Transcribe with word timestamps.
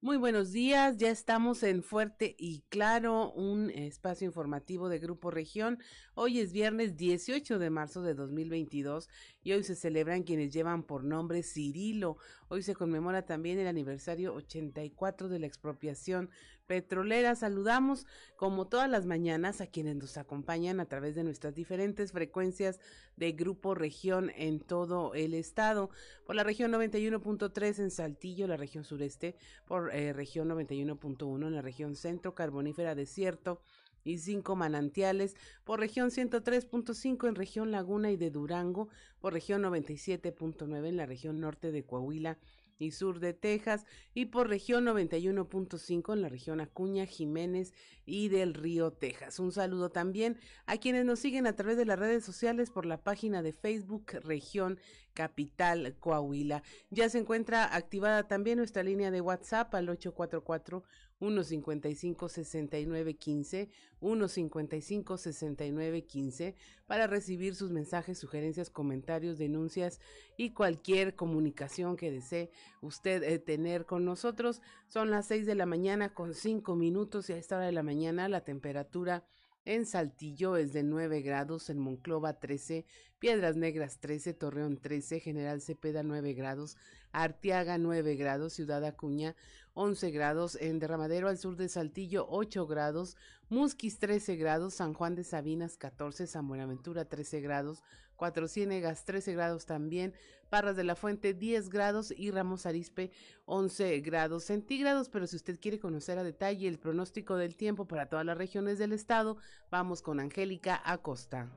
Muy 0.00 0.16
buenos 0.16 0.52
días, 0.52 0.96
ya 0.96 1.10
estamos 1.10 1.64
en 1.64 1.82
Fuerte 1.82 2.36
y 2.38 2.60
Claro, 2.68 3.32
un 3.32 3.68
espacio 3.68 4.28
informativo 4.28 4.88
de 4.88 5.00
Grupo 5.00 5.32
Región. 5.32 5.80
Hoy 6.14 6.38
es 6.38 6.52
viernes 6.52 6.96
18 6.96 7.58
de 7.58 7.68
marzo 7.68 8.02
de 8.02 8.14
2022 8.14 9.08
y 9.42 9.54
hoy 9.54 9.64
se 9.64 9.74
celebran 9.74 10.22
quienes 10.22 10.52
llevan 10.52 10.84
por 10.84 11.02
nombre 11.02 11.42
Cirilo. 11.42 12.16
Hoy 12.46 12.62
se 12.62 12.76
conmemora 12.76 13.26
también 13.26 13.58
el 13.58 13.66
aniversario 13.66 14.34
84 14.34 15.28
de 15.28 15.40
la 15.40 15.48
expropiación 15.48 16.30
petrolera. 16.68 17.34
Saludamos 17.34 18.06
como 18.36 18.66
todas 18.66 18.88
las 18.88 19.06
mañanas 19.06 19.60
a 19.60 19.66
quienes 19.66 19.96
nos 19.96 20.16
acompañan 20.16 20.78
a 20.78 20.84
través 20.84 21.16
de 21.16 21.24
nuestras 21.24 21.54
diferentes 21.56 22.12
frecuencias 22.12 22.78
de 23.16 23.32
Grupo 23.32 23.74
Región 23.74 24.30
en 24.36 24.60
todo 24.60 25.14
el 25.14 25.34
estado. 25.34 25.90
Por 26.24 26.36
la 26.36 26.44
región 26.44 26.70
91.3 26.70 27.80
en 27.80 27.90
Saltillo, 27.90 28.46
la 28.46 28.56
región 28.56 28.84
sureste, 28.84 29.34
por 29.66 29.92
eh, 29.92 30.12
región 30.12 30.48
91.1 30.48 31.46
en 31.46 31.54
la 31.54 31.62
región 31.62 31.96
centro, 31.96 32.36
carbonífera 32.36 32.94
desierto 32.94 33.60
y 34.04 34.18
cinco 34.18 34.54
manantiales, 34.54 35.36
por 35.64 35.80
región 35.80 36.10
103.5 36.10 37.28
en 37.28 37.34
región 37.34 37.70
Laguna 37.72 38.10
y 38.10 38.16
de 38.16 38.30
Durango, 38.30 38.88
por 39.20 39.32
región 39.32 39.62
97.9 39.62 40.86
en 40.86 40.96
la 40.96 41.06
región 41.06 41.40
norte 41.40 41.72
de 41.72 41.82
Coahuila 41.82 42.38
y 42.78 42.92
sur 42.92 43.20
de 43.20 43.34
Texas 43.34 43.84
y 44.14 44.26
por 44.26 44.48
región 44.48 44.86
91.5 44.86 46.12
en 46.12 46.22
la 46.22 46.28
región 46.28 46.60
Acuña, 46.60 47.06
Jiménez 47.06 47.74
y 48.06 48.28
del 48.28 48.54
Río, 48.54 48.92
Texas. 48.92 49.38
Un 49.38 49.52
saludo 49.52 49.90
también 49.90 50.38
a 50.66 50.76
quienes 50.78 51.04
nos 51.04 51.18
siguen 51.18 51.46
a 51.46 51.56
través 51.56 51.76
de 51.76 51.84
las 51.84 51.98
redes 51.98 52.24
sociales 52.24 52.70
por 52.70 52.86
la 52.86 53.02
página 53.02 53.42
de 53.42 53.52
Facebook 53.52 54.12
Región 54.22 54.78
Capital 55.14 55.96
Coahuila. 55.98 56.62
Ya 56.90 57.08
se 57.08 57.18
encuentra 57.18 57.74
activada 57.74 58.28
también 58.28 58.58
nuestra 58.58 58.82
línea 58.82 59.10
de 59.10 59.20
WhatsApp 59.20 59.74
al 59.74 59.88
844 59.88 60.84
155 61.18 62.28
6915 62.28 63.68
155 64.00 65.16
6915 65.18 66.54
para 66.86 67.06
recibir 67.06 67.54
sus 67.54 67.70
mensajes, 67.70 68.18
sugerencias, 68.18 68.70
comentarios, 68.70 69.38
denuncias 69.38 70.00
y 70.36 70.50
cualquier 70.50 71.16
comunicación 71.16 71.96
que 71.96 72.10
desee 72.10 72.50
usted 72.80 73.22
eh, 73.24 73.38
tener 73.38 73.84
con 73.84 74.04
nosotros. 74.04 74.62
Son 74.86 75.10
las 75.10 75.26
6 75.26 75.46
de 75.46 75.54
la 75.56 75.66
mañana 75.66 76.14
con 76.14 76.34
5 76.34 76.76
minutos 76.76 77.28
y 77.28 77.32
a 77.32 77.36
esta 77.36 77.56
hora 77.56 77.66
de 77.66 77.72
la 77.72 77.82
mañana 77.82 78.28
la 78.28 78.44
temperatura 78.44 79.24
en 79.68 79.84
Saltillo 79.84 80.56
es 80.56 80.72
de 80.72 80.82
9 80.82 81.20
grados, 81.20 81.68
en 81.68 81.78
Monclova 81.78 82.40
13, 82.40 82.86
Piedras 83.18 83.54
Negras 83.54 83.98
13, 83.98 84.32
Torreón 84.32 84.78
13, 84.78 85.20
General 85.20 85.60
Cepeda 85.60 86.02
9 86.02 86.32
grados, 86.32 86.78
Arteaga 87.12 87.76
9 87.76 88.16
grados, 88.16 88.54
Ciudad 88.54 88.82
Acuña 88.82 89.36
11 89.74 90.10
grados, 90.10 90.56
en 90.58 90.78
Derramadero 90.78 91.28
al 91.28 91.36
sur 91.36 91.56
de 91.56 91.68
Saltillo 91.68 92.26
8 92.30 92.66
grados, 92.66 93.18
Musquis 93.50 93.98
13 93.98 94.36
grados, 94.36 94.72
San 94.72 94.94
Juan 94.94 95.14
de 95.14 95.22
Sabinas 95.22 95.76
14, 95.76 96.26
San 96.26 96.48
Buenaventura 96.48 97.04
13 97.04 97.42
grados, 97.42 97.82
Cuatro 98.16 98.48
Ciénegas 98.48 99.04
13 99.04 99.34
grados 99.34 99.66
también, 99.66 100.14
Parras 100.48 100.76
de 100.76 100.84
la 100.84 100.94
Fuente 100.94 101.34
10 101.34 101.68
grados 101.68 102.12
y 102.16 102.30
Ramos 102.30 102.66
Arispe 102.66 103.10
11 103.46 104.00
grados 104.00 104.44
centígrados. 104.44 105.08
Pero 105.08 105.26
si 105.26 105.36
usted 105.36 105.58
quiere 105.60 105.78
conocer 105.78 106.18
a 106.18 106.24
detalle 106.24 106.68
el 106.68 106.78
pronóstico 106.78 107.36
del 107.36 107.56
tiempo 107.56 107.86
para 107.86 108.08
todas 108.08 108.24
las 108.24 108.38
regiones 108.38 108.78
del 108.78 108.92
estado, 108.92 109.36
vamos 109.70 110.02
con 110.02 110.20
Angélica 110.20 110.80
Acosta. 110.84 111.50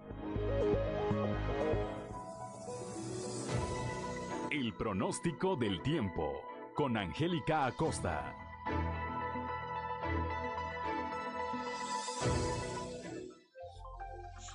El 4.52 4.74
pronóstico 4.74 5.56
del 5.56 5.82
tiempo 5.82 6.42
con 6.76 6.98
Angélica 6.98 7.66
Acosta. 7.66 8.36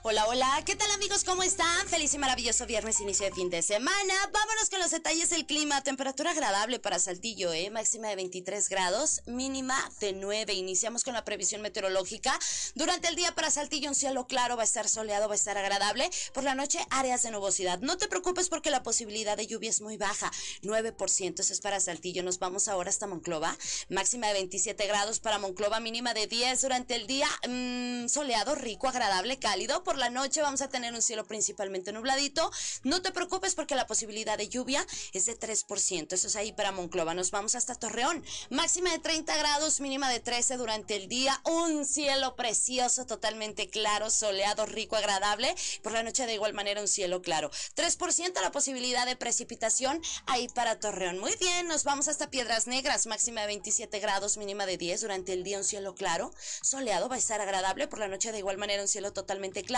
Hola, 0.09 0.25
hola, 0.29 0.63
¿qué 0.65 0.77
tal 0.77 0.89
amigos? 0.93 1.25
¿Cómo 1.25 1.43
están? 1.43 1.89
Feliz 1.89 2.15
y 2.15 2.19
maravilloso 2.19 2.65
viernes, 2.65 3.01
inicio 3.01 3.27
de 3.27 3.33
fin 3.33 3.51
de 3.51 3.61
semana. 3.61 4.15
Vámonos 4.33 4.71
con 4.71 4.79
los 4.79 4.93
detalles 4.93 5.31
del 5.31 5.47
clima. 5.47 5.83
Temperatura 5.83 6.31
agradable 6.31 6.79
para 6.79 7.01
Saltillo, 7.01 7.53
¿eh? 7.53 7.71
Máxima 7.71 8.07
de 8.07 8.15
23 8.15 8.69
grados, 8.69 9.23
mínima 9.27 9.77
de 9.99 10.13
9. 10.13 10.53
Iniciamos 10.53 11.03
con 11.03 11.15
la 11.15 11.25
previsión 11.25 11.61
meteorológica. 11.61 12.39
Durante 12.77 13.09
el 13.09 13.17
día 13.17 13.35
para 13.35 13.51
Saltillo 13.51 13.89
un 13.89 13.97
cielo 13.97 14.29
claro, 14.29 14.55
va 14.55 14.63
a 14.63 14.65
estar 14.65 14.89
soleado, 14.89 15.27
va 15.27 15.35
a 15.35 15.35
estar 15.35 15.59
agradable. 15.59 16.09
Por 16.33 16.45
la 16.45 16.55
noche 16.55 16.79
áreas 16.91 17.25
de 17.25 17.33
nubosidad. 17.33 17.81
No 17.81 17.97
te 17.97 18.07
preocupes 18.07 18.49
porque 18.49 18.71
la 18.71 18.85
posibilidad 18.85 19.37
de 19.37 19.49
lluvia 19.49 19.71
es 19.71 19.81
muy 19.81 19.97
baja, 19.97 20.31
9%. 20.63 21.41
Eso 21.41 21.53
es 21.53 21.61
para 21.61 21.81
Saltillo. 21.81 22.23
Nos 22.23 22.39
vamos 22.39 22.69
ahora 22.69 22.91
hasta 22.91 23.09
Monclova. 23.09 23.59
Máxima 23.89 24.29
de 24.29 24.35
27 24.35 24.87
grados 24.87 25.19
para 25.19 25.41
Monclova, 25.41 25.81
mínima 25.81 26.15
de 26.15 26.29
10 26.29 26.63
durante 26.63 26.95
el 26.95 27.09
día. 27.09 27.27
Mmm, 27.49 28.07
soleado, 28.07 28.55
rico, 28.55 28.87
agradable, 28.87 29.41
cálido. 29.41 29.83
Por 29.83 29.96
la 29.97 30.11
noche 30.11 30.43
vamos 30.43 30.61
a 30.61 30.69
tener 30.69 30.93
un 30.95 31.03
cielo 31.03 31.27
principalmente 31.27 31.93
nubladito. 31.93 32.51
No 32.83 33.03
te 33.03 33.13
preocupes 33.13 33.55
porque 33.55 33.75
la 33.75 33.87
posibilidad 33.87 34.39
de 34.39 34.49
lluvia 34.49 34.87
es 35.13 35.27
de 35.27 35.39
3%. 35.39 36.13
Eso 36.13 36.27
es 36.27 36.37
ahí 36.37 36.53
para 36.53 36.73
Monclova. 36.73 37.15
Nos 37.15 37.31
vamos 37.31 37.55
hasta 37.55 37.75
Torreón. 37.75 38.25
Máxima 38.51 38.91
de 38.91 38.99
30 38.99 39.37
grados, 39.37 39.81
mínima 39.81 40.11
de 40.11 40.21
13 40.21 40.57
durante 40.57 40.97
el 40.97 41.09
día. 41.09 41.41
Un 41.45 41.85
cielo 41.85 42.37
precioso, 42.37 43.07
totalmente 43.07 43.69
claro, 43.69 44.11
soleado, 44.11 44.67
rico, 44.67 44.97
agradable. 44.97 45.55
Por 45.83 45.93
la 45.93 46.03
noche 46.03 46.27
de 46.27 46.35
igual 46.35 46.55
manera 46.55 46.81
un 46.81 46.89
cielo 46.89 47.23
claro. 47.23 47.51
3% 47.77 48.41
la 48.43 48.53
posibilidad 48.53 49.07
de 49.07 49.17
precipitación 49.17 50.03
ahí 50.27 50.49
para 50.49 50.79
Torreón. 50.81 51.19
Muy 51.19 51.35
bien, 51.37 51.69
nos 51.69 51.85
vamos 51.85 52.09
hasta 52.09 52.31
Piedras 52.31 52.67
Negras. 52.67 53.07
Máxima 53.07 53.43
de 53.43 53.47
27 53.49 53.99
grados, 54.01 54.37
mínima 54.37 54.67
de 54.67 54.77
10 54.77 55.01
durante 55.03 55.33
el 55.33 55.45
día 55.45 55.59
un 55.59 55.65
cielo 55.65 55.95
claro. 55.95 56.33
Soleado, 56.63 57.09
va 57.09 57.17
a 57.17 57.19
estar 57.19 57.41
agradable. 57.41 57.89
Por 57.89 57.99
la 57.99 58.09
noche 58.09 58.33
de 58.33 58.39
igual 58.39 58.59
manera 58.59 58.83
un 58.83 58.89
cielo 58.89 59.13
totalmente 59.13 59.63
claro 59.63 59.76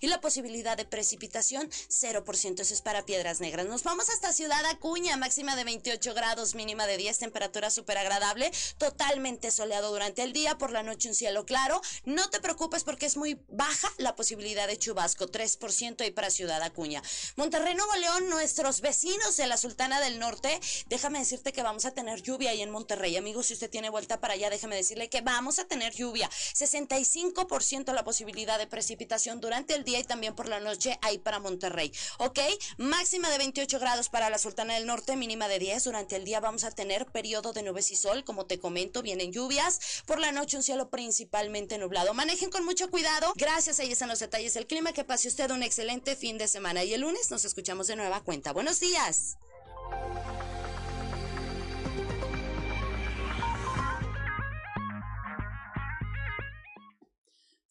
y 0.00 0.08
la 0.08 0.20
posibilidad 0.20 0.76
de 0.76 0.84
precipitación 0.84 1.70
0%. 1.70 2.60
Eso 2.60 2.74
es 2.74 2.82
para 2.82 3.06
Piedras 3.06 3.40
Negras. 3.40 3.66
Nos 3.66 3.82
vamos 3.82 4.10
hasta 4.10 4.32
Ciudad 4.32 4.64
Acuña, 4.66 5.16
máxima 5.16 5.56
de 5.56 5.64
28 5.64 6.12
grados, 6.12 6.54
mínima 6.54 6.86
de 6.86 6.98
10, 6.98 7.18
temperatura 7.18 7.70
súper 7.70 7.96
agradable, 7.96 8.50
totalmente 8.76 9.50
soleado 9.50 9.90
durante 9.90 10.22
el 10.22 10.32
día, 10.32 10.58
por 10.58 10.70
la 10.70 10.82
noche 10.82 11.08
un 11.08 11.14
cielo 11.14 11.46
claro. 11.46 11.80
No 12.04 12.28
te 12.28 12.40
preocupes 12.40 12.84
porque 12.84 13.06
es 13.06 13.16
muy 13.16 13.40
baja 13.48 13.90
la 13.96 14.14
posibilidad 14.14 14.66
de 14.68 14.76
chubasco, 14.76 15.26
3% 15.30 16.02
ahí 16.02 16.10
para 16.10 16.30
Ciudad 16.30 16.62
Acuña. 16.62 17.02
Monterrey, 17.36 17.74
Nuevo 17.74 17.94
León, 17.96 18.28
nuestros 18.28 18.82
vecinos 18.82 19.36
de 19.38 19.46
la 19.46 19.56
Sultana 19.56 20.00
del 20.00 20.18
Norte, 20.18 20.60
déjame 20.88 21.20
decirte 21.20 21.52
que 21.52 21.62
vamos 21.62 21.86
a 21.86 21.92
tener 21.92 22.20
lluvia 22.22 22.50
ahí 22.50 22.60
en 22.60 22.70
Monterrey. 22.70 23.16
Amigos, 23.16 23.46
si 23.46 23.54
usted 23.54 23.70
tiene 23.70 23.88
vuelta 23.88 24.20
para 24.20 24.34
allá, 24.34 24.50
déjame 24.50 24.76
decirle 24.76 25.08
que 25.08 25.22
vamos 25.22 25.58
a 25.58 25.64
tener 25.64 25.94
lluvia. 25.94 26.28
65% 26.54 27.94
la 27.94 28.04
posibilidad 28.04 28.58
de 28.58 28.66
precipitación 28.66 29.37
durante 29.40 29.74
el 29.74 29.84
día 29.84 29.98
y 29.98 30.04
también 30.04 30.34
por 30.34 30.48
la 30.48 30.60
noche 30.60 30.98
ahí 31.02 31.18
para 31.18 31.38
Monterrey. 31.38 31.92
¿Ok? 32.18 32.38
Máxima 32.76 33.30
de 33.30 33.38
28 33.38 33.78
grados 33.78 34.08
para 34.08 34.30
la 34.30 34.38
Sultana 34.38 34.74
del 34.74 34.86
Norte, 34.86 35.16
mínima 35.16 35.48
de 35.48 35.58
10. 35.58 35.84
Durante 35.84 36.16
el 36.16 36.24
día 36.24 36.40
vamos 36.40 36.64
a 36.64 36.70
tener 36.70 37.06
periodo 37.06 37.52
de 37.52 37.62
nubes 37.62 37.90
y 37.90 37.96
sol, 37.96 38.24
como 38.24 38.46
te 38.46 38.58
comento, 38.58 39.02
vienen 39.02 39.32
lluvias. 39.32 40.02
Por 40.06 40.20
la 40.20 40.32
noche 40.32 40.56
un 40.56 40.62
cielo 40.62 40.90
principalmente 40.90 41.78
nublado. 41.78 42.14
Manejen 42.14 42.50
con 42.50 42.64
mucho 42.64 42.90
cuidado. 42.90 43.32
Gracias, 43.36 43.80
ahí 43.80 43.92
están 43.92 44.08
los 44.08 44.18
detalles 44.18 44.54
del 44.54 44.66
clima. 44.66 44.92
Que 44.92 45.04
pase 45.04 45.28
usted 45.28 45.50
un 45.50 45.62
excelente 45.62 46.16
fin 46.16 46.38
de 46.38 46.48
semana. 46.48 46.84
Y 46.84 46.94
el 46.94 47.02
lunes 47.02 47.30
nos 47.30 47.44
escuchamos 47.44 47.86
de 47.86 47.96
nueva 47.96 48.22
cuenta. 48.22 48.52
Buenos 48.52 48.80
días. 48.80 49.36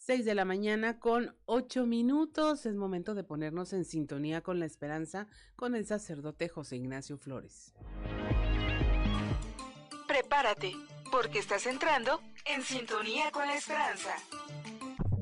6 0.07 0.23
de 0.23 0.35
la 0.35 0.45
mañana 0.45 0.99
con 0.99 1.35
8 1.47 1.85
minutos. 1.85 2.65
Es 2.65 2.75
momento 2.77 3.13
de 3.13 3.25
ponernos 3.25 3.73
en 3.73 3.83
sintonía 3.83 4.39
con 4.39 4.57
la 4.57 4.65
esperanza 4.65 5.27
con 5.57 5.75
el 5.75 5.85
sacerdote 5.85 6.47
José 6.47 6.77
Ignacio 6.77 7.17
Flores. 7.17 7.73
Prepárate, 10.07 10.71
porque 11.11 11.39
estás 11.39 11.67
entrando 11.67 12.21
en 12.45 12.61
sintonía 12.61 13.31
con 13.31 13.47
la 13.47 13.55
esperanza. 13.55 14.15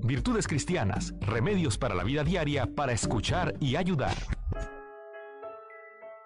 Virtudes 0.04 0.48
cristianas, 0.48 1.16
remedios 1.20 1.80
para 1.80 1.96
la 1.96 2.04
vida 2.04 2.24
diaria 2.24 2.68
para 2.68 2.92
escuchar 2.92 3.56
y 3.60 3.78
ayudar. 3.78 4.16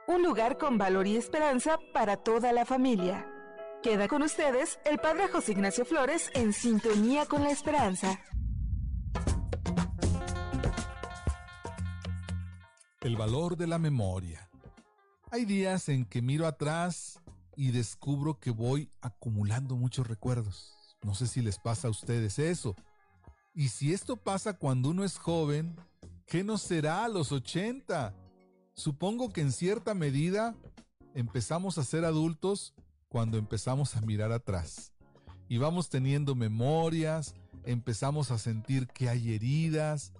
Un 0.05 0.21
lugar 0.21 0.57
con 0.57 0.77
valor 0.77 1.07
y 1.07 1.15
esperanza 1.15 1.79
para 1.93 2.17
toda 2.17 2.51
la 2.51 2.65
familia. 2.65 3.25
Queda 3.81 4.09
con 4.09 4.21
ustedes 4.21 4.81
el 4.83 4.97
Padre 4.97 5.29
José 5.29 5.53
Ignacio 5.53 5.85
Flores 5.85 6.29
en 6.33 6.51
sintonía 6.51 7.25
con 7.25 7.43
la 7.43 7.51
esperanza. 7.51 8.19
El 13.01 13.15
valor 13.15 13.55
de 13.55 13.67
la 13.67 13.79
memoria. 13.79 14.49
Hay 15.31 15.45
días 15.45 15.87
en 15.89 16.05
que 16.05 16.21
miro 16.21 16.45
atrás 16.45 17.21
y 17.55 17.71
descubro 17.71 18.39
que 18.39 18.51
voy 18.51 18.89
acumulando 19.01 19.75
muchos 19.75 20.07
recuerdos. 20.07 20.73
No 21.03 21.15
sé 21.15 21.27
si 21.27 21.41
les 21.41 21.59
pasa 21.59 21.87
a 21.87 21.91
ustedes 21.91 22.39
eso. 22.39 22.75
Y 23.53 23.69
si 23.69 23.93
esto 23.93 24.17
pasa 24.17 24.57
cuando 24.57 24.89
uno 24.89 25.03
es 25.03 25.17
joven, 25.17 25.75
¿qué 26.27 26.43
nos 26.43 26.61
será 26.61 27.05
a 27.05 27.09
los 27.09 27.31
80? 27.31 28.13
Supongo 28.73 29.29
que 29.29 29.41
en 29.41 29.51
cierta 29.51 29.93
medida 29.93 30.55
empezamos 31.15 31.77
a 31.77 31.85
ser 31.85 32.03
adultos 32.03 32.73
cuando 33.07 33.37
empezamos 33.37 33.95
a 33.95 34.01
mirar 34.01 34.31
atrás 34.31 34.91
y 35.49 35.57
vamos 35.57 35.89
teniendo 35.89 36.35
memorias, 36.35 37.33
empezamos 37.65 38.29
a 38.29 38.37
sentir 38.37 38.87
que 38.87 39.09
hay 39.09 39.33
heridas, 39.33 40.13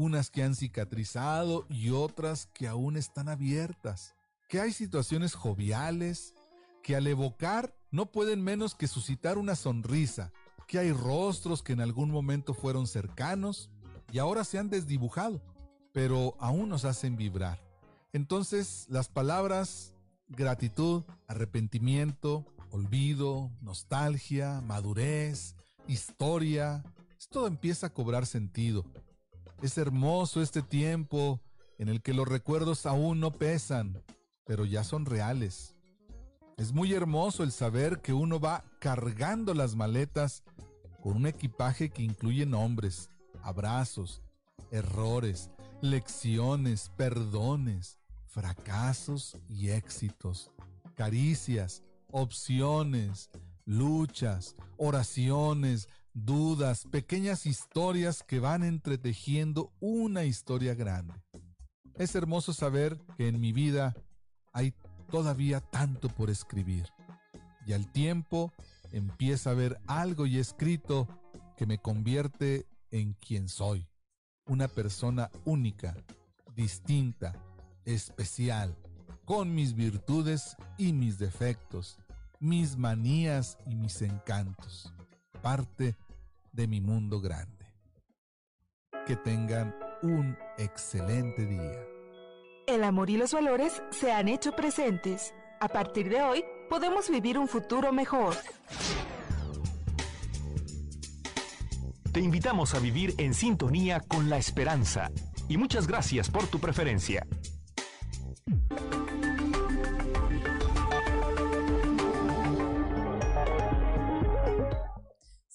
unas 0.00 0.30
que 0.30 0.42
han 0.42 0.54
cicatrizado 0.54 1.66
y 1.68 1.90
otras 1.90 2.46
que 2.54 2.66
aún 2.66 2.96
están 2.96 3.28
abiertas, 3.28 4.14
que 4.48 4.58
hay 4.58 4.72
situaciones 4.72 5.34
joviales 5.34 6.34
que 6.82 6.96
al 6.96 7.06
evocar 7.06 7.76
no 7.90 8.06
pueden 8.06 8.42
menos 8.42 8.74
que 8.74 8.88
suscitar 8.88 9.36
una 9.36 9.54
sonrisa, 9.56 10.32
que 10.66 10.78
hay 10.78 10.90
rostros 10.90 11.62
que 11.62 11.74
en 11.74 11.82
algún 11.82 12.10
momento 12.10 12.54
fueron 12.54 12.86
cercanos 12.86 13.68
y 14.10 14.18
ahora 14.20 14.44
se 14.44 14.58
han 14.58 14.70
desdibujado, 14.70 15.42
pero 15.92 16.34
aún 16.40 16.70
nos 16.70 16.86
hacen 16.86 17.18
vibrar. 17.18 17.60
Entonces 18.14 18.86
las 18.88 19.10
palabras 19.10 19.92
gratitud, 20.28 21.02
arrepentimiento, 21.26 22.46
olvido, 22.70 23.50
nostalgia, 23.60 24.62
madurez, 24.62 25.56
historia, 25.86 26.82
todo 27.28 27.48
empieza 27.48 27.88
a 27.88 27.92
cobrar 27.92 28.24
sentido. 28.24 28.86
Es 29.62 29.76
hermoso 29.76 30.40
este 30.40 30.62
tiempo 30.62 31.38
en 31.76 31.88
el 31.88 32.00
que 32.00 32.14
los 32.14 32.26
recuerdos 32.26 32.86
aún 32.86 33.20
no 33.20 33.30
pesan, 33.30 34.02
pero 34.46 34.64
ya 34.64 34.84
son 34.84 35.04
reales. 35.04 35.74
Es 36.56 36.72
muy 36.72 36.94
hermoso 36.94 37.42
el 37.42 37.52
saber 37.52 38.00
que 38.00 38.14
uno 38.14 38.40
va 38.40 38.64
cargando 38.78 39.52
las 39.52 39.76
maletas 39.76 40.42
con 41.02 41.16
un 41.16 41.26
equipaje 41.26 41.90
que 41.90 42.02
incluye 42.02 42.46
nombres, 42.46 43.10
abrazos, 43.42 44.22
errores, 44.70 45.50
lecciones, 45.82 46.90
perdones, 46.96 47.98
fracasos 48.26 49.36
y 49.48 49.70
éxitos, 49.70 50.50
caricias, 50.94 51.82
opciones, 52.10 53.28
luchas, 53.66 54.56
oraciones, 54.78 55.88
dudas, 56.14 56.86
pequeñas 56.90 57.46
historias 57.46 58.22
que 58.22 58.40
van 58.40 58.62
entretejiendo 58.62 59.72
una 59.80 60.24
historia 60.24 60.74
grande. 60.74 61.14
Es 61.94 62.14
hermoso 62.14 62.52
saber 62.52 62.98
que 63.16 63.28
en 63.28 63.40
mi 63.40 63.52
vida 63.52 63.94
hay 64.52 64.74
todavía 65.10 65.60
tanto 65.60 66.08
por 66.08 66.30
escribir. 66.30 66.86
Y 67.66 67.72
al 67.72 67.90
tiempo 67.92 68.52
empieza 68.92 69.50
a 69.50 69.54
ver 69.54 69.80
algo 69.86 70.26
y 70.26 70.38
escrito 70.38 71.08
que 71.56 71.66
me 71.66 71.78
convierte 71.78 72.66
en 72.90 73.14
quien 73.14 73.48
soy. 73.48 73.86
Una 74.46 74.66
persona 74.66 75.30
única, 75.44 75.94
distinta, 76.56 77.34
especial, 77.84 78.76
con 79.24 79.54
mis 79.54 79.74
virtudes 79.74 80.56
y 80.78 80.92
mis 80.92 81.18
defectos, 81.18 81.98
mis 82.40 82.76
manías 82.76 83.58
y 83.66 83.76
mis 83.76 84.02
encantos 84.02 84.92
parte 85.40 85.96
de 86.52 86.66
mi 86.66 86.80
mundo 86.80 87.20
grande. 87.20 87.66
Que 89.06 89.16
tengan 89.16 89.74
un 90.02 90.36
excelente 90.58 91.46
día. 91.46 91.84
El 92.66 92.84
amor 92.84 93.10
y 93.10 93.16
los 93.16 93.32
valores 93.32 93.82
se 93.90 94.12
han 94.12 94.28
hecho 94.28 94.52
presentes. 94.52 95.34
A 95.60 95.68
partir 95.68 96.08
de 96.08 96.22
hoy, 96.22 96.44
podemos 96.68 97.10
vivir 97.10 97.38
un 97.38 97.48
futuro 97.48 97.92
mejor. 97.92 98.36
Te 102.12 102.20
invitamos 102.20 102.74
a 102.74 102.80
vivir 102.80 103.14
en 103.18 103.34
sintonía 103.34 104.00
con 104.00 104.30
la 104.30 104.36
esperanza 104.36 105.10
y 105.48 105.56
muchas 105.56 105.86
gracias 105.86 106.30
por 106.30 106.46
tu 106.46 106.58
preferencia. 106.58 107.26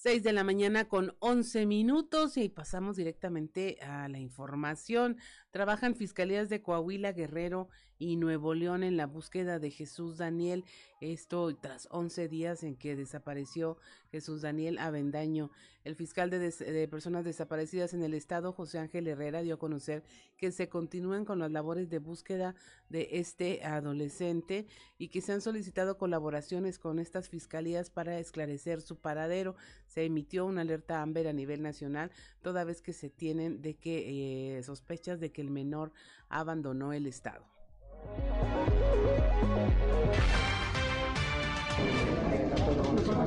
6 0.06 0.22
de 0.22 0.32
la 0.32 0.44
mañana 0.44 0.84
con 0.84 1.16
11 1.18 1.66
minutos 1.66 2.36
y 2.36 2.48
pasamos 2.48 2.94
directamente 2.94 3.78
a 3.82 4.08
la 4.08 4.20
información. 4.20 5.16
Trabajan 5.50 5.96
fiscalías 5.96 6.48
de 6.48 6.62
Coahuila, 6.62 7.10
Guerrero 7.10 7.70
y 7.98 8.16
Nuevo 8.16 8.54
León 8.54 8.82
en 8.82 8.96
la 8.96 9.06
búsqueda 9.06 9.58
de 9.58 9.70
Jesús 9.70 10.18
Daniel. 10.18 10.64
Esto 11.00 11.54
tras 11.56 11.88
11 11.90 12.28
días 12.28 12.62
en 12.62 12.74
que 12.76 12.96
desapareció 12.96 13.76
Jesús 14.10 14.42
Daniel 14.42 14.78
Avendaño. 14.78 15.50
El 15.84 15.94
fiscal 15.94 16.30
de, 16.30 16.88
personas 16.88 17.24
desaparecidas 17.24 17.94
en 17.94 18.02
el 18.02 18.14
estado, 18.14 18.52
José 18.52 18.78
Ángel 18.78 19.06
Herrera, 19.06 19.42
dio 19.42 19.54
a 19.54 19.58
conocer 19.58 20.02
que 20.36 20.50
se 20.50 20.68
continúan 20.68 21.24
con 21.24 21.38
las 21.38 21.52
labores 21.52 21.90
de 21.90 21.98
búsqueda 21.98 22.54
de 22.88 23.08
este 23.12 23.62
adolescente 23.64 24.66
y 24.98 25.08
que 25.08 25.20
se 25.20 25.32
han 25.32 25.42
solicitado 25.42 25.96
colaboraciones 25.96 26.78
con 26.78 26.98
estas 26.98 27.28
fiscalías 27.28 27.90
para 27.90 28.18
esclarecer 28.18 28.80
su 28.80 28.96
paradero. 28.96 29.54
Se 29.86 30.04
emitió 30.04 30.44
una 30.46 30.62
alerta 30.62 31.02
AMBER 31.02 31.28
a 31.28 31.32
nivel 31.32 31.62
nacional, 31.62 32.10
toda 32.42 32.64
vez 32.64 32.82
que 32.82 32.92
se 32.92 33.10
tienen 33.10 33.62
de 33.62 33.76
que 33.76 34.58
eh, 34.58 34.62
sospechas 34.62 35.20
de 35.20 35.30
que 35.30 35.42
el 35.42 35.50
menor 35.50 35.92
abandonó 36.28 36.92
el 36.92 37.06
estado 37.06 37.55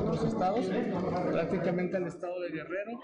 otros 0.02 0.24
estados, 0.24 0.66
prácticamente 1.30 1.96
al 1.96 2.06
estado 2.06 2.40
de 2.40 2.50
Guerrero, 2.50 3.00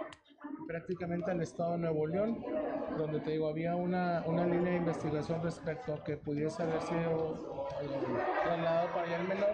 prácticamente 0.66 1.30
al 1.30 1.40
estado 1.40 1.72
de 1.72 1.78
Nuevo 1.78 2.06
León, 2.06 2.44
donde 2.96 3.20
te 3.20 3.32
digo, 3.32 3.48
había 3.48 3.76
una, 3.76 4.22
una 4.26 4.46
línea 4.46 4.72
de 4.72 4.78
investigación 4.78 5.42
respecto 5.42 5.94
a 5.94 6.04
que 6.04 6.16
pudiese 6.16 6.62
haber 6.62 6.80
sido 6.82 7.68
eh, 7.82 7.88
trasladado 8.44 8.88
para 8.92 9.06
allá 9.06 9.20
el 9.20 9.28
menor, 9.28 9.50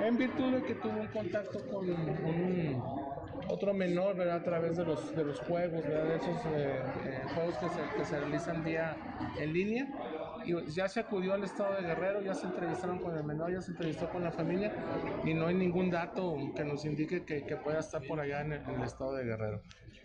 en 0.00 0.16
virtud 0.16 0.52
de 0.52 0.62
que 0.62 0.74
tuvo 0.74 1.00
un 1.00 1.08
contacto 1.08 1.58
con 1.70 1.88
un, 1.88 3.15
otro 3.48 3.74
menor, 3.74 4.16
¿verdad? 4.16 4.36
A 4.36 4.42
través 4.42 4.76
de 4.76 4.84
los, 4.84 5.14
de 5.14 5.24
los 5.24 5.40
juegos, 5.40 5.82
¿verdad? 5.82 6.04
De 6.04 6.16
esos 6.16 6.46
eh, 6.46 6.82
eh, 7.04 7.22
juegos 7.34 7.56
que 7.58 7.68
se, 7.68 7.96
que 7.96 8.04
se 8.04 8.20
realizan 8.20 8.64
vía 8.64 8.96
en 9.38 9.52
línea 9.52 9.86
y 10.46 10.70
ya 10.70 10.88
se 10.88 11.00
acudió 11.00 11.34
al 11.34 11.42
estado 11.42 11.74
de 11.74 11.82
Guerrero, 11.82 12.22
ya 12.22 12.34
se 12.34 12.46
entrevistaron 12.46 13.00
con 13.00 13.16
el 13.16 13.24
menor, 13.24 13.52
ya 13.52 13.60
se 13.60 13.72
entrevistó 13.72 14.08
con 14.08 14.22
la 14.22 14.30
familia 14.30 14.72
y 15.24 15.34
no 15.34 15.48
hay 15.48 15.54
ningún 15.54 15.90
dato 15.90 16.36
que 16.54 16.64
nos 16.64 16.84
indique 16.84 17.24
que, 17.24 17.44
que 17.44 17.56
pueda 17.56 17.80
estar 17.80 18.00
por 18.06 18.20
allá 18.20 18.42
en 18.42 18.52
el, 18.52 18.82
estado 18.82 19.14
de 19.14 19.24
Guerrero. 19.24 19.60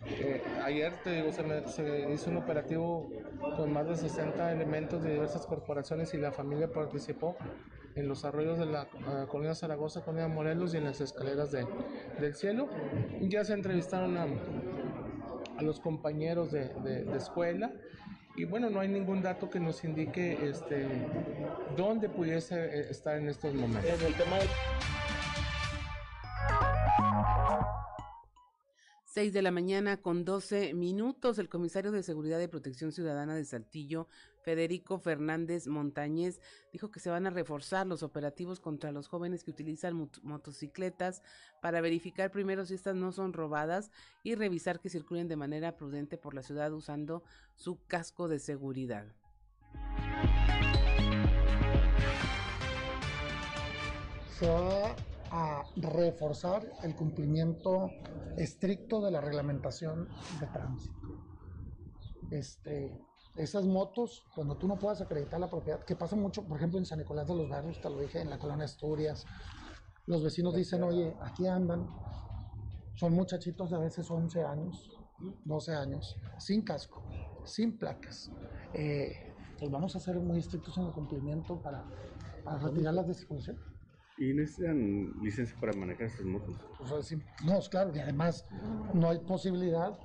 Eh, 0.06 0.42
ayer 0.64 0.94
te 1.04 1.10
digo, 1.12 1.32
se, 1.32 1.68
se, 1.68 2.12
hizo 2.12 2.30
un 2.30 2.38
operativo 2.38 3.08
con 3.56 3.72
más 3.72 3.86
de 3.86 3.96
60 3.96 4.52
elementos 4.52 5.04
de 5.04 5.12
diversas 5.12 5.46
corporaciones 5.46 6.12
y 6.12 6.18
la 6.18 6.32
familia 6.32 6.72
participó 6.72 7.36
en 7.94 8.08
los 8.08 8.24
arroyos 8.24 8.58
de 8.58 8.66
la 8.66 8.82
uh, 8.84 9.26
colonia 9.26 9.54
Zaragoza, 9.54 10.02
colonia 10.02 10.28
Morelos 10.28 10.74
y 10.74 10.78
en 10.78 10.84
las 10.84 11.00
escaleras 11.00 11.52
de, 11.52 11.66
del 12.20 12.34
cielo. 12.34 12.68
Ya 13.20 13.44
se 13.44 13.54
entrevistaron 13.54 14.16
a, 14.16 14.26
a 15.58 15.62
los 15.62 15.80
compañeros 15.80 16.52
de, 16.52 16.68
de, 16.82 17.04
de 17.04 17.16
escuela 17.18 17.72
y 18.34 18.46
bueno, 18.46 18.70
no 18.70 18.80
hay 18.80 18.88
ningún 18.88 19.20
dato 19.20 19.50
que 19.50 19.60
nos 19.60 19.84
indique 19.84 20.48
este, 20.48 20.86
dónde 21.76 22.08
pudiese 22.08 22.56
eh, 22.56 22.86
estar 22.90 23.18
en 23.18 23.28
estos 23.28 23.54
momentos. 23.54 23.84
En 24.00 24.06
el 24.06 24.14
tema 24.14 24.38
6 29.12 29.34
de 29.34 29.42
la 29.42 29.50
mañana 29.50 29.98
con 29.98 30.24
12 30.24 30.72
minutos, 30.72 31.38
el 31.38 31.50
comisario 31.50 31.92
de 31.92 32.02
Seguridad 32.02 32.40
y 32.40 32.46
Protección 32.46 32.92
Ciudadana 32.92 33.34
de 33.34 33.44
Saltillo, 33.44 34.08
Federico 34.40 34.98
Fernández 34.98 35.66
Montañez, 35.66 36.40
dijo 36.72 36.90
que 36.90 36.98
se 36.98 37.10
van 37.10 37.26
a 37.26 37.30
reforzar 37.30 37.86
los 37.86 38.02
operativos 38.02 38.58
contra 38.58 38.90
los 38.90 39.08
jóvenes 39.08 39.44
que 39.44 39.50
utilizan 39.50 40.08
motocicletas 40.22 41.20
para 41.60 41.82
verificar 41.82 42.30
primero 42.30 42.64
si 42.64 42.72
estas 42.72 42.96
no 42.96 43.12
son 43.12 43.34
robadas 43.34 43.90
y 44.22 44.34
revisar 44.34 44.80
que 44.80 44.88
circulen 44.88 45.28
de 45.28 45.36
manera 45.36 45.76
prudente 45.76 46.16
por 46.16 46.32
la 46.32 46.42
ciudad 46.42 46.72
usando 46.72 47.22
su 47.54 47.84
casco 47.86 48.28
de 48.28 48.38
seguridad. 48.38 49.04
A 55.34 55.64
reforzar 55.76 56.70
el 56.82 56.94
cumplimiento 56.94 57.90
estricto 58.36 59.00
de 59.00 59.10
la 59.10 59.22
reglamentación 59.22 60.06
de 60.38 60.46
tránsito. 60.48 61.08
Este, 62.30 63.00
esas 63.36 63.64
motos, 63.64 64.26
cuando 64.34 64.58
tú 64.58 64.68
no 64.68 64.78
puedas 64.78 65.00
acreditar 65.00 65.40
la 65.40 65.48
propiedad, 65.48 65.82
que 65.84 65.96
pasa 65.96 66.16
mucho, 66.16 66.44
por 66.44 66.58
ejemplo, 66.58 66.78
en 66.78 66.84
San 66.84 66.98
Nicolás 66.98 67.26
de 67.26 67.34
los 67.34 67.48
Barrios, 67.48 67.80
te 67.80 67.88
lo 67.88 67.98
dije, 67.98 68.20
en 68.20 68.28
la 68.28 68.38
colonia 68.38 68.66
Asturias, 68.66 69.24
los 70.04 70.22
vecinos 70.22 70.54
dicen, 70.54 70.82
oye, 70.82 71.16
aquí 71.22 71.46
andan, 71.46 71.88
son 72.94 73.14
muchachitos 73.14 73.70
de 73.70 73.76
a 73.76 73.78
veces 73.78 74.10
11 74.10 74.44
años, 74.44 74.90
12 75.46 75.74
años, 75.74 76.14
sin 76.38 76.60
casco, 76.60 77.02
sin 77.44 77.78
placas. 77.78 78.30
Eh, 78.74 79.34
pues 79.58 79.70
vamos 79.70 79.96
a 79.96 80.00
ser 80.00 80.16
muy 80.16 80.40
estrictos 80.40 80.76
en 80.76 80.84
el 80.84 80.92
cumplimiento 80.92 81.58
para, 81.62 81.86
para 82.44 82.58
retirar 82.58 82.92
las 82.92 83.06
de 83.06 83.14
circulación. 83.14 83.71
¿Y 84.18 84.34
necesitan 84.34 85.12
licencia 85.22 85.56
para 85.60 85.72
manejar 85.72 86.06
estas 86.06 86.26
motos? 86.26 86.54
no, 87.44 87.60
claro, 87.70 87.92
y 87.94 88.00
además 88.00 88.46
no 88.92 89.08
hay 89.10 89.18
posibilidad 89.20 89.98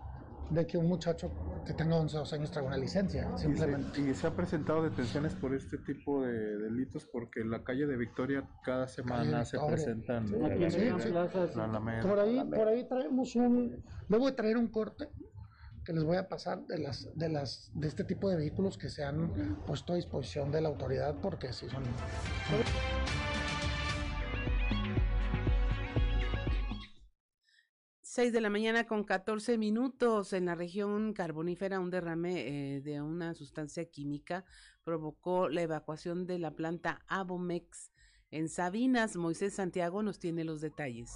de 0.49 0.65
que 0.65 0.77
un 0.77 0.87
muchacho 0.87 1.29
que 1.65 1.73
tenga 1.73 1.97
11 1.97 2.15
o 2.15 2.19
12 2.19 2.35
años 2.35 2.51
traiga 2.51 2.67
una 2.69 2.77
licencia, 2.77 3.37
simplemente. 3.37 3.99
¿Y 3.99 4.03
se, 4.05 4.09
y 4.11 4.13
se 4.13 4.27
ha 4.27 4.35
presentado 4.35 4.81
detenciones 4.81 5.33
por 5.35 5.53
este 5.53 5.77
tipo 5.77 6.23
de 6.23 6.57
delitos 6.57 7.05
porque 7.05 7.41
en 7.41 7.51
la 7.51 7.63
calle 7.63 7.85
de 7.85 7.97
Victoria 7.97 8.47
cada 8.63 8.87
semana 8.87 9.43
se 9.43 9.57
presentan 9.59 10.27
Sí, 10.27 10.35
la, 10.39 10.69
sí, 10.69 10.79
sí. 11.03 11.09
la 11.57 11.63
Alameda. 11.65 12.01
Por 12.01 12.19
ahí, 12.19 12.41
por 12.45 12.67
ahí 12.67 12.87
traemos 12.87 13.35
un, 13.35 13.83
debo 14.07 14.27
de 14.27 14.31
traer 14.31 14.57
un 14.57 14.67
corte 14.67 15.09
que 15.83 15.93
les 15.93 16.03
voy 16.03 16.17
a 16.17 16.27
pasar 16.27 16.65
de 16.65 16.79
las, 16.79 17.09
de 17.15 17.29
las, 17.29 17.71
de 17.73 17.87
este 17.87 18.03
tipo 18.03 18.29
de 18.29 18.35
vehículos 18.35 18.77
que 18.77 18.89
se 18.89 19.03
han 19.03 19.29
puesto 19.65 19.93
a 19.93 19.95
disposición 19.95 20.51
de 20.51 20.61
la 20.61 20.69
autoridad 20.69 21.15
porque 21.21 21.53
sí 21.53 21.67
son. 21.69 21.83
6 28.17 28.33
de 28.33 28.41
la 28.41 28.49
mañana 28.49 28.87
con 28.87 29.03
14 29.03 29.59
minutos 29.59 30.33
en 30.33 30.45
la 30.47 30.55
región 30.55 31.13
carbonífera 31.13 31.79
un 31.79 31.91
derrame 31.91 32.47
eh, 32.47 32.81
de 32.81 32.99
una 32.99 33.35
sustancia 33.35 33.85
química 33.91 34.43
provocó 34.83 35.49
la 35.49 35.61
evacuación 35.61 36.25
de 36.25 36.39
la 36.39 36.49
planta 36.49 36.99
Abomex 37.07 37.91
en 38.31 38.49
Sabinas. 38.49 39.15
Moisés 39.17 39.53
Santiago 39.53 40.01
nos 40.01 40.17
tiene 40.17 40.45
los 40.45 40.61
detalles. 40.61 41.11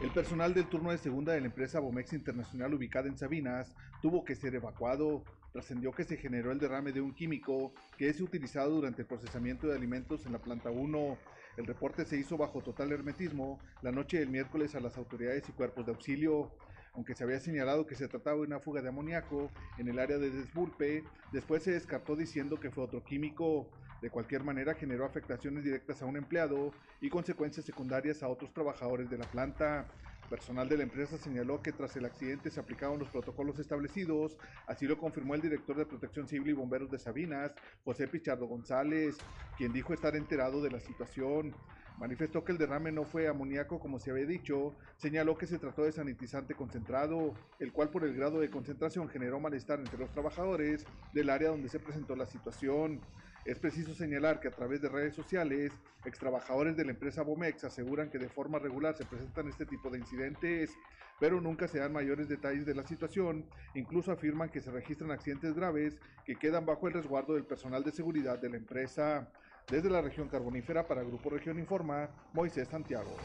El 0.00 0.12
personal 0.12 0.54
del 0.54 0.68
turno 0.68 0.92
de 0.92 0.98
segunda 0.98 1.32
de 1.32 1.40
la 1.40 1.46
empresa 1.46 1.80
Bomex 1.80 2.12
Internacional 2.12 2.72
ubicada 2.72 3.08
en 3.08 3.18
Sabinas 3.18 3.74
tuvo 4.00 4.24
que 4.24 4.36
ser 4.36 4.54
evacuado. 4.54 5.24
Trascendió 5.52 5.90
que 5.90 6.04
se 6.04 6.16
generó 6.16 6.52
el 6.52 6.60
derrame 6.60 6.92
de 6.92 7.00
un 7.00 7.14
químico 7.14 7.74
que 7.98 8.08
es 8.08 8.20
utilizado 8.20 8.70
durante 8.70 9.02
el 9.02 9.08
procesamiento 9.08 9.66
de 9.66 9.74
alimentos 9.74 10.24
en 10.24 10.32
la 10.32 10.38
planta 10.38 10.70
1. 10.70 11.18
El 11.60 11.66
reporte 11.66 12.06
se 12.06 12.16
hizo 12.16 12.38
bajo 12.38 12.62
total 12.62 12.90
hermetismo 12.90 13.60
la 13.82 13.92
noche 13.92 14.18
del 14.18 14.30
miércoles 14.30 14.74
a 14.74 14.80
las 14.80 14.96
autoridades 14.96 15.46
y 15.46 15.52
cuerpos 15.52 15.84
de 15.84 15.92
auxilio. 15.92 16.50
Aunque 16.94 17.14
se 17.14 17.22
había 17.22 17.38
señalado 17.38 17.86
que 17.86 17.96
se 17.96 18.08
trataba 18.08 18.38
de 18.38 18.46
una 18.46 18.60
fuga 18.60 18.80
de 18.80 18.88
amoníaco 18.88 19.50
en 19.76 19.86
el 19.88 19.98
área 19.98 20.16
de 20.16 20.30
Desbulpe, 20.30 21.04
después 21.32 21.62
se 21.62 21.72
descartó 21.72 22.16
diciendo 22.16 22.58
que 22.58 22.70
fue 22.70 22.84
otro 22.84 23.04
químico. 23.04 23.68
De 24.00 24.08
cualquier 24.08 24.42
manera 24.42 24.72
generó 24.72 25.04
afectaciones 25.04 25.62
directas 25.62 26.00
a 26.00 26.06
un 26.06 26.16
empleado 26.16 26.72
y 27.02 27.10
consecuencias 27.10 27.66
secundarias 27.66 28.22
a 28.22 28.28
otros 28.28 28.54
trabajadores 28.54 29.10
de 29.10 29.18
la 29.18 29.26
planta. 29.26 29.86
Personal 30.30 30.68
de 30.68 30.76
la 30.76 30.84
empresa 30.84 31.18
señaló 31.18 31.60
que 31.60 31.72
tras 31.72 31.96
el 31.96 32.04
accidente 32.04 32.52
se 32.52 32.60
aplicaron 32.60 33.00
los 33.00 33.08
protocolos 33.08 33.58
establecidos, 33.58 34.36
así 34.68 34.86
lo 34.86 34.96
confirmó 34.96 35.34
el 35.34 35.40
director 35.40 35.76
de 35.76 35.84
Protección 35.84 36.28
Civil 36.28 36.50
y 36.50 36.52
Bomberos 36.52 36.88
de 36.88 37.00
Sabinas, 37.00 37.52
José 37.84 38.06
Pichardo 38.06 38.46
González, 38.46 39.18
quien 39.58 39.72
dijo 39.72 39.92
estar 39.92 40.14
enterado 40.14 40.62
de 40.62 40.70
la 40.70 40.78
situación. 40.78 41.52
Manifestó 41.98 42.44
que 42.44 42.52
el 42.52 42.58
derrame 42.58 42.92
no 42.92 43.04
fue 43.04 43.26
amoníaco 43.26 43.80
como 43.80 43.98
se 43.98 44.12
había 44.12 44.24
dicho, 44.24 44.76
señaló 44.98 45.36
que 45.36 45.48
se 45.48 45.58
trató 45.58 45.82
de 45.82 45.90
sanitizante 45.90 46.54
concentrado, 46.54 47.34
el 47.58 47.72
cual 47.72 47.90
por 47.90 48.04
el 48.04 48.14
grado 48.14 48.38
de 48.38 48.50
concentración 48.50 49.08
generó 49.08 49.40
malestar 49.40 49.80
entre 49.80 49.98
los 49.98 50.12
trabajadores 50.12 50.86
del 51.12 51.28
área 51.28 51.48
donde 51.48 51.68
se 51.68 51.80
presentó 51.80 52.14
la 52.14 52.26
situación. 52.26 53.00
Es 53.44 53.58
preciso 53.58 53.94
señalar 53.94 54.38
que 54.38 54.48
a 54.48 54.50
través 54.50 54.82
de 54.82 54.88
redes 54.88 55.14
sociales, 55.14 55.72
extrabajadores 56.04 56.76
de 56.76 56.84
la 56.84 56.90
empresa 56.90 57.22
Bomex 57.22 57.64
aseguran 57.64 58.10
que 58.10 58.18
de 58.18 58.28
forma 58.28 58.58
regular 58.58 58.94
se 58.94 59.06
presentan 59.06 59.48
este 59.48 59.64
tipo 59.64 59.88
de 59.88 59.98
incidentes, 59.98 60.76
pero 61.18 61.40
nunca 61.40 61.66
se 61.66 61.78
dan 61.78 61.92
mayores 61.92 62.28
detalles 62.28 62.66
de 62.66 62.74
la 62.74 62.86
situación. 62.86 63.46
Incluso 63.74 64.12
afirman 64.12 64.50
que 64.50 64.60
se 64.60 64.70
registran 64.70 65.10
accidentes 65.10 65.54
graves 65.54 65.98
que 66.24 66.36
quedan 66.36 66.66
bajo 66.66 66.86
el 66.86 66.94
resguardo 66.94 67.34
del 67.34 67.44
personal 67.44 67.82
de 67.82 67.92
seguridad 67.92 68.38
de 68.38 68.50
la 68.50 68.56
empresa. 68.58 69.30
Desde 69.70 69.88
la 69.88 70.02
región 70.02 70.28
carbonífera 70.28 70.86
para 70.86 71.02
Grupo 71.02 71.30
Región 71.30 71.58
Informa, 71.58 72.10
Moisés 72.34 72.68
Santiago. 72.68 73.16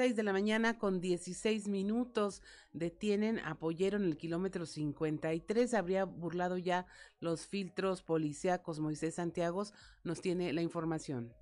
6 0.00 0.16
de 0.16 0.22
la 0.22 0.32
mañana 0.32 0.78
con 0.78 1.02
16 1.02 1.68
minutos 1.68 2.40
detienen 2.72 3.38
a 3.38 3.56
Pollero 3.56 3.98
en 3.98 4.04
el 4.04 4.16
kilómetro 4.16 4.64
53. 4.64 5.74
Habría 5.74 6.04
burlado 6.06 6.56
ya 6.56 6.86
los 7.20 7.46
filtros 7.46 8.00
policíacos. 8.00 8.80
Moisés 8.80 9.16
Santiago 9.16 9.62
nos 10.02 10.22
tiene 10.22 10.54
la 10.54 10.62
información. 10.62 11.34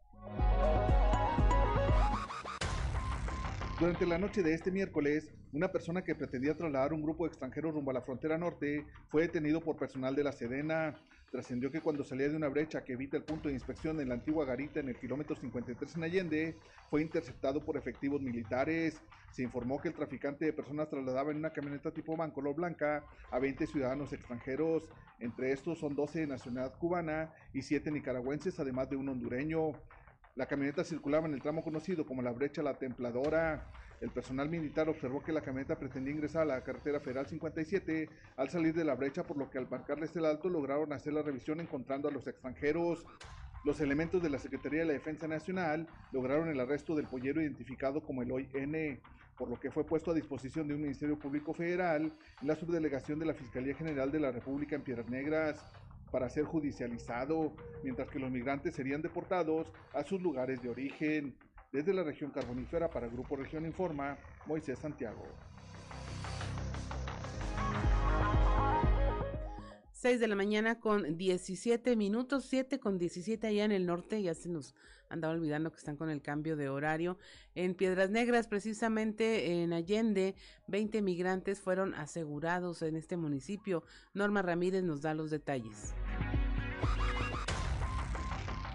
Durante 3.79 4.07
la 4.07 4.19
noche 4.19 4.43
de 4.43 4.55
este 4.55 4.73
miércoles, 4.73 5.33
una 5.53 5.71
persona 5.71 6.03
que 6.03 6.17
pretendía 6.17 6.57
trasladar 6.57 6.93
un 6.93 7.03
grupo 7.03 7.27
de 7.27 7.29
extranjeros 7.29 7.75
rumbo 7.75 7.93
a 7.93 7.95
la 7.95 8.03
frontera 8.03 8.39
norte 8.39 8.85
fue 9.09 9.23
detenido 9.23 9.61
por 9.61 9.77
personal 9.77 10.17
de 10.17 10.25
la 10.25 10.33
Sedena. 10.33 11.01
Trascendió 11.31 11.71
que 11.71 11.83
cuando 11.83 12.05
salía 12.05 12.29
de 12.29 12.37
una 12.37 12.49
brecha 12.49 12.85
que 12.85 12.95
evita 12.95 13.19
el 13.19 13.23
punto 13.23 13.49
de 13.49 13.55
inspección 13.55 14.01
en 14.01 14.09
la 14.09 14.15
antigua 14.15 14.47
garita 14.47 14.81
en 14.81 14.89
el 14.89 14.97
kilómetro 14.97 15.37
53 15.37 15.97
en 15.97 16.05
Allende, 16.05 16.57
fue 16.89 17.03
interceptado 17.03 17.63
por 17.63 17.77
efectivos 17.77 18.23
militares. 18.23 19.03
Se 19.31 19.43
informó 19.43 19.79
que 19.79 19.89
el 19.89 19.95
traficante 19.95 20.47
de 20.47 20.55
personas 20.55 20.89
trasladaba 20.89 21.31
en 21.31 21.37
una 21.37 21.53
camioneta 21.53 21.91
tipo 21.91 22.17
van 22.17 22.31
color 22.31 22.57
blanca 22.57 23.05
a 23.31 23.39
20 23.39 23.67
ciudadanos 23.67 24.15
extranjeros. 24.15 24.89
Entre 25.21 25.53
estos 25.53 25.79
son 25.79 25.95
12 25.95 26.21
de 26.21 26.27
nacionalidad 26.29 26.79
cubana 26.79 27.35
y 27.53 27.61
7 27.61 27.91
nicaragüenses, 27.91 28.59
además 28.59 28.89
de 28.89 28.97
un 28.97 29.11
hondureño. 29.11 29.73
La 30.35 30.47
camioneta 30.47 30.83
circulaba 30.83 31.27
en 31.27 31.35
el 31.35 31.43
tramo 31.43 31.63
conocido 31.63 32.07
como 32.07 32.23
la 32.23 32.33
brecha 32.33 32.63
La 32.63 32.79
Templadora. 32.79 33.67
El 34.01 34.11
personal 34.11 34.49
militar 34.49 34.89
observó 34.89 35.23
que 35.23 35.33
la 35.33 35.41
camioneta 35.41 35.77
pretendía 35.77 36.15
ingresar 36.15 36.43
a 36.43 36.45
la 36.57 36.63
carretera 36.63 37.01
federal 37.01 37.27
57 37.27 38.09
al 38.37 38.49
salir 38.49 38.75
de 38.75 38.85
la 38.85 38.95
brecha, 38.95 39.25
por 39.25 39.37
lo 39.37 39.51
que 39.51 39.59
al 39.59 39.69
marcarles 39.69 40.15
el 40.15 40.25
alto 40.25 40.49
lograron 40.49 40.93
hacer 40.93 41.13
la 41.13 41.23
revisión 41.23 41.61
encontrando 41.61 42.09
a 42.09 42.13
los 42.13 42.27
extranjeros. 42.29 43.05
Los 43.65 43.81
elementos 43.81 44.23
de 44.23 44.31
la 44.31 44.39
Secretaría 44.39 44.81
de 44.81 44.87
la 44.87 44.93
Defensa 44.93 45.27
Nacional 45.27 45.89
lograron 46.13 46.49
el 46.49 46.61
arresto 46.61 46.95
del 46.95 47.09
pollero 47.09 47.43
identificado 47.43 48.01
como 48.01 48.23
el 48.23 48.31
Hoy 48.31 48.49
N, 48.55 49.01
por 49.37 49.51
lo 49.51 49.59
que 49.59 49.73
fue 49.73 49.85
puesto 49.85 50.13
a 50.13 50.15
disposición 50.15 50.69
de 50.69 50.75
un 50.75 50.83
Ministerio 50.83 51.19
Público 51.19 51.53
Federal 51.53 52.13
en 52.41 52.49
la 52.49 52.55
subdelegación 52.55 53.19
de 53.19 53.27
la 53.27 53.35
Fiscalía 53.35 53.75
General 53.75 54.13
de 54.13 54.21
la 54.21 54.31
República 54.31 54.77
en 54.77 54.83
Piedras 54.83 55.09
Negras 55.11 55.67
para 56.13 56.31
ser 56.31 56.45
judicializado, 56.45 57.53
mientras 57.83 58.09
que 58.09 58.19
los 58.19 58.31
migrantes 58.31 58.75
serían 58.75 59.03
deportados 59.03 59.73
a 59.93 60.05
sus 60.05 60.23
lugares 60.23 60.63
de 60.63 60.71
origen. 60.71 61.35
Desde 61.71 61.93
la 61.93 62.03
región 62.03 62.31
carbonífera 62.31 62.89
para 62.89 63.09
Grupo 63.09 63.37
Región 63.37 63.67
Informa, 63.67 64.17
Moisés 64.47 64.79
Santiago. 64.79 65.23
6 69.93 70.21
de 70.21 70.29
la 70.29 70.37
mañana 70.37 70.81
con 70.81 71.19
17 71.19 71.95
minutos, 71.97 72.47
7 72.47 72.79
con 72.79 72.99
17 72.99 73.49
allá 73.49 73.65
en 73.65 73.73
el 73.73 73.85
norte, 73.85 74.23
ya 74.23 74.33
se 74.33 74.49
nos 74.49 74.75
andaba 75.11 75.35
olvidando 75.35 75.71
que 75.71 75.77
están 75.77 75.97
con 75.97 76.09
el 76.09 76.23
cambio 76.23 76.57
de 76.57 76.71
horario. 76.71 77.19
En 77.55 77.75
Piedras 77.75 78.09
Negras, 78.09 78.49
precisamente 78.49 79.63
en 79.63 79.75
Allende, 79.75 80.37
20 80.69 81.03
migrantes 81.03 81.61
fueron 81.61 81.95
asegurados 81.95 82.81
en 82.81 82.97
este 82.97 83.19
municipio. 83.19 83.83
Norma 84.15 84.41
Ramírez 84.41 84.85
nos 84.85 85.03
da 85.03 85.13
los 85.13 85.31
detalles. 85.31 85.95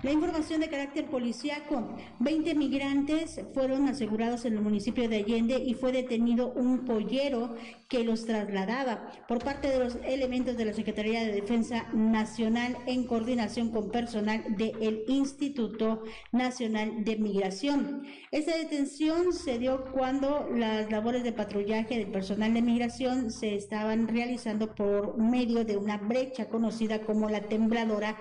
La 0.04 0.12
información 0.12 0.60
de 0.60 0.68
carácter 0.68 1.06
policíaco. 1.06 1.96
20 2.20 2.56
migrantes 2.56 3.40
fueron 3.54 3.88
asegurados 3.88 4.44
en 4.44 4.56
el 4.56 4.62
municipio 4.62 5.08
de 5.08 5.16
Allende 5.20 5.64
y 5.66 5.76
fue 5.76 5.94
detenido 5.94 6.52
un 6.52 6.84
pollero 6.84 7.56
que 7.88 8.04
los 8.04 8.26
trasladaba 8.26 9.14
por 9.30 9.42
parte 9.42 9.70
de 9.70 9.80
los 9.80 9.96
elementos 10.04 10.58
de 10.58 10.66
la 10.66 10.74
Secretaría 10.74 11.22
de 11.22 11.32
Defensa 11.32 11.88
Nacional 11.94 12.76
en 12.86 13.06
coordinación 13.08 13.72
con 13.72 13.92
personal 13.92 14.44
del 14.58 15.06
Instituto 15.08 16.04
Nacional 16.34 17.06
de 17.06 17.16
Migración. 17.16 18.04
Esta 18.32 18.58
detención 18.58 19.32
se 19.32 19.58
dio 19.58 19.86
cuando 19.94 20.50
las 20.54 20.92
labores 20.92 21.24
de 21.24 21.32
patrullaje 21.32 21.98
del 21.98 22.12
personal 22.12 22.54
de 22.54 22.62
migración 22.62 23.32
se 23.32 23.56
estaban 23.56 24.10
realizando 24.10 24.76
por 24.76 25.18
medio 25.18 25.64
de 25.64 25.78
una 25.78 25.98
brecha 25.98 26.50
conocida 26.50 27.04
como 27.04 27.30
la 27.30 27.44
tembladora 27.44 28.18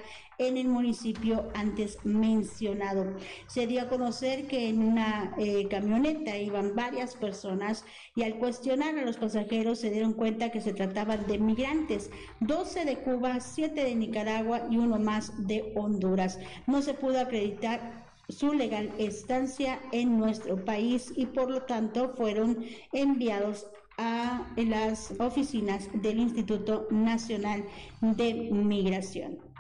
en 0.49 0.57
el 0.57 0.69
municipio 0.69 1.49
antes 1.55 1.99
mencionado. 2.05 3.17
Se 3.47 3.67
dio 3.67 3.83
a 3.83 3.89
conocer 3.89 4.47
que 4.47 4.69
en 4.69 4.83
una 4.83 5.35
eh, 5.39 5.69
camioneta 5.69 6.37
iban 6.37 6.75
varias 6.75 7.17
personas 7.17 7.85
y 8.15 8.23
al 8.23 8.37
cuestionar 8.37 8.99
a 8.99 9.05
los 9.05 9.17
pasajeros 9.17 9.81
se 9.81 9.91
dieron 9.91 10.13
cuenta 10.13 10.51
que 10.51 10.61
se 10.61 10.73
trataban 10.73 11.27
de 11.27 11.39
migrantes, 11.39 12.11
12 12.41 12.85
de 12.85 12.99
Cuba, 12.99 13.41
7 13.41 13.85
de 13.85 13.95
Nicaragua 13.95 14.67
y 14.71 14.77
uno 14.77 14.99
más 14.99 15.47
de 15.47 15.73
Honduras. 15.77 16.39
No 16.67 16.83
se 16.83 16.95
pudo 16.95 17.21
acreditar 17.21 18.03
su 18.29 18.53
legal 18.55 18.93
estancia 18.99 19.81
en 19.93 20.19
nuestro 20.19 20.65
país 20.65 21.13
y 21.17 21.27
por 21.27 21.51
lo 21.51 21.63
tanto 21.63 22.15
fueron 22.17 22.65
enviados 22.93 23.67
a 23.99 24.47
las 24.57 25.13
oficinas 25.19 25.89
del 26.03 26.19
Instituto 26.19 26.87
Nacional 26.91 27.65
de 28.01 28.35
Migración. 28.51 29.52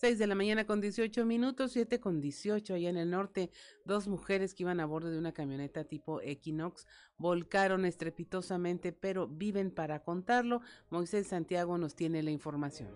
6 0.00 0.16
de 0.16 0.28
la 0.28 0.36
mañana 0.36 0.64
con 0.64 0.80
18 0.80 1.24
minutos, 1.24 1.72
7 1.72 1.98
con 1.98 2.20
18 2.20 2.74
allá 2.74 2.88
en 2.88 2.96
el 2.96 3.10
norte. 3.10 3.50
Dos 3.84 4.06
mujeres 4.06 4.54
que 4.54 4.62
iban 4.62 4.78
a 4.78 4.86
bordo 4.86 5.10
de 5.10 5.18
una 5.18 5.32
camioneta 5.32 5.82
tipo 5.82 6.20
Equinox 6.20 6.86
volcaron 7.16 7.84
estrepitosamente, 7.84 8.92
pero 8.92 9.26
viven 9.26 9.72
para 9.72 10.04
contarlo. 10.04 10.60
Moisés 10.90 11.26
Santiago 11.26 11.78
nos 11.78 11.96
tiene 11.96 12.22
la 12.22 12.30
información. 12.30 12.88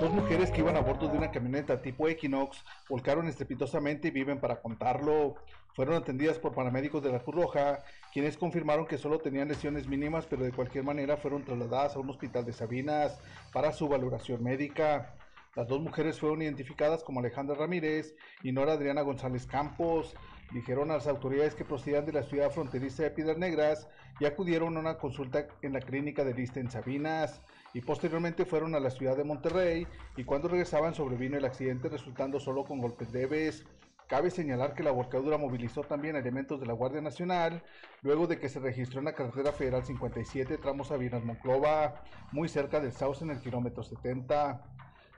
Dos 0.00 0.12
mujeres 0.12 0.52
que 0.52 0.60
iban 0.60 0.76
a 0.76 0.80
bordo 0.80 1.08
de 1.08 1.18
una 1.18 1.32
camioneta 1.32 1.82
tipo 1.82 2.08
Equinox 2.08 2.64
volcaron 2.88 3.26
estrepitosamente 3.26 4.06
y 4.06 4.10
viven 4.12 4.38
para 4.38 4.60
contarlo. 4.60 5.34
Fueron 5.74 5.96
atendidas 5.96 6.38
por 6.38 6.54
paramédicos 6.54 7.02
de 7.02 7.10
la 7.10 7.18
Cruz 7.18 7.34
Roja, 7.34 7.80
quienes 8.12 8.36
confirmaron 8.36 8.86
que 8.86 8.96
solo 8.96 9.18
tenían 9.18 9.48
lesiones 9.48 9.88
mínimas, 9.88 10.24
pero 10.26 10.44
de 10.44 10.52
cualquier 10.52 10.84
manera 10.84 11.16
fueron 11.16 11.42
trasladadas 11.42 11.96
a 11.96 11.98
un 11.98 12.10
hospital 12.10 12.44
de 12.46 12.52
Sabinas 12.52 13.18
para 13.52 13.72
su 13.72 13.88
valoración 13.88 14.40
médica. 14.44 15.16
Las 15.56 15.66
dos 15.66 15.80
mujeres 15.80 16.20
fueron 16.20 16.42
identificadas 16.42 17.02
como 17.02 17.18
Alejandra 17.18 17.56
Ramírez 17.56 18.14
y 18.44 18.52
Nora 18.52 18.74
Adriana 18.74 19.02
González 19.02 19.46
Campos. 19.46 20.14
Dijeron 20.52 20.92
a 20.92 20.94
las 20.94 21.08
autoridades 21.08 21.56
que 21.56 21.64
procedían 21.64 22.06
de 22.06 22.12
la 22.12 22.22
ciudad 22.22 22.52
fronteriza 22.52 23.02
de 23.02 23.10
Piedras 23.10 23.38
Negras 23.38 23.88
y 24.20 24.26
acudieron 24.26 24.76
a 24.76 24.80
una 24.80 24.98
consulta 24.98 25.48
en 25.62 25.72
la 25.72 25.80
clínica 25.80 26.22
de 26.22 26.34
Lista 26.34 26.60
en 26.60 26.70
Sabinas 26.70 27.42
y 27.74 27.80
posteriormente 27.80 28.44
fueron 28.44 28.74
a 28.74 28.80
la 28.80 28.90
ciudad 28.90 29.16
de 29.16 29.24
Monterrey 29.24 29.86
y 30.16 30.24
cuando 30.24 30.48
regresaban 30.48 30.94
sobrevino 30.94 31.36
el 31.36 31.44
accidente 31.44 31.88
resultando 31.88 32.40
solo 32.40 32.64
con 32.64 32.80
golpes 32.80 33.12
leves. 33.12 33.66
Cabe 34.08 34.30
señalar 34.30 34.74
que 34.74 34.82
la 34.82 34.90
volcadura 34.90 35.36
movilizó 35.36 35.82
también 35.82 36.16
elementos 36.16 36.58
de 36.58 36.66
la 36.66 36.72
Guardia 36.72 37.02
Nacional, 37.02 37.62
luego 38.00 38.26
de 38.26 38.38
que 38.38 38.48
se 38.48 38.58
registró 38.58 39.00
en 39.00 39.04
la 39.04 39.12
carretera 39.12 39.52
federal 39.52 39.84
57, 39.84 40.56
tramo 40.56 40.82
Sabinas-Monclova, 40.82 42.02
muy 42.32 42.48
cerca 42.48 42.80
del 42.80 42.92
Sauce 42.92 43.22
en 43.22 43.32
el 43.32 43.40
kilómetro 43.42 43.82
70. 43.82 44.62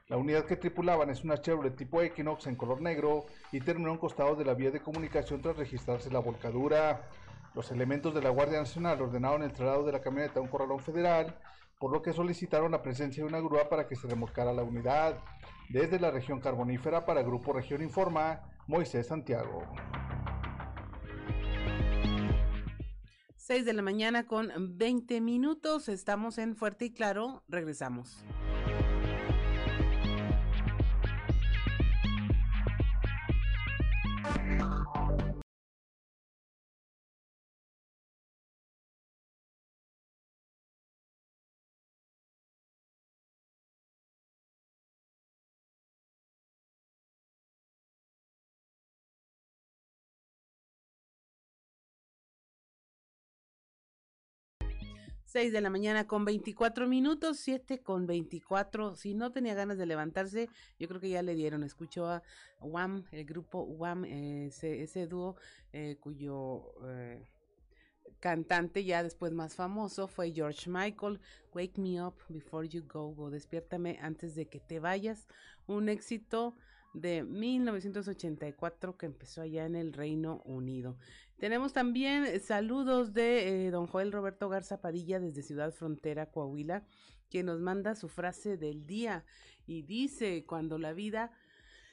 La 0.08 0.16
unidad 0.16 0.44
que 0.44 0.56
tripulaban 0.56 1.08
es 1.08 1.22
una 1.22 1.40
Chevrolet 1.40 1.76
tipo 1.76 2.02
Equinox 2.02 2.48
en 2.48 2.56
color 2.56 2.82
negro 2.82 3.26
y 3.52 3.60
terminó 3.60 3.90
a 3.90 3.92
un 3.92 3.98
costado 3.98 4.34
de 4.34 4.44
la 4.44 4.54
vía 4.54 4.72
de 4.72 4.80
comunicación 4.80 5.40
tras 5.40 5.56
registrarse 5.56 6.10
la 6.10 6.18
volcadura. 6.18 7.08
Los 7.54 7.70
elementos 7.70 8.12
de 8.12 8.22
la 8.22 8.30
Guardia 8.30 8.58
Nacional 8.58 9.00
ordenaron 9.00 9.44
el 9.44 9.52
traslado 9.52 9.84
de 9.86 9.92
la 9.92 10.00
camioneta 10.00 10.40
a 10.40 10.42
un 10.42 10.48
corralón 10.48 10.80
federal 10.80 11.36
por 11.80 11.90
lo 11.92 12.02
que 12.02 12.12
solicitaron 12.12 12.70
la 12.72 12.82
presencia 12.82 13.24
de 13.24 13.28
una 13.28 13.40
grúa 13.40 13.70
para 13.70 13.88
que 13.88 13.96
se 13.96 14.06
remolcara 14.06 14.52
la 14.52 14.62
unidad. 14.62 15.18
Desde 15.70 15.98
la 15.98 16.10
región 16.10 16.38
carbonífera 16.38 17.06
para 17.06 17.22
Grupo 17.22 17.54
Región 17.54 17.82
Informa, 17.82 18.42
Moisés 18.66 19.06
Santiago. 19.06 19.62
6 23.36 23.64
de 23.64 23.72
la 23.72 23.80
mañana 23.82 24.26
con 24.26 24.76
20 24.76 25.22
minutos, 25.22 25.88
estamos 25.88 26.36
en 26.36 26.54
Fuerte 26.54 26.84
y 26.84 26.92
Claro, 26.92 27.42
regresamos. 27.48 28.22
6 55.30 55.52
de 55.52 55.60
la 55.60 55.70
mañana 55.70 56.08
con 56.08 56.24
24 56.24 56.88
minutos, 56.88 57.38
7 57.38 57.78
con 57.84 58.04
24. 58.04 58.96
Si 58.96 59.14
no 59.14 59.30
tenía 59.30 59.54
ganas 59.54 59.78
de 59.78 59.86
levantarse, 59.86 60.48
yo 60.76 60.88
creo 60.88 61.00
que 61.00 61.08
ya 61.08 61.22
le 61.22 61.36
dieron. 61.36 61.62
Escuchó 61.62 62.08
a 62.08 62.20
Wham, 62.60 63.04
el 63.12 63.24
grupo 63.26 63.62
Wham, 63.62 64.04
ese, 64.06 64.82
ese 64.82 65.06
dúo 65.06 65.36
eh, 65.72 65.98
cuyo 66.00 66.74
eh, 66.84 67.24
cantante 68.18 68.82
ya 68.82 69.04
después 69.04 69.32
más 69.32 69.54
famoso 69.54 70.08
fue 70.08 70.32
George 70.32 70.68
Michael. 70.68 71.20
Wake 71.54 71.80
Me 71.80 72.02
Up 72.02 72.16
Before 72.28 72.68
You 72.68 72.82
Go, 72.92 73.14
o 73.16 73.30
Despiértame 73.30 74.00
antes 74.02 74.34
de 74.34 74.46
que 74.46 74.58
te 74.58 74.80
vayas. 74.80 75.28
Un 75.68 75.88
éxito 75.88 76.56
de 76.92 77.22
1984 77.22 78.96
que 78.96 79.06
empezó 79.06 79.42
allá 79.42 79.66
en 79.66 79.76
el 79.76 79.92
Reino 79.92 80.42
Unido. 80.44 80.96
Tenemos 81.38 81.72
también 81.72 82.24
eh, 82.24 82.38
saludos 82.38 83.12
de 83.12 83.66
eh, 83.66 83.70
don 83.70 83.86
Joel 83.86 84.12
Roberto 84.12 84.48
Garza 84.48 84.80
Padilla 84.80 85.20
desde 85.20 85.42
Ciudad 85.42 85.72
Frontera, 85.72 86.26
Coahuila, 86.26 86.84
que 87.30 87.42
nos 87.42 87.60
manda 87.60 87.94
su 87.94 88.08
frase 88.08 88.56
del 88.56 88.86
día 88.86 89.24
y 89.66 89.82
dice, 89.82 90.44
cuando 90.46 90.78
la 90.78 90.92
vida 90.92 91.32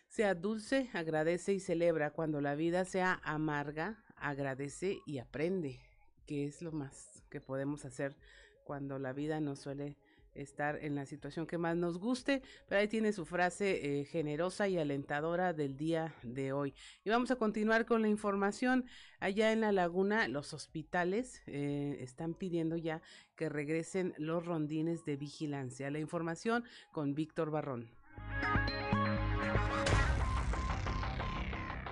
sea 0.07 0.36
dulce, 0.36 0.89
agradece 0.93 1.53
y 1.53 1.60
celebra, 1.60 2.12
cuando 2.12 2.41
la 2.41 2.55
vida 2.55 2.86
sea 2.86 3.21
amarga, 3.23 4.03
agradece 4.15 4.99
y 5.05 5.19
aprende, 5.19 5.79
que 6.25 6.45
es 6.45 6.62
lo 6.62 6.71
más 6.71 7.23
que 7.29 7.39
podemos 7.39 7.86
hacer 7.86 8.15
cuando 8.63 8.99
la 8.99 9.13
vida 9.13 9.39
nos 9.39 9.60
suele 9.60 9.97
estar 10.41 10.84
en 10.84 10.95
la 10.95 11.06
situación 11.06 11.47
que 11.47 11.58
más 11.58 11.76
nos 11.76 11.97
guste, 11.97 12.41
pero 12.67 12.82
ahí 12.82 12.88
tiene 12.88 13.13
su 13.13 13.26
frase 13.26 14.00
eh, 14.00 14.06
generosa 14.06 14.67
y 14.67 14.78
alentadora 14.78 15.54
del 15.54 15.78
día 15.78 16.13
de 16.23 16.54
hoy. 16.54 16.73
Y 17.04 17.10
vamos 17.10 17.32
a 17.32 17.36
continuar 17.36 17.86
con 17.86 18.02
la 18.02 18.08
información. 18.08 18.86
Allá 19.19 19.52
en 19.52 19.62
la 19.62 19.71
laguna, 19.71 20.28
los 20.28 20.54
hospitales 20.54 21.41
eh, 21.47 21.97
están 22.02 22.34
pidiendo 22.34 22.78
ya 22.78 23.02
que 23.36 23.50
regresen 23.50 24.13
los 24.17 24.45
rondines 24.45 25.06
de 25.06 25.15
vigilancia. 25.15 25.91
La 25.91 26.00
información 26.00 26.63
con 26.91 27.15
Víctor 27.15 27.52
Barrón. 27.52 27.89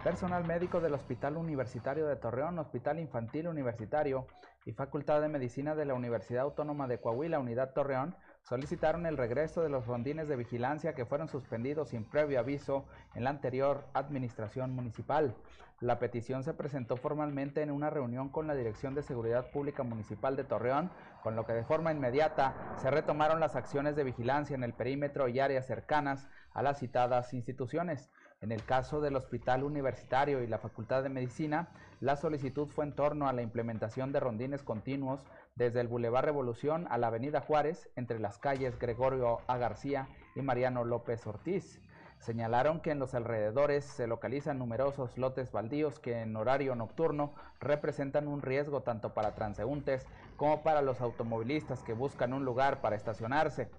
Personal 0.06 0.46
médico 0.46 0.80
del 0.82 0.94
Hospital 0.94 1.36
Universitario 1.36 2.06
de 2.06 2.16
Torreón, 2.16 2.60
Hospital 2.60 3.00
Infantil 3.00 3.48
Universitario 3.48 4.28
y 4.64 4.72
Facultad 4.72 5.20
de 5.20 5.30
Medicina 5.30 5.74
de 5.74 5.86
la 5.86 5.96
Universidad 5.96 6.44
Autónoma 6.44 6.88
de 6.88 7.00
Coahuila, 7.00 7.40
Unidad 7.40 7.74
Torreón, 7.74 8.16
solicitaron 8.48 9.08
el 9.08 9.18
regreso 9.18 9.62
de 9.62 9.70
los 9.70 9.88
rondines 9.88 10.28
de 10.28 10.36
vigilancia 10.36 10.94
que 10.94 11.06
fueron 11.06 11.28
suspendidos 11.28 11.90
sin 11.90 12.06
previo 12.06 12.40
aviso 12.40 12.86
en 13.16 13.24
la 13.24 13.32
anterior 13.32 13.86
administración 13.94 14.72
municipal. 14.72 15.36
La 15.82 16.00
petición 16.00 16.44
se 16.44 16.54
presentó 16.54 16.96
formalmente 16.96 17.62
en 17.62 17.72
una 17.72 17.90
reunión 17.90 18.30
con 18.30 18.48
la 18.48 18.56
Dirección 18.56 18.96
de 18.96 19.02
Seguridad 19.02 19.52
Pública 19.52 19.84
Municipal 19.84 20.36
de 20.38 20.46
Torreón, 20.46 20.90
con 21.22 21.36
lo 21.36 21.46
que 21.46 21.54
de 21.54 21.66
forma 21.66 21.92
inmediata 21.92 22.76
se 22.78 22.92
retomaron 22.92 23.40
las 23.40 23.56
acciones 23.56 23.96
de 23.96 24.06
vigilancia 24.06 24.56
en 24.56 24.64
el 24.64 24.74
perímetro 24.74 25.28
y 25.28 25.40
áreas 25.40 25.66
cercanas 25.66 26.28
a 26.54 26.62
las 26.62 26.80
citadas 26.80 27.34
instituciones. 27.34 28.10
En 28.42 28.52
el 28.52 28.64
caso 28.64 29.02
del 29.02 29.16
Hospital 29.16 29.64
Universitario 29.64 30.44
y 30.44 30.48
la 30.48 30.60
Facultad 30.60 31.04
de 31.04 31.10
Medicina, 31.10 31.70
la 32.00 32.16
solicitud 32.16 32.68
fue 32.68 32.86
en 32.86 32.94
torno 32.94 33.28
a 33.28 33.34
la 33.34 33.42
implementación 33.42 34.12
de 34.12 34.20
rondines 34.20 34.64
continuos 34.64 35.26
desde 35.56 35.80
el 35.80 35.88
Boulevard 35.88 36.26
Revolución 36.26 36.86
a 36.90 36.98
la 36.98 37.08
Avenida 37.08 37.40
Juárez, 37.40 37.90
entre 37.96 38.20
las 38.20 38.38
calles 38.38 38.78
Gregorio 38.78 39.40
A. 39.48 39.58
García 39.58 40.10
y 40.36 40.42
Mariano 40.42 40.84
López 40.84 41.26
Ortiz. 41.26 41.82
Señalaron 42.20 42.82
que 42.82 42.92
en 42.92 43.00
los 43.00 43.14
alrededores 43.14 43.86
se 43.86 44.08
localizan 44.08 44.60
numerosos 44.60 45.18
lotes 45.18 45.52
baldíos 45.52 46.00
que 46.00 46.22
en 46.22 46.36
horario 46.36 46.76
nocturno 46.76 47.34
representan 47.62 48.28
un 48.28 48.42
riesgo 48.42 48.82
tanto 48.82 49.14
para 49.14 49.34
transeúntes 49.34 50.06
como 50.36 50.62
para 50.62 50.82
los 50.82 51.00
automovilistas 51.00 51.84
que 51.84 51.94
buscan 51.94 52.34
un 52.34 52.44
lugar 52.44 52.82
para 52.82 52.98
estacionarse. 52.98 53.70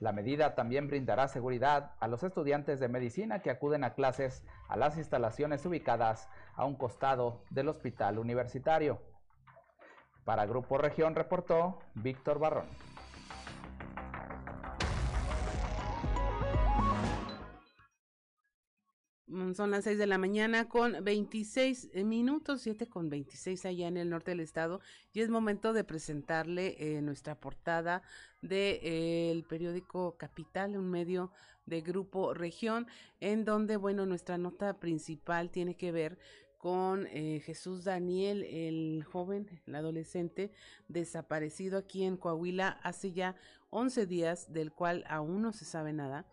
La 0.00 0.12
medida 0.12 0.54
también 0.54 0.88
brindará 0.88 1.28
seguridad 1.28 1.92
a 2.00 2.08
los 2.08 2.24
estudiantes 2.24 2.80
de 2.80 2.88
medicina 2.88 3.40
que 3.40 3.50
acuden 3.50 3.84
a 3.84 3.94
clases 3.94 4.42
a 4.66 4.76
las 4.76 4.96
instalaciones 4.96 5.64
ubicadas 5.64 6.28
a 6.54 6.64
un 6.64 6.74
costado 6.74 7.42
del 7.50 7.68
hospital 7.68 8.18
universitario. 8.18 8.98
Para 10.24 10.46
Grupo 10.46 10.78
Región 10.78 11.14
reportó 11.14 11.78
Víctor 11.94 12.38
Barrón. 12.38 12.66
Mm, 19.30 19.52
son 19.54 19.70
las 19.70 19.84
6 19.84 19.96
de 19.96 20.08
la 20.08 20.18
mañana 20.18 20.68
con 20.68 21.04
26 21.04 21.94
minutos, 22.04 22.62
7 22.62 22.88
con 22.88 23.08
26 23.08 23.64
allá 23.64 23.86
en 23.86 23.96
el 23.96 24.10
norte 24.10 24.32
del 24.32 24.40
estado. 24.40 24.80
Y 25.12 25.20
es 25.20 25.30
momento 25.30 25.72
de 25.72 25.84
presentarle 25.84 26.74
eh, 26.78 27.00
nuestra 27.00 27.36
portada 27.36 28.02
del 28.42 28.50
de, 28.50 28.80
eh, 28.82 29.44
periódico 29.48 30.16
Capital, 30.16 30.76
un 30.76 30.90
medio 30.90 31.30
de 31.64 31.80
Grupo 31.80 32.34
Región, 32.34 32.88
en 33.20 33.44
donde, 33.44 33.76
bueno, 33.76 34.04
nuestra 34.04 34.36
nota 34.36 34.80
principal 34.80 35.50
tiene 35.50 35.76
que 35.76 35.92
ver 35.92 36.18
con 36.60 37.06
eh, 37.06 37.40
Jesús 37.40 37.84
Daniel, 37.84 38.44
el 38.44 39.02
joven, 39.04 39.48
el 39.66 39.74
adolescente, 39.74 40.52
desaparecido 40.88 41.78
aquí 41.78 42.04
en 42.04 42.18
Coahuila 42.18 42.68
hace 42.82 43.12
ya 43.12 43.34
11 43.70 44.06
días, 44.06 44.52
del 44.52 44.70
cual 44.70 45.04
aún 45.08 45.40
no 45.40 45.52
se 45.52 45.64
sabe 45.64 45.94
nada, 45.94 46.26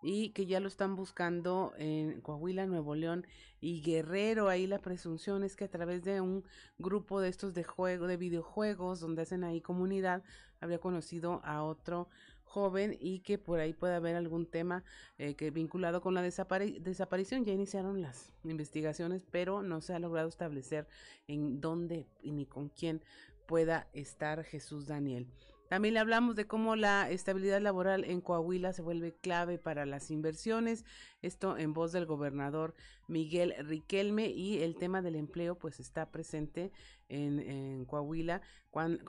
y 0.00 0.30
que 0.30 0.46
ya 0.46 0.60
lo 0.60 0.68
están 0.68 0.94
buscando 0.94 1.72
en 1.78 2.20
Coahuila, 2.20 2.66
Nuevo 2.66 2.94
León 2.94 3.26
y 3.60 3.82
Guerrero. 3.82 4.48
Ahí 4.48 4.68
la 4.68 4.80
presunción 4.80 5.42
es 5.42 5.56
que 5.56 5.64
a 5.64 5.70
través 5.70 6.04
de 6.04 6.20
un 6.20 6.44
grupo 6.78 7.20
de 7.20 7.28
estos 7.28 7.52
de 7.52 7.64
juego, 7.64 8.06
de 8.06 8.16
videojuegos, 8.16 9.00
donde 9.00 9.22
hacen 9.22 9.42
ahí 9.42 9.60
comunidad, 9.60 10.22
habría 10.60 10.78
conocido 10.78 11.40
a 11.44 11.64
otro 11.64 12.08
joven 12.52 12.98
y 13.00 13.20
que 13.20 13.38
por 13.38 13.60
ahí 13.60 13.72
puede 13.72 13.94
haber 13.94 14.14
algún 14.14 14.44
tema 14.46 14.84
eh, 15.16 15.34
que 15.34 15.50
vinculado 15.50 16.02
con 16.02 16.12
la 16.12 16.20
desaparición. 16.22 17.44
Ya 17.44 17.52
iniciaron 17.52 18.02
las 18.02 18.30
investigaciones, 18.44 19.24
pero 19.30 19.62
no 19.62 19.80
se 19.80 19.94
ha 19.94 19.98
logrado 19.98 20.28
establecer 20.28 20.86
en 21.28 21.62
dónde 21.62 22.06
ni 22.22 22.44
con 22.44 22.68
quién 22.68 23.02
pueda 23.46 23.88
estar 23.94 24.44
Jesús 24.44 24.86
Daniel. 24.86 25.26
También 25.72 25.94
le 25.94 26.00
hablamos 26.00 26.36
de 26.36 26.46
cómo 26.46 26.76
la 26.76 27.10
estabilidad 27.10 27.62
laboral 27.62 28.04
en 28.04 28.20
Coahuila 28.20 28.74
se 28.74 28.82
vuelve 28.82 29.14
clave 29.14 29.56
para 29.56 29.86
las 29.86 30.10
inversiones. 30.10 30.84
Esto 31.22 31.56
en 31.56 31.72
voz 31.72 31.92
del 31.92 32.04
gobernador 32.04 32.74
Miguel 33.08 33.54
Riquelme 33.58 34.28
y 34.28 34.58
el 34.58 34.76
tema 34.76 35.00
del 35.00 35.16
empleo 35.16 35.58
pues 35.58 35.80
está 35.80 36.10
presente 36.10 36.72
en, 37.08 37.86
Coahuila 37.86 38.42
con, 38.70 39.00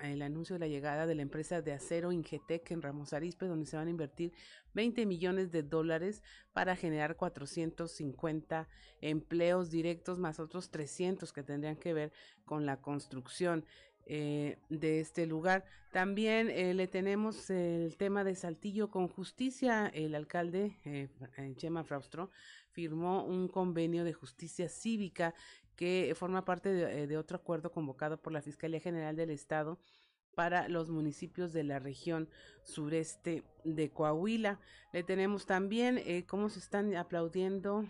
el 0.00 0.22
anuncio 0.22 0.54
de 0.54 0.60
la 0.60 0.68
llegada 0.68 1.06
de 1.06 1.16
la 1.16 1.22
empresa 1.22 1.60
de 1.60 1.72
acero 1.72 2.12
Ingetec 2.12 2.70
en 2.70 2.82
Ramos 2.82 3.12
Arizpe 3.12 3.46
donde 3.46 3.66
se 3.66 3.76
van 3.76 3.88
a 3.88 3.90
invertir 3.90 4.32
20 4.74 5.06
millones 5.06 5.50
de 5.50 5.62
dólares 5.62 6.22
para 6.52 6.76
generar 6.76 7.16
450 7.16 8.68
empleos 9.00 9.70
directos 9.70 10.18
más 10.18 10.38
otros 10.38 10.70
300 10.70 11.32
que 11.32 11.42
tendrían 11.42 11.76
que 11.76 11.94
ver 11.94 12.12
con 12.44 12.66
la 12.66 12.80
construcción. 12.80 13.64
Eh, 14.08 14.56
de 14.68 15.00
este 15.00 15.26
lugar. 15.26 15.64
También 15.90 16.48
eh, 16.48 16.74
le 16.74 16.86
tenemos 16.86 17.50
el 17.50 17.96
tema 17.96 18.22
de 18.22 18.36
Saltillo 18.36 18.88
con 18.88 19.08
justicia. 19.08 19.88
El 19.88 20.14
alcalde 20.14 20.78
eh, 20.84 21.08
Chema 21.56 21.82
Fraustro 21.82 22.30
firmó 22.70 23.24
un 23.24 23.48
convenio 23.48 24.04
de 24.04 24.12
justicia 24.12 24.68
cívica 24.68 25.34
que 25.74 26.14
forma 26.16 26.44
parte 26.44 26.72
de, 26.72 27.18
otro 27.18 27.36
acuerdo 27.36 27.72
convocado 27.72 28.16
por 28.16 28.32
la 28.32 28.42
Fiscalía 28.42 28.78
General 28.78 29.16
del 29.16 29.30
Estado 29.30 29.80
para 30.36 30.68
los 30.68 30.88
municipios 30.88 31.52
de 31.52 31.64
la 31.64 31.80
región 31.80 32.28
sureste 32.62 33.42
de 33.64 33.90
Coahuila. 33.90 34.60
Le 34.92 35.02
tenemos 35.02 35.46
también 35.46 36.00
cómo 36.28 36.48
se 36.48 36.60
están 36.60 36.94
aplaudiendo 36.94 37.84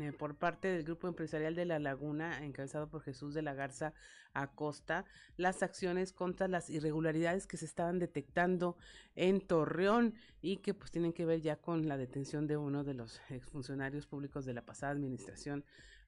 eh, 0.00 0.12
por 0.12 0.34
parte 0.34 0.68
del 0.68 0.84
Grupo 0.84 1.06
Empresarial 1.08 1.54
de 1.54 1.64
La 1.64 1.78
Laguna, 1.78 2.44
encabezado 2.44 2.88
por 2.88 3.02
Jesús 3.02 3.34
de 3.34 3.42
la 3.42 3.54
Garza 3.54 3.92
Acosta, 4.32 5.04
las 5.36 5.62
acciones 5.62 6.12
contra 6.12 6.48
las 6.48 6.68
irregularidades 6.70 7.46
que 7.46 7.56
se 7.56 7.64
estaban 7.64 7.98
detectando 7.98 8.76
en 9.14 9.40
Torreón 9.40 10.14
y 10.42 10.56
que 10.58 10.74
pues 10.74 10.90
tienen 10.90 11.12
que 11.12 11.24
ver 11.24 11.40
ya 11.40 11.56
con 11.56 11.88
la 11.88 11.96
detención 11.96 12.46
de 12.46 12.56
uno 12.56 12.82
de 12.82 12.94
los 12.94 13.20
exfuncionarios 13.30 14.06
públicos 14.06 14.44
de 14.44 14.54
la 14.54 14.66
pasada 14.66 14.92
administración 14.92 15.64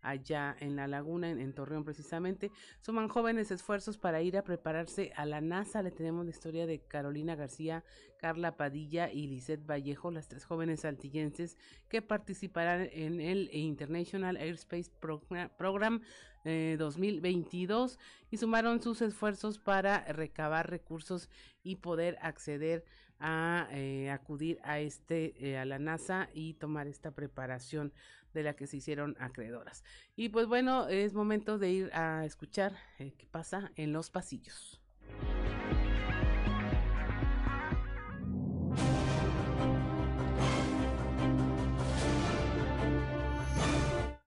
allá 0.09 0.57
en 0.61 0.77
la 0.77 0.87
laguna, 0.87 1.31
en, 1.31 1.53
Torreón 1.53 1.85
precisamente. 1.85 2.51
Suman 2.81 3.09
jóvenes 3.09 3.51
esfuerzos 3.51 3.99
para 3.99 4.23
ir 4.23 4.37
a 4.37 4.45
prepararse 4.45 5.13
a 5.17 5.27
la 5.27 5.41
NASA. 5.41 5.83
Le 5.83 5.91
tenemos 5.91 6.25
la 6.25 6.31
historia 6.31 6.67
de 6.67 6.81
Carolina 6.81 7.35
García, 7.35 7.85
Carla 8.19 8.57
Padilla 8.57 9.11
y 9.11 9.27
Lisette 9.27 9.67
Vallejo, 9.67 10.11
las 10.11 10.29
tres 10.29 10.45
jóvenes 10.45 10.85
altillenses 10.85 11.57
que 11.89 12.03
participarán 12.03 12.89
en 12.93 13.21
el 13.21 13.51
International 13.53 14.37
Airspace 14.37 14.91
Program 15.01 16.01
2022 16.45 17.95
eh, 17.95 17.99
y 18.31 18.37
sumaron 18.37 18.81
sus 18.81 19.03
esfuerzos 19.03 19.59
para 19.59 20.05
recabar 20.13 20.71
recursos 20.71 21.29
y 21.63 21.77
poder 21.77 22.17
acceder 22.23 22.85
a 23.19 23.69
eh, 23.73 24.11
acudir 24.11 24.61
a 24.63 24.79
este 24.79 25.35
eh, 25.39 25.59
a 25.59 25.65
la 25.65 25.79
NASA 25.79 26.29
y 26.35 26.55
tomar 26.55 26.87
esta 26.87 27.13
preparación 27.13 27.93
de 28.37 28.43
la 28.43 28.55
que 28.55 28.67
se 28.67 28.77
hicieron 28.77 29.17
acreedoras. 29.19 29.83
Y 30.15 30.29
pues 30.29 30.47
bueno, 30.47 30.87
es 30.89 31.15
momento 31.15 31.59
de 31.59 31.71
ir 31.71 31.91
a 31.95 32.25
escuchar 32.25 32.77
eh, 32.99 33.15
qué 33.19 33.27
pasa 33.27 33.73
en 33.75 33.93
los 33.93 34.11
pasillos. 34.11 34.81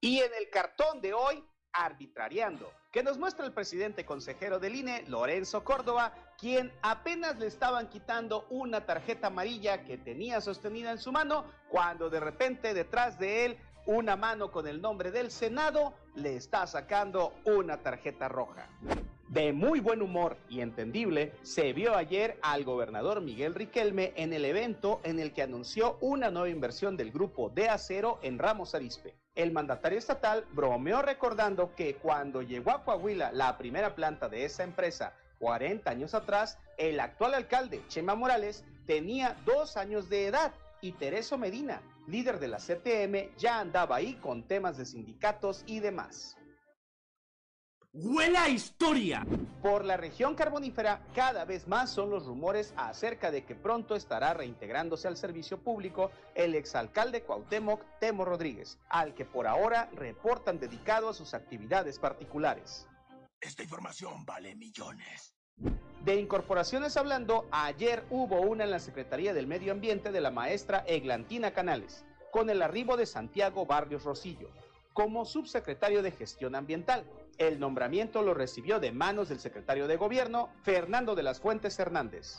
Y 0.01 0.17
en 0.19 0.31
el 0.39 0.49
cartón 0.49 1.01
de 1.01 1.13
hoy, 1.13 1.43
arbitrariando, 1.71 2.71
que 2.91 3.03
nos 3.03 3.19
muestra 3.19 3.45
el 3.45 3.53
presidente 3.53 4.05
consejero 4.05 4.57
del 4.57 4.75
INE, 4.75 5.03
Lorenzo 5.07 5.63
Córdoba, 5.63 6.13
quien 6.39 6.71
apenas 6.81 7.37
le 7.37 7.45
estaban 7.45 7.89
quitando 7.89 8.47
una 8.49 8.85
tarjeta 8.85 9.27
amarilla 9.27 9.83
que 9.83 9.97
tenía 9.97 10.41
sostenida 10.41 10.91
en 10.91 10.97
su 10.97 11.11
mano, 11.11 11.45
cuando 11.69 12.09
de 12.09 12.19
repente 12.19 12.73
detrás 12.73 13.19
de 13.19 13.45
él 13.45 13.57
una 13.89 14.15
mano 14.15 14.51
con 14.51 14.67
el 14.67 14.83
nombre 14.83 15.09
del 15.09 15.31
Senado 15.31 15.95
le 16.13 16.35
está 16.35 16.67
sacando 16.67 17.33
una 17.43 17.77
tarjeta 17.77 18.27
roja. 18.27 18.69
De 19.29 19.51
muy 19.51 19.79
buen 19.79 20.03
humor 20.03 20.37
y 20.47 20.61
entendible, 20.61 21.33
se 21.41 21.73
vio 21.73 21.95
ayer 21.95 22.37
al 22.43 22.65
gobernador 22.65 23.19
Miguel 23.19 23.55
Riquelme 23.55 24.13
en 24.15 24.31
el 24.31 24.45
evento 24.45 25.01
en 25.03 25.17
el 25.17 25.33
que 25.33 25.41
anunció 25.41 25.97
una 26.01 26.29
nueva 26.29 26.49
inversión 26.49 26.97
del 26.97 27.11
grupo 27.11 27.49
de 27.49 27.67
acero 27.67 28.19
en 28.21 28.37
Ramos 28.37 28.75
Arispe. 28.75 29.15
El 29.33 29.51
mandatario 29.51 29.97
estatal 29.97 30.45
bromeó 30.51 31.01
recordando 31.01 31.73
que 31.73 31.95
cuando 31.95 32.43
llegó 32.43 32.69
a 32.69 32.83
Coahuila 32.83 33.31
la 33.31 33.57
primera 33.57 33.95
planta 33.95 34.29
de 34.29 34.45
esa 34.45 34.63
empresa 34.63 35.13
40 35.39 35.89
años 35.89 36.13
atrás, 36.13 36.59
el 36.77 36.99
actual 36.99 37.33
alcalde, 37.33 37.81
Chema 37.87 38.13
Morales, 38.13 38.63
tenía 38.85 39.35
dos 39.45 39.77
años 39.77 40.09
de 40.09 40.27
edad 40.27 40.53
y 40.79 40.91
Tereso 40.91 41.39
Medina, 41.39 41.81
líder 42.09 42.39
de 42.39 42.47
la 42.47 42.57
CTM, 42.57 43.35
ya 43.37 43.59
andaba 43.59 43.97
ahí 43.97 44.15
con 44.15 44.47
temas 44.47 44.77
de 44.77 44.85
sindicatos 44.85 45.63
y 45.65 45.79
demás. 45.79 46.35
¡Huela 47.91 48.47
historia! 48.49 49.25
Por 49.63 49.83
la 49.83 49.97
región 49.97 50.35
carbonífera, 50.35 51.01
cada 51.15 51.43
vez 51.43 51.67
más 51.67 51.89
son 51.89 52.11
los 52.11 52.27
rumores 52.27 52.71
acerca 52.77 53.31
de 53.31 53.45
que 53.45 53.55
pronto 53.55 53.95
estará 53.95 54.35
reintegrándose 54.35 55.07
al 55.07 55.17
servicio 55.17 55.63
público 55.63 56.11
el 56.35 56.53
exalcalde 56.53 57.23
Cuauhtémoc 57.23 57.83
Temo 57.99 58.25
Rodríguez, 58.25 58.77
al 58.89 59.15
que 59.15 59.25
por 59.25 59.47
ahora 59.47 59.89
reportan 59.93 60.59
dedicado 60.59 61.09
a 61.09 61.15
sus 61.15 61.33
actividades 61.33 61.97
particulares. 61.97 62.87
Esta 63.41 63.63
información 63.63 64.23
vale 64.23 64.55
millones. 64.55 65.33
De 66.03 66.15
incorporaciones 66.15 66.95
hablando, 66.95 67.45
ayer 67.51 68.05
hubo 68.09 68.39
una 68.39 68.63
en 68.63 68.71
la 68.71 68.79
Secretaría 68.79 69.33
del 69.33 69.47
Medio 69.47 69.73
Ambiente 69.73 70.13
de 70.13 70.21
la 70.21 70.31
maestra 70.31 70.85
Eglantina 70.87 71.51
Canales, 71.51 72.05
con 72.31 72.49
el 72.49 72.61
arribo 72.61 72.95
de 72.95 73.05
Santiago 73.05 73.65
Barrios 73.65 74.05
Rosillo, 74.05 74.49
como 74.93 75.25
subsecretario 75.25 76.01
de 76.01 76.11
Gestión 76.11 76.55
Ambiental. 76.55 77.03
El 77.37 77.59
nombramiento 77.59 78.21
lo 78.21 78.33
recibió 78.33 78.79
de 78.79 78.93
manos 78.93 79.27
del 79.27 79.41
secretario 79.41 79.87
de 79.87 79.97
Gobierno, 79.97 80.49
Fernando 80.63 81.15
de 81.15 81.23
las 81.23 81.41
Fuentes 81.41 81.77
Hernández. 81.77 82.37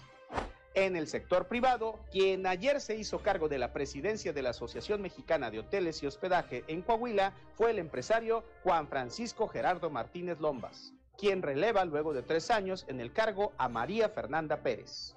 En 0.73 0.97
el 0.97 1.07
sector 1.07 1.47
privado, 1.47 2.01
quien 2.11 2.47
ayer 2.47 2.81
se 2.81 2.97
hizo 2.97 3.19
cargo 3.19 3.49
de 3.49 3.59
la 3.59 3.75
presidencia 3.75 4.33
de 4.33 4.41
la 4.41 4.51
Asociación 4.51 5.03
Mexicana 5.03 5.51
de 5.51 5.59
Hoteles 5.59 6.03
y 6.03 6.07
Hospedaje 6.07 6.65
en 6.67 6.81
Coahuila 6.81 7.35
fue 7.53 7.73
el 7.73 7.79
empresario 7.79 8.43
Juan 8.63 8.89
Francisco 8.89 9.49
Gerardo 9.49 9.91
Martínez 9.91 10.41
Lombas 10.41 10.95
quien 11.21 11.43
releva 11.43 11.85
luego 11.85 12.15
de 12.15 12.23
tres 12.23 12.51
años 12.51 12.87
en 12.89 12.99
el 12.99 13.13
cargo 13.13 13.53
a 13.59 13.69
María 13.69 14.09
Fernanda 14.09 14.63
Pérez. 14.63 15.15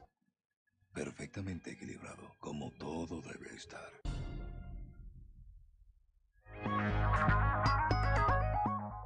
Perfectamente 0.93 1.71
equilibrado, 1.71 2.35
como 2.39 2.71
todo 2.71 3.21
debe 3.21 3.55
estar. 3.55 3.89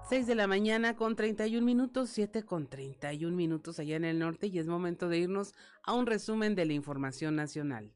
6 0.10 0.26
de 0.26 0.36
la 0.36 0.48
mañana 0.48 0.96
con 0.96 1.16
31 1.16 1.66
minutos, 1.66 2.10
7 2.10 2.44
con 2.44 2.68
31 2.68 3.36
minutos 3.36 3.78
allá 3.78 3.98
en 3.98 4.06
el 4.06 4.20
norte 4.20 4.48
y 4.48 4.58
es 4.58 4.66
momento 4.66 5.10
de 5.10 5.20
irnos 5.20 5.54
a 5.84 5.94
un 5.94 6.08
resumen 6.08 6.56
de 6.56 6.66
la 6.66 6.74
información 6.74 7.36
nacional. 7.36 7.92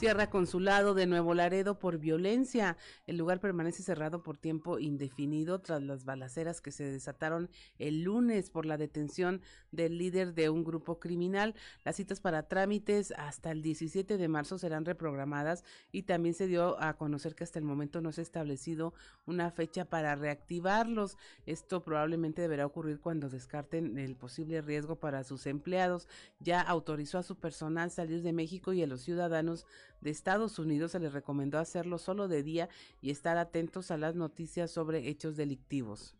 Cierra 0.00 0.30
consulado 0.30 0.94
de 0.94 1.04
Nuevo 1.04 1.34
Laredo 1.34 1.78
por 1.78 1.98
violencia. 1.98 2.78
El 3.06 3.18
lugar 3.18 3.38
permanece 3.38 3.82
cerrado 3.82 4.22
por 4.22 4.38
tiempo 4.38 4.78
indefinido 4.78 5.58
tras 5.58 5.82
las 5.82 6.06
balaceras 6.06 6.62
que 6.62 6.72
se 6.72 6.84
desataron 6.84 7.50
el 7.78 8.04
lunes 8.04 8.48
por 8.48 8.64
la 8.64 8.78
detención 8.78 9.42
del 9.72 9.98
líder 9.98 10.32
de 10.32 10.48
un 10.48 10.64
grupo 10.64 10.98
criminal. 10.98 11.54
Las 11.84 11.96
citas 11.96 12.18
para 12.18 12.48
trámites 12.48 13.12
hasta 13.18 13.50
el 13.50 13.60
17 13.60 14.16
de 14.16 14.28
marzo 14.28 14.56
serán 14.56 14.86
reprogramadas 14.86 15.64
y 15.92 16.04
también 16.04 16.34
se 16.34 16.46
dio 16.46 16.82
a 16.82 16.96
conocer 16.96 17.34
que 17.34 17.44
hasta 17.44 17.58
el 17.58 17.66
momento 17.66 18.00
no 18.00 18.10
se 18.10 18.22
ha 18.22 18.24
establecido 18.24 18.94
una 19.26 19.50
fecha 19.50 19.84
para 19.84 20.16
reactivarlos. 20.16 21.18
Esto 21.44 21.84
probablemente 21.84 22.40
deberá 22.40 22.64
ocurrir 22.64 23.00
cuando 23.00 23.28
descarten 23.28 23.98
el 23.98 24.16
posible 24.16 24.62
riesgo 24.62 24.96
para 24.96 25.24
sus 25.24 25.46
empleados. 25.46 26.08
Ya 26.38 26.62
autorizó 26.62 27.18
a 27.18 27.22
su 27.22 27.36
personal 27.36 27.90
salir 27.90 28.22
de 28.22 28.32
México 28.32 28.72
y 28.72 28.82
a 28.82 28.86
los 28.86 29.02
ciudadanos 29.02 29.66
de 30.00 30.10
Estados 30.10 30.58
Unidos 30.58 30.92
se 30.92 31.00
les 31.00 31.12
recomendó 31.12 31.58
hacerlo 31.58 31.98
solo 31.98 32.28
de 32.28 32.42
día 32.42 32.68
y 33.00 33.10
estar 33.10 33.38
atentos 33.38 33.90
a 33.90 33.96
las 33.96 34.14
noticias 34.14 34.70
sobre 34.70 35.08
hechos 35.08 35.36
delictivos. 35.36 36.16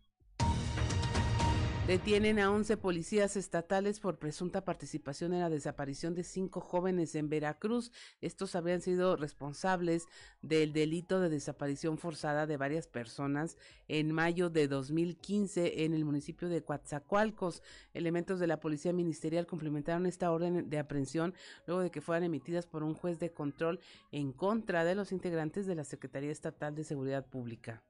Detienen 1.87 2.37
a 2.37 2.51
11 2.51 2.77
policías 2.77 3.35
estatales 3.35 3.99
por 3.99 4.19
presunta 4.19 4.63
participación 4.63 5.33
en 5.33 5.39
la 5.39 5.49
desaparición 5.49 6.13
de 6.13 6.23
cinco 6.23 6.61
jóvenes 6.61 7.15
en 7.15 7.27
Veracruz. 7.27 7.91
Estos 8.21 8.55
habrían 8.55 8.81
sido 8.81 9.15
responsables 9.15 10.05
del 10.43 10.73
delito 10.73 11.19
de 11.19 11.29
desaparición 11.29 11.97
forzada 11.97 12.45
de 12.45 12.55
varias 12.55 12.87
personas 12.87 13.57
en 13.87 14.11
mayo 14.11 14.51
de 14.51 14.67
2015 14.67 15.83
en 15.83 15.95
el 15.95 16.05
municipio 16.05 16.49
de 16.49 16.63
Coatzacoalcos. 16.63 17.63
Elementos 17.95 18.39
de 18.39 18.47
la 18.47 18.59
Policía 18.59 18.93
Ministerial 18.93 19.47
complementaron 19.47 20.05
esta 20.05 20.31
orden 20.31 20.69
de 20.69 20.79
aprehensión 20.79 21.33
luego 21.65 21.81
de 21.81 21.89
que 21.89 21.99
fueran 21.99 22.23
emitidas 22.23 22.67
por 22.67 22.83
un 22.83 22.93
juez 22.93 23.17
de 23.17 23.33
control 23.33 23.79
en 24.11 24.33
contra 24.33 24.85
de 24.85 24.93
los 24.93 25.11
integrantes 25.11 25.65
de 25.65 25.75
la 25.75 25.83
Secretaría 25.83 26.31
Estatal 26.31 26.75
de 26.75 26.83
Seguridad 26.83 27.25
Pública. 27.25 27.81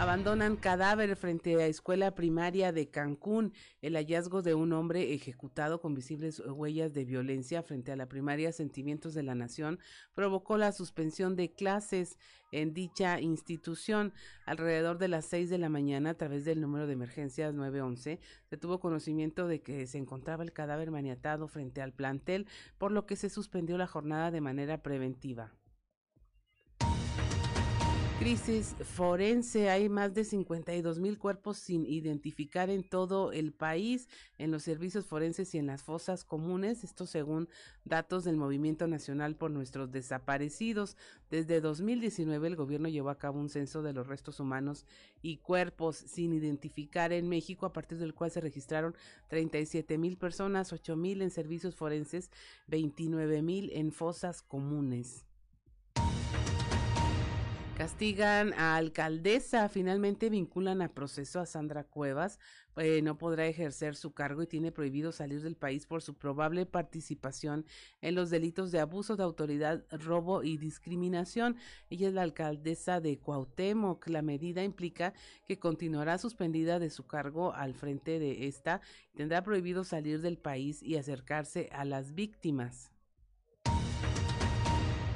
Abandonan 0.00 0.56
cadáver 0.56 1.14
frente 1.14 1.62
a 1.62 1.66
escuela 1.66 2.14
primaria 2.14 2.72
de 2.72 2.88
Cancún. 2.88 3.52
El 3.82 3.96
hallazgo 3.96 4.40
de 4.40 4.54
un 4.54 4.72
hombre 4.72 5.12
ejecutado 5.12 5.82
con 5.82 5.92
visibles 5.92 6.40
huellas 6.40 6.94
de 6.94 7.04
violencia 7.04 7.62
frente 7.62 7.92
a 7.92 7.96
la 7.96 8.08
primaria 8.08 8.50
Sentimientos 8.50 9.12
de 9.12 9.22
la 9.22 9.34
Nación 9.34 9.78
provocó 10.14 10.56
la 10.56 10.72
suspensión 10.72 11.36
de 11.36 11.52
clases 11.52 12.16
en 12.50 12.72
dicha 12.72 13.20
institución. 13.20 14.14
Alrededor 14.46 14.96
de 14.96 15.08
las 15.08 15.26
6 15.26 15.50
de 15.50 15.58
la 15.58 15.68
mañana, 15.68 16.10
a 16.10 16.14
través 16.14 16.46
del 16.46 16.62
número 16.62 16.86
de 16.86 16.94
emergencias 16.94 17.52
911, 17.52 18.20
se 18.46 18.56
tuvo 18.56 18.80
conocimiento 18.80 19.48
de 19.48 19.60
que 19.60 19.86
se 19.86 19.98
encontraba 19.98 20.42
el 20.42 20.54
cadáver 20.54 20.90
maniatado 20.90 21.46
frente 21.46 21.82
al 21.82 21.92
plantel, 21.92 22.46
por 22.78 22.90
lo 22.90 23.04
que 23.04 23.16
se 23.16 23.28
suspendió 23.28 23.76
la 23.76 23.86
jornada 23.86 24.30
de 24.30 24.40
manera 24.40 24.82
preventiva. 24.82 25.52
Crisis 28.20 28.76
forense. 28.84 29.70
Hay 29.70 29.88
más 29.88 30.12
de 30.12 30.24
52 30.24 30.98
mil 30.98 31.16
cuerpos 31.18 31.56
sin 31.56 31.86
identificar 31.86 32.68
en 32.68 32.86
todo 32.86 33.32
el 33.32 33.54
país, 33.54 34.10
en 34.36 34.50
los 34.50 34.62
servicios 34.62 35.06
forenses 35.06 35.54
y 35.54 35.58
en 35.58 35.66
las 35.66 35.82
fosas 35.82 36.22
comunes. 36.22 36.84
Esto 36.84 37.06
según 37.06 37.48
datos 37.86 38.24
del 38.24 38.36
Movimiento 38.36 38.86
Nacional 38.88 39.36
por 39.36 39.50
Nuestros 39.50 39.90
Desaparecidos. 39.90 40.98
Desde 41.30 41.62
2019 41.62 42.46
el 42.46 42.56
gobierno 42.56 42.90
llevó 42.90 43.08
a 43.08 43.16
cabo 43.16 43.40
un 43.40 43.48
censo 43.48 43.80
de 43.80 43.94
los 43.94 44.06
restos 44.06 44.38
humanos 44.38 44.84
y 45.22 45.38
cuerpos 45.38 45.96
sin 45.96 46.34
identificar 46.34 47.14
en 47.14 47.26
México, 47.26 47.64
a 47.64 47.72
partir 47.72 47.96
del 47.96 48.12
cual 48.12 48.30
se 48.30 48.42
registraron 48.42 48.94
37 49.28 49.96
mil 49.96 50.18
personas, 50.18 50.74
8 50.74 50.94
mil 50.94 51.22
en 51.22 51.30
servicios 51.30 51.74
forenses, 51.74 52.30
29 52.66 53.40
mil 53.40 53.70
en 53.72 53.92
fosas 53.92 54.42
comunes. 54.42 55.24
Castigan 57.80 58.52
a 58.58 58.76
alcaldesa, 58.76 59.70
finalmente 59.70 60.28
vinculan 60.28 60.82
a 60.82 60.92
proceso 60.92 61.40
a 61.40 61.46
Sandra 61.46 61.82
Cuevas, 61.82 62.38
eh, 62.76 63.00
no 63.00 63.16
podrá 63.16 63.46
ejercer 63.46 63.96
su 63.96 64.12
cargo 64.12 64.42
y 64.42 64.46
tiene 64.46 64.70
prohibido 64.70 65.12
salir 65.12 65.40
del 65.40 65.56
país 65.56 65.86
por 65.86 66.02
su 66.02 66.12
probable 66.12 66.66
participación 66.66 67.64
en 68.02 68.16
los 68.16 68.28
delitos 68.28 68.70
de 68.70 68.80
abuso 68.80 69.16
de 69.16 69.22
autoridad, 69.22 69.86
robo 69.92 70.42
y 70.42 70.58
discriminación. 70.58 71.56
Ella 71.88 72.08
es 72.08 72.12
la 72.12 72.20
alcaldesa 72.20 73.00
de 73.00 73.18
Cuauhtémoc. 73.18 74.08
La 74.08 74.20
medida 74.20 74.62
implica 74.62 75.14
que 75.46 75.58
continuará 75.58 76.18
suspendida 76.18 76.78
de 76.80 76.90
su 76.90 77.06
cargo 77.06 77.54
al 77.54 77.72
frente 77.72 78.18
de 78.18 78.46
esta 78.46 78.82
tendrá 79.14 79.42
prohibido 79.42 79.84
salir 79.84 80.20
del 80.20 80.36
país 80.36 80.82
y 80.82 80.98
acercarse 80.98 81.70
a 81.72 81.86
las 81.86 82.14
víctimas. 82.14 82.92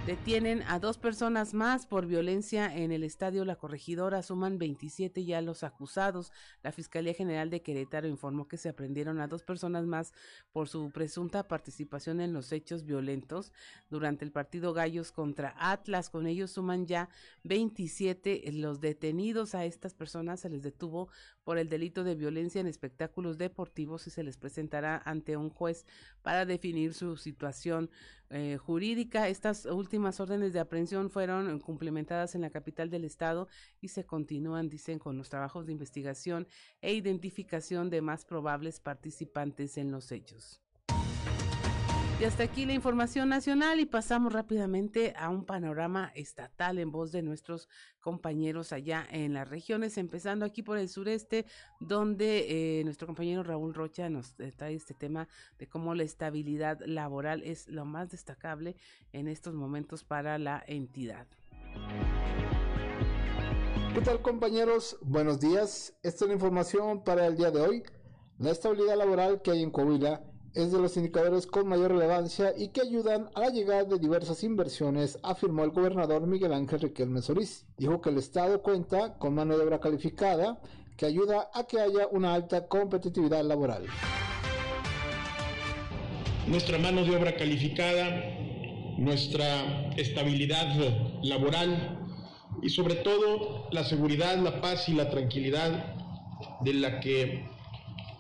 Detienen 0.07 0.63
a 0.65 0.79
dos 0.79 0.99
personas 0.99 1.55
más 1.55 1.87
por 1.87 2.05
violencia 2.05 2.77
en 2.77 2.93
el 2.93 3.05
estadio 3.05 3.47
La 3.47 3.57
Corregidora. 3.57 4.23
Suman 4.23 4.59
27 4.59 5.25
ya 5.25 5.41
los 5.41 5.65
acusados. 5.65 6.31
La 6.63 6.73
Fiscalía 6.73 7.15
General 7.15 7.49
de 7.49 7.63
Querétaro 7.63 8.07
informó 8.07 8.47
que 8.47 8.59
se 8.59 8.69
aprendieron 8.69 9.19
a 9.19 9.29
dos 9.29 9.45
personas 9.45 9.87
más 9.87 10.13
por 10.53 10.69
su 10.69 10.91
presunta 10.91 11.49
participación 11.49 12.21
en 12.21 12.35
los 12.35 12.53
hechos 12.53 12.85
violentos 12.85 13.51
durante 13.89 14.27
el 14.27 14.31
partido 14.31 14.75
Gallos 14.75 15.11
contra 15.11 15.55
Atlas. 15.57 16.11
Con 16.11 16.27
ellos 16.27 16.51
suman 16.51 16.85
ya 16.85 17.09
27 17.45 18.43
los 18.53 18.83
detenidos. 18.83 19.55
A 19.55 19.65
estas 19.65 19.95
personas 19.95 20.41
se 20.41 20.51
les 20.51 20.61
detuvo 20.61 21.09
por 21.45 21.59
el 21.59 21.69
delito 21.69 22.03
de 22.03 22.15
violencia 22.15 22.61
en 22.61 22.67
espectáculos 22.67 23.39
deportivos 23.39 24.07
y 24.07 24.11
se 24.11 24.25
les 24.25 24.37
presentará 24.37 25.01
ante 25.05 25.37
un 25.37 25.51
juez 25.51 25.87
para 26.23 26.47
definir 26.47 26.95
su 26.95 27.17
situación 27.17 27.91
eh, 28.31 28.57
jurídica. 28.57 29.29
Estas 29.29 29.67
últimas 29.67 30.19
órdenes 30.19 30.53
de 30.53 30.61
aprehensión 30.61 31.11
fueron 31.11 31.61
cumplimentadas 31.61 32.35
en 32.35 32.41
la 32.41 32.51
capital 32.51 32.91
del 32.91 33.05
estado 33.05 33.49
y 33.81 33.89
se 33.89 34.05
continúan, 34.05 34.69
dicen, 34.69 34.99
con 34.99 35.19
los 35.19 35.29
trabajos 35.29 35.67
de 35.67 35.73
investigación 35.73 36.49
e 36.81 36.95
identificación 36.95 37.91
de 37.91 38.01
más 38.01 38.25
probables 38.25 38.81
participantes 38.81 39.77
en 39.77 39.91
los 39.91 40.11
hechos. 40.11 40.64
Y 42.21 42.25
hasta 42.25 42.45
aquí 42.45 42.65
la 42.65 42.75
información 42.75 43.29
nacional 43.29 43.81
y 43.81 43.87
pasamos 43.87 44.33
rápidamente 44.33 45.15
a 45.17 45.31
un 45.31 45.45
panorama 45.45 46.13
estatal 46.15 46.79
en 46.79 46.93
voz 46.93 47.11
de 47.11 47.23
nuestros 47.23 47.69
compañeros 48.01 48.73
allá 48.73 49.05
en 49.11 49.35
las 49.35 49.49
regiones, 49.49 49.99
empezando 49.99 50.45
aquí 50.45 50.63
por 50.63 50.79
el 50.79 50.89
sureste, 50.89 51.45
donde 51.81 52.79
eh, 52.79 52.85
nuestro 52.85 53.09
compañero 53.09 53.43
Raúl 53.43 53.75
Rocha 53.75 54.09
nos 54.11 54.37
trae 54.57 54.75
este 54.75 54.95
tema 54.95 55.27
de 55.59 55.67
cómo 55.67 55.93
la 55.97 56.05
estabilidad 56.05 56.79
laboral 56.87 57.43
es 57.43 57.69
lo 57.69 57.85
más 57.85 58.11
destacable 58.11 58.77
en 59.13 59.27
estos 59.27 59.55
momentos 59.55 60.05
para 60.05 60.39
la 60.39 60.63
entidad. 60.69 61.27
¿Qué 63.93 64.01
tal 64.03 64.23
compañeros? 64.23 64.99
Buenos 65.03 65.41
días. 65.41 65.95
Esta 66.05 66.25
es 66.25 66.29
la 66.29 66.35
información 66.35 67.03
para 67.03 67.27
el 67.27 67.37
día 67.37 67.51
de 67.51 67.61
hoy. 67.61 67.83
La 68.39 68.53
estabilidad 68.53 68.97
laboral 68.97 69.43
que 69.43 69.51
hay 69.51 69.65
en 69.65 69.73
Coahuila 69.73 70.23
es 70.55 70.71
de 70.71 70.81
los 70.81 70.97
indicadores 70.97 71.47
con 71.47 71.67
mayor 71.67 71.91
relevancia 71.93 72.55
y 72.57 72.69
que 72.69 72.81
ayudan 72.81 73.29
a 73.35 73.41
la 73.41 73.51
llegada 73.51 73.85
de 73.85 73.99
diversas 73.99 74.45
inversiones, 74.45 75.19
afirmó 75.23 75.65
el 75.65 75.71
gobernador 75.71 76.27
Miguel 76.27 76.53
Ángel 76.53 76.81
Riquelme 76.81 77.23
Solís. 77.23 77.67
Dijo 77.77 78.01
que 78.01 78.11
el 78.11 78.19
Estado 78.19 78.63
cuenta 78.63 79.19
con 79.19 79.35
mano 79.35 79.59
de 79.59 79.65
obra 79.65 79.81
calificada 79.81 80.61
que 80.97 81.07
ayuda 81.07 81.51
a 81.53 81.65
que 81.65 81.81
haya 81.81 82.07
una 82.09 82.35
alta 82.35 82.69
competitividad 82.69 83.43
laboral. 83.43 83.85
Nuestra 86.47 86.79
mano 86.79 87.05
de 87.05 87.17
obra 87.17 87.35
calificada, 87.35 88.23
nuestra 88.97 89.91
estabilidad 89.97 90.73
laboral 91.23 91.99
y 92.63 92.69
sobre 92.69 92.95
todo 92.97 93.67
la 93.73 93.83
seguridad, 93.83 94.39
la 94.39 94.61
paz 94.61 94.89
y 94.89 94.93
la 94.93 95.11
tranquilidad 95.11 95.97
de 96.61 96.75
la 96.75 97.01
que 97.01 97.45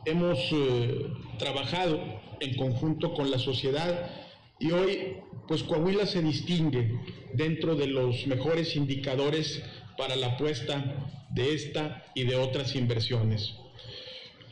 hemos 0.04 0.38
eh, 0.50 1.06
trabajado 1.38 2.23
en 2.40 2.56
conjunto 2.56 3.14
con 3.14 3.30
la 3.30 3.38
sociedad 3.38 4.10
y 4.58 4.70
hoy 4.70 5.16
pues 5.48 5.62
Coahuila 5.62 6.06
se 6.06 6.22
distingue 6.22 6.98
dentro 7.32 7.74
de 7.74 7.86
los 7.88 8.26
mejores 8.26 8.76
indicadores 8.76 9.62
para 9.98 10.16
la 10.16 10.28
apuesta 10.28 11.08
de 11.30 11.54
esta 11.54 12.04
y 12.14 12.24
de 12.24 12.36
otras 12.36 12.74
inversiones. 12.76 13.54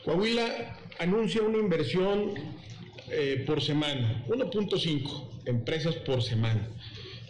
Coahuila 0.03 0.77
anuncia 0.99 1.41
una 1.41 1.57
inversión 1.57 2.33
eh, 3.09 3.43
por 3.45 3.61
semana, 3.61 4.23
1.5 4.27 5.29
empresas 5.45 5.95
por 5.95 6.21
semana. 6.21 6.67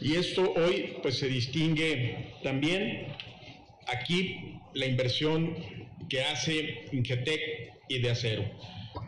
Y 0.02 0.16
esto 0.16 0.54
hoy 0.56 0.98
pues 1.02 1.18
se 1.18 1.28
distingue 1.28 2.34
también 2.44 3.08
aquí 3.88 4.60
la 4.74 4.86
inversión 4.86 5.56
que 6.10 6.22
hace 6.22 6.86
Ingetec 6.92 7.74
y 7.88 8.00
de 8.00 8.12
acero. 8.12 8.44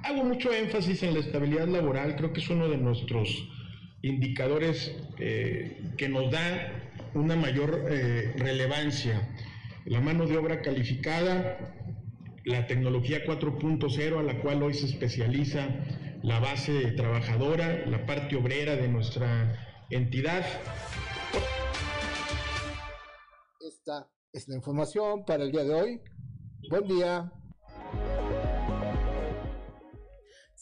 Hago 0.04 0.24
mucho 0.24 0.52
énfasis 0.54 1.04
en 1.04 1.14
la 1.14 1.20
estabilidad 1.20 1.68
laboral, 1.68 2.16
creo 2.16 2.34
que 2.34 2.42
es 2.42 2.50
uno 2.50 2.68
de 2.68 2.78
nuestros 2.78 3.48
indicadores 4.02 4.96
eh, 5.20 5.82
que 5.98 6.10
nos 6.10 6.32
da 6.32 6.92
una 7.14 7.36
mayor 7.36 7.86
eh, 7.90 8.34
relevancia. 8.38 9.36
La 9.86 10.02
mano 10.02 10.28
de 10.28 10.38
obra 10.38 10.62
calificada, 10.62 11.58
la 12.44 12.68
tecnología 12.68 13.26
4.0 13.26 14.20
a 14.20 14.24
la 14.24 14.40
cual 14.42 14.64
hoy 14.64 14.74
se 14.74 14.86
especializa 14.86 15.68
la 16.22 16.40
base 16.40 16.92
trabajadora, 16.92 17.86
la 17.86 18.06
parte 18.06 18.36
obrera 18.36 18.76
de 18.76 18.88
nuestra 18.88 19.84
entidad. 19.90 20.44
Esta 23.60 24.10
es 24.34 24.48
la 24.48 24.56
información 24.56 25.26
para 25.26 25.44
el 25.44 25.52
día 25.52 25.64
de 25.64 25.74
hoy. 25.74 26.02
Buen 26.70 26.88
día. 26.88 27.32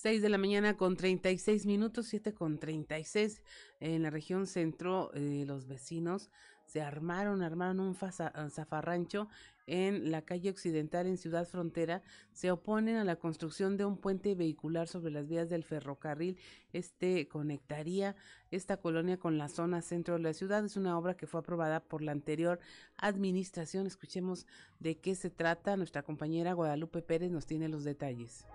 6 0.03 0.21
de 0.21 0.27
la 0.27 0.37
mañana 0.37 0.75
con 0.75 0.97
36 0.97 1.65
minutos, 1.65 2.07
7 2.07 2.33
con 2.33 2.59
36 2.59 3.41
en 3.79 4.03
la 4.03 4.09
región 4.09 4.47
centro, 4.47 5.13
eh, 5.13 5.45
los 5.47 5.65
vecinos 5.65 6.29
se 6.65 6.81
armaron, 6.81 7.41
armaron 7.41 7.79
un 7.79 7.95
zafarrancho 7.95 9.29
en 9.67 10.11
la 10.11 10.21
calle 10.21 10.49
occidental 10.49 11.07
en 11.07 11.17
Ciudad 11.17 11.47
Frontera, 11.47 12.01
se 12.31 12.51
oponen 12.51 12.97
a 12.97 13.03
la 13.03 13.15
construcción 13.15 13.77
de 13.77 13.85
un 13.85 13.97
puente 13.97 14.35
vehicular 14.35 14.87
sobre 14.87 15.11
las 15.11 15.27
vías 15.27 15.49
del 15.49 15.63
ferrocarril. 15.63 16.37
Este 16.73 17.27
conectaría 17.27 18.15
esta 18.51 18.77
colonia 18.77 19.17
con 19.17 19.37
la 19.37 19.49
zona 19.49 19.81
centro 19.81 20.15
de 20.15 20.21
la 20.21 20.33
ciudad. 20.33 20.63
Es 20.65 20.77
una 20.77 20.97
obra 20.97 21.15
que 21.15 21.27
fue 21.27 21.39
aprobada 21.39 21.79
por 21.79 22.01
la 22.01 22.11
anterior 22.11 22.59
administración. 22.97 23.87
Escuchemos 23.87 24.47
de 24.79 24.97
qué 24.97 25.15
se 25.15 25.29
trata. 25.29 25.77
Nuestra 25.77 26.03
compañera 26.03 26.53
Guadalupe 26.53 27.01
Pérez 27.01 27.31
nos 27.31 27.45
tiene 27.45 27.69
los 27.69 27.83
detalles. 27.83 28.45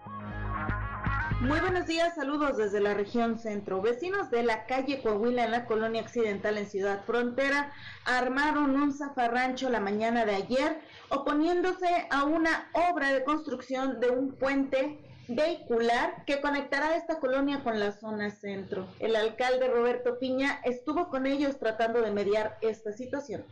Muy 1.41 1.61
buenos 1.61 1.87
días, 1.87 2.17
saludos 2.17 2.57
desde 2.57 2.81
la 2.81 2.95
región 2.95 3.39
centro. 3.39 3.81
Vecinos 3.81 4.29
de 4.29 4.43
la 4.43 4.67
calle 4.67 5.01
Coahuila 5.01 5.45
en 5.45 5.53
la 5.53 5.67
colonia 5.67 6.03
occidental 6.03 6.59
en 6.59 6.67
Ciudad 6.67 7.05
Frontera 7.05 7.73
armaron 8.05 8.75
un 8.75 8.93
zafarrancho 8.93 9.71
la 9.71 9.79
mañana 9.79 10.25
de 10.25 10.35
ayer 10.35 10.81
oponiéndose 11.11 12.07
a 12.11 12.25
una 12.25 12.71
obra 12.91 13.13
de 13.13 13.25
construcción 13.25 14.01
de 14.01 14.11
un 14.11 14.33
puente 14.33 14.99
vehicular 15.29 16.25
que 16.25 16.41
conectará 16.41 16.97
esta 16.97 17.21
colonia 17.21 17.63
con 17.63 17.79
la 17.79 17.93
zona 17.93 18.31
centro. 18.31 18.89
El 18.99 19.15
alcalde 19.15 19.69
Roberto 19.69 20.19
Piña 20.19 20.61
estuvo 20.65 21.11
con 21.11 21.27
ellos 21.27 21.59
tratando 21.59 22.01
de 22.01 22.11
mediar 22.11 22.57
esta 22.63 22.93
situación. 22.93 23.45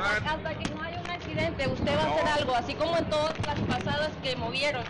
Hasta, 0.00 0.58
que 0.58 0.70
no 0.70 0.82
haya 0.82 1.00
un 1.00 1.10
accidente, 1.10 1.68
usted 1.68 1.96
va 1.96 2.02
a 2.02 2.14
hacer 2.14 2.28
algo, 2.28 2.54
así 2.54 2.74
como 2.74 2.96
en 2.96 3.04
todas 3.10 3.34
las 3.46 3.60
pasadas 3.60 4.10
que 4.22 4.36
movieron. 4.36 4.84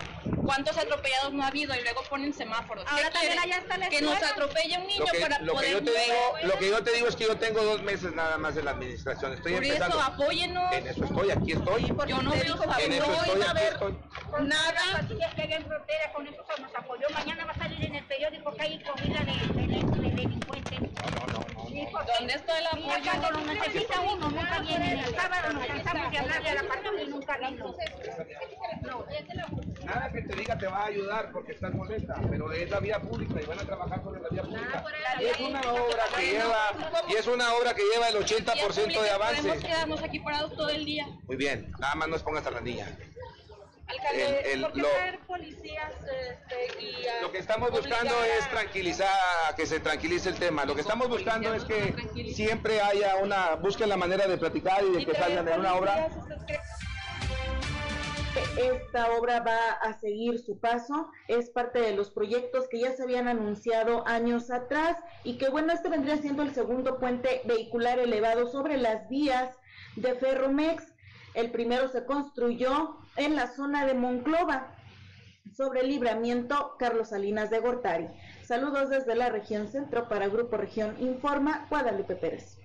¿Cuántos 0.44 0.76
atropellados 0.76 1.32
no 1.32 1.44
ha 1.44 1.48
habido? 1.48 1.74
Y 1.74 1.82
luego 1.82 2.02
ponen 2.10 2.34
semáforos. 2.34 2.84
Ahora 2.88 3.10
también 3.10 3.38
allá 3.38 3.58
está 3.58 3.78
la 3.78 3.88
Que 3.88 4.02
nos 4.02 4.20
atropelle 4.22 4.78
un 4.78 4.86
niño 4.86 5.04
para 5.20 5.38
lo 5.40 5.52
poder... 5.52 5.68
Que 5.68 5.72
yo 5.72 5.84
te 5.84 5.90
digo, 5.90 6.34
lo 6.42 6.58
que 6.58 6.68
yo 6.68 6.84
te 6.84 6.92
digo 6.92 7.08
es 7.08 7.16
que 7.16 7.24
yo 7.24 7.36
tengo 7.36 7.62
dos 7.62 7.82
meses 7.82 8.12
nada 8.12 8.38
más 8.38 8.56
en 8.56 8.64
la 8.64 8.72
administración. 8.72 9.32
Estoy 9.34 9.52
Por 9.54 9.64
empezando. 9.64 9.98
eso, 9.98 10.04
apóyenos. 10.06 10.72
En 10.72 10.86
eso 10.86 11.04
estoy, 11.04 11.30
aquí 11.30 11.52
estoy. 11.52 11.82
Yo 12.08 12.22
no 12.22 12.32
digo 12.32 12.64
En 12.78 12.92
eso 12.92 13.12
estoy, 13.12 13.42
aquí 13.42 13.60
estoy. 13.62 13.98
Nada. 14.40 15.06
que 15.36 15.42
en 15.54 15.66
frontera, 15.66 16.12
con 16.12 16.26
eso 16.26 16.44
se 16.54 16.62
nos 16.62 16.74
apoyó. 16.74 17.08
Mañana 17.10 17.44
va 17.44 17.52
a 17.52 17.58
salir 17.58 17.84
en 17.84 17.94
el 17.96 18.04
periódico 18.04 18.52
que 18.54 18.62
hay 18.62 18.82
comida 18.82 19.20
de, 19.20 19.32
de, 19.54 19.66
de, 19.68 20.08
de 20.08 20.16
delincuentes. 20.16 20.80
No, 20.80 21.26
no, 21.26 21.38
no. 21.38 21.51
¿Dónde 21.72 22.34
está 22.34 22.58
el 22.58 22.66
apoyo? 22.66 23.10
Cuando 23.20 23.30
lo 23.30 23.54
necesita 23.54 24.00
uno, 24.00 24.30
nunca 24.30 24.58
viene. 24.60 24.92
El 24.92 25.14
sábado 25.14 25.52
nos 25.54 25.66
cansamos 25.66 26.10
de 26.12 26.18
hablarle 26.18 26.48
a 26.50 26.54
la 26.54 26.68
parte 26.68 26.88
y 27.02 27.08
nunca 27.08 27.38
vino. 27.38 27.74
Nada 29.84 30.12
que 30.12 30.22
te 30.22 30.36
diga 30.36 30.58
te 30.58 30.66
va 30.66 30.82
a 30.82 30.86
ayudar 30.86 31.32
porque 31.32 31.52
estás 31.52 31.74
molesta, 31.74 32.14
pero 32.30 32.52
es 32.52 32.70
la 32.70 32.80
vía 32.80 33.00
pública 33.00 33.40
y 33.40 33.46
van 33.46 33.58
a 33.58 33.64
trabajar 33.64 34.02
sobre 34.02 34.20
la 34.20 34.28
vía 34.28 34.42
pública. 34.42 34.84
Y 35.20 35.24
es 35.24 35.40
una 35.40 35.60
obra 35.60 36.04
que 36.16 36.26
lleva 36.26 36.72
y 37.08 37.14
es 37.14 37.26
una 37.26 37.54
obra 37.54 37.74
que 37.74 37.82
lleva 37.92 38.08
el 38.08 38.16
80% 38.16 39.02
de 39.02 39.10
avance. 39.10 39.42
Podemos 39.42 39.64
quedarnos 39.64 40.02
aquí 40.02 40.18
parados 40.20 40.54
todo 40.54 40.68
el 40.68 40.84
día. 40.84 41.06
Muy 41.26 41.36
bien, 41.36 41.72
nada 41.78 41.94
más 41.94 42.08
nos 42.08 42.22
pongas 42.22 42.46
a 42.46 42.50
la 42.50 42.60
niña. 42.60 42.86
Alcalde, 43.92 44.40
El- 44.40 44.46
el- 44.56 44.60
¿por 44.62 44.72
qué 44.72 44.80
lo- 44.80 44.88
traer 44.88 45.18
policías 45.20 45.92
este, 46.00 46.82
y 46.84 47.06
a- 47.06 47.22
Lo 47.22 47.32
que 47.32 47.38
estamos 47.38 47.70
buscando 47.70 48.14
a- 48.14 48.26
es 48.26 48.48
tranquilizar, 48.50 49.54
que 49.56 49.66
se 49.66 49.80
tranquilice 49.80 50.28
el 50.28 50.36
tema. 50.38 50.64
Lo 50.64 50.74
que 50.74 50.80
estamos 50.80 51.08
buscando 51.08 51.52
es 51.54 51.64
que 51.64 51.94
siempre 52.34 52.80
haya 52.80 53.16
una, 53.16 53.54
busquen 53.56 53.88
la 53.88 53.96
manera 53.96 54.26
de 54.26 54.38
platicar 54.38 54.82
y 54.84 54.92
de 54.96 55.04
que 55.06 55.14
salgan 55.14 55.44
de 55.44 55.52
una 55.58 55.74
obra. 55.74 56.08
Esta 58.56 59.10
obra 59.12 59.40
va 59.40 59.72
a 59.82 59.98
seguir 60.00 60.38
su 60.38 60.58
paso, 60.58 61.10
es 61.28 61.50
parte 61.50 61.80
de 61.80 61.92
los 61.94 62.10
proyectos 62.10 62.66
que 62.68 62.80
ya 62.80 62.92
se 62.92 63.02
habían 63.02 63.28
anunciado 63.28 64.06
años 64.06 64.50
atrás 64.50 64.96
y 65.24 65.36
que 65.38 65.48
bueno, 65.50 65.72
este 65.72 65.88
vendría 65.88 66.16
siendo 66.18 66.42
el 66.42 66.54
segundo 66.54 66.98
puente 66.98 67.42
vehicular 67.44 67.98
elevado 67.98 68.46
sobre 68.48 68.76
las 68.78 69.08
vías 69.08 69.54
de 69.96 70.14
Ferromex. 70.14 70.84
El 71.34 71.50
primero 71.50 71.88
se 71.88 72.04
construyó 72.04 72.96
en 73.16 73.36
la 73.36 73.48
zona 73.48 73.86
de 73.86 73.94
Monclova, 73.94 74.74
sobre 75.54 75.80
el 75.80 75.88
libramiento 75.88 76.76
Carlos 76.78 77.10
Salinas 77.10 77.50
de 77.50 77.60
Gortari. 77.60 78.08
Saludos 78.42 78.88
desde 78.90 79.14
la 79.14 79.28
región 79.28 79.68
centro 79.68 80.08
para 80.08 80.28
Grupo 80.28 80.56
Región 80.56 80.96
Informa, 81.00 81.66
Guadalupe 81.68 82.16
Pérez. 82.16 82.58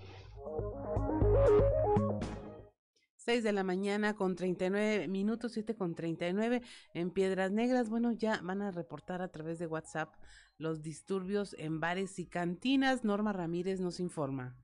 6 3.27 3.43
de 3.43 3.51
la 3.51 3.63
mañana 3.63 4.15
con 4.15 4.37
39 4.37 5.09
minutos, 5.09 5.51
7 5.51 5.75
con 5.75 5.95
39 5.95 6.61
en 6.93 7.11
Piedras 7.11 7.51
Negras. 7.51 7.89
Bueno, 7.89 8.13
ya 8.13 8.39
van 8.41 8.61
a 8.61 8.71
reportar 8.71 9.21
a 9.21 9.27
través 9.27 9.59
de 9.59 9.67
WhatsApp 9.67 10.15
los 10.57 10.81
disturbios 10.81 11.53
en 11.59 11.81
bares 11.81 12.19
y 12.19 12.27
cantinas. 12.27 13.03
Norma 13.03 13.33
Ramírez 13.33 13.81
nos 13.81 13.99
informa. 13.99 14.55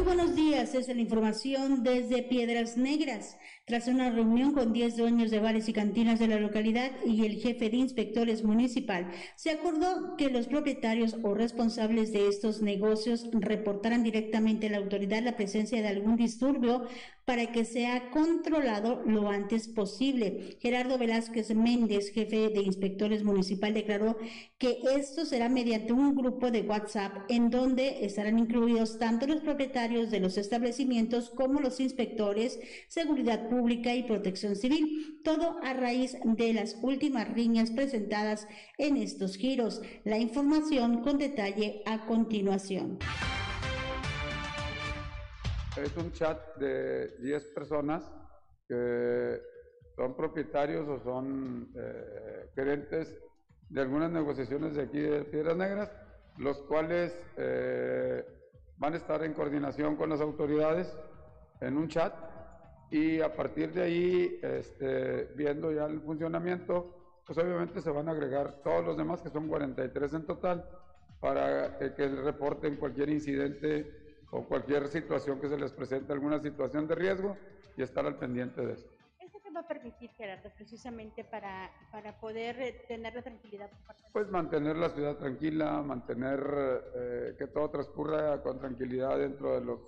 Muy 0.00 0.16
buenos 0.16 0.34
días, 0.34 0.74
es 0.74 0.88
la 0.88 0.94
información 0.94 1.82
desde 1.82 2.22
Piedras 2.22 2.78
Negras. 2.78 3.36
Tras 3.66 3.86
una 3.86 4.08
reunión 4.08 4.54
con 4.54 4.72
10 4.72 4.96
dueños 4.96 5.30
de 5.30 5.40
bares 5.40 5.68
y 5.68 5.74
cantinas 5.74 6.18
de 6.18 6.26
la 6.26 6.40
localidad 6.40 6.90
y 7.04 7.26
el 7.26 7.34
jefe 7.34 7.68
de 7.68 7.76
inspectores 7.76 8.42
municipal, 8.42 9.10
se 9.36 9.50
acordó 9.50 10.16
que 10.16 10.30
los 10.30 10.46
propietarios 10.46 11.18
o 11.22 11.34
responsables 11.34 12.12
de 12.12 12.28
estos 12.28 12.62
negocios 12.62 13.28
reportaran 13.30 14.02
directamente 14.02 14.68
a 14.68 14.70
la 14.70 14.78
autoridad 14.78 15.22
la 15.22 15.36
presencia 15.36 15.82
de 15.82 15.88
algún 15.88 16.16
disturbio 16.16 16.86
para 17.30 17.52
que 17.52 17.64
sea 17.64 18.10
controlado 18.10 19.04
lo 19.06 19.28
antes 19.28 19.68
posible. 19.68 20.58
Gerardo 20.60 20.98
Velázquez 20.98 21.54
Méndez, 21.54 22.10
jefe 22.10 22.48
de 22.48 22.60
inspectores 22.60 23.22
municipal, 23.22 23.72
declaró 23.72 24.18
que 24.58 24.80
esto 24.96 25.24
será 25.24 25.48
mediante 25.48 25.92
un 25.92 26.16
grupo 26.16 26.50
de 26.50 26.62
WhatsApp 26.62 27.18
en 27.28 27.48
donde 27.50 28.04
estarán 28.04 28.36
incluidos 28.36 28.98
tanto 28.98 29.28
los 29.28 29.42
propietarios 29.42 30.10
de 30.10 30.18
los 30.18 30.38
establecimientos 30.38 31.30
como 31.30 31.60
los 31.60 31.78
inspectores, 31.78 32.58
seguridad 32.88 33.48
pública 33.48 33.94
y 33.94 34.02
protección 34.02 34.56
civil, 34.56 35.20
todo 35.22 35.58
a 35.62 35.72
raíz 35.72 36.16
de 36.24 36.52
las 36.52 36.78
últimas 36.82 37.32
riñas 37.32 37.70
presentadas 37.70 38.48
en 38.76 38.96
estos 38.96 39.36
giros. 39.36 39.82
La 40.02 40.18
información 40.18 41.02
con 41.02 41.18
detalle 41.18 41.82
a 41.86 42.06
continuación. 42.06 42.98
Es 45.76 45.96
un 45.96 46.10
chat 46.12 46.56
de 46.56 47.16
10 47.18 47.44
personas 47.54 48.10
que 48.66 49.40
son 49.94 50.16
propietarios 50.16 50.88
o 50.88 50.98
son 50.98 51.70
eh, 51.76 52.50
gerentes 52.54 53.16
de 53.68 53.80
algunas 53.80 54.10
negociaciones 54.10 54.74
de 54.74 54.82
aquí 54.82 54.98
de 54.98 55.24
Piedras 55.24 55.56
Negras, 55.56 55.92
los 56.38 56.60
cuales 56.62 57.16
eh, 57.36 58.24
van 58.78 58.94
a 58.94 58.96
estar 58.96 59.22
en 59.22 59.32
coordinación 59.32 59.94
con 59.94 60.10
las 60.10 60.20
autoridades 60.20 60.92
en 61.60 61.76
un 61.76 61.86
chat 61.86 62.14
y 62.90 63.20
a 63.20 63.36
partir 63.36 63.72
de 63.72 63.82
ahí, 63.82 64.40
este, 64.42 65.26
viendo 65.36 65.70
ya 65.70 65.86
el 65.86 66.00
funcionamiento, 66.00 67.22
pues 67.24 67.38
obviamente 67.38 67.80
se 67.80 67.90
van 67.90 68.08
a 68.08 68.12
agregar 68.12 68.60
todos 68.64 68.84
los 68.84 68.96
demás, 68.96 69.22
que 69.22 69.30
son 69.30 69.46
43 69.46 70.14
en 70.14 70.26
total, 70.26 70.68
para 71.20 71.78
que 71.78 72.08
reporten 72.08 72.76
cualquier 72.76 73.10
incidente 73.10 73.99
o 74.30 74.44
cualquier 74.44 74.88
situación 74.88 75.40
que 75.40 75.48
se 75.48 75.58
les 75.58 75.72
presente, 75.72 76.12
alguna 76.12 76.40
situación 76.40 76.86
de 76.86 76.94
riesgo 76.94 77.36
y 77.76 77.82
estar 77.82 78.06
al 78.06 78.16
pendiente 78.16 78.64
de 78.64 78.74
eso. 78.74 78.88
¿Esto 79.18 79.40
qué 79.42 79.50
va 79.50 79.60
a 79.60 79.68
permitir, 79.68 80.10
Gerardo, 80.10 80.50
precisamente 80.56 81.24
para, 81.24 81.70
para 81.90 82.18
poder 82.18 82.60
eh, 82.60 82.84
tener 82.88 83.14
la 83.14 83.22
tranquilidad 83.22 83.70
por 83.70 83.80
parte 83.86 84.02
Pues 84.12 84.30
mantener 84.30 84.76
la 84.76 84.90
ciudad 84.90 85.16
tranquila, 85.16 85.82
mantener 85.82 86.40
eh, 86.94 87.34
que 87.38 87.46
todo 87.48 87.70
transcurra 87.70 88.42
con 88.42 88.58
tranquilidad 88.58 89.18
dentro 89.18 89.54
de 89.58 89.64
los 89.64 89.80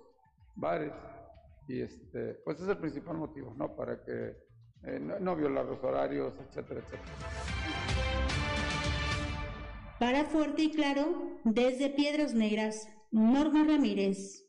bares 0.55 0.93
y 1.69 1.81
este, 1.81 2.35
pues 2.45 2.57
ese 2.57 2.65
es 2.65 2.71
el 2.71 2.79
principal 2.79 3.17
motivo, 3.17 3.55
¿no? 3.57 3.75
Para 3.75 4.03
que 4.03 4.37
eh, 4.85 4.99
no, 5.01 5.19
no 5.21 5.37
violar 5.37 5.65
los 5.65 5.83
horarios, 5.83 6.35
etcétera, 6.49 6.81
etcétera. 6.81 7.13
Para 9.99 10.25
Fuerte 10.25 10.63
y 10.63 10.73
Claro, 10.73 11.39
desde 11.45 11.89
Piedras 11.89 12.35
Negras, 12.35 12.89
Norma 13.13 13.63
Ramírez. 13.63 14.47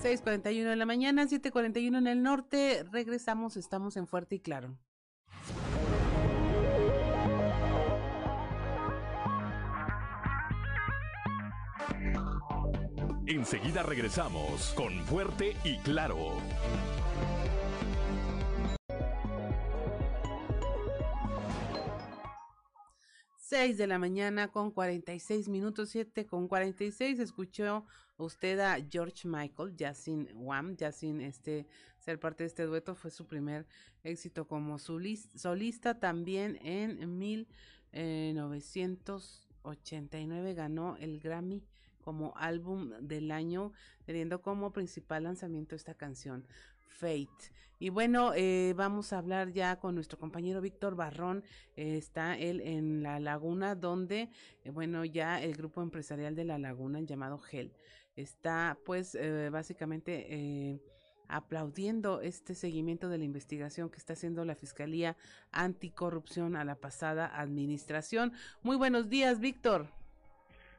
6:41 0.00 0.70
de 0.70 0.76
la 0.76 0.86
mañana, 0.86 1.26
7:41 1.26 1.98
en 1.98 2.06
el 2.06 2.22
norte. 2.22 2.84
Regresamos, 2.92 3.56
estamos 3.56 3.96
en 3.96 4.06
Fuerte 4.06 4.36
y 4.36 4.40
Claro. 4.40 4.78
Enseguida 13.26 13.82
regresamos 13.82 14.72
con 14.74 14.92
Fuerte 15.06 15.56
y 15.64 15.76
Claro. 15.78 16.34
Seis 23.48 23.78
de 23.78 23.86
la 23.86 23.98
mañana 23.98 24.48
con 24.48 24.70
46 24.70 25.48
minutos, 25.48 25.88
7 25.88 26.26
con 26.26 26.48
46. 26.48 27.18
Escuchó 27.18 27.86
usted 28.18 28.58
a 28.58 28.76
George 28.90 29.26
Michael, 29.26 29.74
ya 29.74 29.94
sin 29.94 30.28
Wham, 30.34 30.76
ya 30.76 30.92
sin 30.92 31.22
este, 31.22 31.66
ser 31.98 32.20
parte 32.20 32.44
de 32.44 32.48
este 32.48 32.64
dueto. 32.64 32.94
Fue 32.94 33.10
su 33.10 33.26
primer 33.26 33.66
éxito 34.04 34.46
como 34.46 34.78
solis- 34.78 35.30
solista 35.34 35.98
también 35.98 36.58
en 36.60 37.16
1900. 37.16 39.46
1989 39.64 40.54
ganó 40.54 40.96
el 40.98 41.18
Grammy 41.18 41.64
como 42.08 42.32
álbum 42.38 42.92
del 43.02 43.30
año, 43.30 43.74
teniendo 44.06 44.40
como 44.40 44.72
principal 44.72 45.24
lanzamiento 45.24 45.76
esta 45.76 45.92
canción, 45.92 46.46
Fate. 46.86 47.52
Y 47.78 47.90
bueno, 47.90 48.32
eh, 48.34 48.72
vamos 48.74 49.12
a 49.12 49.18
hablar 49.18 49.52
ya 49.52 49.78
con 49.78 49.94
nuestro 49.94 50.18
compañero 50.18 50.62
Víctor 50.62 50.94
Barrón. 50.94 51.44
Eh, 51.76 51.98
está 51.98 52.38
él 52.38 52.62
en 52.62 53.02
La 53.02 53.20
Laguna, 53.20 53.74
donde, 53.74 54.30
eh, 54.64 54.70
bueno, 54.70 55.04
ya 55.04 55.42
el 55.42 55.54
grupo 55.54 55.82
empresarial 55.82 56.34
de 56.34 56.46
La 56.46 56.56
Laguna, 56.56 57.02
llamado 57.02 57.36
GEL, 57.36 57.74
está 58.16 58.78
pues 58.86 59.14
básicamente 59.52 60.80
aplaudiendo 61.28 62.22
este 62.22 62.54
seguimiento 62.54 63.10
de 63.10 63.18
la 63.18 63.24
investigación 63.24 63.90
que 63.90 63.98
está 63.98 64.14
haciendo 64.14 64.46
la 64.46 64.54
Fiscalía 64.54 65.14
Anticorrupción 65.52 66.56
a 66.56 66.64
la 66.64 66.76
pasada 66.76 67.38
administración. 67.38 68.32
Muy 68.62 68.76
buenos 68.76 69.10
días, 69.10 69.40
Víctor. 69.40 69.97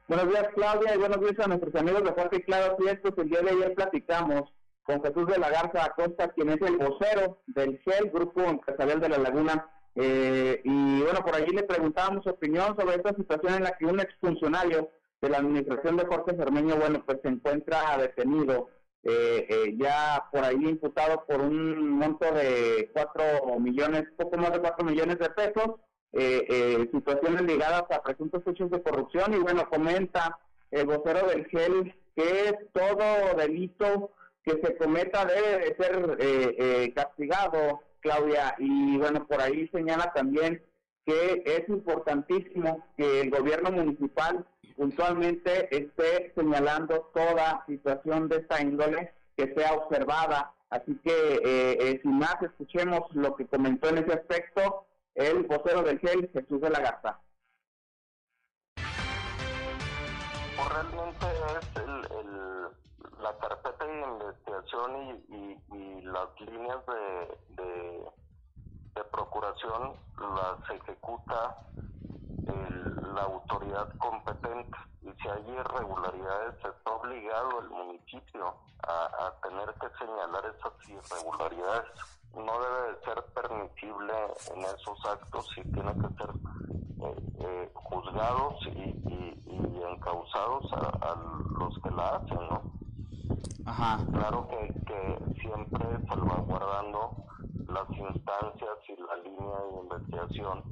Buenos 0.09 0.29
días, 0.29 0.47
Claudia, 0.55 0.95
y 0.95 0.97
buenos 0.97 1.19
días 1.19 1.37
a 1.37 1.47
nuestros 1.47 1.75
amigos 1.75 2.03
de 2.03 2.13
Fuerte 2.13 2.37
y 2.37 2.41
Claro 2.41 2.75
Fiestas. 2.77 3.13
El 3.15 3.29
día 3.29 3.41
de 3.41 3.51
ayer 3.51 3.75
platicamos 3.75 4.51
con 4.81 5.03
Jesús 5.03 5.27
de 5.27 5.37
la 5.37 5.51
Garza 5.51 5.85
Acosta, 5.85 6.29
quien 6.29 6.49
es 6.49 6.59
el 6.63 6.77
vocero 6.77 7.43
del 7.45 7.79
GEL, 7.85 8.09
Grupo 8.09 8.41
Empresarial 8.41 9.01
de 9.01 9.09
la 9.09 9.19
Laguna. 9.19 9.69
Eh, 9.93 10.61
y 10.63 11.01
bueno, 11.03 11.19
por 11.23 11.35
allí 11.35 11.51
le 11.53 11.61
preguntábamos 11.61 12.23
su 12.23 12.31
opinión 12.31 12.75
sobre 12.75 12.95
esta 12.95 13.13
situación 13.13 13.53
en 13.53 13.63
la 13.65 13.77
que 13.77 13.85
un 13.85 13.99
exfuncionario 13.99 14.89
de 15.21 15.29
la 15.29 15.37
administración 15.37 15.97
de 15.97 16.07
Jorge 16.07 16.35
Cermeño, 16.35 16.77
bueno, 16.77 17.03
pues 17.05 17.19
se 17.21 17.29
encuentra 17.29 17.95
detenido 17.99 18.69
eh, 19.03 19.45
eh, 19.47 19.75
ya 19.77 20.25
por 20.31 20.43
ahí 20.43 20.55
imputado 20.55 21.23
por 21.27 21.39
un 21.39 21.87
monto 21.87 22.25
de 22.33 22.89
4 22.93 23.59
millones, 23.59 24.05
poco 24.17 24.37
más 24.37 24.53
de 24.53 24.59
4 24.59 24.83
millones 24.87 25.19
de 25.19 25.29
pesos, 25.29 25.75
eh, 26.13 26.45
eh, 26.49 26.89
situaciones 26.91 27.41
ligadas 27.43 27.83
a 27.91 28.01
presuntos 28.01 28.41
hechos 28.45 28.71
de 28.71 28.81
corrupción 28.81 29.33
y 29.33 29.37
bueno, 29.37 29.69
comenta 29.69 30.39
el 30.71 30.85
vocero 30.85 31.27
del 31.27 31.45
GEL 31.47 31.95
que 32.15 32.57
todo 32.73 33.37
delito 33.37 34.11
que 34.43 34.51
se 34.63 34.77
cometa 34.77 35.25
debe 35.25 35.59
de 35.59 35.75
ser 35.75 36.17
eh, 36.19 36.93
castigado, 36.95 37.81
Claudia, 37.99 38.55
y 38.57 38.97
bueno, 38.97 39.25
por 39.27 39.41
ahí 39.41 39.67
señala 39.69 40.11
también 40.13 40.63
que 41.05 41.43
es 41.45 41.67
importantísimo 41.69 42.85
que 42.97 43.21
el 43.21 43.31
gobierno 43.31 43.71
municipal 43.71 44.45
puntualmente 44.79 45.75
esté 45.75 46.31
señalando 46.35 47.11
toda 47.13 47.65
situación 47.67 48.29
de 48.29 48.37
esta 48.37 48.61
índole 48.61 49.11
que 49.35 49.53
sea 49.53 49.73
observada. 49.73 50.53
Así 50.69 50.97
que, 51.03 51.11
eh, 51.11 51.77
eh, 51.81 51.99
sin 52.01 52.17
más, 52.17 52.35
escuchemos 52.41 53.01
lo 53.13 53.35
que 53.35 53.47
comentó 53.47 53.89
en 53.89 53.99
ese 53.99 54.13
aspecto 54.13 54.85
el 55.19 55.43
vocero 55.43 55.83
del 55.83 55.99
GEL, 55.99 56.29
Jesús 56.31 56.61
de 56.61 56.69
la 56.69 56.79
Garza. 56.79 57.19
Realmente 60.71 61.25
es 61.59 61.83
el, 61.83 63.21
la 63.21 63.37
carpeta 63.39 63.85
de 63.85 64.01
investigación 64.01 65.23
y, 65.29 65.49
las 66.03 66.41
líneas 66.41 66.79
de, 66.87 68.03
de 68.95 69.03
procuración 69.11 69.93
las 70.17 70.69
ejecuta 70.71 71.55
la 73.13 73.21
autoridad 73.21 73.89
competente 73.97 74.77
y 75.01 75.11
si 75.21 75.27
hay 75.27 75.43
irregularidades 75.49 76.55
está 76.55 76.91
obligado 76.91 77.59
el 77.61 77.69
municipio 77.69 78.55
a, 78.87 79.33
tener 79.41 79.73
que 79.75 79.87
señalar 79.97 80.43
esas 80.45 80.73
irregularidades. 80.87 81.89
No 82.33 82.53
debe 82.59 82.93
de 82.93 83.05
ser 83.05 83.23
permisible 83.33 84.13
en 84.53 84.61
esos 84.61 85.05
actos 85.05 85.47
y 85.57 85.63
tiene 85.71 85.93
que 85.93 86.07
ser 86.15 86.29
eh, 87.01 87.15
eh, 87.39 87.71
juzgados 87.73 88.55
y, 88.67 88.95
encausados 89.91 90.71
a, 90.73 91.15
los 91.57 91.79
que 91.81 91.89
la 91.91 92.15
hacen, 92.15 92.37
¿no? 92.49 92.61
Ajá. 93.65 93.99
Claro 94.11 94.47
que, 94.47 94.73
que 94.85 95.41
siempre 95.41 95.85
salvaguardando 96.07 97.11
las 97.67 97.89
instancias 97.89 98.77
y 98.87 99.01
la 99.01 99.15
línea 99.17 99.59
de 99.61 99.79
investigación 99.81 100.63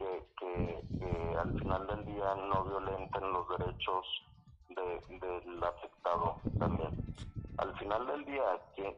que, 0.00 1.36
al 1.38 1.58
final 1.58 1.86
del 1.86 2.04
día 2.04 2.34
no 2.34 2.64
violenten 2.64 3.32
los 3.32 3.48
derechos 3.58 4.06
del 4.68 5.64
afectado 5.64 6.36
también. 6.58 6.90
Al 7.58 7.76
final 7.78 8.06
del 8.06 8.24
día, 8.24 8.60
quien, 8.74 8.96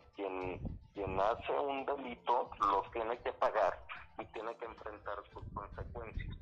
quien, 0.94 1.20
hace 1.20 1.59
un 1.59 1.84
delito 1.86 2.50
los 2.61 2.90
tiene 2.92 3.18
que 3.18 3.32
pagar 3.34 3.78
y 4.18 4.24
tiene 4.26 4.57
que 4.57 4.64
enfrentar 4.64 5.16
sus 5.32 5.44
consecuencias. 5.55 6.36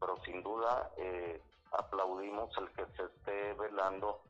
Pero 0.00 0.16
sin 0.24 0.42
duda 0.42 0.90
eh, 0.96 1.40
aplaudimos 1.72 2.50
el 2.58 2.68
que 2.72 2.86
se 2.96 3.04
esté 3.04 3.52
velando 3.54 4.20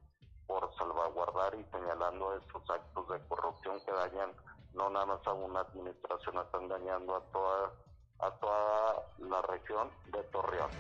por 0.47 0.75
salvaguardar 0.77 1.55
y 1.55 1.65
señalando 1.71 2.37
estos 2.37 2.71
actos 2.71 3.09
de 3.09 3.21
corrupción 3.29 3.81
que 3.85 3.93
dañan 3.93 4.33
no 4.75 4.91
nada 4.91 5.07
más 5.07 5.27
a 5.27 5.33
una 5.33 5.61
administración, 5.61 6.39
están 6.39 6.69
dañando 6.69 7.17
a 7.17 7.21
toda 7.33 7.73
a 8.21 8.31
toda 8.39 9.13
la 9.19 9.43
región 9.43 9.89
de 10.13 10.23
Torreón. 10.25 10.71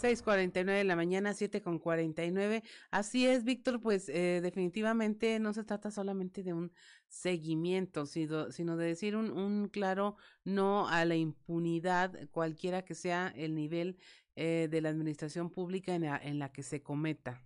6.49 0.00 0.64
de 0.64 0.84
la 0.84 0.96
mañana, 0.96 1.32
7.49. 1.32 2.62
Así 2.90 3.26
es, 3.26 3.44
Víctor, 3.44 3.80
pues 3.80 4.08
eh, 4.08 4.40
definitivamente 4.40 5.40
no 5.40 5.52
se 5.52 5.64
trata 5.64 5.90
solamente 5.90 6.42
de 6.42 6.52
un 6.52 6.72
seguimiento, 7.08 8.06
sino, 8.06 8.50
sino 8.52 8.76
de 8.76 8.86
decir 8.86 9.16
un, 9.16 9.30
un, 9.32 9.68
claro 9.68 10.16
no 10.44 10.88
a 10.88 11.04
la 11.04 11.16
impunidad, 11.16 12.12
cualquiera 12.30 12.82
que 12.82 12.94
sea 12.94 13.32
el 13.34 13.54
nivel 13.54 13.96
eh, 14.36 14.68
de 14.70 14.80
la 14.80 14.90
administración 14.90 15.50
pública 15.50 15.94
en 15.94 16.02
la, 16.02 16.16
en 16.16 16.38
la 16.38 16.52
que 16.52 16.62
se 16.62 16.80
cometa. 16.80 17.42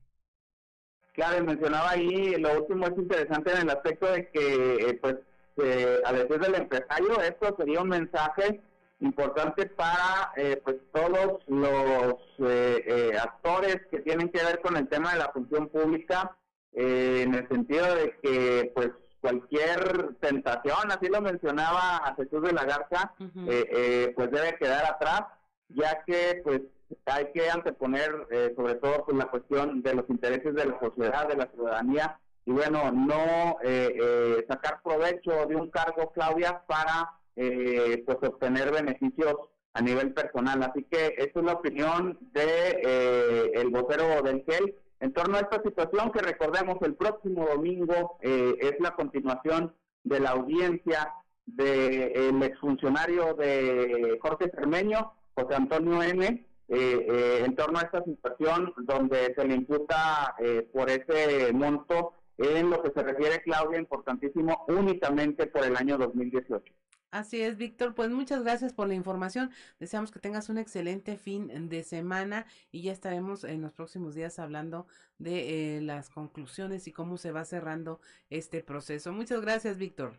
Claro, 1.15 1.45
mencionaba 1.45 1.91
ahí, 1.91 2.37
lo 2.37 2.63
último 2.63 2.87
es 2.87 2.97
interesante 2.97 3.51
en 3.53 3.59
el 3.59 3.71
aspecto 3.71 4.11
de 4.11 4.31
que, 4.31 4.75
eh, 4.75 4.95
pues, 4.95 5.17
eh, 5.59 6.01
a 6.05 6.13
decir 6.13 6.39
del 6.39 6.55
empresario, 6.55 7.21
esto 7.21 7.55
sería 7.59 7.81
un 7.81 7.89
mensaje 7.89 8.61
importante 9.03 9.67
para 9.67 10.33
eh, 10.37 10.61
pues 10.65 10.77
todos 10.93 11.43
los 11.49 12.15
eh, 12.39 12.85
eh, 12.87 13.19
actores 13.21 13.81
que 13.91 14.01
tienen 14.01 14.29
que 14.31 14.43
ver 14.43 14.61
con 14.61 14.77
el 14.77 14.89
tema 14.89 15.13
de 15.13 15.19
la 15.19 15.33
función 15.33 15.69
pública, 15.69 16.37
en 16.75 17.35
el 17.35 17.47
sentido 17.49 17.95
de 17.95 18.17
que 18.23 18.73
pues 18.75 18.91
cualquier 19.21 20.15
tentación, 20.21 20.91
así 20.91 21.09
lo 21.09 21.21
mencionaba 21.21 21.99
a 21.99 22.15
Jesús 22.15 22.43
de 22.43 22.53
la 22.53 22.65
Garza, 22.65 23.13
pues 23.19 24.31
debe 24.31 24.57
quedar 24.59 24.87
atrás, 24.87 25.25
ya 25.69 26.03
que 26.07 26.41
pues 26.43 26.63
hay 27.05 27.31
que 27.33 27.51
anteponer 27.51 28.27
sobre 28.57 28.77
todo 28.77 29.05
pues, 29.05 29.19
la 29.19 29.27
cuestión 29.27 29.83
de 29.83 29.95
los 29.95 30.09
intereses 30.09 30.55
de 30.55 30.65
la 30.65 30.81
sociedad, 30.81 31.29
de 31.29 31.37
la 31.37 31.47
ciudadanía, 31.49 32.19
y 32.45 32.51
bueno, 32.51 32.91
no 32.91 33.59
eh, 33.63 33.97
eh, 34.01 34.45
sacar 34.49 34.81
provecho 34.83 35.47
de 35.47 35.55
un 35.55 35.71
cargo, 35.71 36.11
Claudia, 36.13 36.63
para 36.67 37.13
eh, 37.37 38.03
pues 38.05 38.19
obtener 38.23 38.73
beneficios 38.73 39.35
a 39.75 39.81
nivel 39.81 40.13
personal. 40.13 40.63
Así 40.63 40.85
que 40.91 41.15
esa 41.19 41.39
es 41.39 41.45
la 41.45 41.53
opinión 41.53 42.19
de 42.33 43.53
el 43.55 43.69
vocero 43.71 44.23
del 44.23 44.45
GEL 44.45 44.75
en 45.01 45.13
torno 45.13 45.37
a 45.37 45.41
esta 45.41 45.63
situación 45.63 46.13
que 46.13 46.21
recordemos 46.21 46.77
el 46.83 46.95
próximo 46.95 47.47
domingo 47.47 48.19
es 48.21 48.75
la 48.79 48.95
continuación 48.95 49.75
de 50.05 50.21
la 50.21 50.31
audiencia 50.31 51.13
del 51.47 52.43
exfuncionario 52.43 53.35
de 53.35 54.19
Jorge 54.21 54.51
Cermeño, 54.55 55.13
José 55.35 55.55
Antonio 55.55 56.03
M., 56.03 56.47
en 56.69 57.57
torno 57.57 57.81
a 57.81 57.83
esta 57.83 58.05
situación 58.05 58.73
donde 58.77 59.35
se 59.35 59.45
le 59.45 59.55
imputa 59.55 60.37
por 60.73 60.89
ese 60.89 61.53
monto 61.53 62.15
en 62.39 62.71
lo 62.71 62.83
que 62.83 62.91
se 62.91 63.03
refiere, 63.03 63.43
Claudia, 63.43 63.79
importantísimo, 63.79 64.65
únicamente 64.69 65.47
por 65.47 65.65
el 65.65 65.77
año 65.77 65.99
2018. 65.99 66.73
Así 67.13 67.43
es, 67.43 67.59
Víctor. 67.59 67.95
Pues 67.95 68.11
muchas 68.11 68.43
gracias 68.43 68.73
por 68.73 68.89
la 68.89 68.95
información. 68.95 69.51
Deseamos 69.79 70.11
que 70.11 70.19
tengas 70.19 70.49
un 70.49 70.57
excelente 70.57 71.19
fin 71.19 71.69
de 71.69 71.83
semana 71.83 72.47
y 72.71 72.83
ya 72.83 72.93
estaremos 72.93 73.45
en 73.45 73.61
los 73.61 73.73
próximos 73.73 74.15
días 74.15 74.39
hablando 74.39 74.87
de 75.19 75.77
eh, 75.77 75.81
las 75.83 76.09
conclusiones 76.09 76.89
y 76.89 76.93
cómo 76.93 77.19
se 77.19 77.31
va 77.31 77.45
cerrando 77.45 78.01
este 78.31 78.63
proceso. 78.63 79.13
Muchas 79.13 79.43
gracias, 79.43 79.77
Víctor. 79.77 80.15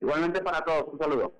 Igualmente 0.00 0.40
para 0.40 0.64
todos, 0.64 0.84
un 0.92 0.98
saludo. 1.00 1.39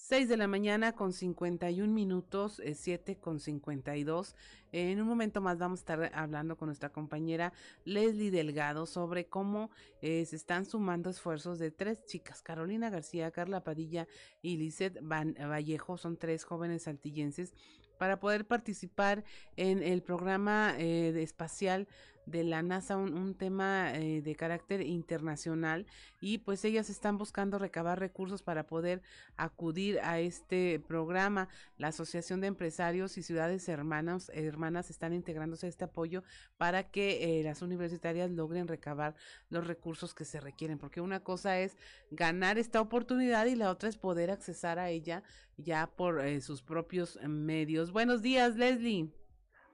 6 0.00 0.28
de 0.28 0.36
la 0.36 0.46
mañana 0.46 0.92
con 0.92 1.12
51 1.12 1.92
minutos, 1.92 2.60
eh, 2.60 2.74
7 2.74 3.18
con 3.18 3.40
52. 3.40 4.36
en 4.70 5.00
un 5.02 5.08
momento 5.08 5.40
más 5.40 5.58
vamos 5.58 5.80
a 5.80 5.82
estar 5.82 6.10
hablando 6.14 6.56
con 6.56 6.66
nuestra 6.66 6.90
compañera 6.90 7.52
Leslie 7.84 8.30
Delgado 8.30 8.86
sobre 8.86 9.26
cómo 9.26 9.70
eh, 10.00 10.24
se 10.24 10.36
están 10.36 10.66
sumando 10.66 11.10
esfuerzos 11.10 11.58
de 11.58 11.72
tres 11.72 12.04
chicas, 12.06 12.42
Carolina 12.42 12.90
García, 12.90 13.32
Carla 13.32 13.64
Padilla 13.64 14.06
y 14.40 14.56
Lizeth 14.56 14.98
Van 15.02 15.34
Vallejo, 15.34 15.98
son 15.98 16.16
tres 16.16 16.44
jóvenes 16.44 16.84
saltillenses, 16.84 17.52
para 17.98 18.20
poder 18.20 18.46
participar 18.46 19.24
en 19.56 19.82
el 19.82 20.02
programa 20.02 20.74
eh, 20.78 21.20
espacial 21.20 21.88
de 22.28 22.44
la 22.44 22.62
NASA, 22.62 22.96
un, 22.96 23.14
un 23.14 23.34
tema 23.34 23.92
eh, 23.94 24.22
de 24.22 24.34
carácter 24.34 24.82
internacional 24.82 25.86
y 26.20 26.38
pues 26.38 26.64
ellas 26.64 26.90
están 26.90 27.18
buscando 27.18 27.58
recabar 27.58 27.98
recursos 27.98 28.42
para 28.42 28.66
poder 28.66 29.02
acudir 29.36 29.98
a 30.00 30.20
este 30.20 30.80
programa. 30.86 31.48
La 31.76 31.88
Asociación 31.88 32.40
de 32.40 32.48
Empresarios 32.48 33.18
y 33.18 33.22
Ciudades 33.22 33.68
Hermanas, 33.68 34.30
hermanas 34.34 34.90
están 34.90 35.12
integrándose 35.12 35.66
a 35.66 35.68
este 35.68 35.84
apoyo 35.84 36.22
para 36.56 36.90
que 36.90 37.40
eh, 37.40 37.42
las 37.42 37.62
universitarias 37.62 38.30
logren 38.30 38.68
recabar 38.68 39.14
los 39.50 39.66
recursos 39.66 40.14
que 40.14 40.24
se 40.24 40.40
requieren, 40.40 40.78
porque 40.78 41.00
una 41.00 41.20
cosa 41.20 41.58
es 41.58 41.76
ganar 42.10 42.58
esta 42.58 42.80
oportunidad 42.80 43.46
y 43.46 43.54
la 43.54 43.70
otra 43.70 43.88
es 43.88 43.96
poder 43.96 44.30
accesar 44.30 44.78
a 44.78 44.90
ella 44.90 45.22
ya 45.56 45.86
por 45.86 46.20
eh, 46.20 46.40
sus 46.40 46.62
propios 46.62 47.18
medios. 47.26 47.92
Buenos 47.92 48.22
días, 48.22 48.56
Leslie. 48.56 49.10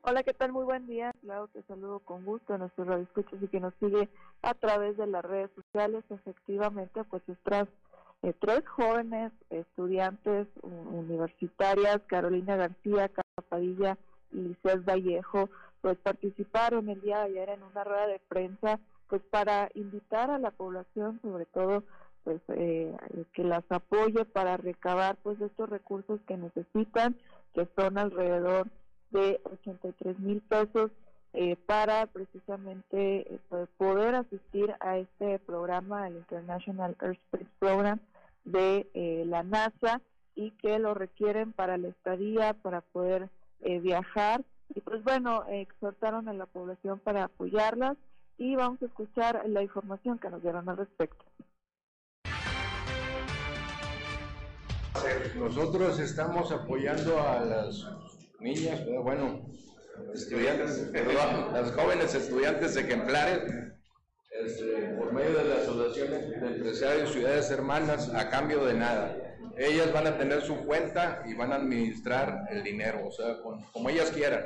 Hola, 0.06 0.22
¿qué 0.22 0.34
tal? 0.34 0.52
Muy 0.52 0.64
buen 0.64 0.86
día. 0.86 1.14
Claro, 1.22 1.48
te 1.48 1.62
saludo 1.62 1.98
con 2.00 2.26
gusto 2.26 2.52
a 2.52 2.58
nuestros 2.58 2.86
radioescuchos 2.86 3.42
y 3.42 3.48
que 3.48 3.58
nos 3.58 3.72
sigue 3.80 4.10
a 4.42 4.52
través 4.52 4.98
de 4.98 5.06
las 5.06 5.24
redes 5.24 5.50
sociales. 5.56 6.04
Efectivamente, 6.10 7.04
pues 7.04 7.22
estas 7.26 7.68
eh, 8.22 8.34
tres 8.38 8.68
jóvenes 8.68 9.32
estudiantes 9.48 10.46
universitarias, 10.62 12.02
Carolina 12.06 12.54
García, 12.54 13.08
Carla 13.08 13.48
Padilla 13.48 13.98
y 14.30 14.42
Licés 14.42 14.84
Vallejo, 14.84 15.48
pues 15.80 15.96
participaron 15.96 16.90
el 16.90 17.00
día 17.00 17.20
de 17.20 17.24
ayer 17.24 17.48
en 17.48 17.62
una 17.62 17.82
rueda 17.82 18.06
de 18.06 18.20
prensa, 18.28 18.80
pues 19.08 19.22
para 19.30 19.70
invitar 19.72 20.30
a 20.30 20.38
la 20.38 20.50
población, 20.50 21.18
sobre 21.22 21.46
todo, 21.46 21.82
pues 22.24 22.42
eh, 22.48 22.94
que 23.32 23.42
las 23.42 23.64
apoye 23.70 24.26
para 24.26 24.58
recabar 24.58 25.16
pues 25.22 25.40
estos 25.40 25.70
recursos 25.70 26.20
que 26.28 26.36
necesitan, 26.36 27.16
que 27.54 27.66
son 27.74 27.96
alrededor 27.96 28.68
de 29.14 29.40
83 29.44 30.18
mil 30.18 30.40
pesos 30.42 30.90
eh, 31.32 31.56
para 31.66 32.06
precisamente 32.06 33.32
eh, 33.32 33.38
poder 33.78 34.16
asistir 34.16 34.74
a 34.80 34.98
este 34.98 35.38
programa, 35.38 36.08
el 36.08 36.16
International 36.16 36.96
Airspace 36.98 37.46
Program 37.60 38.00
de 38.44 38.90
eh, 38.92 39.24
la 39.26 39.42
NASA 39.44 40.00
y 40.34 40.50
que 40.52 40.78
lo 40.80 40.94
requieren 40.94 41.52
para 41.52 41.78
la 41.78 41.88
estadía, 41.88 42.54
para 42.54 42.80
poder 42.80 43.30
viajar. 43.80 44.44
Y 44.74 44.80
pues 44.80 45.02
bueno, 45.04 45.44
exhortaron 45.48 46.28
a 46.28 46.34
la 46.34 46.44
población 46.44 46.98
para 46.98 47.24
apoyarlas 47.24 47.96
y 48.36 48.56
vamos 48.56 48.82
a 48.82 48.86
escuchar 48.86 49.42
la 49.48 49.62
información 49.62 50.18
que 50.18 50.28
nos 50.28 50.42
dieron 50.42 50.68
al 50.68 50.76
respecto. 50.76 51.24
Nosotros 55.36 55.98
estamos 55.98 56.52
apoyando 56.52 57.20
a 57.20 57.40
las 57.40 57.86
niñas, 58.44 58.84
bueno, 59.02 59.40
estudiantes, 60.12 60.92
las 60.92 61.72
jóvenes 61.72 62.14
estudiantes 62.14 62.76
ejemplares, 62.76 63.42
este, 64.44 64.94
por 64.98 65.14
medio 65.14 65.38
de 65.38 65.44
la 65.44 65.54
Asociación 65.62 66.10
de 66.10 66.46
Empresarios 66.54 67.12
Ciudades 67.12 67.50
Hermanas, 67.50 68.12
a 68.14 68.28
cambio 68.28 68.66
de 68.66 68.74
nada. 68.74 69.16
Ellas 69.56 69.92
van 69.94 70.08
a 70.08 70.18
tener 70.18 70.42
su 70.42 70.56
cuenta 70.66 71.22
y 71.26 71.32
van 71.32 71.52
a 71.52 71.56
administrar 71.56 72.46
el 72.50 72.62
dinero, 72.62 73.06
o 73.06 73.12
sea, 73.12 73.38
como 73.72 73.88
ellas 73.88 74.10
quieran. 74.10 74.44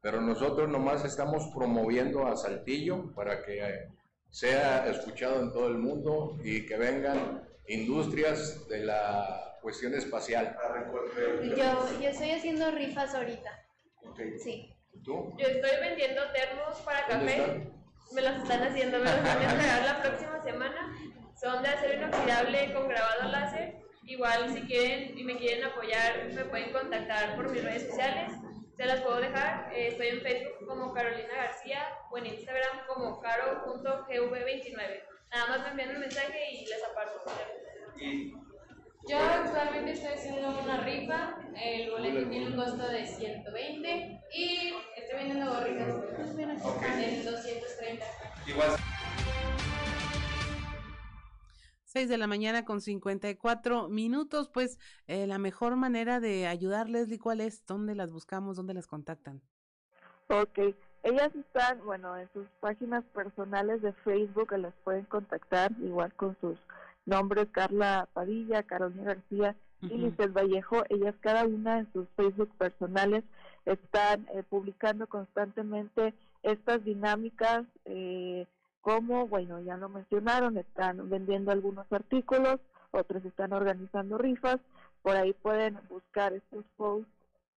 Pero 0.00 0.22
nosotros 0.22 0.68
nomás 0.70 1.04
estamos 1.04 1.50
promoviendo 1.54 2.26
a 2.26 2.36
Saltillo 2.36 3.12
para 3.14 3.42
que 3.42 3.88
sea 4.30 4.88
escuchado 4.88 5.42
en 5.42 5.52
todo 5.52 5.68
el 5.68 5.76
mundo 5.76 6.38
y 6.42 6.64
que 6.64 6.78
vengan 6.78 7.42
industrias 7.66 8.66
de 8.68 8.84
la 8.84 9.53
cuestión 9.64 9.94
espacial. 9.94 10.56
Yo, 11.56 12.00
yo 12.00 12.08
estoy 12.10 12.30
haciendo 12.32 12.70
rifas 12.70 13.14
ahorita. 13.14 13.50
Sí. 14.38 14.76
¿Tú? 15.02 15.34
Yo 15.38 15.48
estoy 15.48 15.70
vendiendo 15.80 16.20
termos 16.32 16.78
para 16.84 17.06
café. 17.06 17.72
Me 18.12 18.20
los 18.20 18.36
están 18.42 18.62
haciendo, 18.62 18.98
me 18.98 19.04
los 19.06 19.22
van 19.22 19.38
a 19.38 19.42
entregar 19.52 19.84
la 19.84 20.02
próxima 20.02 20.42
semana. 20.44 20.94
Son 21.40 21.62
de 21.62 21.68
acero 21.70 21.94
inoxidable 21.94 22.74
con 22.74 22.88
grabado 22.88 23.32
láser. 23.32 23.80
Igual 24.04 24.52
si 24.52 24.60
quieren 24.66 25.18
y 25.18 25.24
me 25.24 25.38
quieren 25.38 25.64
apoyar, 25.64 26.26
me 26.32 26.44
pueden 26.44 26.70
contactar 26.70 27.34
por 27.34 27.50
mis 27.50 27.64
redes 27.64 27.88
sociales. 27.88 28.32
Se 28.76 28.84
las 28.84 29.00
puedo 29.00 29.16
dejar. 29.16 29.72
Eh, 29.72 29.88
estoy 29.88 30.08
en 30.08 30.20
Facebook 30.20 30.66
como 30.66 30.92
Carolina 30.92 31.34
García 31.34 31.88
o 32.10 32.18
en 32.18 32.26
Instagram 32.26 32.86
como 32.86 33.18
caro.gv29. 33.18 35.02
Nada 35.30 35.46
más 35.48 35.60
me 35.62 35.70
envían 35.70 35.94
un 35.94 36.00
mensaje 36.00 36.52
y 36.52 36.66
les 36.66 36.84
aparto. 36.84 37.22
Y 37.96 38.34
yo 39.08 39.18
actualmente 39.18 39.92
estoy 39.92 40.12
haciendo 40.12 40.60
una 40.62 40.82
rifa, 40.82 41.36
el 41.60 41.90
boleto 41.90 42.28
tiene 42.28 42.46
un 42.48 42.56
costo 42.56 42.88
de 42.88 43.06
120 43.06 44.20
y 44.34 44.74
estoy 44.96 45.18
vendiendo 45.18 45.52
gorritas 45.52 45.88
en 46.38 47.24
230. 47.24 48.06
Igual. 48.46 48.70
6 51.84 52.08
de 52.08 52.18
la 52.18 52.26
mañana 52.26 52.64
con 52.64 52.80
54 52.80 53.88
minutos, 53.88 54.48
pues 54.48 54.78
eh, 55.06 55.26
la 55.26 55.38
mejor 55.38 55.76
manera 55.76 56.18
de 56.18 56.46
ayudarles, 56.46 57.02
Leslie, 57.02 57.18
¿cuál 57.18 57.40
es? 57.40 57.64
¿Dónde 57.66 57.94
las 57.94 58.10
buscamos? 58.10 58.56
¿Dónde 58.56 58.74
las 58.74 58.86
contactan? 58.86 59.42
Ok, 60.28 60.74
ellas 61.04 61.30
están, 61.36 61.84
bueno, 61.84 62.16
en 62.16 62.28
sus 62.32 62.46
páginas 62.60 63.04
personales 63.12 63.82
de 63.82 63.92
Facebook, 63.92 64.50
las 64.58 64.74
pueden 64.82 65.04
contactar 65.04 65.70
igual 65.82 66.12
con 66.14 66.36
sus 66.40 66.58
nombres 67.06 67.48
Carla 67.50 68.08
Padilla, 68.12 68.62
Carolina 68.62 69.14
García 69.14 69.56
y 69.82 69.96
Lizeth 69.96 70.32
Vallejo. 70.32 70.82
Ellas 70.88 71.14
cada 71.20 71.44
una 71.44 71.78
en 71.78 71.92
sus 71.92 72.08
Facebook 72.16 72.50
personales 72.56 73.24
están 73.66 74.26
eh, 74.34 74.42
publicando 74.48 75.06
constantemente 75.06 76.14
estas 76.42 76.84
dinámicas 76.84 77.64
eh, 77.84 78.46
como, 78.80 79.26
bueno, 79.26 79.60
ya 79.60 79.76
lo 79.76 79.88
mencionaron, 79.88 80.58
están 80.58 81.08
vendiendo 81.08 81.50
algunos 81.50 81.90
artículos, 81.90 82.60
otros 82.90 83.24
están 83.24 83.54
organizando 83.54 84.18
rifas, 84.18 84.58
por 85.02 85.16
ahí 85.16 85.32
pueden 85.32 85.78
buscar 85.88 86.34
estos 86.34 86.64
posts 86.76 87.08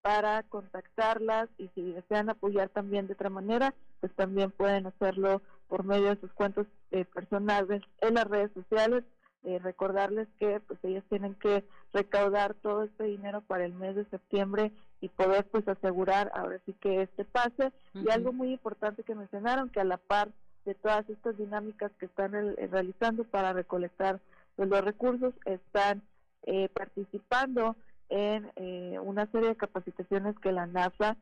para 0.02 0.44
contactarlas 0.44 1.50
y 1.58 1.68
si 1.76 1.92
desean 1.92 2.30
apoyar 2.30 2.70
también 2.70 3.08
de 3.08 3.14
otra 3.14 3.30
manera, 3.30 3.74
pues 4.00 4.14
también 4.16 4.52
pueden 4.52 4.88
hacerlo 4.88 5.42
por 5.68 5.84
medio 5.84 6.16
de 6.16 6.22
sus 6.22 6.32
cuentos 6.32 6.66
eh, 6.92 7.04
personales 7.04 7.82
en 8.00 8.14
las 8.14 8.26
redes 8.26 8.52
sociales 8.54 9.04
eh, 9.44 9.60
recordarles 9.60 10.28
que 10.40 10.60
pues 10.62 10.80
ellos 10.84 11.04
tienen 11.10 11.36
que 11.36 11.64
recaudar 11.94 12.54
todo 12.56 12.84
este 12.84 13.06
dinero 13.06 13.42
para 13.42 13.66
el 13.66 13.74
mes 13.74 13.96
de 13.96 14.06
septiembre 14.06 14.72
y 15.00 15.10
poder 15.10 15.46
pues 15.46 15.68
asegurar 15.68 16.32
ahora 16.34 16.60
sí 16.66 16.74
que 16.74 17.04
este 17.04 17.24
pase. 17.24 17.72
Y 17.94 18.10
algo 18.10 18.34
muy 18.34 18.52
importante 18.52 19.04
que 19.04 19.16
mencionaron 19.16 19.70
que 19.70 19.80
a 19.80 19.84
la 19.86 19.98
par 19.98 20.30
de 20.66 20.76
todas 20.76 21.08
estas 21.10 21.38
dinámicas 21.38 21.92
que 22.00 22.08
están 22.08 22.32
realizando 22.32 23.24
para 23.24 23.54
recolectar 23.54 24.20
pues, 24.56 24.68
los 24.68 24.84
recursos 24.84 25.34
están 25.46 26.02
eh, 26.44 26.68
participando 26.70 27.76
en 28.10 28.52
eh, 28.56 29.00
una 29.02 29.28
serie 29.32 29.50
de 29.50 29.56
capacitaciones 29.56 30.38
que 30.40 30.52
la 30.52 30.66
NASA 30.66 31.18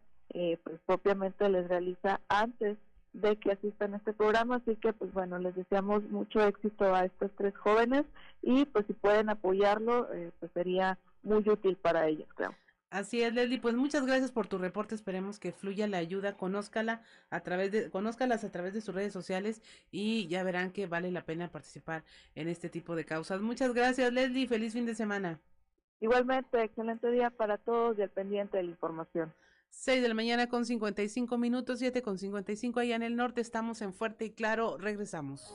pues 0.64 0.82
propiamente 0.86 1.48
les 1.48 1.66
realiza 1.70 2.20
antes 2.28 2.78
de 3.22 3.38
que 3.38 3.54
asistan 3.54 3.94
a 3.94 3.98
este 3.98 4.14
programa, 4.14 4.58
así 4.58 4.76
que 4.76 4.94
pues 4.94 5.12
bueno, 5.14 5.40
les 5.40 5.56
deseamos 5.56 6.04
mucho 6.10 6.42
éxito 6.42 6.94
a 6.94 7.06
estos 7.06 7.32
tres 7.38 7.56
jóvenes 7.58 8.06
y 8.42 8.66
pues 8.66 8.86
si 8.88 8.94
pueden 8.94 9.30
apoyarlo, 9.30 10.12
eh, 10.14 10.32
pues 10.40 10.52
sería 10.54 10.98
muy 11.24 11.48
útil 11.48 11.78
para 11.78 12.08
ellos, 12.08 12.28
creo. 12.36 12.54
Así 12.92 13.22
es, 13.22 13.34
Leslie, 13.34 13.60
pues 13.60 13.76
muchas 13.76 14.06
gracias 14.06 14.32
por 14.32 14.48
tu 14.48 14.58
reporte, 14.58 14.96
esperemos 14.96 15.40
que 15.40 15.52
fluya 15.52 15.88
la 15.88 15.98
ayuda, 15.98 16.38
conózcala 16.38 17.02
a 17.30 17.42
través 17.42 17.72
de, 17.72 17.90
conózcalas 17.90 18.44
a 18.44 18.52
través 18.52 18.74
de 18.74 18.82
sus 18.82 18.94
redes 18.94 19.12
sociales 19.12 19.62
y 19.92 20.28
ya 20.28 20.44
verán 20.44 20.72
que 20.72 20.88
vale 20.88 21.12
la 21.12 21.26
pena 21.26 21.50
participar 21.50 22.04
en 22.36 22.48
este 22.48 22.70
tipo 22.70 22.96
de 22.96 23.06
causas. 23.06 23.42
Muchas 23.42 23.74
gracias, 23.74 24.14
Leslie, 24.14 24.48
feliz 24.48 24.74
fin 24.74 24.86
de 24.86 24.96
semana. 24.96 25.40
Igualmente, 26.00 26.64
excelente 26.64 27.10
día 27.12 27.30
para 27.32 27.58
todos 27.58 27.98
y 27.98 28.02
al 28.02 28.10
pendiente 28.10 28.58
de 28.58 28.64
la 28.64 28.72
información. 28.72 29.34
6 29.76 30.02
de 30.02 30.08
la 30.08 30.14
mañana 30.14 30.48
con 30.48 30.66
55 30.66 31.38
minutos, 31.38 31.80
7 31.80 32.02
con 32.02 32.18
55 32.18 32.80
allá 32.80 32.96
en 32.96 33.04
el 33.04 33.16
norte. 33.16 33.42
Estamos 33.42 33.82
en 33.82 33.94
Fuerte 33.94 34.26
y 34.26 34.32
Claro. 34.32 34.78
Regresamos. 34.78 35.54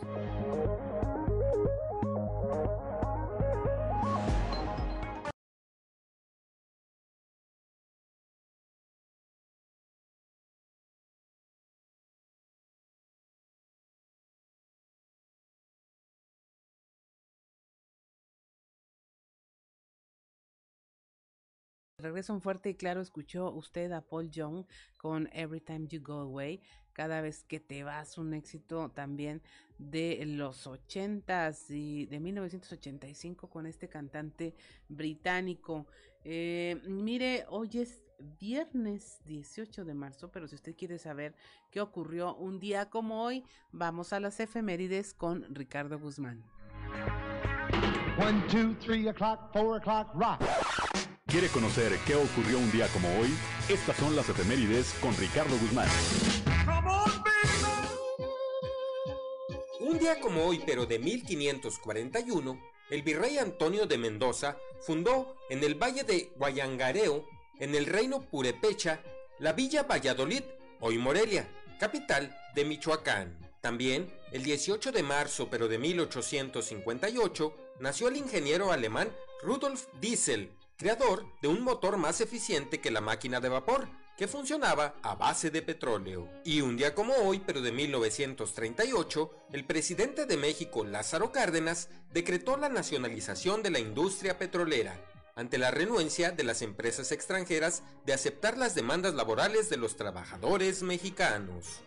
Regreso 22.00 22.32
un 22.32 22.40
fuerte 22.40 22.70
y 22.70 22.74
claro, 22.74 23.00
escuchó 23.00 23.50
usted 23.52 23.92
a 23.92 24.00
Paul 24.00 24.30
Young 24.30 24.64
con 24.96 25.28
Every 25.32 25.60
Time 25.60 25.86
You 25.88 26.00
Go 26.02 26.20
Away. 26.20 26.62
Cada 26.92 27.20
vez 27.20 27.44
que 27.44 27.60
te 27.60 27.82
vas, 27.84 28.18
un 28.18 28.34
éxito 28.34 28.90
también 28.90 29.42
de 29.78 30.22
los 30.26 30.66
ochentas 30.66 31.70
y 31.70 32.06
de 32.06 32.20
1985 32.20 33.48
con 33.48 33.66
este 33.66 33.88
cantante 33.88 34.54
británico. 34.88 35.86
Eh, 36.24 36.80
mire, 36.86 37.46
hoy 37.48 37.70
es 37.74 38.02
viernes 38.38 39.20
18 39.24 39.84
de 39.84 39.94
marzo, 39.94 40.30
pero 40.30 40.46
si 40.46 40.54
usted 40.54 40.76
quiere 40.76 40.98
saber 40.98 41.34
qué 41.70 41.80
ocurrió 41.80 42.34
un 42.34 42.60
día 42.60 42.90
como 42.90 43.22
hoy, 43.24 43.44
vamos 43.72 44.12
a 44.12 44.20
las 44.20 44.40
efemérides 44.40 45.14
con 45.14 45.54
Ricardo 45.54 45.98
Guzmán. 45.98 46.44
¿Quiere 51.30 51.48
conocer 51.48 51.96
qué 52.08 52.16
ocurrió 52.16 52.58
un 52.58 52.72
día 52.72 52.88
como 52.88 53.08
hoy? 53.20 53.32
Estas 53.68 53.96
son 53.98 54.16
las 54.16 54.28
efemérides 54.28 54.94
con 55.00 55.16
Ricardo 55.16 55.56
Guzmán. 55.58 55.88
Un 59.78 59.96
día 59.96 60.18
como 60.18 60.44
hoy, 60.44 60.60
pero 60.66 60.86
de 60.86 60.98
1541, 60.98 62.60
el 62.90 63.02
virrey 63.02 63.38
Antonio 63.38 63.86
de 63.86 63.96
Mendoza 63.96 64.58
fundó 64.80 65.36
en 65.48 65.62
el 65.62 65.76
valle 65.80 66.02
de 66.02 66.32
Guayangareo, 66.36 67.24
en 67.60 67.76
el 67.76 67.86
reino 67.86 68.22
Purepecha, 68.22 69.00
la 69.38 69.52
villa 69.52 69.84
Valladolid, 69.84 70.42
hoy 70.80 70.98
Morelia, 70.98 71.48
capital 71.78 72.36
de 72.56 72.64
Michoacán. 72.64 73.38
También, 73.60 74.12
el 74.32 74.42
18 74.42 74.90
de 74.90 75.04
marzo, 75.04 75.48
pero 75.48 75.68
de 75.68 75.78
1858, 75.78 77.54
nació 77.78 78.08
el 78.08 78.16
ingeniero 78.16 78.72
alemán 78.72 79.12
Rudolf 79.42 79.86
Diesel, 80.00 80.50
creador 80.80 81.26
de 81.42 81.48
un 81.48 81.62
motor 81.62 81.98
más 81.98 82.22
eficiente 82.22 82.80
que 82.80 82.90
la 82.90 83.02
máquina 83.02 83.38
de 83.38 83.50
vapor, 83.50 83.86
que 84.16 84.26
funcionaba 84.26 84.94
a 85.02 85.14
base 85.14 85.50
de 85.50 85.60
petróleo. 85.60 86.26
Y 86.42 86.62
un 86.62 86.78
día 86.78 86.94
como 86.94 87.12
hoy, 87.16 87.42
pero 87.44 87.60
de 87.60 87.70
1938, 87.70 89.30
el 89.52 89.66
presidente 89.66 90.24
de 90.24 90.38
México, 90.38 90.82
Lázaro 90.82 91.32
Cárdenas, 91.32 91.90
decretó 92.14 92.56
la 92.56 92.70
nacionalización 92.70 93.62
de 93.62 93.68
la 93.68 93.78
industria 93.78 94.38
petrolera, 94.38 94.98
ante 95.36 95.58
la 95.58 95.70
renuencia 95.70 96.30
de 96.30 96.44
las 96.44 96.62
empresas 96.62 97.12
extranjeras 97.12 97.82
de 98.06 98.14
aceptar 98.14 98.56
las 98.56 98.74
demandas 98.74 99.12
laborales 99.12 99.68
de 99.68 99.76
los 99.76 99.96
trabajadores 99.96 100.82
mexicanos. 100.82 101.82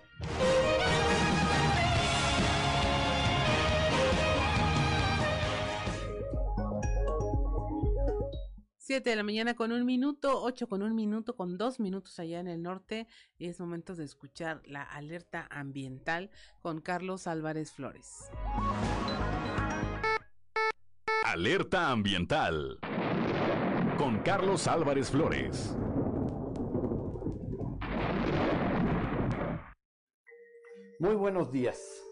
7 8.85 9.11
de 9.11 9.15
la 9.15 9.23
mañana 9.23 9.53
con 9.53 9.71
un 9.71 9.85
minuto, 9.85 10.43
8 10.43 10.67
con 10.67 10.83
un 10.83 10.93
minuto, 10.93 11.37
con 11.37 11.57
dos 11.57 11.79
minutos 11.79 12.19
allá 12.19 12.41
en 12.41 12.49
el 12.49 12.61
norte. 12.61 13.07
Y 13.37 13.47
es 13.47 13.57
momento 13.57 13.95
de 13.95 14.03
escuchar 14.03 14.61
la 14.65 14.83
alerta 14.83 15.47
ambiental 15.49 16.29
con 16.61 16.81
Carlos 16.81 17.25
Álvarez 17.25 17.71
Flores. 17.71 18.29
Alerta 21.23 21.91
ambiental 21.91 22.77
con 23.97 24.19
Carlos 24.19 24.67
Álvarez 24.67 25.11
Flores. 25.11 25.77
Muy 30.99 31.15
buenos 31.15 31.53
días. 31.53 32.03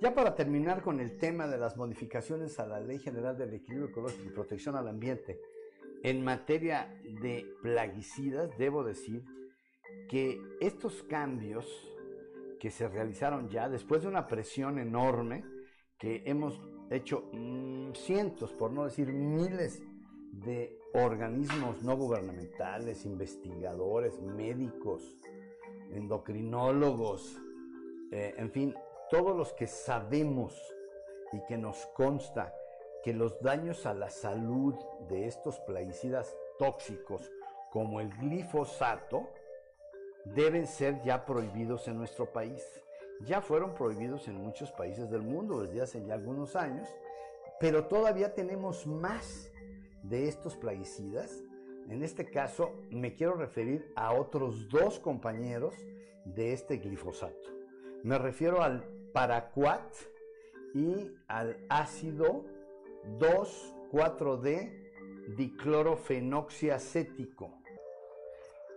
Ya 0.00 0.14
para 0.14 0.34
terminar 0.34 0.82
con 0.82 0.98
el 0.98 1.18
tema 1.18 1.46
de 1.46 1.58
las 1.58 1.76
modificaciones 1.76 2.58
a 2.58 2.66
la 2.66 2.80
Ley 2.80 2.98
General 2.98 3.36
del 3.36 3.52
Equilibrio 3.52 3.90
Ecológico 3.90 4.24
y 4.24 4.32
Protección 4.32 4.74
al 4.74 4.88
Ambiente, 4.88 5.38
en 6.02 6.24
materia 6.24 7.00
de 7.22 7.46
plaguicidas, 7.62 8.56
debo 8.58 8.84
decir 8.84 9.24
que 10.08 10.40
estos 10.60 11.02
cambios 11.02 11.66
que 12.58 12.70
se 12.70 12.88
realizaron 12.88 13.48
ya 13.48 13.68
después 13.68 14.02
de 14.02 14.08
una 14.08 14.26
presión 14.26 14.78
enorme 14.78 15.44
que 15.98 16.22
hemos 16.26 16.60
hecho 16.90 17.28
mm, 17.32 17.92
cientos, 17.92 18.52
por 18.52 18.70
no 18.72 18.84
decir 18.84 19.12
miles 19.12 19.82
de 20.32 20.78
organismos 20.94 21.82
no 21.82 21.96
gubernamentales, 21.96 23.04
investigadores, 23.04 24.20
médicos, 24.20 25.02
endocrinólogos, 25.92 27.38
eh, 28.10 28.34
en 28.36 28.50
fin, 28.50 28.74
todos 29.10 29.36
los 29.36 29.52
que 29.52 29.66
sabemos 29.66 30.54
y 31.32 31.44
que 31.46 31.56
nos 31.56 31.86
consta 31.94 32.52
que 33.02 33.12
los 33.12 33.40
daños 33.40 33.86
a 33.86 33.94
la 33.94 34.10
salud 34.10 34.74
de 35.08 35.26
estos 35.26 35.58
plaguicidas 35.60 36.36
tóxicos 36.58 37.30
como 37.70 38.00
el 38.00 38.10
glifosato 38.18 39.28
deben 40.24 40.66
ser 40.66 41.02
ya 41.02 41.24
prohibidos 41.24 41.88
en 41.88 41.96
nuestro 41.96 42.26
país. 42.26 42.62
Ya 43.24 43.40
fueron 43.40 43.74
prohibidos 43.74 44.28
en 44.28 44.36
muchos 44.36 44.72
países 44.72 45.10
del 45.10 45.22
mundo 45.22 45.62
desde 45.62 45.82
hace 45.82 46.04
ya 46.04 46.14
algunos 46.14 46.56
años, 46.56 46.88
pero 47.58 47.86
todavía 47.86 48.34
tenemos 48.34 48.86
más 48.86 49.50
de 50.02 50.28
estos 50.28 50.56
plaguicidas. 50.56 51.42
En 51.88 52.02
este 52.02 52.30
caso 52.30 52.72
me 52.90 53.14
quiero 53.14 53.34
referir 53.34 53.92
a 53.96 54.12
otros 54.14 54.68
dos 54.68 54.98
compañeros 54.98 55.74
de 56.24 56.52
este 56.52 56.78
glifosato. 56.78 57.50
Me 58.02 58.18
refiero 58.18 58.62
al 58.62 58.82
paraquat 59.12 59.94
y 60.74 61.14
al 61.28 61.56
ácido 61.68 62.44
2,4-D 63.18 64.80
diclorofenoxiacético, 65.36 67.58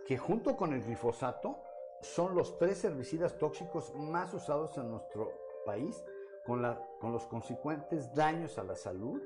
que 0.05 0.17
junto 0.17 0.55
con 0.55 0.73
el 0.73 0.83
glifosato 0.83 1.59
son 2.01 2.35
los 2.35 2.57
tres 2.57 2.83
herbicidas 2.83 3.37
tóxicos 3.37 3.93
más 3.95 4.33
usados 4.33 4.77
en 4.77 4.91
nuestro 4.91 5.31
país 5.65 6.03
con, 6.45 6.61
los 6.61 7.25
consecuentes 7.27 8.13
daños 8.13 8.57
a 8.57 8.63
la 8.63 8.75
salud 8.75 9.21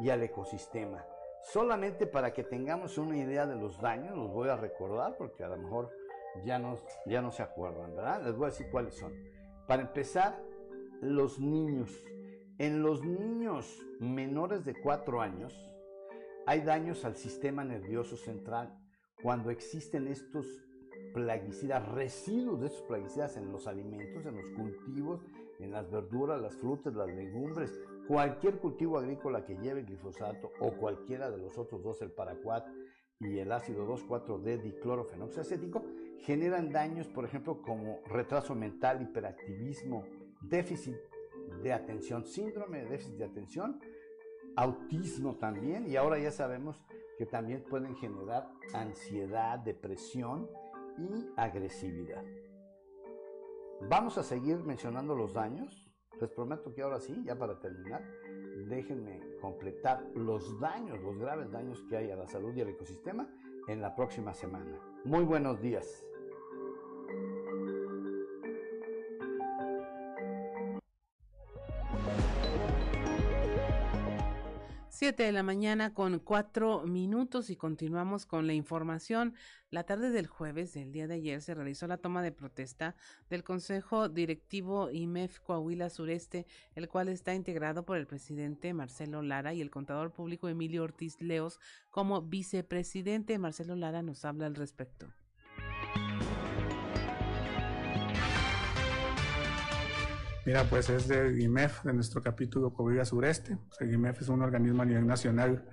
y 0.00 0.10
al 0.10 0.22
ecosistema. 0.22 1.06
Solamente 1.42 2.06
para 2.06 2.32
que 2.32 2.42
tengamos 2.42 2.98
una 2.98 3.16
idea 3.16 3.46
de 3.46 3.54
los 3.54 3.80
daños, 3.80 4.16
los 4.16 4.32
voy 4.32 4.48
a 4.48 4.56
recordar 4.56 5.16
porque 5.16 5.44
a 5.44 5.48
lo 5.48 5.56
mejor 5.56 5.90
ya 6.44 6.58
no, 6.58 6.76
ya 7.06 7.22
no 7.22 7.30
se 7.30 7.44
acuerdan, 7.44 7.94
¿verdad? 7.94 8.22
Les 8.22 8.36
voy 8.36 8.46
a 8.46 8.50
decir 8.50 8.68
cuáles 8.70 8.94
son. 8.94 9.14
Para 9.68 9.82
empezar, 9.82 10.42
los 11.00 11.38
niños 11.38 12.04
en 12.58 12.82
los 12.82 13.04
niños 13.04 13.86
menores 14.00 14.64
de 14.64 14.74
4 14.74 15.20
años 15.20 15.54
hay 16.46 16.62
daños 16.62 17.04
al 17.04 17.16
sistema 17.16 17.64
nervioso 17.64 18.16
central 18.16 18.78
cuando 19.22 19.50
existen 19.50 20.06
estos 20.08 20.46
plaguicidas, 21.12 21.86
residuos 21.88 22.60
de 22.60 22.66
estos 22.68 22.82
plaguicidas 22.82 23.36
en 23.36 23.50
los 23.50 23.66
alimentos, 23.66 24.26
en 24.26 24.36
los 24.36 24.50
cultivos, 24.50 25.20
en 25.58 25.70
las 25.70 25.90
verduras, 25.90 26.40
las 26.40 26.54
frutas, 26.56 26.94
las 26.94 27.08
legumbres, 27.08 27.72
cualquier 28.06 28.58
cultivo 28.58 28.98
agrícola 28.98 29.44
que 29.44 29.56
lleve 29.56 29.82
glifosato 29.82 30.52
o 30.60 30.72
cualquiera 30.72 31.30
de 31.30 31.38
los 31.38 31.58
otros 31.58 31.82
dos, 31.82 32.02
el 32.02 32.12
paraquat 32.12 32.66
y 33.18 33.38
el 33.38 33.50
ácido 33.50 33.86
2,4-D 33.88 34.58
diclorofenoxacético, 34.58 35.82
generan 36.20 36.70
daños, 36.70 37.08
por 37.08 37.24
ejemplo, 37.24 37.62
como 37.62 38.00
retraso 38.06 38.54
mental, 38.54 39.00
hiperactivismo, 39.00 40.04
déficit 40.42 40.96
de 41.62 41.72
atención, 41.72 42.24
síndrome 42.24 42.84
de 42.84 42.90
déficit 42.90 43.16
de 43.16 43.24
atención, 43.24 43.80
autismo 44.56 45.36
también, 45.36 45.86
y 45.86 45.96
ahora 45.96 46.18
ya 46.18 46.30
sabemos 46.30 46.82
que 47.18 47.26
también 47.26 47.64
pueden 47.64 47.94
generar 47.96 48.50
ansiedad, 48.74 49.58
depresión 49.58 50.48
y 50.98 51.26
agresividad. 51.36 52.24
Vamos 53.88 54.16
a 54.18 54.22
seguir 54.22 54.58
mencionando 54.64 55.14
los 55.14 55.34
daños. 55.34 55.82
Les 56.20 56.30
prometo 56.30 56.72
que 56.72 56.80
ahora 56.80 56.98
sí, 56.98 57.22
ya 57.24 57.38
para 57.38 57.60
terminar, 57.60 58.02
déjenme 58.68 59.20
completar 59.40 60.02
los 60.14 60.58
daños, 60.58 60.98
los 61.02 61.18
graves 61.18 61.50
daños 61.50 61.84
que 61.88 61.96
hay 61.98 62.10
a 62.10 62.16
la 62.16 62.26
salud 62.26 62.54
y 62.54 62.62
al 62.62 62.70
ecosistema 62.70 63.28
en 63.68 63.82
la 63.82 63.94
próxima 63.94 64.32
semana. 64.32 64.80
Muy 65.04 65.24
buenos 65.24 65.60
días. 65.60 66.06
7 74.98 75.24
de 75.24 75.32
la 75.32 75.42
mañana 75.42 75.92
con 75.92 76.18
cuatro 76.20 76.86
minutos 76.86 77.50
y 77.50 77.56
continuamos 77.56 78.24
con 78.24 78.46
la 78.46 78.54
información. 78.54 79.34
La 79.70 79.84
tarde 79.84 80.08
del 80.08 80.26
jueves 80.26 80.72
del 80.72 80.90
día 80.90 81.06
de 81.06 81.16
ayer 81.16 81.42
se 81.42 81.54
realizó 81.54 81.86
la 81.86 81.98
toma 81.98 82.22
de 82.22 82.32
protesta 82.32 82.96
del 83.28 83.44
Consejo 83.44 84.08
Directivo 84.08 84.90
IMEF 84.90 85.40
Coahuila 85.40 85.90
Sureste, 85.90 86.46
el 86.74 86.88
cual 86.88 87.10
está 87.10 87.34
integrado 87.34 87.84
por 87.84 87.98
el 87.98 88.06
presidente 88.06 88.72
Marcelo 88.72 89.20
Lara 89.20 89.52
y 89.52 89.60
el 89.60 89.70
contador 89.70 90.14
público 90.14 90.48
Emilio 90.48 90.84
Ortiz 90.84 91.20
Leos 91.20 91.60
como 91.90 92.22
vicepresidente. 92.22 93.38
Marcelo 93.38 93.76
Lara 93.76 94.00
nos 94.00 94.24
habla 94.24 94.46
al 94.46 94.54
respecto. 94.54 95.12
Mira, 100.46 100.62
pues 100.62 100.88
es 100.90 101.08
de 101.08 101.42
IMEF, 101.42 101.82
de 101.82 101.92
nuestro 101.92 102.22
capítulo 102.22 102.72
Coahuila 102.72 103.04
Sureste. 103.04 103.58
El 103.80 103.92
IMEF 103.92 104.22
es 104.22 104.28
un 104.28 104.42
organismo 104.42 104.82
a 104.82 104.84
nivel 104.84 105.04
nacional 105.04 105.64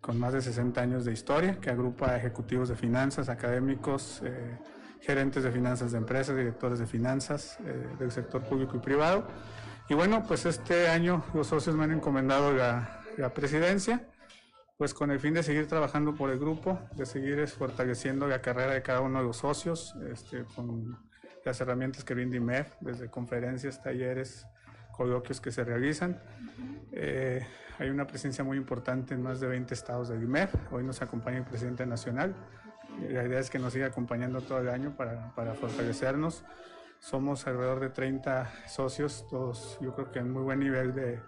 con 0.00 0.18
más 0.18 0.32
de 0.32 0.40
60 0.40 0.80
años 0.80 1.04
de 1.04 1.12
historia 1.12 1.60
que 1.60 1.68
agrupa 1.68 2.16
ejecutivos 2.16 2.70
de 2.70 2.76
finanzas, 2.76 3.28
académicos, 3.28 4.22
eh, 4.24 4.58
gerentes 5.02 5.44
de 5.44 5.52
finanzas 5.52 5.92
de 5.92 5.98
empresas, 5.98 6.34
directores 6.34 6.78
de 6.78 6.86
finanzas 6.86 7.58
eh, 7.66 7.88
del 7.98 8.10
sector 8.10 8.42
público 8.42 8.78
y 8.78 8.80
privado. 8.80 9.26
Y 9.90 9.92
bueno, 9.92 10.24
pues 10.26 10.46
este 10.46 10.88
año 10.88 11.22
los 11.34 11.48
socios 11.48 11.76
me 11.76 11.84
han 11.84 11.92
encomendado 11.92 12.54
la, 12.54 13.02
la 13.18 13.34
presidencia 13.34 14.08
pues 14.78 14.94
con 14.94 15.10
el 15.10 15.20
fin 15.20 15.34
de 15.34 15.42
seguir 15.42 15.68
trabajando 15.68 16.14
por 16.14 16.30
el 16.30 16.38
grupo, 16.38 16.78
de 16.94 17.04
seguir 17.04 17.46
fortaleciendo 17.48 18.26
la 18.26 18.40
carrera 18.40 18.72
de 18.72 18.80
cada 18.80 19.02
uno 19.02 19.18
de 19.18 19.26
los 19.26 19.36
socios, 19.36 19.94
este, 20.10 20.44
con 20.54 20.98
las 21.46 21.60
herramientas 21.60 22.02
que 22.04 22.12
brinda 22.12 22.36
IMEF, 22.36 22.72
desde 22.80 23.08
conferencias, 23.08 23.80
talleres, 23.80 24.46
coloquios 24.90 25.40
que 25.40 25.52
se 25.52 25.62
realizan. 25.62 26.20
Eh, 26.90 27.46
hay 27.78 27.88
una 27.88 28.06
presencia 28.06 28.42
muy 28.42 28.56
importante 28.56 29.14
en 29.14 29.22
más 29.22 29.38
de 29.38 29.46
20 29.46 29.72
estados 29.72 30.08
del 30.08 30.22
IMEF. 30.24 30.52
Hoy 30.72 30.82
nos 30.82 31.00
acompaña 31.02 31.38
el 31.38 31.44
presidente 31.44 31.86
nacional. 31.86 32.34
La 33.08 33.24
idea 33.24 33.38
es 33.38 33.48
que 33.48 33.60
nos 33.60 33.72
siga 33.72 33.86
acompañando 33.86 34.40
todo 34.40 34.58
el 34.58 34.68
año 34.68 34.96
para, 34.96 35.34
para 35.34 35.54
fortalecernos. 35.54 36.44
Somos 36.98 37.46
alrededor 37.46 37.78
de 37.78 37.90
30 37.90 38.50
socios, 38.66 39.26
todos 39.30 39.78
yo 39.80 39.94
creo 39.94 40.10
que 40.10 40.18
en 40.18 40.32
muy 40.32 40.42
buen 40.42 40.58
nivel 40.58 40.94
de, 40.94 41.20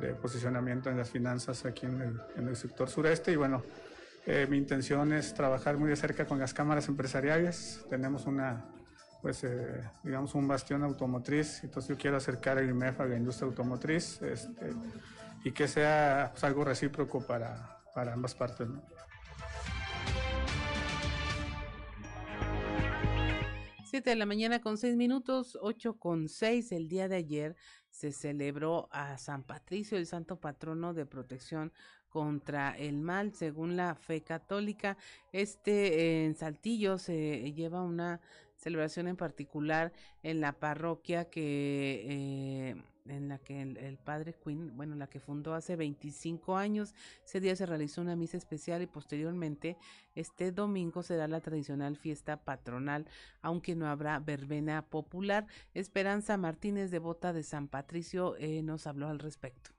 de 0.00 0.14
posicionamiento 0.14 0.90
en 0.90 0.98
las 0.98 1.08
finanzas 1.08 1.64
aquí 1.64 1.86
en 1.86 2.02
el, 2.02 2.20
en 2.36 2.48
el 2.48 2.56
sector 2.56 2.90
sureste. 2.90 3.32
Y 3.32 3.36
bueno, 3.36 3.62
eh, 4.26 4.46
mi 4.50 4.58
intención 4.58 5.14
es 5.14 5.32
trabajar 5.32 5.78
muy 5.78 5.88
de 5.88 5.96
cerca 5.96 6.26
con 6.26 6.38
las 6.38 6.52
cámaras 6.52 6.88
empresariales. 6.88 7.86
Tenemos 7.88 8.26
una, 8.26 8.66
pues, 9.22 9.44
eh, 9.44 9.82
digamos, 10.02 10.34
un 10.34 10.46
bastión 10.48 10.82
automotriz. 10.82 11.62
Entonces 11.64 11.88
yo 11.88 11.96
quiero 11.96 12.16
acercar 12.16 12.58
el 12.58 12.68
IMEF 12.70 13.00
a 13.00 13.06
la 13.06 13.16
industria 13.16 13.48
automotriz 13.48 14.20
este, 14.22 14.72
y 15.44 15.52
que 15.52 15.68
sea 15.68 16.30
pues, 16.32 16.44
algo 16.44 16.64
recíproco 16.64 17.26
para, 17.26 17.80
para 17.94 18.12
ambas 18.12 18.34
partes. 18.34 18.68
¿no? 18.68 18.82
7 23.86 24.10
de 24.10 24.16
la 24.16 24.26
mañana 24.26 24.60
con 24.60 24.76
6 24.76 24.96
minutos, 24.96 25.56
8 25.62 25.98
con 25.98 26.28
6 26.28 26.72
el 26.72 26.88
día 26.88 27.08
de 27.08 27.16
ayer 27.16 27.56
se 27.88 28.12
celebró 28.12 28.88
a 28.90 29.16
San 29.16 29.42
Patricio, 29.42 29.96
el 29.96 30.06
santo 30.06 30.38
patrono 30.38 30.92
de 30.92 31.06
protección 31.06 31.72
contra 32.10 32.76
el 32.76 32.98
mal, 32.98 33.32
según 33.32 33.74
la 33.74 33.94
fe 33.94 34.22
católica. 34.22 34.98
Este 35.32 36.26
en 36.26 36.34
Saltillo 36.34 36.98
se 36.98 37.52
lleva 37.54 37.82
una 37.82 38.20
celebración 38.56 39.08
en 39.08 39.16
particular 39.16 39.92
en 40.22 40.40
la 40.40 40.52
parroquia 40.52 41.28
que 41.28 42.06
eh, 42.08 42.82
en 43.08 43.28
la 43.28 43.38
que 43.38 43.62
el, 43.62 43.98
padre 43.98 44.34
Quinn, 44.34 44.76
bueno, 44.76 44.94
la 44.96 45.06
que 45.06 45.20
fundó 45.20 45.54
hace 45.54 45.76
25 45.76 46.56
años, 46.56 46.94
ese 47.24 47.40
día 47.40 47.56
se 47.56 47.66
realizó 47.66 48.00
una 48.00 48.16
misa 48.16 48.36
especial 48.36 48.82
y 48.82 48.86
posteriormente 48.86 49.76
este 50.14 50.52
domingo 50.52 51.02
será 51.02 51.28
la 51.28 51.40
tradicional 51.40 51.96
fiesta 51.96 52.38
patronal, 52.42 53.06
aunque 53.42 53.74
no 53.74 53.86
habrá 53.86 54.18
verbena 54.18 54.82
popular. 54.82 55.46
Esperanza 55.74 56.36
Martínez, 56.36 56.90
devota 56.90 57.32
de 57.32 57.42
San 57.42 57.68
Patricio, 57.68 58.36
eh, 58.38 58.62
nos 58.62 58.86
habló 58.86 59.08
al 59.08 59.18
respecto. 59.18 59.70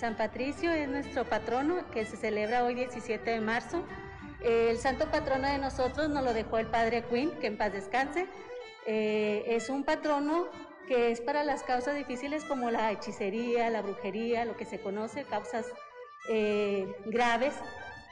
San 0.00 0.16
Patricio 0.16 0.72
es 0.72 0.88
nuestro 0.88 1.24
patrono 1.24 1.88
que 1.90 2.04
se 2.04 2.16
celebra 2.16 2.64
hoy 2.64 2.74
17 2.74 3.30
de 3.30 3.40
marzo 3.40 3.84
el 4.42 4.78
santo 4.78 5.10
patrono 5.10 5.48
de 5.48 5.58
nosotros 5.58 6.08
nos 6.08 6.24
lo 6.24 6.32
dejó 6.32 6.58
el 6.58 6.66
padre 6.66 7.04
Quinn, 7.04 7.30
que 7.40 7.46
en 7.46 7.58
paz 7.58 7.72
descanse. 7.72 8.26
Eh, 8.86 9.44
es 9.46 9.68
un 9.68 9.84
patrono 9.84 10.48
que 10.88 11.10
es 11.10 11.20
para 11.20 11.44
las 11.44 11.62
causas 11.62 11.94
difíciles 11.94 12.44
como 12.44 12.70
la 12.70 12.90
hechicería, 12.90 13.68
la 13.68 13.82
brujería, 13.82 14.46
lo 14.46 14.56
que 14.56 14.64
se 14.64 14.80
conoce, 14.80 15.24
causas 15.24 15.66
eh, 16.30 16.90
graves. 17.06 17.54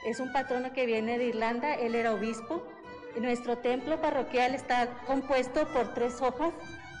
Es 0.05 0.19
un 0.19 0.31
patrono 0.31 0.71
que 0.71 0.85
viene 0.85 1.17
de 1.17 1.25
Irlanda, 1.25 1.73
él 1.73 1.95
era 1.95 2.13
obispo. 2.13 2.63
Nuestro 3.19 3.57
templo 3.57 3.99
parroquial 3.99 4.53
está 4.53 4.87
compuesto 5.07 5.67
por 5.73 5.95
tres 5.95 6.21
hojas 6.21 6.53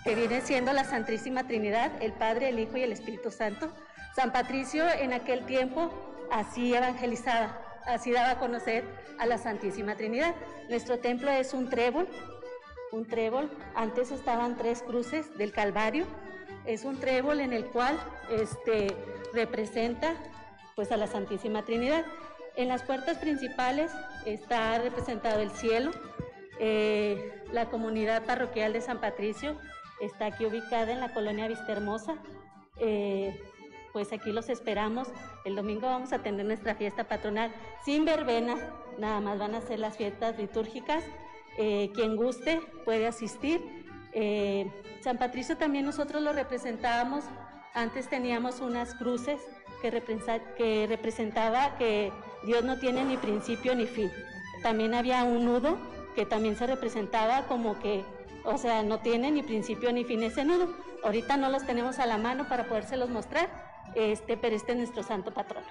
que 0.03 0.15
vienen 0.15 0.41
siendo 0.41 0.73
la 0.73 0.85
Santísima 0.85 1.45
Trinidad, 1.45 1.91
el 2.01 2.13
Padre, 2.13 2.49
el 2.49 2.59
Hijo 2.59 2.77
y 2.77 2.81
el 2.81 2.91
Espíritu 2.91 3.29
Santo. 3.29 3.71
San 4.15 4.31
Patricio 4.31 4.87
en 4.89 5.13
aquel 5.13 5.45
tiempo 5.45 5.91
así 6.31 6.73
evangelizaba 6.73 7.69
así 7.89 8.11
daba 8.11 8.31
a 8.31 8.39
conocer 8.39 8.83
a 9.17 9.25
la 9.25 9.37
Santísima 9.37 9.95
Trinidad. 9.95 10.35
Nuestro 10.69 10.99
templo 10.99 11.29
es 11.31 11.53
un 11.53 11.69
trébol, 11.69 12.07
un 12.91 13.05
trébol, 13.05 13.49
antes 13.75 14.11
estaban 14.11 14.57
tres 14.57 14.83
cruces 14.83 15.37
del 15.37 15.51
Calvario, 15.51 16.05
es 16.65 16.85
un 16.85 16.99
trébol 16.99 17.39
en 17.39 17.53
el 17.53 17.65
cual 17.65 17.97
este, 18.29 18.95
representa 19.33 20.15
pues 20.75 20.91
a 20.91 20.97
la 20.97 21.07
Santísima 21.07 21.63
Trinidad. 21.63 22.05
En 22.55 22.67
las 22.67 22.83
puertas 22.83 23.17
principales 23.17 23.91
está 24.25 24.77
representado 24.79 25.39
el 25.39 25.51
cielo, 25.51 25.91
eh, 26.59 27.43
la 27.51 27.65
comunidad 27.69 28.23
parroquial 28.25 28.73
de 28.73 28.81
San 28.81 28.99
Patricio 28.99 29.57
está 30.01 30.27
aquí 30.27 30.45
ubicada 30.45 30.91
en 30.91 30.99
la 30.99 31.13
colonia 31.13 31.47
Vista 31.47 31.71
Hermosa. 31.71 32.15
Eh, 32.77 33.41
pues 33.93 34.13
aquí 34.13 34.31
los 34.31 34.49
esperamos. 34.49 35.07
El 35.45 35.55
domingo 35.55 35.87
vamos 35.87 36.13
a 36.13 36.19
tener 36.19 36.45
nuestra 36.45 36.75
fiesta 36.75 37.05
patronal 37.05 37.53
sin 37.83 38.05
verbena, 38.05 38.55
nada 38.97 39.19
más 39.19 39.39
van 39.39 39.55
a 39.55 39.61
ser 39.61 39.79
las 39.79 39.97
fiestas 39.97 40.37
litúrgicas. 40.37 41.03
Eh, 41.57 41.91
quien 41.93 42.15
guste 42.15 42.61
puede 42.85 43.07
asistir. 43.07 43.61
Eh, 44.13 44.71
San 45.01 45.17
Patricio 45.17 45.57
también 45.57 45.85
nosotros 45.85 46.21
lo 46.21 46.33
representábamos, 46.33 47.25
antes 47.73 48.09
teníamos 48.09 48.59
unas 48.61 48.95
cruces 48.95 49.39
que, 49.81 50.03
que 50.57 50.85
representaba 50.87 51.77
que 51.77 52.11
Dios 52.45 52.63
no 52.63 52.79
tiene 52.79 53.03
ni 53.05 53.17
principio 53.17 53.75
ni 53.75 53.85
fin. 53.85 54.11
También 54.63 54.93
había 54.93 55.23
un 55.23 55.45
nudo 55.45 55.77
que 56.15 56.25
también 56.25 56.55
se 56.57 56.67
representaba 56.67 57.43
como 57.47 57.79
que, 57.79 58.03
o 58.43 58.57
sea, 58.57 58.83
no 58.83 58.99
tiene 58.99 59.31
ni 59.31 59.43
principio 59.43 59.91
ni 59.93 60.03
fin 60.03 60.23
ese 60.23 60.43
nudo. 60.43 60.73
Ahorita 61.03 61.37
no 61.37 61.49
los 61.49 61.65
tenemos 61.65 61.99
a 61.99 62.05
la 62.05 62.17
mano 62.17 62.47
para 62.49 62.65
podérselos 62.65 63.09
mostrar, 63.09 63.68
este, 63.95 64.37
pero 64.37 64.55
este 64.55 64.71
es 64.73 64.77
nuestro 64.77 65.03
santo 65.03 65.31
patrono. 65.31 65.67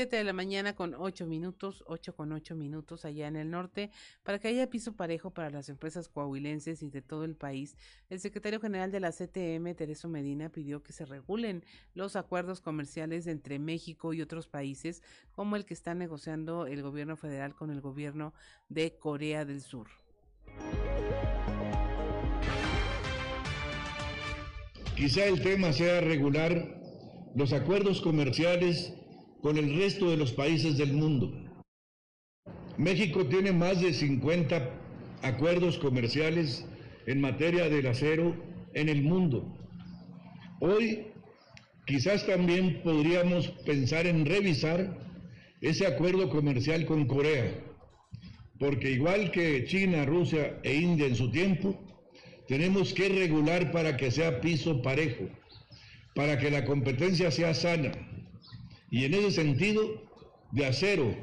7 0.00 0.16
de 0.16 0.24
la 0.24 0.32
mañana 0.32 0.74
con 0.74 0.94
8 0.94 1.26
minutos, 1.26 1.84
8 1.86 2.16
con 2.16 2.32
8 2.32 2.56
minutos 2.56 3.04
allá 3.04 3.28
en 3.28 3.36
el 3.36 3.50
norte, 3.50 3.90
para 4.22 4.38
que 4.38 4.48
haya 4.48 4.70
piso 4.70 4.96
parejo 4.96 5.28
para 5.28 5.50
las 5.50 5.68
empresas 5.68 6.08
coahuilenses 6.08 6.82
y 6.82 6.88
de 6.88 7.02
todo 7.02 7.26
el 7.26 7.36
país. 7.36 7.76
El 8.08 8.18
secretario 8.18 8.60
general 8.60 8.90
de 8.90 9.00
la 9.00 9.12
CTM, 9.12 9.74
Tereso 9.74 10.08
Medina, 10.08 10.48
pidió 10.48 10.82
que 10.82 10.94
se 10.94 11.04
regulen 11.04 11.66
los 11.92 12.16
acuerdos 12.16 12.62
comerciales 12.62 13.26
entre 13.26 13.58
México 13.58 14.14
y 14.14 14.22
otros 14.22 14.48
países, 14.48 15.02
como 15.32 15.54
el 15.54 15.66
que 15.66 15.74
está 15.74 15.94
negociando 15.94 16.66
el 16.66 16.80
gobierno 16.80 17.18
federal 17.18 17.54
con 17.54 17.70
el 17.70 17.82
gobierno 17.82 18.32
de 18.70 18.96
Corea 18.96 19.44
del 19.44 19.60
Sur. 19.60 19.88
Quizá 24.96 25.26
el 25.26 25.42
tema 25.42 25.74
sea 25.74 26.00
regular 26.00 26.80
los 27.34 27.52
acuerdos 27.52 28.00
comerciales 28.00 28.94
con 29.42 29.56
el 29.56 29.74
resto 29.76 30.10
de 30.10 30.16
los 30.16 30.32
países 30.32 30.76
del 30.76 30.92
mundo. 30.92 31.32
México 32.76 33.26
tiene 33.26 33.52
más 33.52 33.80
de 33.80 33.92
50 33.92 34.70
acuerdos 35.22 35.78
comerciales 35.78 36.64
en 37.06 37.20
materia 37.20 37.68
del 37.68 37.86
acero 37.86 38.34
en 38.74 38.88
el 38.88 39.02
mundo. 39.02 39.56
Hoy 40.60 41.06
quizás 41.86 42.26
también 42.26 42.80
podríamos 42.82 43.48
pensar 43.66 44.06
en 44.06 44.26
revisar 44.26 44.98
ese 45.60 45.86
acuerdo 45.86 46.30
comercial 46.30 46.86
con 46.86 47.06
Corea, 47.06 47.52
porque 48.58 48.92
igual 48.92 49.30
que 49.30 49.64
China, 49.64 50.04
Rusia 50.04 50.58
e 50.62 50.74
India 50.74 51.06
en 51.06 51.16
su 51.16 51.30
tiempo, 51.30 51.78
tenemos 52.46 52.92
que 52.92 53.08
regular 53.08 53.72
para 53.72 53.96
que 53.96 54.10
sea 54.10 54.40
piso 54.40 54.82
parejo, 54.82 55.28
para 56.14 56.38
que 56.38 56.50
la 56.50 56.64
competencia 56.64 57.30
sea 57.30 57.54
sana 57.54 58.09
y 58.90 59.04
en 59.04 59.14
ese 59.14 59.30
sentido, 59.32 59.82
de 60.52 60.66
acero 60.66 61.14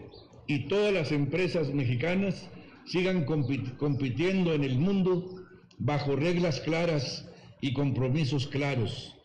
y 0.47 0.67
todas 0.67 0.93
las 0.93 1.11
empresas 1.11 1.73
mexicanas 1.73 2.49
sigan 2.85 3.25
compitiendo 3.25 4.53
en 4.53 4.63
el 4.63 4.77
mundo 4.77 5.45
bajo 5.77 6.15
reglas 6.15 6.61
claras 6.61 7.27
y 7.59 7.73
compromisos 7.73 8.47
claros. 8.47 9.15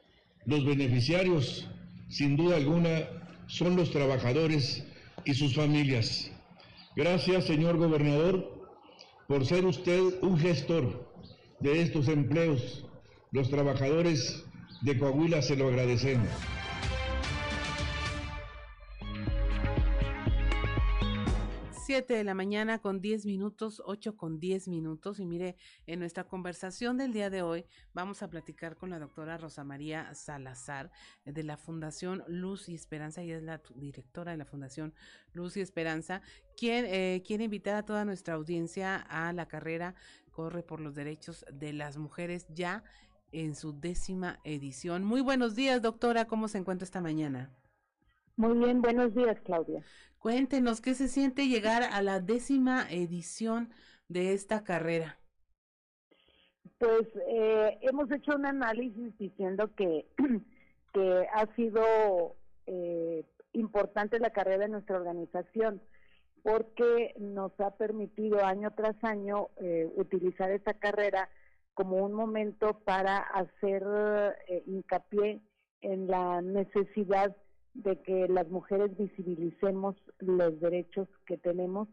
Los 0.45 0.65
beneficiarios, 0.65 1.69
sin 2.09 2.37
duda 2.37 2.57
alguna, 2.57 3.07
son 3.47 3.77
los 3.77 3.91
trabajadores 3.93 4.85
y 5.25 5.35
sus 5.35 5.55
familias. 5.55 6.33
Gracias, 6.97 7.45
señor 7.45 7.77
gobernador, 7.77 8.69
por 9.29 9.47
ser 9.47 9.65
usted 9.65 10.01
un 10.21 10.39
gestor 10.39 11.09
de 11.61 11.83
estos 11.83 12.09
empleos. 12.09 12.85
Los 13.31 13.49
trabajadores 13.49 14.45
de 14.83 14.99
Coahuila 14.99 15.41
se 15.41 15.57
lo 15.57 15.69
agradecemos. 15.69 16.29
7 21.85 22.03
7 22.03 22.15
de 22.15 22.23
la 22.23 22.35
mañana 22.35 22.79
con 22.79 23.01
10 23.01 23.27
minutos, 23.27 23.83
8 23.85 24.17
con 24.17 24.39
10 24.39 24.69
minutos. 24.69 25.19
Y 25.19 25.27
mire, 25.27 25.57
en 25.87 25.99
nuestra 25.99 26.25
conversación 26.25 26.97
del 26.97 27.13
día 27.13 27.29
de 27.29 27.43
hoy 27.43 27.67
vamos 27.93 28.23
a 28.23 28.31
platicar 28.31 28.77
con 28.77 28.91
la 28.91 29.01
doctora 29.01 29.37
Rosa 29.37 29.65
María 29.65 30.15
Salazar 30.15 30.93
de 31.25 31.43
la 31.43 31.57
Fundación 31.57 32.23
Luz 32.29 32.69
y 32.69 32.75
Esperanza. 32.75 33.23
Ella 33.23 33.37
es 33.37 33.43
la 33.43 33.61
directora 33.75 34.31
de 34.31 34.39
la 34.39 34.45
Fundación 34.45 34.95
Luz 35.33 35.57
y 35.57 35.61
Esperanza, 35.61 36.23
quien 36.57 36.85
eh, 36.87 37.21
quiere 37.27 37.45
invitar 37.45 37.75
a 37.75 37.85
toda 37.85 38.05
nuestra 38.05 38.35
audiencia 38.35 38.97
a 38.97 39.33
la 39.33 39.47
carrera 39.49 39.97
Corre 40.31 40.63
por 40.63 40.81
los 40.81 40.95
Derechos 40.95 41.45
de 41.53 41.73
las 41.73 41.99
Mujeres 41.99 42.47
ya 42.49 42.85
en 43.33 43.57
su 43.57 43.79
décima 43.79 44.39
edición. 44.45 45.03
Muy 45.03 45.21
buenos 45.21 45.57
días, 45.57 45.83
doctora. 45.83 46.27
¿Cómo 46.27 46.47
se 46.47 46.59
encuentra 46.59 46.85
esta 46.85 47.01
mañana? 47.01 47.51
Muy 48.37 48.57
bien, 48.57 48.81
buenos 48.81 49.15
días, 49.15 49.39
Claudia. 49.45 49.85
Cuéntenos 50.23 50.81
qué 50.81 50.95
se 50.95 51.09
siente 51.09 51.49
llegar 51.49 51.83
a 51.83 52.01
la 52.01 52.21
décima 52.21 52.87
edición 52.89 53.71
de 54.07 54.35
esta 54.35 54.63
carrera. 54.63 55.19
Pues 56.79 57.09
eh, 57.27 57.79
hemos 57.81 58.09
hecho 58.13 58.37
un 58.37 58.47
análisis 58.47 59.19
diciendo 59.19 59.75
que, 59.75 60.07
que 60.95 61.27
ha 61.35 61.53
sido 61.57 62.37
eh, 62.67 63.25
importante 63.53 64.21
la 64.21 64.31
carrera 64.31 64.59
de 64.59 64.69
nuestra 64.69 64.97
organización 64.97 65.83
porque 66.45 67.17
nos 67.19 67.51
ha 67.59 67.73
permitido 67.73 68.45
año 68.45 68.71
tras 68.77 68.95
año 69.03 69.49
eh, 69.57 69.91
utilizar 69.97 70.53
esta 70.53 70.75
carrera 70.75 71.31
como 71.75 71.97
un 71.97 72.13
momento 72.13 72.79
para 72.85 73.17
hacer 73.17 73.83
hincapié 74.67 75.41
en 75.81 76.07
la 76.07 76.43
necesidad 76.43 77.35
de 77.75 78.01
que 78.03 78.29
las 78.29 78.49
mujeres 78.49 78.97
visibilicemos 78.97 79.97
los 80.19 80.61
derechos 80.61 81.09
que 81.27 81.39
tenemos 81.39 81.89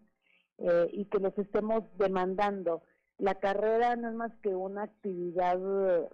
eh, 0.57 0.89
y 0.91 1.05
que 1.05 1.19
los 1.19 1.37
estemos 1.37 1.83
demandando. 1.97 2.83
La 3.17 3.35
carrera 3.35 3.95
no 3.95 4.09
es 4.09 4.15
más 4.15 4.31
que 4.41 4.55
una 4.55 4.83
actividad 4.83 5.57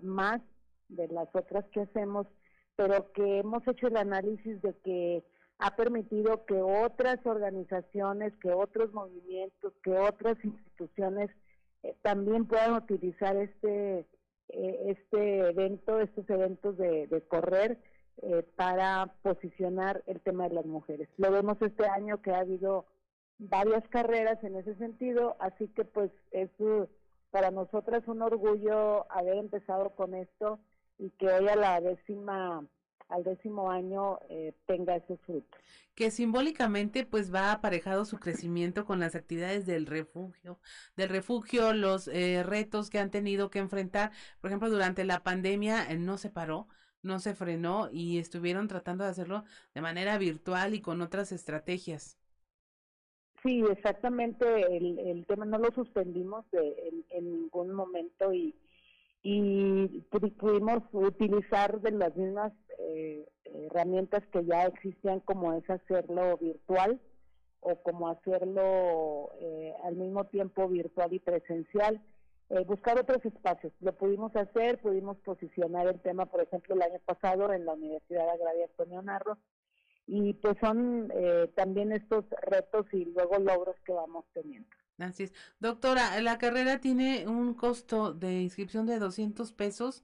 más 0.01 0.41
de 0.89 1.07
las 1.07 1.28
otras 1.34 1.66
que 1.72 1.82
hacemos, 1.82 2.28
pero 2.76 3.11
que 3.13 3.39
hemos 3.39 3.68
hecho 3.68 3.88
el 3.88 3.97
análisis 3.97 4.61
de 4.61 4.76
que 4.84 5.24
ha 5.57 5.76
permitido 5.76 6.45
que 6.45 6.61
otras 6.61 7.26
organizaciones, 7.26 8.34
que 8.41 8.51
otros 8.51 8.93
movimientos, 8.93 9.74
que 9.84 9.91
otras 9.91 10.38
instituciones 10.43 11.30
eh, 11.84 11.95
también 12.01 12.45
puedan 12.45 12.74
utilizar 12.74 13.36
este 13.36 14.05
eh, 14.49 14.95
este 14.97 15.49
evento, 15.49 15.99
estos 15.99 16.30
eventos 16.30 16.78
de 16.78 17.24
correr 17.28 17.80
eh, 18.22 18.45
para 18.55 19.13
posicionar 19.22 20.03
el 20.07 20.22
tema 20.22 20.47
de 20.47 20.55
las 20.55 20.66
mujeres. 20.66 21.09
Lo 21.18 21.32
vemos 21.32 21.57
este 21.61 21.86
año 21.88 22.22
que 22.22 22.32
ha 22.32 22.39
habido 22.39 22.86
varias 23.38 23.88
carreras 23.89 24.43
en 24.43 24.55
ese 24.55 24.76
sentido, 24.76 25.36
así 25.39 25.68
que 25.70 25.84
pues 25.84 26.11
es 26.32 26.49
para 27.32 27.51
nosotras 27.51 28.07
un 28.07 28.22
orgullo 28.22 29.11
haber 29.11 29.38
empezado 29.38 29.89
con 29.91 30.13
esto 30.13 30.59
y 30.97 31.09
que 31.11 31.28
hoy 31.28 31.47
a 31.49 31.55
la 31.55 31.82
décima 31.82 32.66
al 33.09 33.24
décimo 33.24 33.70
año 33.70 34.20
eh, 34.30 34.53
tenga 34.66 34.95
esos 34.95 35.20
frutos. 35.22 35.59
Que 35.93 36.11
simbólicamente 36.11 37.05
pues 37.05 37.34
va 37.34 37.51
aparejado 37.51 38.05
su 38.05 38.20
crecimiento 38.20 38.86
con 38.86 38.99
las 38.99 39.16
actividades 39.16 39.66
del 39.66 39.86
refugio, 39.86 40.59
del 40.97 41.09
refugio, 41.09 41.74
los 41.74 42.07
eh, 42.07 42.43
retos 42.43 42.89
que 42.89 42.99
han 42.99 43.11
tenido 43.11 43.49
que 43.49 43.59
enfrentar. 43.59 44.11
Por 44.41 44.49
ejemplo, 44.49 44.70
durante 44.70 45.03
la 45.03 45.24
pandemia 45.24 45.88
no 45.97 46.18
se 46.18 46.30
paró, 46.30 46.68
no 47.06 47.20
se 47.20 47.36
frenó 47.36 47.89
y 47.91 48.18
estuvieron 48.18 48.68
tratando 48.68 49.03
de 49.03 49.12
hacerlo 49.12 49.43
de 49.74 49.82
manera 49.82 50.18
virtual 50.18 50.74
y 50.74 50.82
con 50.82 51.01
otras 51.01 51.32
estrategias. 51.32 52.18
Sí, 53.43 53.64
exactamente. 53.72 54.45
El, 54.76 54.97
el 54.99 55.26
tema 55.28 55.45
no 55.45 55.60
lo 55.60 55.72
suspendimos 55.72 56.45
en, 57.12 57.32
ningún 57.32 57.72
momento 57.74 58.34
y, 58.34 58.56
y 59.22 60.01
pudimos 60.10 60.84
utilizar 60.91 61.80
de 61.82 61.91
las 61.91 62.16
mismas 62.16 62.51
eh, 62.80 63.28
herramientas 63.43 64.24
que 64.32 64.43
ya 64.45 64.66
existían, 64.66 65.20
como 65.20 65.53
es 65.53 65.70
hacerlo 65.70 66.38
virtual 66.38 66.99
o 67.60 67.76
como 67.84 68.10
hacerlo 68.10 69.32
eh, 69.39 69.74
al 69.84 69.95
mismo 69.95 70.26
tiempo 70.26 70.68
virtual 70.68 71.14
y 71.14 71.20
presencial 71.20 72.01
eh, 72.49 72.63
buscar 72.65 72.99
otros 72.99 73.23
espacios. 73.25 73.73
Lo 73.79 73.93
pudimos 73.95 74.35
hacer, 74.35 74.79
pudimos 74.79 75.17
posicionar 75.17 75.87
el 75.87 75.99
tema, 76.01 76.25
por 76.25 76.41
ejemplo, 76.41 76.75
el 76.75 76.81
año 76.81 76.99
pasado 77.05 77.51
en 77.53 77.65
la 77.65 77.73
Universidad 77.73 78.29
Agraria 78.29 78.65
Antonio 78.65 79.01
Narro, 79.01 79.37
y 80.07 80.33
pues 80.33 80.55
son 80.59 81.11
eh, 81.15 81.51
también 81.55 81.91
estos 81.91 82.25
retos 82.43 82.85
y 82.93 83.05
luego 83.05 83.39
logros 83.39 83.75
que 83.85 83.91
vamos 83.91 84.25
teniendo. 84.33 84.69
Así 84.97 85.23
es. 85.23 85.33
Doctora, 85.59 86.21
la 86.21 86.37
carrera 86.37 86.79
tiene 86.79 87.27
un 87.27 87.53
costo 87.53 88.13
de 88.13 88.41
inscripción 88.41 88.85
de 88.85 88.99
200 88.99 89.51
pesos. 89.51 90.03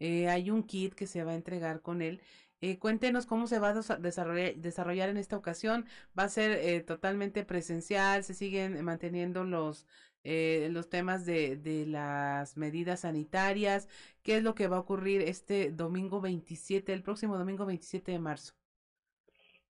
Eh, 0.00 0.28
hay 0.28 0.50
un 0.50 0.64
kit 0.64 0.94
que 0.94 1.06
se 1.06 1.22
va 1.22 1.32
a 1.32 1.36
entregar 1.36 1.80
con 1.80 2.02
él. 2.02 2.20
Eh, 2.60 2.78
cuéntenos 2.78 3.26
cómo 3.26 3.46
se 3.46 3.58
va 3.58 3.70
a 3.70 3.98
desarrollar, 3.98 4.54
desarrollar 4.56 5.08
en 5.08 5.16
esta 5.16 5.36
ocasión. 5.36 5.86
¿Va 6.18 6.24
a 6.24 6.28
ser 6.28 6.52
eh, 6.52 6.80
totalmente 6.80 7.44
presencial? 7.44 8.24
¿Se 8.24 8.34
siguen 8.34 8.84
manteniendo 8.84 9.44
los 9.44 9.86
eh, 10.24 10.68
los 10.70 10.88
temas 10.88 11.26
de, 11.26 11.56
de 11.56 11.86
las 11.86 12.56
medidas 12.56 13.00
sanitarias, 13.00 13.88
qué 14.22 14.36
es 14.36 14.42
lo 14.42 14.54
que 14.54 14.68
va 14.68 14.76
a 14.76 14.80
ocurrir 14.80 15.22
este 15.22 15.70
domingo 15.70 16.20
27, 16.20 16.92
el 16.92 17.02
próximo 17.02 17.36
domingo 17.36 17.66
27 17.66 18.12
de 18.12 18.18
marzo. 18.18 18.54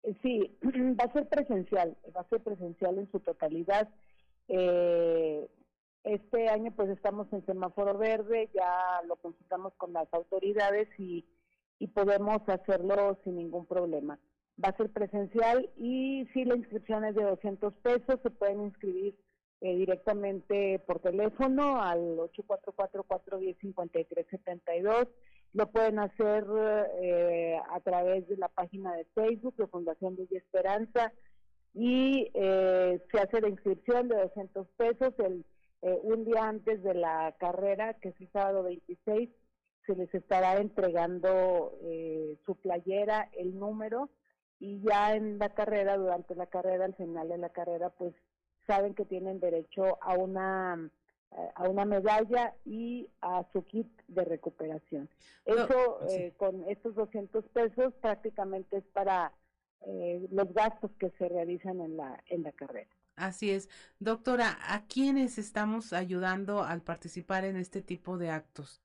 Eh, 0.03 0.15
sí, 0.21 0.57
va 0.99 1.05
a 1.05 1.13
ser 1.13 1.27
presencial, 1.27 1.97
va 2.15 2.21
a 2.21 2.29
ser 2.29 2.41
presencial 2.41 2.97
en 2.97 3.11
su 3.11 3.19
totalidad. 3.19 3.89
Eh, 4.47 5.49
este 6.03 6.47
año 6.47 6.71
pues 6.71 6.89
estamos 6.89 7.27
en 7.33 7.45
semáforo 7.45 7.97
verde, 7.97 8.49
ya 8.53 9.01
lo 9.05 9.17
consultamos 9.17 9.73
con 9.75 9.91
las 9.91 10.07
autoridades 10.13 10.87
y, 10.97 11.25
y 11.79 11.87
podemos 11.87 12.39
hacerlo 12.47 13.19
sin 13.23 13.35
ningún 13.35 13.65
problema. 13.65 14.17
Va 14.63 14.69
a 14.69 14.77
ser 14.77 14.89
presencial 14.91 15.69
y 15.75 16.25
si 16.33 16.45
la 16.45 16.55
inscripción 16.55 17.03
es 17.03 17.15
de 17.15 17.23
200 17.23 17.73
pesos, 17.75 18.19
se 18.23 18.29
pueden 18.29 18.61
inscribir 18.61 19.15
eh, 19.59 19.75
directamente 19.75 20.77
por 20.85 20.99
teléfono 20.99 21.81
al 21.81 22.19
844-410-5372. 22.19 25.07
Lo 25.53 25.71
pueden 25.71 25.97
hacer 25.97 26.45
eh, 27.01 27.59
a 27.71 27.79
través 27.79 28.27
de 28.27 28.37
la 28.37 28.49
página 28.49 28.93
de 28.93 29.05
Facebook 29.15 29.55
de 29.55 29.65
Fundación 29.65 30.15
y 30.29 30.37
Esperanza 30.37 31.11
y 31.73 32.29
eh, 32.35 33.01
se 33.11 33.19
hace 33.19 33.41
la 33.41 33.49
inscripción 33.49 34.09
de 34.09 34.17
200 34.17 34.67
pesos 34.77 35.15
el, 35.17 35.43
un 35.81 36.25
día 36.25 36.47
antes 36.47 36.83
de 36.83 36.93
la 36.93 37.35
carrera, 37.39 37.95
que 37.95 38.09
es 38.09 38.21
el 38.21 38.31
sábado 38.31 38.61
26, 38.61 39.27
se 39.87 39.95
les 39.95 40.13
estará 40.13 40.57
entregando 40.57 41.73
su 42.45 42.55
playera, 42.57 43.27
el 43.37 43.57
número, 43.57 44.11
y 44.59 44.81
ya 44.81 45.15
en 45.15 45.39
la 45.39 45.49
carrera, 45.49 45.97
durante 45.97 46.35
la 46.35 46.45
carrera, 46.47 46.85
al 46.85 46.95
final 46.95 47.29
de 47.29 47.37
la 47.37 47.49
carrera, 47.49 47.89
pues 47.89 48.13
saben 48.67 48.93
que 48.93 49.05
tienen 49.05 49.39
derecho 49.39 49.97
a 50.01 50.13
una 50.13 50.91
eh, 51.31 51.51
a 51.55 51.67
una 51.67 51.83
medalla 51.83 52.53
y 52.65 53.09
a 53.21 53.45
su 53.51 53.65
kit 53.65 53.87
de 54.07 54.23
recuperación. 54.23 55.09
Eso 55.45 55.99
eh, 56.09 56.33
con 56.37 56.63
estos 56.69 56.95
200 56.95 57.43
pesos 57.49 57.93
prácticamente 58.01 58.77
es 58.77 58.85
para 58.93 59.33
eh, 59.85 60.25
los 60.31 60.53
gastos 60.53 60.91
que 60.99 61.09
se 61.17 61.27
realizan 61.27 61.81
en 61.81 61.97
la 61.97 62.23
en 62.27 62.43
la 62.43 62.51
carrera. 62.53 62.89
Así 63.17 63.51
es. 63.51 63.67
Doctora, 63.99 64.57
¿a 64.69 64.85
quiénes 64.85 65.37
estamos 65.37 65.91
ayudando 65.91 66.63
al 66.63 66.81
participar 66.81 67.43
en 67.43 67.57
este 67.57 67.81
tipo 67.81 68.17
de 68.17 68.29
actos? 68.29 68.81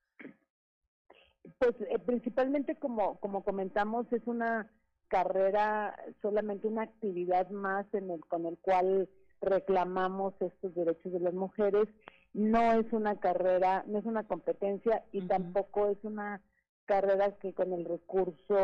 Pues 1.59 1.75
principalmente 2.05 2.75
como 2.75 3.19
como 3.19 3.43
comentamos 3.43 4.11
es 4.11 4.25
una 4.25 4.69
carrera 5.07 5.95
solamente 6.21 6.67
una 6.67 6.83
actividad 6.83 7.49
más 7.51 7.85
en 7.93 8.09
el 8.09 8.19
con 8.25 8.45
el 8.45 8.57
cual 8.57 9.07
reclamamos 9.43 10.33
estos 10.39 10.73
derechos 10.75 11.11
de 11.11 11.19
las 11.19 11.33
mujeres. 11.33 11.87
No 12.33 12.73
es 12.73 12.91
una 12.91 13.19
carrera, 13.19 13.83
no 13.87 13.99
es 13.99 14.05
una 14.05 14.23
competencia 14.23 15.03
y 15.11 15.21
tampoco 15.27 15.89
es 15.89 15.97
una 16.03 16.41
carrera 16.85 17.31
que 17.37 17.53
con 17.53 17.71
el 17.73 17.85
recurso 17.85 18.57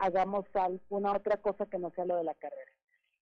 hagamos 0.00 0.44
alguna 0.54 1.12
otra 1.12 1.36
cosa 1.38 1.66
que 1.66 1.78
no 1.78 1.90
sea 1.90 2.04
lo 2.04 2.16
de 2.16 2.24
la 2.24 2.34
carrera. 2.34 2.70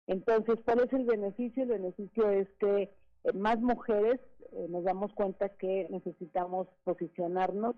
Entonces, 0.06 0.56
¿cuál 0.64 0.80
es 0.80 0.92
el 0.92 1.04
beneficio? 1.04 1.62
El 1.62 1.68
beneficio 1.70 2.30
es 2.30 2.48
que 2.58 2.82
eh, 3.24 3.32
más 3.34 3.60
mujeres 3.60 4.20
eh, 4.52 4.66
nos 4.68 4.84
damos 4.84 5.12
cuenta 5.12 5.48
que 5.50 5.86
necesitamos 5.90 6.66
posicionarnos, 6.84 7.76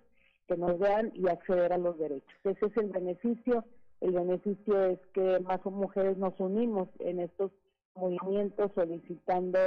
que 0.49 0.57
nos 0.57 0.79
vean 0.79 1.12
y 1.14 1.29
acceder 1.29 1.72
a 1.72 1.79
los 1.79 1.99
derechos. 1.99 2.35
Ese 2.45 2.66
es 2.66 2.77
el 2.77 2.91
beneficio. 2.91 3.64
El 4.01 4.12
beneficio 4.12 4.85
es 4.87 4.99
que 5.12 5.41
más 5.41 5.64
mujeres 5.64 6.16
nos 6.16 6.39
unimos 6.39 6.89
en 6.99 7.20
estos 7.20 7.51
movimientos 7.95 8.70
solicitando 8.74 9.59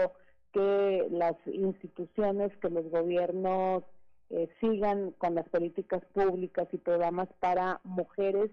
que 0.54 1.08
las 1.12 1.36
instituciones, 1.46 2.56
que 2.58 2.70
los 2.70 2.90
gobiernos 2.90 3.84
eh, 4.30 4.50
sigan 4.60 5.12
con 5.12 5.36
las 5.36 5.48
políticas 5.50 6.04
públicas 6.14 6.68
y 6.72 6.78
programas 6.78 7.30
para 7.40 7.80
mujeres, 7.84 8.52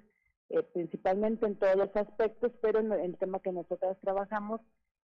eh, 0.51 0.63
principalmente 0.73 1.47
en 1.47 1.57
todos 1.57 1.77
los 1.77 1.95
aspectos, 1.97 2.53
pero 2.61 2.81
en 2.81 2.93
el 2.93 3.17
tema 3.17 3.41
que 3.41 3.53
nosotras 3.53 3.97
trabajamos, 4.01 4.61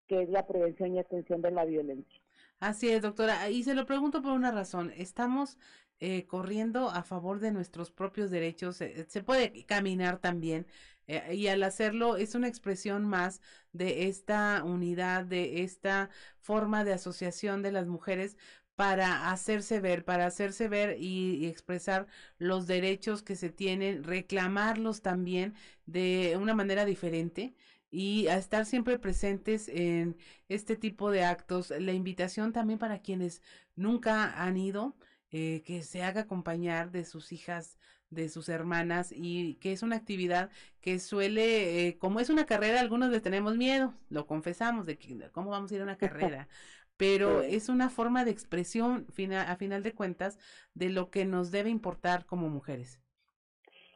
que 0.07 0.23
es 0.23 0.29
la 0.29 0.45
prevención 0.47 0.95
y 0.95 0.99
atención 0.99 1.41
de 1.41 1.51
la 1.51 1.65
violencia. 1.65 2.21
Así 2.59 2.89
es, 2.89 3.01
doctora. 3.01 3.49
Y 3.49 3.63
se 3.63 3.73
lo 3.73 3.85
pregunto 3.85 4.21
por 4.21 4.33
una 4.33 4.51
razón. 4.51 4.93
Estamos 4.95 5.57
eh, 5.99 6.25
corriendo 6.25 6.89
a 6.89 7.03
favor 7.03 7.39
de 7.39 7.51
nuestros 7.51 7.91
propios 7.91 8.31
derechos. 8.31 8.81
Eh, 8.81 9.05
se 9.07 9.23
puede 9.23 9.65
caminar 9.65 10.19
también. 10.19 10.65
Eh, 11.11 11.35
y 11.35 11.47
al 11.47 11.61
hacerlo 11.63 12.15
es 12.15 12.35
una 12.35 12.47
expresión 12.47 13.05
más 13.05 13.41
de 13.73 14.07
esta 14.07 14.63
unidad, 14.63 15.25
de 15.25 15.63
esta 15.63 16.09
forma 16.39 16.85
de 16.85 16.93
asociación 16.93 17.61
de 17.61 17.73
las 17.73 17.85
mujeres 17.87 18.37
para 18.75 19.29
hacerse 19.31 19.81
ver, 19.81 20.05
para 20.05 20.25
hacerse 20.25 20.69
ver 20.69 20.97
y, 20.99 21.45
expresar 21.47 22.07
los 22.37 22.65
derechos 22.65 23.23
que 23.23 23.35
se 23.35 23.49
tienen, 23.49 24.03
reclamarlos 24.03 25.01
también 25.01 25.53
de 25.85 26.37
una 26.41 26.55
manera 26.55 26.85
diferente 26.85 27.53
y 27.91 28.27
a 28.27 28.37
estar 28.37 28.65
siempre 28.65 28.97
presentes 28.97 29.67
en 29.67 30.17
este 30.47 30.77
tipo 30.77 31.11
de 31.11 31.23
actos. 31.25 31.71
La 31.71 31.91
invitación 31.93 32.53
también 32.53 32.79
para 32.79 32.99
quienes 33.01 33.41
nunca 33.75 34.41
han 34.41 34.57
ido, 34.57 34.95
eh, 35.31 35.61
que 35.65 35.83
se 35.83 36.03
haga 36.03 36.21
acompañar 36.21 36.91
de 36.91 37.05
sus 37.05 37.31
hijas, 37.33 37.77
de 38.11 38.29
sus 38.29 38.47
hermanas 38.49 39.11
y 39.11 39.55
que 39.55 39.71
es 39.71 39.81
una 39.81 39.95
actividad 39.95 40.51
que 40.81 40.99
suele, 40.99 41.87
eh, 41.87 41.97
como 41.97 42.19
es 42.19 42.29
una 42.29 42.45
carrera, 42.45 42.79
algunos 42.79 43.09
le 43.09 43.19
tenemos 43.19 43.57
miedo, 43.57 43.95
lo 44.09 44.27
confesamos, 44.27 44.85
de 44.85 44.97
que, 44.97 45.29
cómo 45.31 45.49
vamos 45.49 45.71
a 45.71 45.75
ir 45.75 45.81
a 45.81 45.85
una 45.85 45.97
carrera, 45.97 46.47
pero 46.97 47.41
es 47.41 47.69
una 47.69 47.89
forma 47.89 48.23
de 48.23 48.31
expresión, 48.31 49.07
a 49.35 49.55
final 49.55 49.81
de 49.81 49.93
cuentas, 49.93 50.37
de 50.75 50.89
lo 50.89 51.09
que 51.09 51.25
nos 51.25 51.49
debe 51.49 51.71
importar 51.71 52.25
como 52.27 52.49
mujeres. 52.49 52.99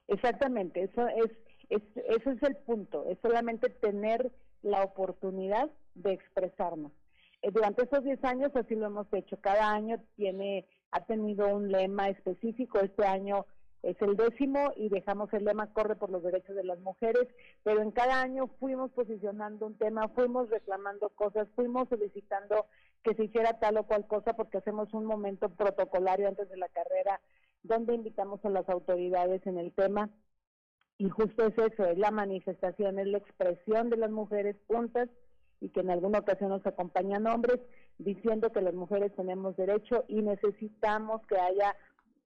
Exactamente, 0.07 0.83
eso 0.83 1.07
es 1.07 1.31
es, 1.69 1.81
ese 1.95 2.31
es 2.31 2.43
el 2.43 2.55
punto, 2.57 3.05
es 3.09 3.17
solamente 3.21 3.69
tener 3.69 4.31
la 4.61 4.83
oportunidad 4.83 5.69
de 5.93 6.13
expresarnos. 6.13 6.91
Eh, 7.41 7.51
durante 7.51 7.83
esos 7.83 8.03
10 8.03 8.23
años 8.23 8.51
así 8.55 8.75
lo 8.75 8.87
hemos 8.87 9.07
hecho. 9.13 9.39
Cada 9.39 9.71
año 9.71 10.01
tiene, 10.15 10.67
ha 10.91 11.05
tenido 11.05 11.47
un 11.55 11.71
lema 11.71 12.09
específico. 12.09 12.79
Este 12.79 13.05
año 13.05 13.45
es 13.85 14.01
el 14.01 14.17
décimo 14.17 14.73
y 14.75 14.89
dejamos 14.89 15.31
el 15.31 15.45
lema 15.45 15.71
Corre 15.71 15.95
por 15.95 16.09
los 16.09 16.23
derechos 16.23 16.55
de 16.55 16.63
las 16.63 16.79
mujeres, 16.79 17.27
pero 17.63 17.81
en 17.83 17.91
cada 17.91 18.19
año 18.19 18.47
fuimos 18.59 18.91
posicionando 18.91 19.67
un 19.67 19.77
tema, 19.77 20.09
fuimos 20.09 20.49
reclamando 20.49 21.09
cosas, 21.09 21.47
fuimos 21.55 21.87
solicitando 21.89 22.65
que 23.03 23.13
se 23.13 23.25
hiciera 23.25 23.59
tal 23.59 23.77
o 23.77 23.83
cual 23.83 24.07
cosa 24.07 24.33
porque 24.33 24.57
hacemos 24.57 24.91
un 24.95 25.05
momento 25.05 25.49
protocolario 25.49 26.27
antes 26.27 26.49
de 26.49 26.57
la 26.57 26.67
carrera 26.69 27.21
donde 27.61 27.93
invitamos 27.93 28.43
a 28.43 28.49
las 28.49 28.67
autoridades 28.69 29.45
en 29.45 29.59
el 29.59 29.71
tema. 29.71 30.09
Y 30.97 31.09
justo 31.09 31.45
es 31.45 31.57
eso, 31.57 31.85
es 31.85 31.97
la 31.99 32.09
manifestación, 32.09 32.97
es 32.97 33.07
la 33.07 33.19
expresión 33.19 33.91
de 33.91 33.97
las 33.97 34.09
mujeres 34.09 34.55
juntas 34.65 35.09
y 35.61 35.69
que 35.69 35.81
en 35.81 35.91
alguna 35.91 36.19
ocasión 36.19 36.49
nos 36.49 36.65
acompañan 36.65 37.27
hombres 37.27 37.59
diciendo 37.99 38.51
que 38.51 38.61
las 38.61 38.73
mujeres 38.73 39.13
tenemos 39.15 39.55
derecho 39.57 40.05
y 40.07 40.21
necesitamos 40.23 41.21
que 41.27 41.37
haya 41.37 41.75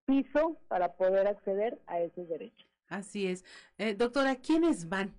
piso 0.09 0.57
para 0.67 0.93
poder 0.93 1.27
acceder 1.27 1.79
a 1.85 1.99
esos 1.99 2.27
derechos. 2.27 2.67
Así 2.87 3.27
es. 3.27 3.45
Eh, 3.77 3.93
doctora, 3.93 4.35
¿quiénes 4.37 4.89
van? 4.89 5.13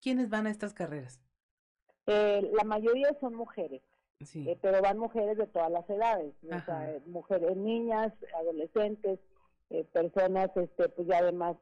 ¿Quiénes 0.00 0.28
van 0.28 0.46
a 0.46 0.50
estas 0.50 0.74
carreras? 0.74 1.20
Eh, 2.06 2.50
la 2.52 2.64
mayoría 2.64 3.16
son 3.20 3.34
mujeres, 3.34 3.80
sí. 4.20 4.48
Eh, 4.48 4.58
pero 4.60 4.82
van 4.82 4.98
mujeres 4.98 5.38
de 5.38 5.46
todas 5.46 5.70
las 5.70 5.88
edades, 5.88 6.34
o 6.44 6.60
sea, 6.66 6.98
mujeres, 7.06 7.56
niñas, 7.56 8.12
adolescentes, 8.40 9.18
personas, 9.92 10.50
este, 10.56 10.90
pues 10.90 11.08
ya 11.08 11.22
de 11.22 11.32
más 11.32 11.56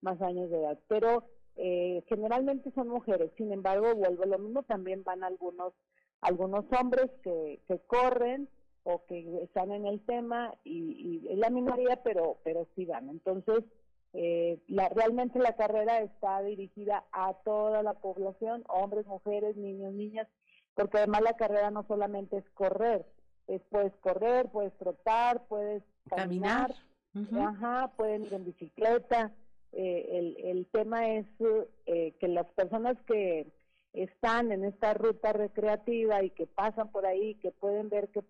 más 0.00 0.20
años 0.22 0.50
de 0.50 0.60
edad. 0.60 0.78
Pero 0.88 1.24
eh, 1.56 2.02
generalmente 2.08 2.70
son 2.74 2.88
mujeres, 2.88 3.30
sin 3.36 3.52
embargo, 3.52 3.94
vuelve 3.94 4.26
lo 4.26 4.38
mismo, 4.38 4.62
también 4.62 5.02
van 5.04 5.24
algunos, 5.24 5.72
algunos 6.20 6.64
hombres 6.78 7.10
que, 7.22 7.60
que 7.66 7.78
corren 7.86 8.48
o 8.84 9.04
que 9.06 9.42
están 9.42 9.72
en 9.72 9.86
el 9.86 10.00
tema 10.04 10.54
y, 10.62 11.22
y 11.24 11.32
es 11.32 11.38
la 11.38 11.50
minoría, 11.50 12.02
pero, 12.02 12.38
pero 12.44 12.66
sí 12.74 12.84
van. 12.84 13.08
Entonces, 13.08 13.64
eh, 14.12 14.60
la, 14.68 14.88
realmente 14.90 15.40
la 15.40 15.56
carrera 15.56 16.00
está 16.00 16.40
dirigida 16.42 17.04
a 17.10 17.34
toda 17.44 17.82
la 17.82 17.94
población, 17.94 18.62
hombres, 18.68 19.06
mujeres, 19.06 19.56
niños, 19.56 19.92
niñas, 19.92 20.28
porque 20.74 20.98
además 20.98 21.22
la 21.22 21.36
carrera 21.36 21.70
no 21.70 21.84
solamente 21.88 22.36
es 22.36 22.48
correr, 22.50 23.04
es 23.48 23.60
puedes 23.70 23.92
correr, 23.96 24.48
puedes 24.50 24.72
trotar, 24.78 25.44
puedes 25.48 25.82
caminar, 26.08 26.72
ajá, 27.40 27.92
pueden 27.96 28.24
ir 28.24 28.34
en 28.34 28.44
bicicleta, 28.44 29.32
eh, 29.72 30.08
el, 30.12 30.36
el, 30.44 30.66
tema 30.66 31.08
es 31.08 31.26
eh, 31.86 32.14
que 32.20 32.28
las 32.28 32.46
personas 32.52 32.96
que 33.08 33.48
están 33.92 34.52
en 34.52 34.64
esta 34.64 34.94
ruta 34.94 35.32
recreativa 35.32 36.22
y 36.22 36.30
que 36.30 36.46
pasan 36.46 36.92
por 36.92 37.06
ahí, 37.06 37.34
que 37.36 37.50
pueden 37.50 37.88
ver 37.88 38.08
que, 38.10 38.22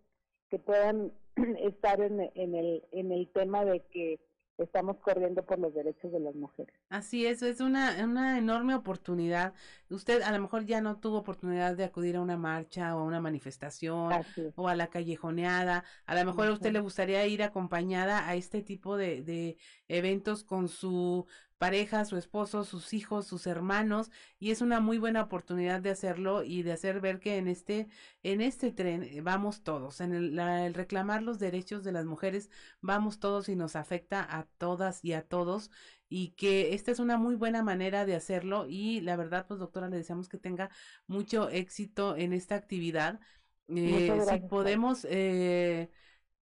que 0.50 0.58
puedan 0.58 1.12
estar 1.58 2.00
en, 2.00 2.30
en, 2.34 2.54
el, 2.54 2.84
en 2.92 3.12
el 3.12 3.28
tema 3.28 3.64
de 3.64 3.80
que 3.90 4.20
estamos 4.58 4.98
corriendo 4.98 5.44
por 5.44 5.58
los 5.58 5.74
derechos 5.74 6.12
de 6.12 6.20
las 6.20 6.34
mujeres. 6.34 6.74
Así 6.88 7.26
es, 7.26 7.42
es 7.42 7.60
una, 7.60 7.96
una 8.04 8.38
enorme 8.38 8.74
oportunidad. 8.74 9.52
Usted 9.90 10.22
a 10.22 10.30
lo 10.32 10.40
mejor 10.40 10.64
ya 10.64 10.80
no 10.80 10.98
tuvo 10.98 11.18
oportunidad 11.18 11.76
de 11.76 11.84
acudir 11.84 12.16
a 12.16 12.20
una 12.20 12.36
marcha 12.36 12.96
o 12.96 13.00
a 13.00 13.04
una 13.04 13.20
manifestación 13.20 14.12
o 14.54 14.68
a 14.68 14.76
la 14.76 14.88
callejoneada. 14.88 15.84
A 16.06 16.14
lo 16.14 16.24
mejor 16.24 16.48
a 16.48 16.52
usted 16.52 16.72
le 16.72 16.80
gustaría 16.80 17.26
ir 17.26 17.42
acompañada 17.42 18.28
a 18.28 18.36
este 18.36 18.62
tipo 18.62 18.96
de, 18.96 19.22
de 19.22 19.56
eventos 19.88 20.44
con 20.44 20.68
su 20.68 21.26
pareja, 21.64 22.04
su 22.04 22.18
esposo, 22.18 22.62
sus 22.64 22.92
hijos, 22.92 23.26
sus 23.26 23.46
hermanos 23.46 24.10
y 24.38 24.50
es 24.50 24.60
una 24.60 24.80
muy 24.80 24.98
buena 24.98 25.22
oportunidad 25.22 25.80
de 25.80 25.88
hacerlo 25.88 26.44
y 26.44 26.62
de 26.62 26.72
hacer 26.72 27.00
ver 27.00 27.20
que 27.20 27.38
en 27.38 27.48
este 27.48 27.88
en 28.22 28.42
este 28.42 28.70
tren 28.70 29.02
eh, 29.02 29.22
vamos 29.22 29.62
todos, 29.62 30.02
en 30.02 30.12
el, 30.12 30.38
el 30.38 30.74
reclamar 30.74 31.22
los 31.22 31.38
derechos 31.38 31.82
de 31.82 31.92
las 31.92 32.04
mujeres 32.04 32.50
vamos 32.82 33.18
todos 33.18 33.48
y 33.48 33.56
nos 33.56 33.76
afecta 33.76 34.26
a 34.28 34.44
todas 34.58 35.02
y 35.02 35.14
a 35.14 35.22
todos 35.22 35.70
y 36.10 36.32
que 36.32 36.74
esta 36.74 36.90
es 36.90 36.98
una 36.98 37.16
muy 37.16 37.34
buena 37.34 37.62
manera 37.62 38.04
de 38.04 38.14
hacerlo 38.14 38.66
y 38.68 39.00
la 39.00 39.16
verdad 39.16 39.46
pues 39.48 39.58
doctora 39.58 39.88
le 39.88 39.96
deseamos 39.96 40.28
que 40.28 40.36
tenga 40.36 40.68
mucho 41.06 41.48
éxito 41.48 42.14
en 42.14 42.34
esta 42.34 42.56
actividad. 42.56 43.20
Eh, 43.68 44.20
si 44.28 44.40
podemos 44.40 45.06
eh, 45.08 45.88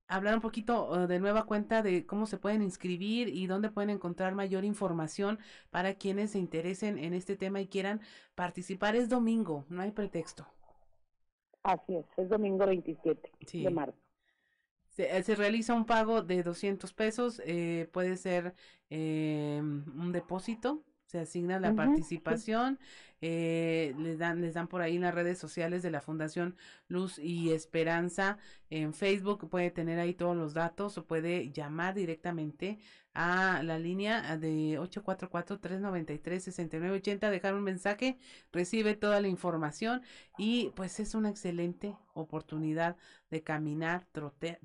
hablar 0.10 0.36
un 0.36 0.41
poquito 0.41 1.07
de 1.07 1.20
nueva 1.20 1.45
cuenta 1.45 1.82
de 1.82 2.05
cómo 2.05 2.26
se 2.26 2.38
pueden 2.38 2.62
inscribir 2.62 3.30
y 3.30 3.47
dónde 3.47 3.70
pueden 3.70 3.91
encontrar 3.91 4.36
mayor 4.36 4.66
información 4.66 5.39
para 5.70 5.93
quienes 5.93 6.32
se 6.32 6.39
interesen 6.39 6.97
en 6.97 7.14
este 7.14 7.38
tema 7.38 7.62
y 7.62 7.68
quieran 7.68 8.01
participar. 8.36 8.95
Es 8.95 9.07
domingo, 9.07 9.66
no 9.70 9.82
hay 9.82 9.91
pretexto. 9.91 10.47
Así 11.64 11.95
es, 11.95 12.05
es 12.18 12.30
domingo 12.30 12.66
27 12.66 13.32
de 13.53 13.70
marzo. 13.70 13.97
Se, 14.89 15.16
eh, 15.16 15.24
se, 15.24 15.36
realiza 15.36 15.74
un 15.74 15.86
pago 15.86 16.24
de 16.24 16.43
200 16.43 16.91
pesos, 16.93 17.41
eh, 17.45 17.88
puede 17.93 18.18
ser 18.18 18.55
eh, 18.89 19.60
un 19.62 20.12
depósito 20.12 20.84
se 21.10 21.20
asigna 21.20 21.60
la 21.60 21.74
participación, 21.74 22.78
eh, 23.20 23.95
les 23.97 24.20
dan, 24.20 24.41
les 24.41 24.53
dan 24.53 24.68
por 24.68 24.84
ahí 24.84 24.97
en 24.97 25.01
las 25.01 25.16
redes 25.16 25.39
sociales 25.39 25.82
de 25.82 25.89
la 25.89 26.01
Fundación 26.01 26.55
Luz 26.88 27.18
y 27.18 27.51
Esperanza 27.51 28.38
en 28.70 28.93
Facebook, 28.93 29.49
puede 29.49 29.72
tener 29.72 29.97
ahí 29.97 30.14
todos 30.14 30.38
los 30.38 30.53
datos 30.53 30.99
o 30.99 31.07
puede 31.07 31.49
llamar 31.49 31.95
directamente 31.95 32.78
a 33.16 33.64
la 33.64 33.80
línea 33.80 34.38
de 34.38 34.80
844-393-6980, 34.80 37.32
dejar 37.32 37.55
un 37.55 37.64
mensaje, 37.64 38.20
recibe 38.51 38.93
toda 38.93 39.20
la 39.20 39.30
información 39.30 40.03
y 40.38 40.72
pues 40.76 40.99
es 40.99 41.16
una 41.16 41.32
excelente 41.32 41.97
oportunidad 42.14 42.97
de 43.32 43.41
caminar, 43.41 44.05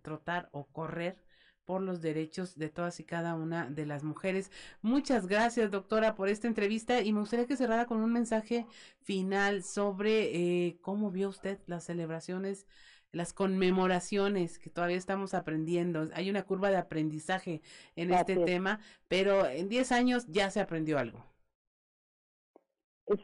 trotar 0.02 0.50
o 0.52 0.66
correr 0.66 1.16
por 1.64 1.80
los 1.82 2.00
derechos 2.00 2.56
de 2.56 2.68
todas 2.68 3.00
y 3.00 3.04
cada 3.04 3.34
una 3.34 3.68
de 3.68 3.86
las 3.86 4.04
mujeres. 4.04 4.50
Muchas 4.82 5.26
gracias, 5.26 5.70
doctora, 5.70 6.14
por 6.14 6.28
esta 6.28 6.46
entrevista 6.46 7.00
y 7.00 7.12
me 7.12 7.20
gustaría 7.20 7.46
que 7.46 7.56
cerrara 7.56 7.86
con 7.86 7.98
un 7.98 8.12
mensaje 8.12 8.66
final 9.00 9.62
sobre 9.62 10.66
eh, 10.66 10.78
cómo 10.80 11.10
vio 11.10 11.28
usted 11.28 11.58
las 11.66 11.84
celebraciones, 11.84 12.66
las 13.12 13.32
conmemoraciones 13.32 14.58
que 14.58 14.70
todavía 14.70 14.96
estamos 14.96 15.34
aprendiendo. 15.34 16.08
Hay 16.14 16.30
una 16.30 16.42
curva 16.42 16.70
de 16.70 16.76
aprendizaje 16.76 17.62
en 17.96 18.12
este 18.12 18.36
tema, 18.36 18.80
pero 19.08 19.46
en 19.46 19.68
10 19.68 19.92
años 19.92 20.26
ya 20.28 20.50
se 20.50 20.60
aprendió 20.60 20.98
algo. 20.98 21.24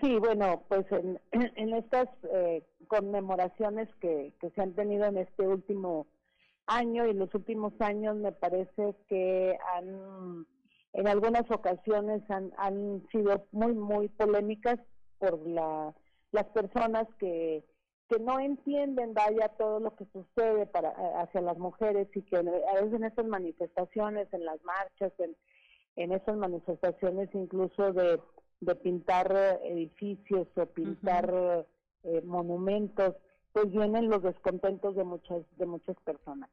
Sí, 0.00 0.16
bueno, 0.16 0.64
pues 0.68 0.84
en, 0.92 1.18
en 1.32 1.74
estas 1.74 2.08
eh, 2.32 2.62
conmemoraciones 2.88 3.88
que, 4.00 4.34
que 4.40 4.50
se 4.50 4.60
han 4.60 4.74
tenido 4.74 5.06
en 5.06 5.18
este 5.18 5.46
último 5.46 6.06
año 6.70 7.06
y 7.06 7.14
los 7.14 7.34
últimos 7.34 7.72
años 7.80 8.16
me 8.16 8.32
parece 8.32 8.94
que 9.08 9.58
han, 9.74 10.46
en 10.92 11.08
algunas 11.08 11.50
ocasiones 11.50 12.22
han, 12.30 12.52
han 12.56 13.06
sido 13.10 13.46
muy, 13.52 13.74
muy 13.74 14.08
polémicas 14.08 14.78
por 15.18 15.46
la, 15.46 15.92
las 16.30 16.44
personas 16.46 17.06
que, 17.18 17.64
que 18.08 18.18
no 18.20 18.38
entienden, 18.38 19.14
vaya, 19.14 19.48
todo 19.58 19.80
lo 19.80 19.94
que 19.96 20.06
sucede 20.12 20.66
para, 20.66 20.90
hacia 21.20 21.40
las 21.40 21.58
mujeres 21.58 22.08
y 22.14 22.22
que 22.22 22.36
a 22.36 22.42
veces 22.42 22.92
en 22.94 23.04
estas 23.04 23.26
manifestaciones, 23.26 24.28
en 24.32 24.44
las 24.44 24.62
marchas, 24.64 25.12
en, 25.18 25.36
en 25.96 26.12
esas 26.12 26.36
manifestaciones 26.36 27.28
incluso 27.34 27.92
de, 27.92 28.20
de 28.60 28.74
pintar 28.76 29.60
edificios 29.64 30.46
o 30.56 30.66
pintar 30.66 31.66
eh, 32.04 32.22
monumentos, 32.22 33.16
pues 33.52 33.70
vienen 33.70 34.08
los 34.08 34.22
descontentos 34.22 34.94
de 34.94 35.04
muchas, 35.04 35.42
de 35.56 35.66
muchas 35.66 35.96
personas. 36.04 36.48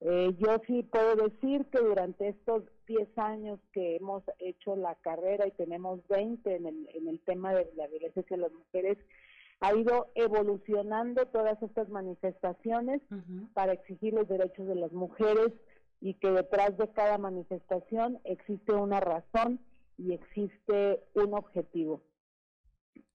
Eh, 0.00 0.34
yo 0.38 0.56
sí 0.66 0.82
puedo 0.82 1.14
decir 1.16 1.66
que 1.66 1.78
durante 1.78 2.28
estos 2.28 2.64
10 2.86 3.18
años 3.18 3.60
que 3.72 3.96
hemos 3.96 4.22
hecho 4.38 4.74
la 4.74 4.94
carrera 4.96 5.46
y 5.46 5.50
tenemos 5.52 6.00
20 6.08 6.56
en 6.56 6.66
el, 6.66 6.88
en 6.94 7.08
el 7.08 7.20
tema 7.20 7.52
de 7.52 7.70
la 7.76 7.86
violencia 7.86 8.22
hacia 8.22 8.38
las 8.38 8.52
mujeres, 8.52 8.96
ha 9.60 9.74
ido 9.74 10.10
evolucionando 10.14 11.26
todas 11.26 11.62
estas 11.62 11.88
manifestaciones 11.90 13.02
para 13.52 13.74
exigir 13.74 14.14
los 14.14 14.26
derechos 14.26 14.66
de 14.66 14.74
las 14.74 14.90
mujeres 14.92 15.52
y 16.00 16.14
que 16.14 16.30
detrás 16.30 16.76
de 16.78 16.88
cada 16.88 17.18
manifestación 17.18 18.18
existe 18.24 18.72
una 18.72 19.00
razón 19.00 19.60
y 19.98 20.14
existe 20.14 21.02
un 21.12 21.34
objetivo. 21.34 22.00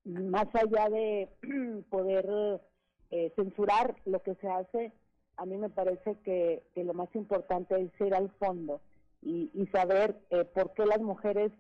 Más 0.03 0.47
allá 0.53 0.87
de 0.89 1.29
poder 1.89 2.61
eh, 3.09 3.33
censurar 3.35 3.95
lo 4.05 4.21
que 4.21 4.35
se 4.35 4.47
hace, 4.47 4.93
a 5.37 5.45
mí 5.45 5.57
me 5.57 5.69
parece 5.69 6.17
que, 6.23 6.63
lo 6.75 6.93
más 6.93 7.13
importante 7.15 7.75
es 7.79 8.01
ir 8.01 8.13
al 8.13 8.29
fondo 8.31 8.81
y, 9.21 9.67
saber 9.71 10.15
eh, 10.29 10.45
por 10.45 10.73
qué 10.73 10.85
las 10.85 11.01
mujeres 11.01 11.51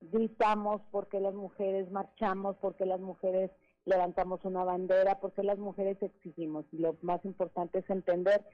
gritamos, 0.00 0.82
por 0.90 1.08
qué 1.08 1.20
las 1.20 1.34
mujeres 1.34 1.90
marchamos, 1.90 2.56
por 2.56 2.74
qué 2.74 2.84
las 2.84 3.00
mujeres 3.00 3.50
levantamos 3.86 4.44
una 4.44 4.64
bandera, 4.64 5.20
por 5.20 5.32
qué 5.32 5.42
las 5.42 5.58
mujeres 5.58 5.96
exigimos. 6.02 6.66
Y 6.72 6.78
lo 6.78 6.96
más 7.02 7.24
importante 7.24 7.78
es 7.78 7.88
entender 7.88 8.44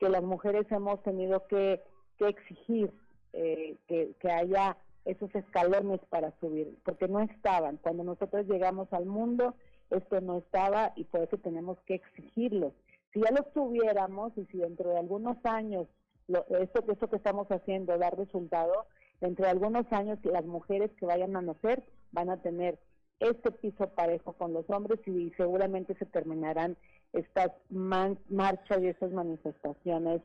que 0.00 0.08
las 0.08 0.22
mujeres 0.22 0.66
hemos 0.70 1.02
tenido 1.02 1.46
que, 1.46 1.82
exigir 2.18 2.92
eh, 3.32 3.76
que, 3.86 4.14
que 4.18 4.30
haya 4.30 4.76
esos 5.04 5.32
escalones 5.34 6.00
para 6.08 6.32
subir, 6.40 6.76
porque 6.84 7.06
no 7.06 7.20
estaban. 7.20 7.76
Cuando 7.76 8.02
nosotros 8.02 8.46
llegamos 8.46 8.92
al 8.92 9.06
mundo, 9.06 9.54
esto 9.90 10.20
no 10.20 10.38
estaba 10.38 10.92
y 10.96 11.04
por 11.04 11.22
eso 11.22 11.38
tenemos 11.38 11.78
que 11.86 11.94
exigirlo. 11.94 12.72
Si 13.16 13.22
ya 13.22 13.30
lo 13.30 13.44
tuviéramos 13.44 14.36
y 14.36 14.44
si 14.52 14.58
dentro 14.58 14.90
de 14.90 14.98
algunos 14.98 15.38
años 15.44 15.86
lo, 16.28 16.44
esto, 16.58 16.84
esto 16.86 17.08
que 17.08 17.16
estamos 17.16 17.46
haciendo 17.48 17.96
da 17.96 18.10
resultado, 18.10 18.86
dentro 19.22 19.46
de 19.46 19.52
algunos 19.52 19.90
años 19.90 20.18
las 20.22 20.44
mujeres 20.44 20.90
que 21.00 21.06
vayan 21.06 21.34
a 21.34 21.40
nacer 21.40 21.82
van 22.12 22.28
a 22.28 22.42
tener 22.42 22.78
este 23.20 23.52
piso 23.52 23.88
parejo 23.88 24.34
con 24.34 24.52
los 24.52 24.68
hombres 24.68 25.00
y 25.06 25.32
seguramente 25.38 25.94
se 25.94 26.04
terminarán 26.04 26.76
estas 27.14 27.52
marchas 27.70 28.82
y 28.82 28.88
estas 28.88 29.12
manifestaciones 29.12 30.20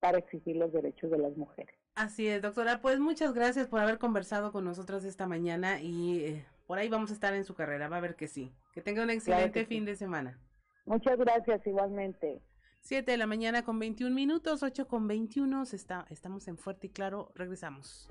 para 0.00 0.18
exigir 0.18 0.56
los 0.56 0.70
derechos 0.74 1.10
de 1.10 1.16
las 1.16 1.34
mujeres. 1.38 1.74
Así 1.94 2.28
es, 2.28 2.42
doctora. 2.42 2.82
Pues 2.82 3.00
muchas 3.00 3.32
gracias 3.32 3.66
por 3.66 3.80
haber 3.80 3.96
conversado 3.96 4.52
con 4.52 4.62
nosotros 4.62 5.04
esta 5.04 5.26
mañana 5.26 5.80
y 5.80 6.18
eh, 6.22 6.44
por 6.66 6.76
ahí 6.76 6.90
vamos 6.90 7.12
a 7.12 7.14
estar 7.14 7.32
en 7.32 7.44
su 7.44 7.54
carrera. 7.54 7.88
Va 7.88 7.96
a 7.96 8.00
ver 8.00 8.14
que 8.14 8.28
sí. 8.28 8.52
Que 8.74 8.82
tenga 8.82 9.02
un 9.02 9.08
excelente 9.08 9.64
fin 9.64 9.86
de 9.86 9.96
semana. 9.96 10.38
Muchas 10.86 11.18
gracias, 11.18 11.66
igualmente. 11.66 12.40
Siete 12.80 13.10
de 13.10 13.16
la 13.18 13.26
mañana 13.26 13.64
con 13.64 13.80
21 13.80 14.14
minutos, 14.14 14.62
ocho 14.62 14.86
con 14.86 15.08
21. 15.08 15.64
Está, 15.72 16.06
estamos 16.08 16.46
en 16.46 16.56
Fuerte 16.56 16.86
y 16.86 16.90
Claro. 16.90 17.32
Regresamos. 17.34 18.08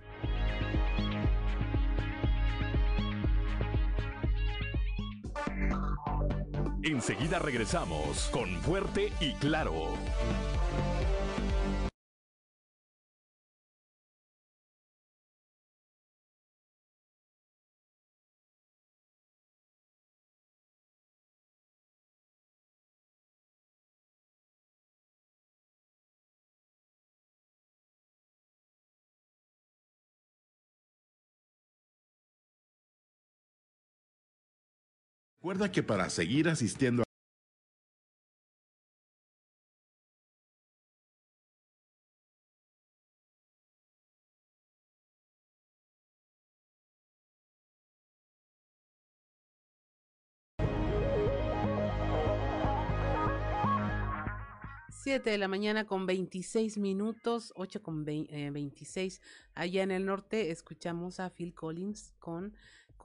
Enseguida 6.83 7.39
regresamos 7.39 8.29
con 8.31 8.49
Fuerte 8.61 9.11
y 9.21 9.33
Claro. 9.35 9.93
Recuerda 35.45 35.71
que 35.71 35.83
para 35.83 36.09
seguir 36.09 36.49
asistiendo 36.49 37.03
a 37.03 37.05
Siete 54.89 55.29
de 55.29 55.37
la 55.37 55.47
mañana 55.47 55.85
con 55.85 56.07
26 56.07 56.79
minutos, 56.79 57.53
8 57.55 57.83
con 57.83 58.03
26. 58.03 59.17
Eh, 59.17 59.21
Allá 59.53 59.83
en 59.83 59.91
el 59.91 60.07
norte 60.07 60.49
escuchamos 60.49 61.19
a 61.19 61.29
Phil 61.29 61.53
Collins 61.53 62.15
con 62.17 62.55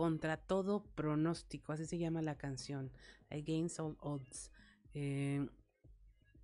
contra 0.00 0.38
todo 0.38 0.82
pronóstico, 0.94 1.74
así 1.74 1.84
se 1.84 1.98
llama 1.98 2.22
la 2.22 2.34
canción, 2.34 2.90
Against 3.28 3.80
All 3.80 3.98
Odds. 4.00 4.50
Eh, 4.94 5.46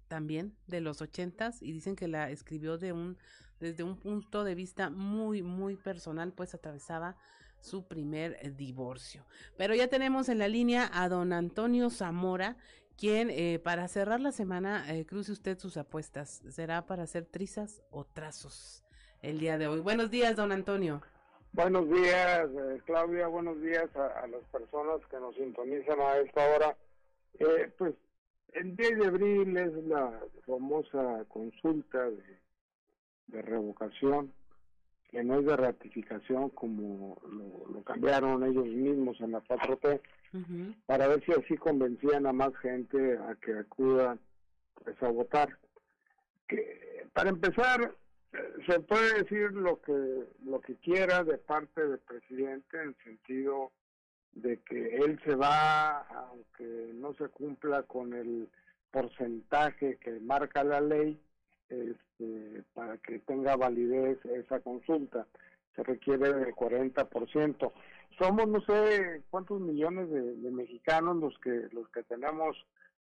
también 0.08 0.54
de 0.66 0.82
los 0.82 1.00
ochentas 1.00 1.62
y 1.62 1.72
dicen 1.72 1.96
que 1.96 2.06
la 2.06 2.28
escribió 2.30 2.76
de 2.76 2.92
un 2.92 3.16
desde 3.58 3.82
un 3.82 3.96
punto 3.96 4.44
de 4.44 4.54
vista 4.54 4.90
muy 4.90 5.40
muy 5.40 5.76
personal 5.76 6.34
pues 6.34 6.54
atravesaba 6.54 7.16
su 7.58 7.86
primer 7.88 8.36
eh, 8.42 8.50
divorcio. 8.50 9.24
Pero 9.56 9.74
ya 9.74 9.88
tenemos 9.88 10.28
en 10.28 10.36
la 10.36 10.48
línea 10.48 10.90
a 10.92 11.08
don 11.08 11.32
Antonio 11.32 11.88
Zamora 11.88 12.58
quien 12.98 13.30
eh, 13.30 13.58
para 13.58 13.88
cerrar 13.88 14.20
la 14.20 14.32
semana 14.32 14.84
cruce 15.06 15.32
usted 15.32 15.58
sus 15.58 15.78
apuestas. 15.78 16.42
Será 16.50 16.84
para 16.84 17.04
hacer 17.04 17.24
trizas 17.24 17.80
o 17.88 18.04
trazos 18.04 18.84
el 19.22 19.38
día 19.40 19.56
de 19.56 19.66
hoy 19.66 19.80
buenos 19.80 20.10
días 20.10 20.36
don 20.36 20.52
Antonio 20.52 21.00
Buenos 21.56 21.88
días, 21.88 22.50
eh, 22.50 22.82
Claudia. 22.84 23.28
Buenos 23.28 23.58
días 23.62 23.88
a, 23.96 24.26
las 24.26 24.42
personas 24.52 25.00
que 25.10 25.18
nos 25.18 25.34
sintonizan 25.36 25.98
a 26.00 26.18
esta 26.18 26.54
hora. 26.54 26.76
Eh, 27.38 27.72
pues 27.78 27.94
el 28.52 28.76
10 28.76 28.98
de 28.98 29.06
abril 29.06 29.56
es 29.56 29.72
la 29.86 30.20
famosa 30.46 31.24
consulta 31.28 32.10
de, 32.10 33.40
revocación, 33.40 34.34
que 35.08 35.24
no 35.24 35.38
es 35.38 35.46
de 35.46 35.56
ratificación 35.56 36.50
como 36.50 37.16
lo, 37.72 37.82
cambiaron 37.84 38.44
ellos 38.44 38.66
mismos 38.66 39.18
en 39.22 39.32
la 39.32 39.40
4T, 39.40 39.98
para 40.84 41.08
ver 41.08 41.24
si 41.24 41.32
así 41.32 41.56
convencían 41.56 42.26
a 42.26 42.34
más 42.34 42.54
gente 42.58 43.16
a 43.16 43.34
que 43.36 43.54
acuda 43.54 44.18
pues, 44.84 45.02
a 45.02 45.08
votar. 45.08 45.56
Que, 46.48 47.08
para 47.14 47.30
empezar, 47.30 47.94
se 48.66 48.80
puede 48.80 49.22
decir 49.22 49.52
lo 49.52 49.80
que 49.80 49.92
lo 50.44 50.60
que 50.60 50.76
quiera 50.76 51.24
de 51.24 51.38
parte 51.38 51.86
del 51.86 51.98
presidente 52.00 52.82
en 52.82 52.96
sentido 53.04 53.72
de 54.32 54.58
que 54.60 54.96
él 54.96 55.20
se 55.24 55.34
va 55.34 56.00
aunque 56.00 56.92
no 56.94 57.14
se 57.14 57.28
cumpla 57.28 57.82
con 57.84 58.12
el 58.12 58.48
porcentaje 58.90 59.96
que 59.98 60.20
marca 60.20 60.64
la 60.64 60.80
ley 60.80 61.20
este, 61.68 62.62
para 62.74 62.98
que 62.98 63.18
tenga 63.20 63.56
validez 63.56 64.18
esa 64.24 64.60
consulta 64.60 65.26
se 65.74 65.82
requiere 65.82 66.32
del 66.32 66.54
40%. 66.54 67.72
Somos 68.18 68.48
no 68.48 68.60
sé 68.62 69.22
cuántos 69.28 69.60
millones 69.60 70.08
de, 70.10 70.36
de 70.36 70.50
mexicanos 70.50 71.16
los 71.16 71.38
que 71.38 71.68
los 71.72 71.88
que 71.90 72.02
tenemos 72.04 72.56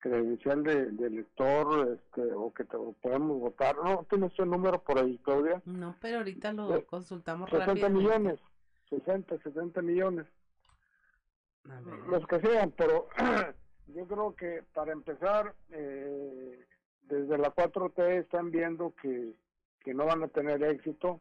credencial 0.03 0.65
de, 0.65 0.87
de 0.91 1.11
lector 1.11 1.97
este, 1.97 2.23
o 2.35 2.53
que 2.53 2.65
podemos 2.65 3.41
votar. 3.41 3.77
¿No 3.77 4.05
tienes 4.11 4.37
el 4.39 4.51
número 4.51 4.83
por 4.83 4.99
ahí, 4.99 5.17
Claudia? 5.19 5.63
No, 5.65 5.97
pero 6.01 6.19
ahorita 6.19 6.53
lo 6.53 6.85
consultamos 6.87 7.49
60 7.49 7.89
millones, 7.89 8.41
60, 8.91 9.39
70 9.39 9.81
millones. 9.81 10.27
Los 12.09 12.27
que 12.27 12.41
sean, 12.41 12.73
pero 12.77 13.09
yo 13.95 14.07
creo 14.09 14.35
que 14.35 14.65
para 14.75 14.93
empezar, 14.93 15.55
eh, 15.71 16.67
desde 17.03 17.39
la 17.39 17.55
4T 17.55 18.23
están 18.23 18.51
viendo 18.51 18.93
que, 19.01 19.35
que 19.85 19.95
no 19.95 20.05
van 20.07 20.25
a 20.25 20.29
tener 20.29 20.63
éxito. 20.65 21.21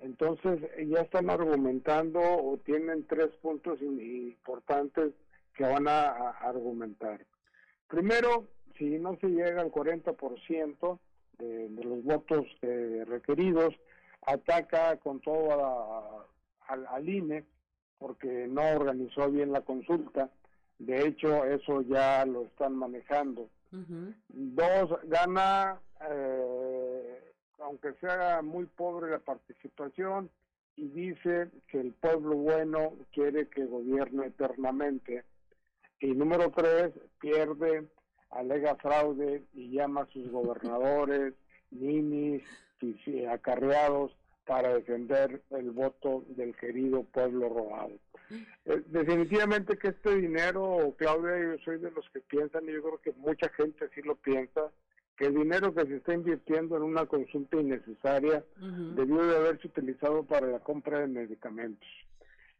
Entonces 0.00 0.60
ya 0.88 1.02
están 1.02 1.30
argumentando 1.30 2.20
o 2.20 2.58
tienen 2.58 3.06
tres 3.06 3.28
puntos 3.42 3.80
importantes 3.80 5.12
que 5.54 5.64
van 5.64 5.86
a 5.88 6.30
argumentar. 6.40 7.24
Primero, 7.88 8.46
si 8.76 8.98
no 8.98 9.16
se 9.16 9.28
llega 9.28 9.60
al 9.60 9.72
40% 9.72 10.98
de, 11.38 11.68
de 11.68 11.84
los 11.84 12.04
votos 12.04 12.46
eh, 12.62 13.04
requeridos, 13.06 13.74
ataca 14.26 14.96
con 14.98 15.20
todo 15.20 16.26
al 16.66 17.08
INE 17.08 17.44
porque 17.98 18.46
no 18.48 18.62
organizó 18.76 19.30
bien 19.30 19.52
la 19.52 19.62
consulta. 19.62 20.30
De 20.78 21.06
hecho, 21.06 21.44
eso 21.44 21.82
ya 21.82 22.24
lo 22.24 22.44
están 22.44 22.74
manejando. 22.76 23.48
Dos, 24.28 24.90
gana, 25.04 25.80
eh, 26.08 27.32
aunque 27.58 27.92
sea 27.94 28.40
muy 28.42 28.66
pobre 28.66 29.10
la 29.10 29.18
participación, 29.18 30.30
y 30.76 30.88
dice 30.88 31.50
que 31.66 31.80
el 31.80 31.92
pueblo 31.92 32.36
bueno 32.36 32.92
quiere 33.12 33.48
que 33.48 33.64
gobierne 33.64 34.26
eternamente 34.26 35.24
Y 36.00 36.08
número 36.08 36.50
tres, 36.50 36.92
pierde, 37.20 37.88
alega 38.30 38.76
fraude 38.76 39.44
y 39.54 39.70
llama 39.70 40.02
a 40.02 40.06
sus 40.06 40.28
gobernadores, 40.30 41.34
ninis, 41.70 42.42
acarreados 43.30 44.12
para 44.46 44.74
defender 44.74 45.42
el 45.50 45.70
voto 45.72 46.24
del 46.28 46.56
querido 46.56 47.02
pueblo 47.04 47.48
robado. 47.50 47.92
Eh, 48.64 48.82
definitivamente 48.86 49.76
que 49.76 49.88
este 49.88 50.16
dinero, 50.16 50.94
Claudia, 50.96 51.38
yo 51.38 51.58
soy 51.64 51.78
de 51.78 51.90
los 51.90 52.08
que 52.10 52.20
piensan, 52.20 52.68
y 52.68 52.72
yo 52.72 52.82
creo 52.82 53.00
que 53.00 53.12
mucha 53.12 53.48
gente 53.50 53.88
sí 53.94 54.00
lo 54.02 54.16
piensa, 54.16 54.70
que 55.16 55.26
el 55.26 55.34
dinero 55.34 55.74
que 55.74 55.84
se 55.86 55.96
está 55.96 56.14
invirtiendo 56.14 56.76
en 56.76 56.84
una 56.84 57.04
consulta 57.06 57.60
innecesaria 57.60 58.44
debió 58.94 59.26
de 59.26 59.36
haberse 59.36 59.66
utilizado 59.66 60.22
para 60.22 60.46
la 60.46 60.60
compra 60.60 61.00
de 61.00 61.08
medicamentos. 61.08 61.88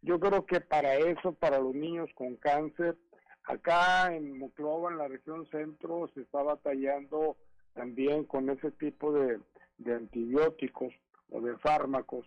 Yo 0.03 0.19
creo 0.19 0.45
que 0.45 0.61
para 0.61 0.97
eso, 0.97 1.33
para 1.33 1.61
los 1.61 1.75
niños 1.75 2.11
con 2.15 2.37
cáncer, 2.37 2.97
acá 3.49 4.15
en 4.15 4.39
Moclova, 4.39 4.91
en 4.91 4.99
la 4.99 5.09
región 5.09 5.47
centro, 5.51 6.09
se 6.15 6.21
está 6.21 6.43
batallando 6.43 7.37
también 7.75 8.25
con 8.25 8.51
ese 8.51 8.71
tipo 8.73 9.13
de, 9.13 9.41
antibióticos 9.87 10.93
o 11.31 11.41
de 11.41 11.57
fármacos 11.59 12.27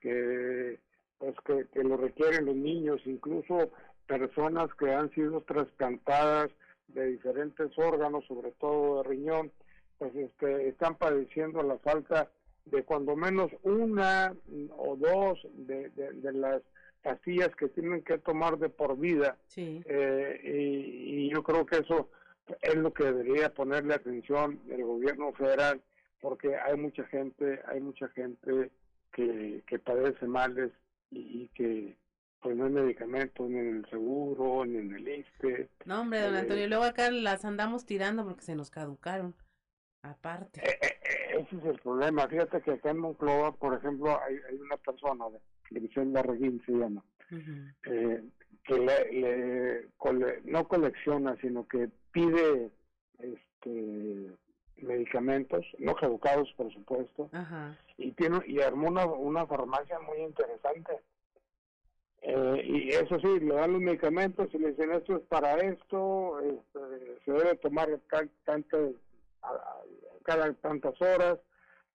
que 0.00 0.78
pues 1.18 1.36
que, 1.44 1.66
que 1.72 1.84
lo 1.84 1.96
requieren 1.96 2.46
los 2.46 2.56
niños, 2.56 3.00
incluso 3.04 3.70
personas 4.06 4.72
que 4.74 4.92
han 4.92 5.10
sido 5.12 5.42
trasplantadas 5.42 6.50
de 6.88 7.06
diferentes 7.06 7.70
órganos, 7.78 8.24
sobre 8.26 8.50
todo 8.52 9.02
de 9.02 9.08
riñón, 9.08 9.52
pues 9.98 10.14
este, 10.16 10.68
están 10.68 10.96
padeciendo 10.96 11.62
la 11.62 11.78
falta 11.78 12.28
de 12.64 12.82
cuando 12.84 13.14
menos 13.16 13.50
una 13.62 14.34
o 14.76 14.96
dos 14.96 15.38
de, 15.52 15.90
de, 15.90 16.32
las 16.32 16.62
pastillas 17.02 17.54
que 17.56 17.68
tienen 17.68 18.02
que 18.02 18.18
tomar 18.18 18.58
de 18.58 18.68
por 18.68 18.98
vida. 18.98 19.36
Eh, 19.56 20.40
y, 20.44 21.30
yo 21.30 21.42
creo 21.42 21.66
que 21.66 21.78
eso 21.78 22.10
es 22.60 22.74
lo 22.74 22.92
que 22.92 23.04
debería 23.04 23.52
ponerle 23.52 23.94
atención 23.94 24.60
el 24.68 24.84
gobierno 24.84 25.32
federal, 25.32 25.82
porque 26.20 26.56
hay 26.56 26.76
mucha 26.76 27.04
gente, 27.04 27.60
hay 27.66 27.80
mucha 27.80 28.08
gente 28.08 28.70
que, 29.12 29.62
que 29.66 29.78
padece 29.78 30.26
males 30.26 30.70
y, 31.10 31.48
que 31.48 31.96
pues 32.40 32.56
no 32.56 32.64
hay 32.64 32.72
medicamentos 32.72 33.48
ni 33.48 33.58
en 33.58 33.76
el 33.76 33.90
seguro, 33.90 34.64
ni 34.64 34.78
en 34.78 34.94
el 34.94 35.08
ISTE. 35.08 35.68
No, 35.84 36.00
hombre, 36.00 36.20
don 36.22 36.34
eh, 36.34 36.38
Antonio, 36.38 36.68
luego 36.68 36.84
acá 36.84 37.10
las 37.10 37.44
andamos 37.44 37.86
tirando 37.86 38.24
porque 38.24 38.42
se 38.42 38.56
nos 38.56 38.70
caducaron. 38.70 39.34
Aparte. 40.02 40.60
Eh, 40.60 40.78
eh, 40.82 40.98
eh, 41.04 41.40
ese 41.40 41.56
es 41.56 41.64
el 41.64 41.78
problema. 41.78 42.26
Fíjate 42.26 42.60
que 42.60 42.72
acá 42.72 42.90
en 42.90 42.98
Monclova, 42.98 43.52
por 43.52 43.74
ejemplo, 43.74 44.20
hay, 44.20 44.34
hay 44.48 44.56
una 44.56 44.76
persona, 44.76 45.30
de 45.30 45.38
televisión 45.72 46.12
Larreguín 46.12 46.62
se 46.66 46.72
llama, 46.72 47.02
que 48.64 48.74
le, 48.78 49.88
no 50.44 50.68
colecciona, 50.68 51.36
sino 51.40 51.66
que 51.66 51.88
pide 52.12 52.70
este 53.18 54.30
medicamentos, 54.76 55.64
no 55.78 55.94
caducados, 55.94 56.52
por 56.56 56.72
supuesto, 56.72 57.30
y 57.96 58.12
tiene 58.12 58.40
y 58.46 58.60
armó 58.60 58.88
una, 58.88 59.06
una 59.06 59.46
farmacia 59.46 59.98
muy 60.00 60.18
interesante. 60.18 60.92
y 62.64 62.88
eso 62.88 63.18
sí, 63.20 63.40
le 63.40 63.54
dan 63.54 63.72
los 63.72 63.80
medicamentos 63.80 64.48
y 64.52 64.58
le 64.58 64.70
dicen 64.72 64.92
esto 64.92 65.16
es 65.16 65.22
para 65.22 65.56
esto, 65.58 66.40
este, 66.40 67.24
se 67.24 67.32
debe 67.32 67.56
tomar 67.56 67.88
tanto 68.44 68.92
cada 70.24 70.52
tantas 70.54 71.00
horas. 71.00 71.38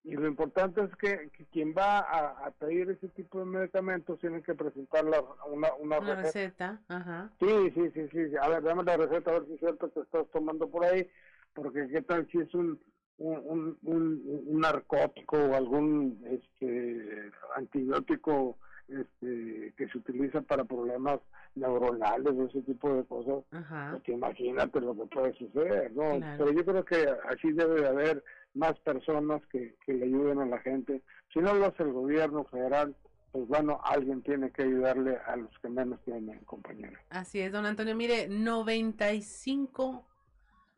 Y 0.07 0.15
lo 0.15 0.25
importante 0.25 0.81
es 0.81 0.95
que, 0.95 1.29
quien 1.51 1.75
va 1.77 1.99
a, 1.99 2.49
pedir 2.51 2.89
ese 2.89 3.09
tipo 3.09 3.39
de 3.39 3.45
medicamentos 3.45 4.17
tiene 4.19 4.41
que 4.41 4.55
presentar 4.55 5.03
una, 5.05 5.73
una, 5.79 6.15
receta. 6.15 6.79
Ajá. 6.87 7.29
Sí, 7.41 7.71
sí, 7.75 7.91
sí, 7.93 8.07
sí. 8.11 8.37
A 8.41 8.47
ver, 8.47 8.63
dame 8.63 8.83
la 8.83 8.95
receta, 8.95 9.31
a 9.31 9.33
ver 9.33 9.47
si 9.47 9.55
es 9.55 9.59
cierto 9.59 9.91
que 9.91 9.99
estás 9.99 10.25
tomando 10.31 10.69
por 10.69 10.85
ahí, 10.85 11.09
porque 11.53 11.89
qué 11.89 12.01
tal 12.03 12.25
si 12.31 12.37
es 12.37 12.53
un, 12.53 12.79
un, 13.17 13.77
un, 13.83 14.43
un 14.47 14.59
narcótico 14.61 15.37
o 15.37 15.55
algún 15.55 16.23
este 16.25 17.29
antibiótico 17.57 18.57
este, 18.87 19.73
que 19.75 19.89
se 19.89 19.97
utiliza 19.97 20.41
para 20.41 20.63
problemas 20.63 21.19
neuronales 21.55 22.33
o 22.33 22.45
ese 22.45 22.61
tipo 22.61 22.93
de 22.93 23.03
cosas, 23.03 23.43
Ajá. 23.51 23.89
Pues 23.91 24.07
imagínate 24.07 24.79
lo 24.79 24.95
que 24.95 25.05
puede 25.07 25.33
suceder, 25.33 25.91
¿no? 25.91 26.17
Pero 26.37 26.51
yo 26.51 26.63
creo 26.63 26.85
que 26.85 27.09
así 27.29 27.51
debe 27.51 27.81
de 27.81 27.87
haber 27.87 28.23
más 28.57 28.77
personas 28.79 29.41
que, 29.47 29.75
que 29.85 29.93
le 29.93 30.05
ayuden 30.05 30.39
a 30.39 30.45
la 30.45 30.59
gente. 30.59 31.01
Si 31.33 31.39
no 31.39 31.53
lo 31.53 31.65
hace 31.65 31.83
el 31.83 31.93
gobierno 31.93 32.43
federal, 32.45 32.95
pues 33.31 33.47
bueno, 33.47 33.79
alguien 33.83 34.21
tiene 34.23 34.51
que 34.51 34.63
ayudarle 34.63 35.17
a 35.25 35.35
los 35.35 35.51
que 35.59 35.69
menos 35.69 36.01
tienen, 36.03 36.39
compañero. 36.45 36.97
Así 37.09 37.39
es, 37.39 37.51
don 37.51 37.65
Antonio. 37.65 37.95
Mire, 37.95 38.27
95 38.27 40.05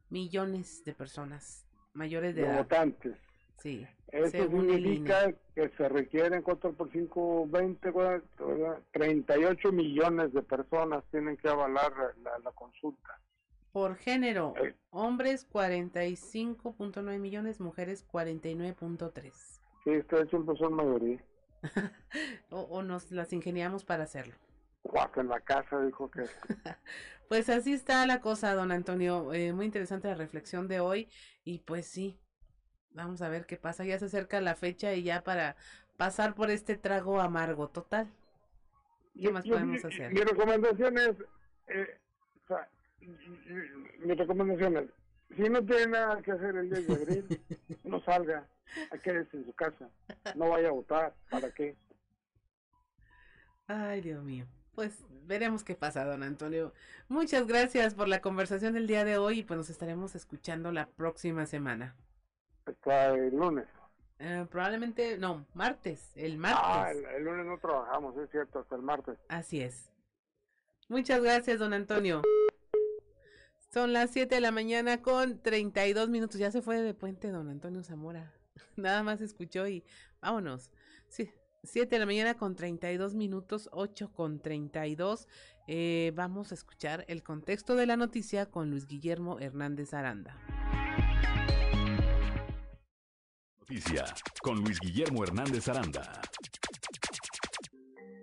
millones 0.09 0.83
de 0.83 0.93
personas 0.93 1.65
mayores 1.93 2.35
de, 2.35 2.41
de 2.41 2.47
edad. 2.47 2.57
votantes. 2.57 3.15
Sí. 3.61 3.85
Eso 4.11 4.49
significa 4.49 5.31
que 5.53 5.69
se 5.77 5.87
requieren 5.87 6.41
4 6.41 6.73
por 6.73 6.91
5, 6.91 7.47
20, 7.47 7.93
38 8.91 9.71
millones 9.71 10.33
de 10.33 10.41
personas 10.41 11.03
tienen 11.11 11.37
que 11.37 11.47
avalar 11.47 11.93
la, 12.43 12.51
consulta. 12.51 13.19
Por 13.71 13.95
género, 13.95 14.53
hombres 14.89 15.47
45.9 15.49 17.19
millones, 17.19 17.59
mujeres 17.59 18.05
49.3. 18.07 19.31
Sí, 19.83 19.91
está 19.91 20.21
hecho 20.21 20.37
en 20.37 20.57
son 20.57 20.73
mayoría. 20.73 21.23
o, 22.49 22.61
o, 22.61 22.81
nos 22.81 23.11
las 23.11 23.31
ingeniamos 23.33 23.83
para 23.83 24.03
hacerlo. 24.03 24.35
Guaca 24.83 25.21
en 25.21 25.27
la 25.27 25.39
casa 25.41 25.81
dijo 25.81 26.09
que... 26.09 26.23
pues 27.29 27.49
así 27.49 27.73
está 27.73 28.05
la 28.07 28.21
cosa, 28.21 28.55
don 28.55 28.71
Antonio. 28.71 29.33
Eh, 29.33 29.53
muy 29.53 29.65
interesante 29.65 30.07
la 30.07 30.15
reflexión 30.15 30.67
de 30.67 30.79
hoy 30.79 31.09
y 31.43 31.59
pues 31.59 31.85
sí, 31.85 32.19
Vamos 32.91 33.21
a 33.21 33.29
ver 33.29 33.45
qué 33.45 33.57
pasa. 33.57 33.85
Ya 33.85 33.99
se 33.99 34.05
acerca 34.05 34.41
la 34.41 34.55
fecha 34.55 34.93
y 34.93 35.03
ya 35.03 35.23
para 35.23 35.55
pasar 35.97 36.33
por 36.33 36.49
este 36.49 36.75
trago 36.75 37.19
amargo 37.19 37.69
total. 37.69 38.07
¿Qué 39.19 39.31
más 39.31 39.45
podemos 39.45 39.83
hacer? 39.83 40.13
Mi 40.13 40.21
recomendación 40.21 40.97
es, 40.97 41.15
eh, 41.67 41.97
mi 43.99 44.13
recomendación 44.13 44.77
es, 44.77 44.89
si 45.35 45.49
no 45.49 45.63
tiene 45.63 45.87
nada 45.87 46.21
que 46.21 46.31
hacer 46.31 46.55
el 46.55 46.69
10 46.69 46.87
de 46.87 46.93
abril, 46.93 47.41
no 47.83 48.03
salga, 48.03 48.47
quédese 49.03 49.37
en 49.37 49.45
su 49.45 49.53
casa, 49.53 49.89
no 50.35 50.49
vaya 50.49 50.69
a 50.69 50.71
votar, 50.71 51.13
¿para 51.29 51.51
qué? 51.51 51.75
Ay, 53.67 54.01
Dios 54.01 54.23
mío. 54.23 54.45
Pues 54.73 55.03
veremos 55.25 55.63
qué 55.63 55.75
pasa, 55.75 56.05
don 56.05 56.23
Antonio. 56.23 56.73
Muchas 57.07 57.45
gracias 57.45 57.93
por 57.93 58.07
la 58.07 58.21
conversación 58.21 58.73
del 58.73 58.87
día 58.87 59.03
de 59.03 59.17
hoy 59.17 59.39
y 59.39 59.43
pues 59.43 59.57
nos 59.57 59.69
estaremos 59.69 60.15
escuchando 60.15 60.71
la 60.71 60.87
próxima 60.87 61.45
semana 61.45 61.95
hasta 62.69 63.13
el 63.13 63.35
lunes. 63.35 63.65
Eh, 64.19 64.45
probablemente, 64.49 65.17
no, 65.17 65.45
martes, 65.53 66.11
el 66.15 66.37
martes. 66.37 66.61
Ah, 66.61 66.91
el, 66.91 67.23
lunes 67.23 67.45
no 67.45 67.57
trabajamos, 67.57 68.17
es 68.17 68.29
cierto, 68.31 68.59
hasta 68.59 68.75
el 68.75 68.81
martes. 68.81 69.17
Así 69.29 69.61
es. 69.61 69.89
Muchas 70.89 71.21
gracias, 71.21 71.59
don 71.59 71.73
Antonio. 71.73 72.21
Son 73.71 73.93
las 73.93 74.11
7 74.11 74.35
de 74.35 74.41
la 74.41 74.51
mañana 74.51 75.01
con 75.01 75.39
32 75.39 76.09
minutos. 76.09 76.39
Ya 76.39 76.51
se 76.51 76.61
fue 76.61 76.81
de 76.81 76.93
puente 76.93 77.29
don 77.29 77.49
Antonio 77.49 77.83
Zamora. 77.83 78.33
Nada 78.75 79.03
más 79.03 79.21
escuchó 79.21 79.67
y 79.67 79.83
vámonos. 80.21 80.71
Sí, 81.07 81.31
7 81.63 81.95
de 81.95 81.99
la 81.99 82.05
mañana 82.05 82.35
con 82.35 82.55
32 82.55 83.15
minutos, 83.15 83.69
8 83.71 84.11
con 84.11 84.39
32. 84.39 85.27
Eh, 85.67 86.11
vamos 86.15 86.51
a 86.51 86.55
escuchar 86.55 87.05
el 87.07 87.23
contexto 87.23 87.75
de 87.75 87.85
la 87.85 87.97
noticia 87.97 88.47
con 88.47 88.69
Luis 88.71 88.87
Guillermo 88.87 89.39
Hernández 89.39 89.93
Aranda 89.93 90.35
con 94.41 94.61
Luis 94.61 94.79
Guillermo 94.79 95.23
Hernández 95.23 95.67
Aranda. 95.67 96.21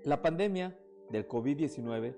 La 0.04 0.20
pandemia 0.20 0.76
del 1.10 1.28
COVID-19 1.28 2.16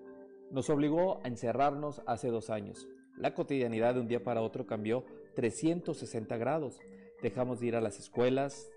nos 0.51 0.71
obligó 0.71 1.21
a 1.23 1.29
encerrarnos 1.29 2.01
hace 2.07 2.29
dos 2.29 2.49
años. 2.49 2.89
La 3.19 3.35
cotidianidad 3.35 3.95
de 3.95 4.01
un 4.01 4.07
día 4.07 4.23
para 4.23 4.43
otro 4.43 4.67
cambió 4.67 5.05
360 5.35 6.37
grados. 6.37 6.79
Dejamos 7.21 7.59
de 7.59 7.67
ir 7.67 7.77
a 7.77 7.81
las 7.81 7.99
escuelas, 7.99 8.71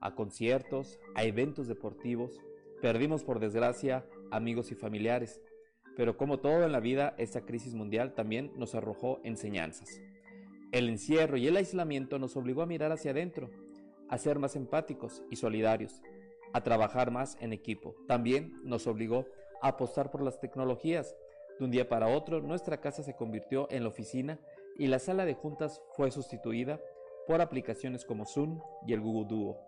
a 0.00 0.14
conciertos, 0.14 0.98
a 1.14 1.24
eventos 1.24 1.66
deportivos. 1.66 2.38
Perdimos, 2.82 3.24
por 3.24 3.40
desgracia, 3.40 4.04
amigos 4.30 4.70
y 4.70 4.74
familiares. 4.74 5.40
Pero 5.96 6.18
como 6.18 6.40
todo 6.40 6.62
en 6.64 6.72
la 6.72 6.80
vida, 6.80 7.14
esta 7.16 7.46
crisis 7.46 7.72
mundial 7.72 8.14
también 8.14 8.52
nos 8.56 8.74
arrojó 8.74 9.18
enseñanzas. 9.24 9.98
El 10.72 10.90
encierro 10.90 11.38
y 11.38 11.46
el 11.46 11.56
aislamiento 11.56 12.18
nos 12.18 12.36
obligó 12.36 12.60
a 12.60 12.66
mirar 12.66 12.92
hacia 12.92 13.12
adentro, 13.12 13.50
a 14.10 14.18
ser 14.18 14.38
más 14.38 14.56
empáticos 14.56 15.22
y 15.30 15.36
solidarios, 15.36 16.02
a 16.52 16.62
trabajar 16.62 17.10
más 17.10 17.38
en 17.40 17.54
equipo. 17.54 17.94
También 18.06 18.52
nos 18.62 18.86
obligó 18.86 19.24
a 19.62 19.68
apostar 19.68 20.10
por 20.10 20.20
las 20.20 20.38
tecnologías. 20.38 21.16
De 21.58 21.64
un 21.64 21.70
día 21.70 21.88
para 21.88 22.08
otro, 22.08 22.40
nuestra 22.42 22.80
casa 22.80 23.02
se 23.02 23.16
convirtió 23.16 23.66
en 23.70 23.82
la 23.82 23.88
oficina 23.88 24.38
y 24.76 24.88
la 24.88 24.98
sala 24.98 25.24
de 25.24 25.34
juntas 25.34 25.82
fue 25.96 26.10
sustituida 26.10 26.80
por 27.26 27.40
aplicaciones 27.40 28.04
como 28.04 28.26
Zoom 28.26 28.60
y 28.86 28.92
el 28.92 29.00
Google 29.00 29.26
Duo. 29.28 29.58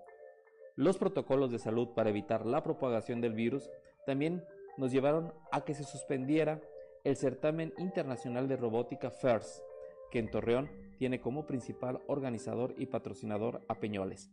Los 0.76 0.98
protocolos 0.98 1.50
de 1.50 1.58
salud 1.58 1.88
para 1.94 2.10
evitar 2.10 2.46
la 2.46 2.62
propagación 2.62 3.20
del 3.20 3.32
virus 3.32 3.70
también 4.06 4.44
nos 4.76 4.92
llevaron 4.92 5.32
a 5.50 5.64
que 5.64 5.74
se 5.74 5.82
suspendiera 5.82 6.60
el 7.04 7.16
certamen 7.16 7.72
internacional 7.78 8.48
de 8.48 8.56
robótica 8.56 9.10
FIRST, 9.10 9.62
que 10.10 10.18
en 10.18 10.30
Torreón 10.30 10.70
tiene 10.98 11.20
como 11.20 11.46
principal 11.46 12.00
organizador 12.06 12.74
y 12.76 12.86
patrocinador 12.86 13.62
a 13.66 13.76
Peñoles. 13.76 14.30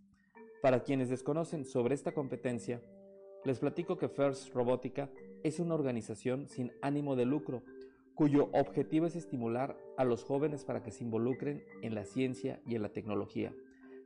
Para 0.61 0.84
quienes 0.84 1.10
desconocen 1.10 1.65
sobre 1.65 1.95
esta 1.95 2.11
competencia, 2.11 2.82
les 3.44 3.60
platico 3.60 3.98
que 3.98 4.10
FIRST 4.10 4.53
Robótica 4.53 5.10
es 5.45 5.59
una 5.59 5.76
organización 5.76 6.49
sin 6.49 6.72
ánimo 6.81 7.15
de 7.15 7.23
lucro, 7.23 7.61
cuyo 8.15 8.49
objetivo 8.53 9.05
es 9.05 9.15
estimular 9.15 9.77
a 9.95 10.03
los 10.03 10.23
jóvenes 10.23 10.65
para 10.65 10.81
que 10.81 10.89
se 10.89 11.03
involucren 11.03 11.63
en 11.84 11.93
la 11.93 12.03
ciencia 12.03 12.59
y 12.65 12.73
en 12.73 12.81
la 12.81 12.89
tecnología. 12.89 13.53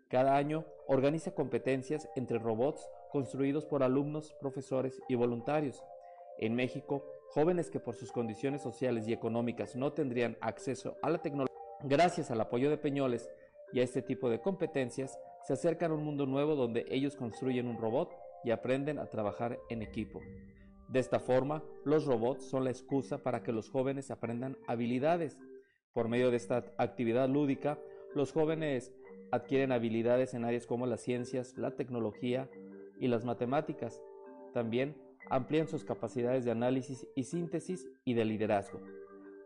Cada 0.10 0.36
año 0.36 0.66
organiza 0.86 1.32
competencias 1.32 2.10
entre 2.18 2.40
robots 2.40 2.90
construidos 3.10 3.66
por 3.66 3.84
alumnos, 3.84 4.36
profesores 4.41 5.02
y 5.07 5.16
voluntarios. 5.16 5.82
En 6.40 6.56
México, 6.56 7.06
jóvenes 7.30 7.70
que 7.70 7.80
por 7.80 7.95
sus 7.95 8.11
condiciones 8.11 8.61
sociales 8.61 9.07
y 9.07 9.14
económicas 9.14 9.78
no 9.78 9.94
tendrían 9.94 10.36
acceso 10.41 10.98
a 11.02 11.10
la 11.10 11.22
tecnología, 11.22 11.56
gracias 11.84 12.32
al 12.32 12.41
apoyo 12.41 12.70
de 12.70 12.78
Peñoles 12.78 13.30
y 13.72 13.80
a 13.80 13.84
este 13.84 14.02
tipo 14.02 14.30
de 14.30 14.41
competencias, 14.41 15.18
se 15.48 15.53
acercan 15.53 15.91
a 15.91 15.95
un 15.95 16.03
mundo 16.03 16.26
nuevo 16.26 16.56
donde 16.56 16.86
ellos 16.90 17.16
construyen 17.16 17.68
un 17.68 17.78
robot 17.78 18.11
y 18.44 18.52
aprenden 18.52 18.99
a 18.99 19.06
trabajar 19.06 19.57
en 19.70 19.84
equipo. 19.84 20.20
De 20.90 20.99
esta 20.99 21.20
forma, 21.20 21.64
los 21.86 22.06
robots 22.06 22.44
son 22.45 22.64
la 22.64 22.72
excusa 22.72 23.20
para 23.20 23.44
que 23.44 23.52
los 23.52 23.70
jóvenes 23.70 24.10
aprendan 24.10 24.57
habilidades. 24.66 25.38
Por 25.94 26.07
medio 26.07 26.32
de 26.32 26.38
esta 26.38 26.66
actividad 26.78 27.30
lúdica, 27.30 27.80
los 28.16 28.32
jóvenes 28.32 28.91
adquieren 29.32 29.72
habilidades 29.72 30.34
en 30.34 30.45
áreas 30.45 30.66
como 30.66 30.88
las 30.88 31.02
ciencias, 31.02 31.56
la 31.57 31.76
tecnología 31.76 32.49
y 32.99 33.07
las 33.07 33.24
matemáticas. 33.24 34.02
También 34.52 34.95
amplían 35.30 35.68
sus 35.68 35.86
capacidades 35.86 36.44
de 36.44 36.52
análisis 36.52 37.07
y 37.16 37.26
síntesis 37.26 37.88
y 38.03 38.16
de 38.16 38.26
liderazgo. 38.26 38.82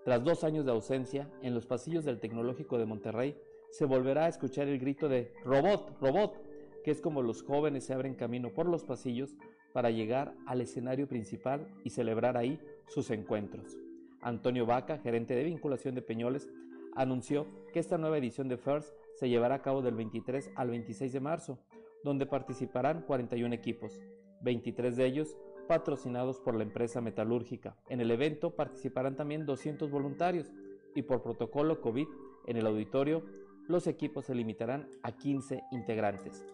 Tras 0.06 0.24
dos 0.24 0.45
años 0.45 0.65
de 0.65 0.72
ausencia, 0.72 1.30
en 1.41 1.53
los 1.53 1.65
pasillos 1.65 2.06
del 2.06 2.22
Tecnológico 2.22 2.78
de 2.78 2.86
Monterrey 2.86 3.38
se 3.70 3.84
volverá 3.86 4.26
a 4.26 4.30
escuchar 4.30 4.70
el 4.70 4.80
grito 4.80 5.10
de 5.10 5.34
robot, 5.44 5.98
robot, 5.99 6.41
que 6.86 6.91
es 6.91 7.02
como 7.02 7.22
los 7.22 7.44
jóvenes 7.44 7.86
se 7.86 7.94
abren 7.94 8.15
camino 8.15 8.53
por 8.53 8.68
los 8.68 8.86
pasillos 8.86 9.36
para 9.74 9.90
llegar 9.90 10.36
al 10.45 10.62
escenario 10.62 11.08
principal 11.08 11.68
y 11.84 11.90
celebrar 11.90 12.38
ahí 12.38 12.60
sus 12.88 13.10
encuentros. 13.10 13.78
Antonio 14.22 14.66
Vaca, 14.66 15.00
gerente 15.00 15.36
de 15.36 15.44
vinculación 15.44 15.95
de 15.95 16.02
Peñoles, 16.02 16.50
anunció 16.95 17.48
que 17.74 17.80
esta 17.80 17.98
nueva 17.98 18.18
edición 18.18 18.48
de 18.48 18.58
FIRST 18.58 18.94
se 19.16 19.30
llevará 19.30 19.56
a 19.56 19.62
cabo 19.62 19.82
del 19.82 19.95
23 19.95 20.52
al 20.56 20.70
26 20.70 21.12
de 21.12 21.20
marzo, 21.20 21.60
donde 22.04 22.26
participarán 22.26 23.02
41 23.02 23.54
equipos, 23.54 24.02
23 24.41 24.95
de 24.95 25.06
ellos 25.06 25.38
patrocinados 25.68 26.40
por 26.40 26.56
la 26.56 26.64
empresa 26.64 27.02
metalúrgica. 27.02 27.76
En 27.90 28.02
el 28.02 28.12
evento 28.12 28.56
participarán 28.56 29.16
también 29.16 29.45
200 29.45 29.90
voluntarios 29.90 30.52
y 30.95 31.02
por 31.04 31.22
protocolo 31.22 31.82
COVID 31.82 32.08
en 32.48 32.58
el 32.58 32.68
auditorio 32.68 33.24
los 33.68 33.88
equipos 33.88 34.26
se 34.26 34.36
limitarán 34.36 34.90
a 35.04 35.14
15 35.14 35.64
integrantes. 35.72 36.45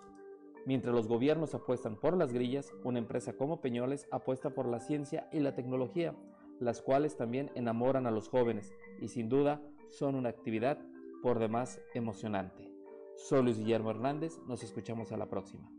Mientras 0.66 0.94
los 0.94 1.08
gobiernos 1.08 1.56
apuestan 1.56 1.96
por 1.96 2.18
las 2.18 2.34
grillas, 2.34 2.74
una 2.84 3.00
empresa 3.00 3.34
como 3.34 3.62
Peñoles 3.62 4.08
apuesta 4.12 4.52
por 4.52 4.68
la 4.68 4.80
ciencia 4.80 5.30
y 5.32 5.40
la 5.40 5.56
tecnología, 5.56 6.16
las 6.60 6.82
cuales 6.82 7.16
también 7.16 7.52
enamoran 7.56 8.06
a 8.06 8.12
los 8.12 8.28
jóvenes 8.28 8.74
y 9.00 9.08
sin 9.08 9.30
duda 9.30 9.62
son 9.88 10.16
una 10.16 10.30
actividad 10.30 10.78
por 11.22 11.40
demás 11.40 11.82
emocionante. 11.94 12.72
Soy 13.16 13.44
Luis 13.44 13.58
Guillermo 13.58 13.92
Hernández, 13.92 14.40
nos 14.48 14.64
escuchamos 14.64 15.12
a 15.12 15.18
la 15.18 15.30
próxima. 15.30 15.72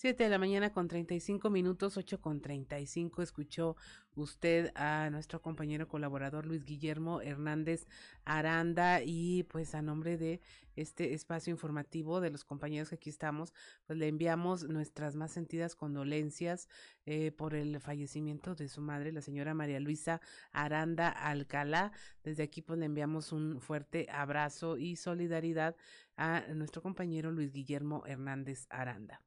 7 0.00 0.22
de 0.22 0.30
la 0.30 0.38
mañana 0.38 0.72
con 0.72 0.86
35 0.86 1.50
minutos, 1.50 1.96
8 1.96 2.20
con 2.20 2.40
35. 2.40 3.20
Escuchó 3.20 3.74
usted 4.14 4.70
a 4.76 5.10
nuestro 5.10 5.42
compañero 5.42 5.88
colaborador 5.88 6.46
Luis 6.46 6.64
Guillermo 6.64 7.20
Hernández 7.20 7.88
Aranda 8.24 9.02
y 9.02 9.42
pues 9.42 9.74
a 9.74 9.82
nombre 9.82 10.16
de 10.16 10.40
este 10.76 11.14
espacio 11.14 11.50
informativo 11.50 12.20
de 12.20 12.30
los 12.30 12.44
compañeros 12.44 12.90
que 12.90 12.94
aquí 12.94 13.10
estamos, 13.10 13.52
pues 13.88 13.98
le 13.98 14.06
enviamos 14.06 14.68
nuestras 14.68 15.16
más 15.16 15.32
sentidas 15.32 15.74
condolencias 15.74 16.68
eh, 17.04 17.32
por 17.32 17.56
el 17.56 17.80
fallecimiento 17.80 18.54
de 18.54 18.68
su 18.68 18.80
madre, 18.80 19.10
la 19.10 19.20
señora 19.20 19.52
María 19.52 19.80
Luisa 19.80 20.20
Aranda 20.52 21.08
Alcalá. 21.08 21.90
Desde 22.22 22.44
aquí 22.44 22.62
pues 22.62 22.78
le 22.78 22.86
enviamos 22.86 23.32
un 23.32 23.60
fuerte 23.60 24.06
abrazo 24.12 24.76
y 24.76 24.94
solidaridad 24.94 25.74
a 26.16 26.42
nuestro 26.54 26.82
compañero 26.82 27.32
Luis 27.32 27.50
Guillermo 27.52 28.04
Hernández 28.06 28.68
Aranda. 28.70 29.24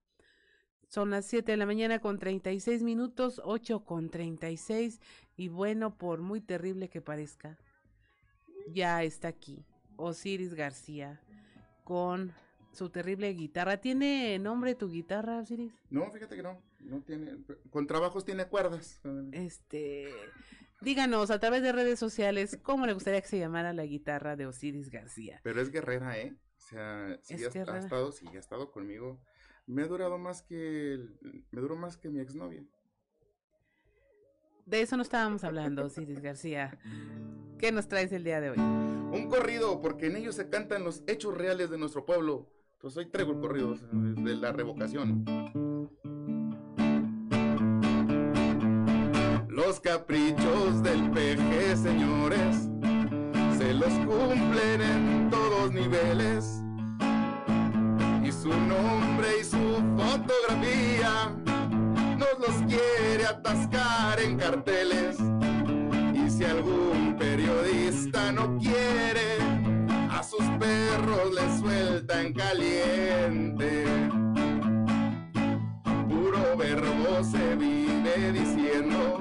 Son 0.92 1.10
las 1.10 1.26
7 1.28 1.54
de 1.54 1.58
la 1.58 1.66
mañana 1.66 2.00
con 2.00 2.20
36 2.20 2.84
minutos, 2.84 3.42
8 3.46 3.86
con 3.86 4.10
36. 4.10 5.00
Y 5.38 5.48
bueno, 5.48 5.98
por 5.98 6.20
muy 6.20 6.42
terrible 6.42 6.90
que 6.90 7.00
parezca, 7.00 7.58
ya 8.68 9.02
está 9.02 9.30
aquí 9.30 9.66
Osiris 9.96 10.54
García 10.54 11.22
con 11.86 12.34
su 12.74 12.90
terrible 12.90 13.30
guitarra. 13.30 13.78
¿Tiene 13.78 14.38
nombre 14.38 14.76
tu 14.76 14.90
guitarra, 14.90 15.40
Osiris? 15.40 15.72
No, 15.90 16.12
fíjate 16.12 16.36
que 16.36 16.44
no. 16.44 16.62
No 16.82 17.00
tiene. 17.00 17.38
Con 17.70 17.88
trabajos 17.88 18.26
tiene 18.26 18.48
cuerdas. 18.48 19.00
Este. 19.32 20.10
Díganos 20.82 21.32
a 21.32 21.40
través 21.40 21.62
de 21.62 21.72
redes 21.72 22.00
sociales 22.00 22.60
cómo 22.62 22.86
le 22.86 22.92
gustaría 22.92 23.22
que 23.22 23.30
se 23.30 23.40
llamara 23.40 23.72
la 23.72 23.86
guitarra 23.86 24.36
de 24.36 24.46
Osiris 24.46 24.90
García. 24.90 25.40
Pero 25.42 25.62
es 25.62 25.72
guerrera, 25.72 26.20
¿eh? 26.20 26.36
O 26.58 26.60
sea, 26.60 27.18
sí 27.22 27.36
ha, 27.36 27.72
ha, 27.72 27.78
estado, 27.78 28.12
sí 28.12 28.28
ha 28.28 28.40
estado 28.40 28.72
conmigo 28.72 29.22
me 29.72 29.84
ha 29.84 29.88
durado 29.88 30.18
más 30.18 30.42
que, 30.42 31.00
me 31.52 31.62
duró 31.62 31.76
más 31.76 31.96
que 31.96 32.10
mi 32.10 32.20
exnovia. 32.20 32.64
De 34.66 34.82
eso 34.82 34.98
no 34.98 35.04
estábamos 35.04 35.44
hablando, 35.44 35.90
Ciris 35.90 36.22
García. 36.22 36.78
¿Qué 37.58 37.72
nos 37.72 37.88
traes 37.88 38.12
el 38.12 38.24
día 38.24 38.42
de 38.42 38.52
hoy? 38.52 38.58
Un 38.58 39.28
corrido, 39.30 39.82
porque 39.82 40.08
en 40.08 40.18
ellos 40.18 40.36
se 40.36 40.50
cantan 40.50 40.84
los 40.84 41.04
hechos 41.08 41.38
reales 41.38 41.70
de 41.70 41.78
nuestro 41.78 42.06
pueblo. 42.06 42.50
Entonces 42.74 42.98
hoy 42.98 43.06
traigo 43.12 43.32
el 43.32 43.40
corrido 43.40 43.76
de 43.94 44.36
la 44.36 44.52
revocación. 44.52 45.24
Los 49.48 49.80
caprichos 49.80 50.84
del 50.84 51.12
PG, 51.12 51.78
señores, 51.78 52.70
se 53.58 53.74
los 53.74 53.94
cumplen 54.06 54.82
en 54.82 55.30
todos 55.30 55.72
niveles 55.72 56.62
su 58.42 58.50
nombre 58.50 59.28
y 59.40 59.44
fotografía 59.98 61.36
nos 62.18 62.40
los 62.40 62.56
quiere 62.68 63.26
atascar 63.26 64.20
en 64.20 64.38
carteles. 64.38 65.18
Y 66.14 66.30
si 66.30 66.44
algún 66.44 67.16
periodista 67.18 68.32
no 68.32 68.58
quiere, 68.58 69.38
a 70.10 70.24
sus 70.24 70.46
perros 70.60 71.34
les 71.34 71.60
suelta 71.60 72.22
en 72.22 72.34
caliente. 72.34 73.86
Puro 76.10 76.58
verbo 76.58 77.24
se 77.24 77.56
vive 77.56 78.32
diciendo, 78.34 79.20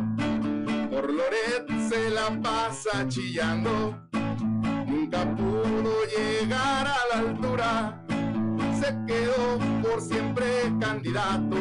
por 0.90 1.10
Loret 1.12 1.68
se 1.88 2.10
la 2.10 2.40
pasa 2.42 3.06
chillando. 3.08 3.98
Nunca 4.86 5.24
pudo 5.36 5.92
llegar 6.16 6.86
a 6.86 6.98
la 7.12 7.18
altura 7.20 7.99
se 8.80 8.96
quedó 9.06 9.58
por 9.82 10.00
siempre 10.00 10.46
candidato 10.80 11.56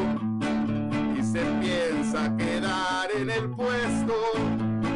y 1.17 1.21
se 1.21 1.43
piensa 1.59 2.33
quedar 2.37 3.11
en 3.11 3.29
el 3.29 3.49
puesto 3.49 4.13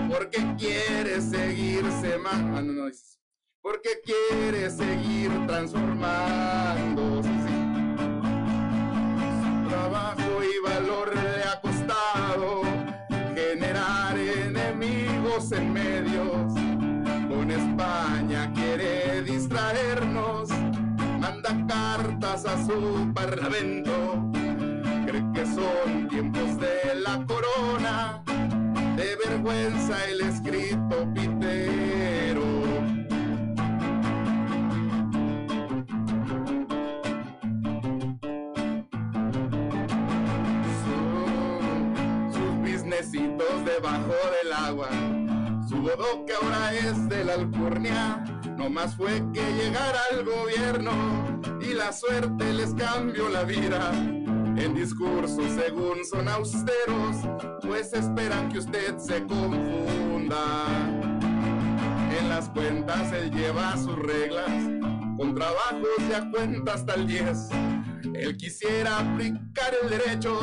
porque 0.09 0.37
quiere 0.57 1.21
seguirse 1.21 2.17
más, 2.17 2.35
ah, 2.35 2.61
porque 3.61 3.89
quiere 4.05 4.69
seguir 4.69 5.31
transformando. 5.47 7.21
Su 9.43 9.69
trabajo 9.69 10.43
y 10.43 10.63
valor 10.63 11.13
le 11.13 11.43
ha 11.43 11.59
costado 11.59 12.61
generar 13.35 14.17
enemigos 14.17 15.51
en 15.51 15.73
medios. 15.73 16.53
Con 17.27 17.51
España 17.51 18.49
quiere 18.53 19.23
distraernos 19.23 20.49
cartas 21.67 22.45
a 22.45 22.65
su 22.65 23.11
parlamento. 23.13 23.91
Cree 25.05 25.23
que 25.33 25.45
son 25.45 26.07
tiempos 26.09 26.57
de 26.57 26.95
la 26.95 27.25
corona, 27.25 28.23
de 28.95 29.17
vergüenza 29.27 30.05
el 30.05 30.21
escrito 30.21 31.13
pitero. 31.13 32.43
sus 42.31 42.57
businessitos 42.59 43.65
debajo 43.65 44.13
del 44.41 44.53
agua, 44.53 44.89
su 45.67 45.77
bodo 45.77 46.25
que 46.25 46.33
ahora 46.33 46.73
es 46.73 47.09
de 47.09 47.25
la 47.25 47.33
alcurnia 47.33 48.32
No 48.57 48.69
más 48.69 48.95
fue 48.95 49.21
que 49.33 49.41
llegara 49.53 49.99
al 50.11 50.23
gobierno 50.23 50.91
y 51.61 51.73
la 51.73 51.91
suerte 51.91 52.53
les 52.53 52.73
cambió 52.73 53.29
la 53.29 53.43
vida. 53.43 53.91
En 54.55 54.75
discursos 54.75 55.45
según 55.51 56.05
son 56.05 56.27
austeros, 56.27 57.17
pues 57.61 57.93
esperan 57.93 58.49
que 58.49 58.59
usted 58.59 58.97
se 58.97 59.25
confunda. 59.25 60.39
En 62.19 62.29
las 62.29 62.49
cuentas 62.49 63.11
él 63.13 63.31
lleva 63.31 63.75
sus 63.77 63.97
reglas, 63.97 64.49
con 65.17 65.33
trabajos 65.33 65.89
ya 66.09 66.29
cuenta 66.29 66.73
hasta 66.73 66.93
el 66.93 67.07
10. 67.07 67.49
Él 68.13 68.37
quisiera 68.37 68.99
aplicar 68.99 69.73
el 69.81 69.89
derecho, 69.89 70.39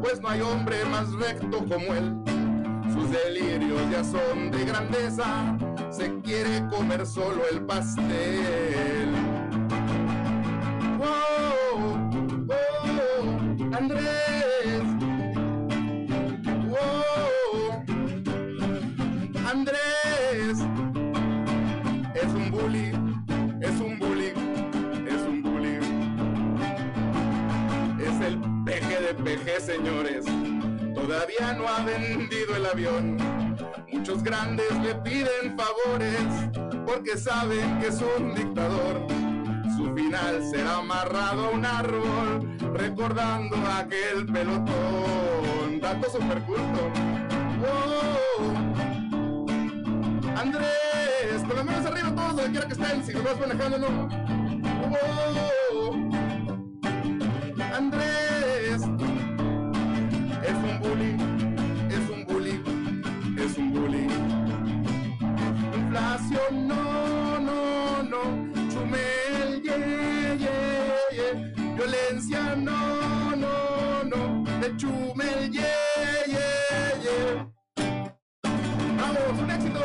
pues 0.00 0.20
no 0.20 0.28
hay 0.28 0.40
hombre 0.40 0.84
más 0.84 1.12
recto 1.12 1.58
como 1.58 1.92
él. 1.94 2.14
Sus 2.92 3.10
delirios 3.10 3.80
ya 3.90 4.04
son 4.04 4.50
de 4.50 4.64
grandeza, 4.64 5.56
se 5.92 6.20
quiere 6.22 6.66
comer 6.68 7.06
solo 7.06 7.42
el 7.50 7.62
pastel. 7.66 9.12
Wow, 10.98 12.10
wow, 12.46 13.76
Andrés. 13.76 14.82
Wow, 16.68 17.84
Andrés. 19.50 20.58
Es 22.14 22.32
un 22.34 22.50
bully, 22.50 22.92
es 23.60 23.80
un 23.80 23.98
bully, 23.98 24.32
es 25.06 25.22
un 25.28 25.42
bully. 25.42 25.78
Es 28.00 28.20
el 28.26 28.40
peje 28.64 29.00
de 29.00 29.14
peje, 29.14 29.60
señores 29.60 30.24
todavía 31.06 31.52
no 31.54 31.68
ha 31.68 31.84
vendido 31.84 32.56
el 32.56 32.66
avión. 32.66 33.51
Muchos 33.92 34.22
grandes 34.22 34.66
le 34.82 34.94
piden 34.96 35.56
favores 35.56 36.16
porque 36.86 37.16
saben 37.18 37.78
que 37.78 37.88
es 37.88 38.00
un 38.00 38.34
dictador. 38.34 39.06
Su 39.76 39.94
final 39.94 40.42
será 40.50 40.78
amarrado 40.78 41.46
a 41.46 41.50
un 41.50 41.64
árbol 41.64 42.56
recordando 42.74 43.56
aquel 43.78 44.26
pelotón. 44.26 45.80
Dato 45.80 46.10
super 46.10 46.42
culto. 46.42 46.90
¡Wow! 47.60 48.54
Andrés, 50.36 51.42
con 51.46 51.56
las 51.56 51.64
manos 51.64 51.86
arriba 51.86 52.14
todos 52.14 52.36
donde 52.36 52.50
quiera 52.50 52.66
que 52.66 52.72
estén, 52.72 53.04
si 53.04 53.12
lo 53.12 53.22
vas 53.22 53.38
manejando 53.38 53.78
no. 53.78 54.08
¡Wow! 54.88 56.21
No, 66.50 67.38
no, 67.40 68.02
no. 68.02 68.22
Chumel, 68.70 69.62
yeah, 69.62 70.34
yeah, 70.34 70.96
yeah. 71.12 71.74
Violencia, 71.76 72.56
no, 72.56 73.36
no, 73.36 74.04
no. 74.04 74.44
De 74.60 74.76
Chumel, 74.76 75.50
yeah, 75.50 76.26
yeah, 76.26 77.02
yeah. 77.02 77.52
Vamos, 78.96 79.40
un 79.40 79.50
éxito. 79.50 79.80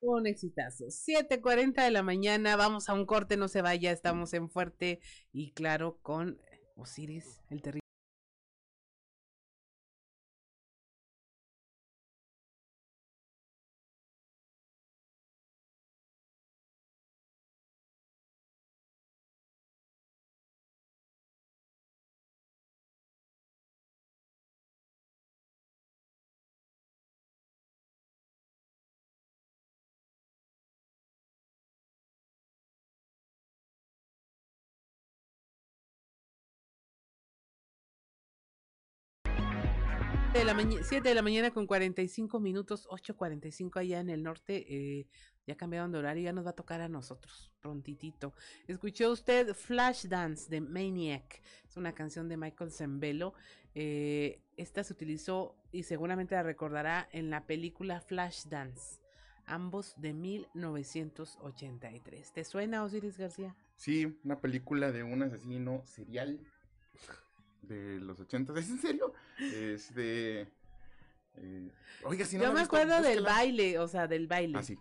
Un 0.00 0.26
exitazo. 0.26 0.90
7:40 0.90 1.82
de 1.82 1.90
la 1.90 2.02
mañana. 2.02 2.56
Vamos 2.56 2.88
a 2.88 2.94
un 2.94 3.06
corte, 3.06 3.36
no 3.36 3.48
se 3.48 3.62
vaya. 3.62 3.90
Estamos 3.90 4.34
en 4.34 4.50
Fuerte 4.50 5.00
y 5.32 5.52
Claro 5.52 5.98
con 6.02 6.38
Osiris, 6.76 7.40
el 7.50 7.62
terrible. 40.34 40.64
de 40.64 40.74
la 40.74 40.82
7 40.82 41.08
de 41.08 41.14
la 41.14 41.22
mañana 41.22 41.52
con 41.52 41.66
45 41.66 42.40
minutos, 42.40 42.86
8.45 42.88 43.80
allá 43.80 44.00
en 44.00 44.10
el 44.10 44.22
norte. 44.22 44.66
Eh, 44.68 45.06
ya 45.46 45.56
cambiaron 45.56 45.92
de 45.92 45.98
horario, 45.98 46.24
ya 46.24 46.32
nos 46.32 46.46
va 46.46 46.50
a 46.50 46.54
tocar 46.54 46.80
a 46.80 46.88
nosotros, 46.88 47.52
prontitito. 47.60 48.32
Escuchó 48.66 49.12
usted 49.12 49.54
Flashdance 49.54 50.48
de 50.48 50.60
Maniac, 50.60 51.40
es 51.68 51.76
una 51.76 51.94
canción 51.94 52.28
de 52.28 52.36
Michael 52.36 52.72
Zembello. 52.72 53.34
Eh, 53.74 54.40
esta 54.56 54.82
se 54.82 54.92
utilizó 54.92 55.56
y 55.70 55.82
seguramente 55.82 56.34
la 56.34 56.42
recordará 56.42 57.08
en 57.12 57.30
la 57.30 57.46
película 57.46 58.00
Flashdance, 58.00 59.00
ambos 59.44 59.94
de 59.98 60.14
1983. 60.14 62.32
¿Te 62.32 62.44
suena, 62.44 62.82
Osiris 62.84 63.18
García? 63.18 63.54
Sí, 63.76 64.18
una 64.24 64.40
película 64.40 64.92
de 64.92 65.02
un 65.02 65.22
asesino 65.22 65.82
serial 65.84 66.40
de 67.66 68.00
los 68.00 68.20
80. 68.20 68.52
¿Es 68.58 68.70
en 68.70 68.78
serio? 68.78 69.12
Es 69.38 69.94
de... 69.94 70.48
Eh, 71.36 71.68
oiga, 72.04 72.24
si 72.24 72.36
no 72.38 72.44
Yo 72.44 72.52
me 72.52 72.60
acuerdo 72.60 73.00
del 73.02 73.22
baile, 73.24 73.78
o 73.78 73.88
sea, 73.88 74.06
del 74.06 74.26
baile. 74.28 74.58
Ah, 74.58 74.62
sí. 74.62 74.78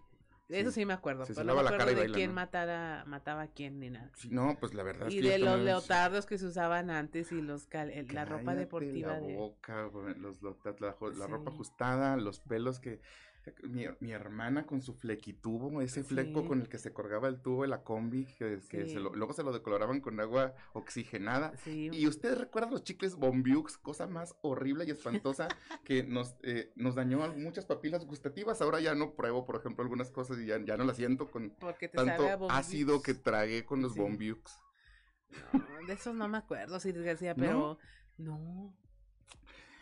Eso 0.49 0.71
sí 0.71 0.85
me 0.85 0.93
acuerdo, 0.93 1.25
Se 1.25 1.33
pero 1.33 1.45
lava 1.45 1.61
no 1.61 1.63
me 1.63 1.63
la 1.63 1.75
acuerdo 1.75 1.85
cara 1.85 1.91
y 1.91 1.95
de 1.95 2.01
baila, 2.01 2.15
quién 2.15 2.29
¿no? 2.29 2.35
matara, 2.35 3.03
mataba 3.07 3.41
a 3.43 3.47
quién 3.47 3.79
ni 3.79 3.89
nada. 3.89 4.11
Sí, 4.15 4.29
no, 4.29 4.55
pues 4.59 4.73
la 4.75 4.83
verdad 4.83 5.07
es 5.07 5.13
Y 5.15 5.21
que 5.21 5.29
de 5.29 5.39
los 5.39 5.59
leotardos 5.61 6.25
que 6.27 6.37
se 6.37 6.45
usaban 6.45 6.91
antes 6.91 7.31
y 7.31 7.41
los 7.41 7.65
cal- 7.65 7.91
la 8.11 8.25
ropa 8.25 8.53
deportiva 8.53 9.13
la 9.13 9.19
de... 9.21 9.35
boca, 9.35 9.89
los, 10.17 10.41
la, 10.43 11.27
ropa 11.27 11.49
ajustada, 11.49 12.17
los 12.17 12.39
pelos 12.39 12.79
que... 12.79 12.99
Mi, 13.63 13.85
mi 13.99 14.11
hermana 14.11 14.65
con 14.65 14.81
su 14.81 14.93
flequitubo, 14.93 15.81
ese 15.81 16.03
fleco 16.03 16.41
Sí. 16.41 16.47
con 16.47 16.61
el 16.61 16.69
que 16.69 16.77
se 16.77 16.93
colgaba 16.93 17.27
el 17.27 17.41
tubo 17.41 17.63
de 17.63 17.67
la 17.67 17.83
combi, 17.83 18.25
que, 18.37 18.61
se 18.61 18.99
lo- 18.99 19.13
luego 19.13 19.33
se 19.33 19.43
lo 19.43 19.51
decoloraban 19.51 19.99
con 19.99 20.19
agua 20.19 20.53
oxigenada. 20.73 21.55
Sí. 21.57 21.89
Y 21.91 22.07
usted 22.07 22.37
recuerda 22.37 22.71
los 22.71 22.83
chicles 22.83 23.15
Bombiux, 23.15 23.77
cosa 23.77 24.07
más 24.07 24.35
horrible 24.41 24.85
y 24.85 24.91
espantosa 24.91 25.47
que 25.83 26.03
nos, 26.03 26.35
eh, 26.43 26.71
nos 26.75 26.95
dañó 26.95 27.19
muchas 27.35 27.65
papilas 27.65 28.05
gustativas. 28.05 28.61
Ahora 28.61 28.79
ya 28.79 28.95
no 28.95 29.13
pruebo, 29.15 29.45
por 29.45 29.57
ejemplo, 29.57 29.83
algunas 29.83 30.09
cosas 30.11 30.37
y 30.39 30.45
ya, 30.45 30.63
ya 30.63 30.77
no 30.77 30.85
las 30.85 30.95
siento 30.97 31.29
con 31.29 31.53
tanto 31.93 32.47
ácido 32.49 33.01
que 33.01 33.13
tragué 33.13 33.65
con 33.65 33.81
los. 33.81 33.95
Bombiux. 33.95 34.59
No, 35.51 35.87
de 35.87 35.93
esos 35.93 36.15
no 36.15 36.27
me 36.27 36.37
acuerdo, 36.37 36.79
sí, 36.79 36.91
García, 36.91 37.33
¿No? 37.33 37.43
pero 37.43 37.77
no. 38.17 38.73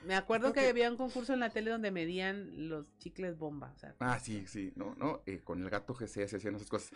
Me 0.06 0.16
acuerdo 0.16 0.52
que 0.52 0.68
había 0.68 0.90
un 0.90 0.98
concurso 0.98 1.34
en 1.34 1.40
la 1.42 1.50
tele 1.52 1.70
donde 1.72 1.92
medían 1.92 2.70
los 2.70 2.86
chicles 2.98 3.38
bomba, 3.38 3.72
o 3.76 3.78
sea, 3.80 3.94
Ah, 4.00 4.20
sí, 4.20 4.46
sí, 4.48 4.74
no, 4.76 4.96
no, 4.96 5.22
eh, 5.26 5.42
con 5.44 5.62
el 5.62 5.70
gato 5.70 5.94
GC 5.94 6.28
se 6.28 6.38
hacían 6.38 6.56
esas 6.56 6.70
cosas. 6.70 6.92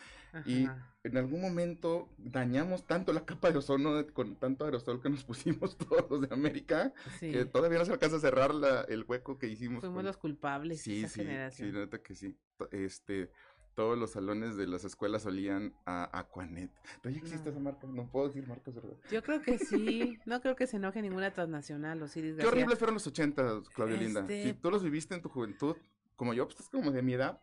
Y 0.45 0.67
en 1.03 1.17
algún 1.17 1.41
momento 1.41 2.09
dañamos 2.17 2.85
tanto 2.87 3.13
la 3.13 3.25
capa 3.25 3.51
de 3.51 3.59
ozono 3.59 4.05
con 4.13 4.35
tanto 4.37 4.65
aerosol 4.65 5.01
que 5.01 5.09
nos 5.09 5.23
pusimos 5.23 5.77
todos 6.05 6.09
los 6.09 6.21
de 6.27 6.33
América, 6.33 6.93
Sí. 7.19 7.31
que 7.31 7.45
todavía 7.45 7.79
no 7.79 7.85
se 7.85 7.91
alcanza 7.91 8.17
a 8.17 8.19
cerrar 8.19 8.53
la- 8.55 8.81
el 8.83 9.03
hueco 9.07 9.37
que 9.37 9.47
hicimos. 9.47 9.81
fuimos 9.81 9.97
con- 9.97 10.05
los 10.05 10.17
culpables 10.17 10.81
Sí, 10.81 10.99
esa 11.03 11.09
sí, 11.09 11.19
generación. 11.21 11.71
sí, 11.71 11.77
neta 11.77 11.97
que 12.01 12.15
sí. 12.15 12.35
Este, 12.71 13.29
todos 13.75 13.97
los 13.97 14.11
salones 14.11 14.55
de 14.55 14.67
las 14.67 14.85
escuelas 14.85 15.25
olían 15.25 15.73
a 15.85 16.17
Aquanet. 16.17 16.71
¿Todavía 17.01 17.21
existe 17.21 17.49
esa 17.49 17.59
marca? 17.59 17.85
No 17.87 18.07
puedo 18.09 18.27
decir 18.27 18.47
marcas, 18.47 18.73
¿verdad? 18.73 18.93
Yo 19.11 19.21
creo 19.21 19.41
que 19.41 19.57
sí, 19.59 20.17
no 20.25 20.41
creo 20.41 20.55
que 20.55 20.65
se 20.65 20.77
enoje 20.77 21.01
ninguna 21.01 21.31
transnacional, 21.31 22.01
Osiris 22.01 22.31
Qué 22.31 22.37
García. 22.37 22.51
horribles 22.51 22.79
fueron 22.79 22.93
los 22.95 23.05
80, 23.07 23.61
Claudia 23.73 23.97
Linda. 23.97 24.21
Este- 24.21 24.43
Si 24.43 24.53
tú 24.53 24.71
los 24.71 24.81
viviste 24.83 25.13
en 25.13 25.21
tu 25.21 25.29
juventud, 25.29 25.75
como 26.15 26.33
yo, 26.33 26.47
pues 26.47 26.59
es 26.61 26.69
como 26.69 26.91
de 26.91 27.01
mi 27.01 27.13
edad. 27.13 27.39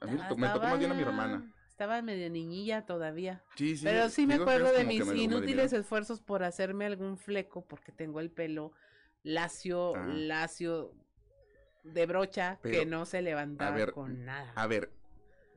A 0.00 0.06
mí 0.06 0.12
me 0.12 0.18
tocó- 0.28 0.36
me 0.36 0.48
tocó 0.48 0.66
más 0.66 0.78
bien 0.78 0.90
a 0.90 0.94
mi 0.94 1.02
hermana. 1.02 1.52
Estaba 1.70 2.02
medio 2.02 2.28
niñilla 2.30 2.84
todavía. 2.86 3.44
Sí, 3.54 3.76
sí, 3.76 3.84
Pero 3.84 4.08
sí 4.08 4.26
me 4.26 4.34
acuerdo 4.34 4.72
de 4.72 4.84
mis 4.84 5.06
inútiles 5.14 5.72
esfuerzos 5.72 6.20
por 6.20 6.42
hacerme 6.42 6.86
algún 6.86 7.16
fleco 7.18 7.64
porque 7.64 7.92
tengo 7.92 8.18
el 8.20 8.30
pelo 8.30 8.72
lacio, 9.22 9.94
Ah. 9.94 10.06
lacio 10.08 10.92
de 11.84 12.06
brocha 12.06 12.58
Pero, 12.62 12.78
que 12.80 12.86
no 12.86 13.04
se 13.06 13.22
levantaba 13.22 13.74
a 13.74 13.78
ver, 13.78 13.92
con 13.92 14.24
nada. 14.24 14.52
A 14.56 14.66
ver, 14.66 14.90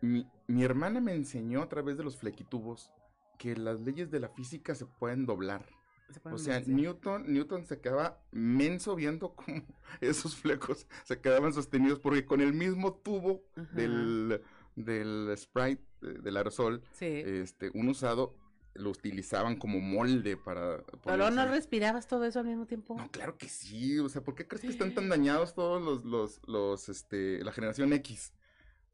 mi, 0.02 0.28
mi 0.48 0.64
hermana 0.64 1.00
me 1.02 1.14
enseñó 1.14 1.62
a 1.62 1.70
través 1.70 1.98
de 1.98 2.04
los 2.04 2.18
flequitubos 2.18 2.92
que 3.38 3.56
las 3.56 3.80
leyes 3.82 4.12
de 4.12 4.20
la 4.20 4.30
física 4.30 4.76
se 4.76 4.86
pueden 4.86 5.26
doblar. 5.26 5.66
Se 6.12 6.20
pueden 6.20 6.36
O 6.36 6.40
sea. 6.40 6.60
Newton, 6.62 7.32
Newton 7.32 7.66
se 7.66 7.80
quedaba 7.80 8.20
menso 8.32 8.96
viendo 8.96 9.36
cómo 9.36 9.62
esos 10.02 10.36
flecos 10.36 10.88
se 11.06 11.20
quedaban 11.20 11.54
sostenidos 11.54 12.00
porque 12.00 12.26
con 12.26 12.42
el 12.42 12.54
mismo 12.54 12.94
tubo 12.96 13.44
del, 13.74 14.42
del 14.76 15.34
Sprite, 15.38 15.84
eh, 16.02 16.18
del 16.22 16.38
aerosol, 16.38 16.82
Sí. 16.94 17.06
este, 17.06 17.70
un 17.74 17.90
usado, 17.90 18.36
lo 18.74 18.90
utilizaban 18.92 19.58
como 19.58 19.80
molde 19.80 20.38
para... 20.38 20.84
Pero 21.04 21.32
no 21.32 21.46
respirabas 21.48 22.08
todo 22.08 22.24
eso 22.26 22.40
al 22.40 22.46
mismo 22.46 22.66
tiempo. 22.66 22.96
No, 22.98 23.10
claro 23.12 23.38
que 23.38 23.50
sí, 23.50 24.00
o 24.00 24.08
sea, 24.10 24.24
¿por 24.24 24.36
qué 24.36 24.48
crees 24.48 24.62
que 24.62 24.68
están 24.70 24.94
tan 24.94 25.10
dañados 25.10 25.54
todos 25.54 25.82
los, 25.82 26.06
los, 26.06 26.40
los, 26.48 26.88
este, 26.90 27.44
la 27.44 27.52
generación 27.52 27.92
X? 27.94 28.34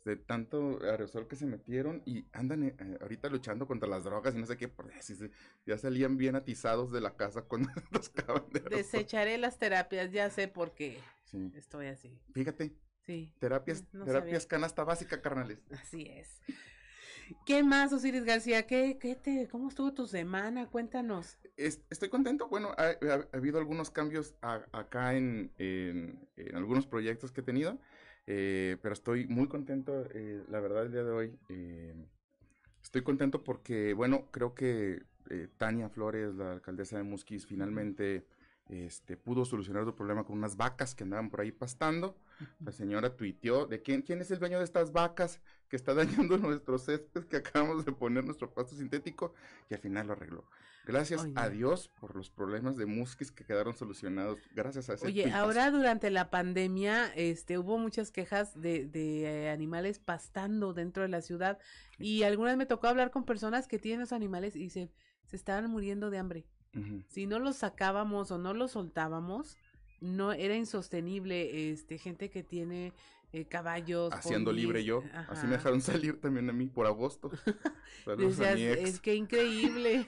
De 0.06 0.16
tanto 0.16 0.80
aerosol 0.84 1.28
que 1.28 1.36
se 1.36 1.48
metieron 1.48 2.04
y 2.06 2.26
andan 2.32 2.64
eh, 2.64 2.76
ahorita 3.02 3.28
luchando 3.28 3.66
contra 3.66 3.90
las 3.90 4.04
drogas 4.04 4.36
y 4.36 4.38
no 4.38 4.46
sé 4.46 4.56
qué, 4.56 4.68
por 4.68 4.92
se- 5.02 5.32
ya 5.66 5.78
salían 5.80 6.16
bien 6.16 6.36
atizados 6.36 6.92
de 6.92 7.02
la 7.02 7.16
casa 7.18 7.42
cuando 7.48 7.70
los 7.92 8.10
acaban 8.10 8.44
de 8.52 8.60
aerosol. 8.60 8.78
Desecharé 8.78 9.40
las 9.40 9.58
terapias, 9.58 10.12
ya 10.12 10.30
sé 10.30 10.48
por 10.48 10.76
qué 10.76 11.00
Sí. 11.24 11.52
estoy 11.56 11.88
así. 11.88 12.18
Fíjate, 12.34 12.72
Sí. 13.06 13.34
terapias, 13.40 13.84
No 13.94 14.06
terapias 14.06 14.44
sabía. 14.44 14.48
canasta 14.48 14.84
básica, 14.84 15.22
carnales. 15.22 15.60
Así 15.72 16.04
es. 16.08 16.40
¿Qué 17.48 17.64
más, 17.64 17.92
Osiris 17.92 18.24
García? 18.24 18.68
¿Qué, 18.68 19.00
qué 19.00 19.16
te, 19.16 19.48
¿Cómo 19.48 19.70
estuvo 19.70 19.92
tu 19.94 20.06
semana? 20.06 20.68
Cuéntanos. 20.70 21.40
Es- 21.58 21.82
estoy 21.90 22.10
contento. 22.10 22.48
Bueno, 22.48 22.76
ha, 22.78 22.90
ha- 22.90 23.28
ha 23.34 23.38
habido 23.38 23.58
algunos 23.58 23.90
cambios 23.90 24.36
a- 24.44 24.66
acá 24.72 25.16
en, 25.16 25.52
en- 25.58 26.30
en 26.38 26.56
algunos 26.56 26.86
proyectos 26.86 27.32
que 27.32 27.42
he 27.42 27.44
tenido, 27.44 27.80
eh, 28.28 28.78
pero 28.82 28.94
estoy 28.94 29.28
muy 29.28 29.48
contento, 29.48 30.06
eh, 30.14 30.44
la 30.50 30.60
verdad, 30.60 30.86
el 30.86 30.92
día 30.92 31.04
de 31.04 31.12
hoy. 31.12 31.40
eh, 31.50 31.94
estoy 32.84 33.04
contento 33.04 33.44
porque, 33.44 33.94
bueno, 33.94 34.30
creo 34.32 34.56
que 34.56 35.04
eh, 35.30 35.48
Tania 35.58 35.90
Flores, 35.90 36.36
la 36.36 36.54
alcaldesa 36.54 36.98
de 36.98 37.04
Musquis, 37.04 37.46
finalmente 37.48 38.26
este, 38.70 39.18
pudo 39.18 39.46
solucionar 39.46 39.84
el 39.88 39.94
problema 39.94 40.24
con 40.24 40.38
unas 40.38 40.58
vacas 40.58 40.96
que 40.96 41.04
andaban 41.04 41.30
por 41.30 41.42
ahí 41.42 41.52
pastando. 41.52 42.18
La 42.64 42.72
señora 42.72 43.16
tuiteó 43.16 43.66
de 43.68 43.82
quién, 43.82 44.02
quién 44.02 44.22
es 44.22 44.32
el 44.32 44.40
dueño 44.40 44.58
de 44.60 44.66
estas 44.66 44.92
vacas 44.92 45.42
que 45.70 45.76
está 45.76 45.94
dañando 45.96 46.38
nuestro 46.38 46.78
césped 46.80 47.26
que 47.26 47.38
acabamos 47.38 47.86
de 47.86 47.92
poner 47.94 48.24
nuestro 48.26 48.54
pasto 48.54 48.76
sintético 48.76 49.34
y 49.70 49.76
al 49.76 49.80
final 49.82 50.08
lo 50.08 50.14
arregló. 50.14 50.46
Gracias 50.86 51.24
Oye. 51.24 51.34
a 51.36 51.50
Dios 51.50 51.90
por 52.00 52.16
los 52.16 52.30
problemas 52.30 52.78
de 52.78 52.86
Musquis 52.86 53.32
que 53.32 53.44
quedaron 53.44 53.76
solucionados 53.76 54.40
gracias 54.54 54.90
a 54.90 54.94
ese 54.94 55.08
Oye, 55.08 55.32
ahora 55.32 55.72
durante 55.72 56.12
la 56.12 56.30
pandemia, 56.30 57.12
este, 57.16 57.58
hubo 57.58 57.78
muchas 57.78 58.12
quejas 58.12 58.60
de, 58.60 58.86
de 58.86 59.50
animales 59.50 60.00
pastando 60.00 60.74
dentro 60.74 61.04
de 61.04 61.10
la 61.10 61.22
ciudad 61.22 61.58
y 61.98 62.24
algunas 62.24 62.56
me 62.58 62.66
tocó 62.66 62.88
hablar 62.88 63.12
con 63.12 63.26
personas 63.26 63.68
que 63.68 63.80
tienen 63.80 64.02
los 64.02 64.14
animales 64.14 64.56
y 64.56 64.70
se, 64.70 64.92
se 65.26 65.36
estaban 65.36 65.70
muriendo 65.70 66.10
de 66.10 66.18
hambre. 66.18 66.46
Si 67.08 67.26
no 67.26 67.40
los 67.40 67.56
sacábamos 67.56 68.32
o 68.32 68.38
no 68.38 68.54
los 68.54 68.72
soltábamos, 68.72 69.58
no 70.02 70.34
era 70.34 70.56
insostenible. 70.56 71.72
Este, 71.72 71.98
gente 71.98 72.30
que 72.30 72.44
tiene 72.44 72.94
eh, 73.32 73.46
caballos. 73.46 74.14
Haciendo 74.14 74.52
libre 74.52 74.84
yo. 74.84 75.04
Así 75.30 75.46
me 75.46 75.54
dejaron 75.54 75.82
salir 75.82 76.20
también 76.20 76.50
a 76.50 76.54
mí 76.54 76.68
por 76.68 76.86
agosto. 76.86 77.32
Saludos 78.06 78.40
a 78.40 78.56
Decías, 78.56 78.56
mi 78.56 78.66
ex. 78.66 78.90
es 78.90 79.00
que 79.00 79.16
increíble. 79.16 80.08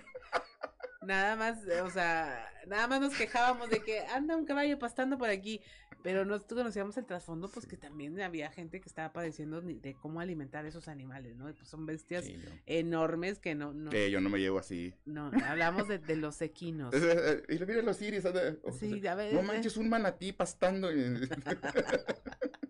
Nada 1.01 1.35
más, 1.35 1.65
eh, 1.67 1.81
o 1.81 1.89
sea, 1.89 2.49
nada 2.67 2.87
más 2.87 3.01
nos 3.01 3.13
quejábamos 3.15 3.69
de 3.69 3.79
que 3.83 3.99
anda 4.07 4.35
un 4.35 4.45
caballo 4.45 4.77
pastando 4.79 5.17
por 5.17 5.29
aquí, 5.29 5.61
pero 6.03 6.25
nosotros 6.25 6.59
conocíamos 6.59 6.95
el 6.97 7.05
trasfondo, 7.05 7.49
pues 7.49 7.65
que 7.65 7.75
también 7.77 8.19
había 8.21 8.49
gente 8.51 8.79
que 8.79 8.87
estaba 8.87 9.11
padeciendo 9.13 9.61
de 9.61 9.95
cómo 9.95 10.21
alimentar 10.21 10.65
esos 10.65 10.87
animales, 10.87 11.35
¿no? 11.35 11.45
Pues 11.53 11.67
son 11.67 11.85
bestias 11.85 12.25
Sí, 12.25 12.37
enormes 12.65 13.39
que 13.39 13.55
no, 13.55 13.73
no, 13.73 13.89
Que 13.89 14.09
yo 14.11 14.21
no 14.21 14.29
me 14.29 14.39
llevo 14.39 14.59
así. 14.59 14.93
no, 15.05 15.31
hablamos 15.45 15.87
de, 15.87 15.97
de 15.99 16.15
los 16.15 16.41
equinos. 16.41 16.93
Eh, 17.07 17.43
eh, 17.49 17.55
Y 17.55 17.59
mira 17.65 17.81
los 17.81 18.01
iris. 18.01 18.25
anda- 18.25 18.55
Sí, 18.79 18.99
sea, 19.01 19.11
a 19.11 19.15
ver, 19.15 19.33
no 19.33 19.39
eh. 19.39 19.43
manches, 19.43 19.77
un 19.77 19.89
manatí 19.89 20.31
pastando. 20.33 20.89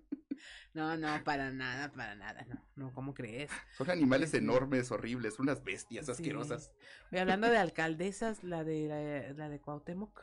No, 0.77 0.95
no, 0.95 1.23
para 1.23 1.49
nada, 1.51 1.91
para 1.91 2.13
nada, 2.15 2.45
no, 2.47 2.61
no, 2.75 2.93
¿cómo 2.93 3.15
crees? 3.15 3.49
Son 3.75 3.89
animales 3.89 4.31
enormes, 4.35 4.91
horribles, 4.91 5.39
unas 5.39 5.63
bestias 5.63 6.05
Sí. 6.05 6.11
asquerosas. 6.11 6.71
Oye, 7.11 7.19
hablando 7.19 7.49
de 7.49 7.57
alcaldesas, 7.57 8.43
la 8.43 8.63
de 8.63 8.87
la, 8.87 9.33
la 9.33 9.49
de 9.49 9.59
Cuauhtémoc, 9.59 10.21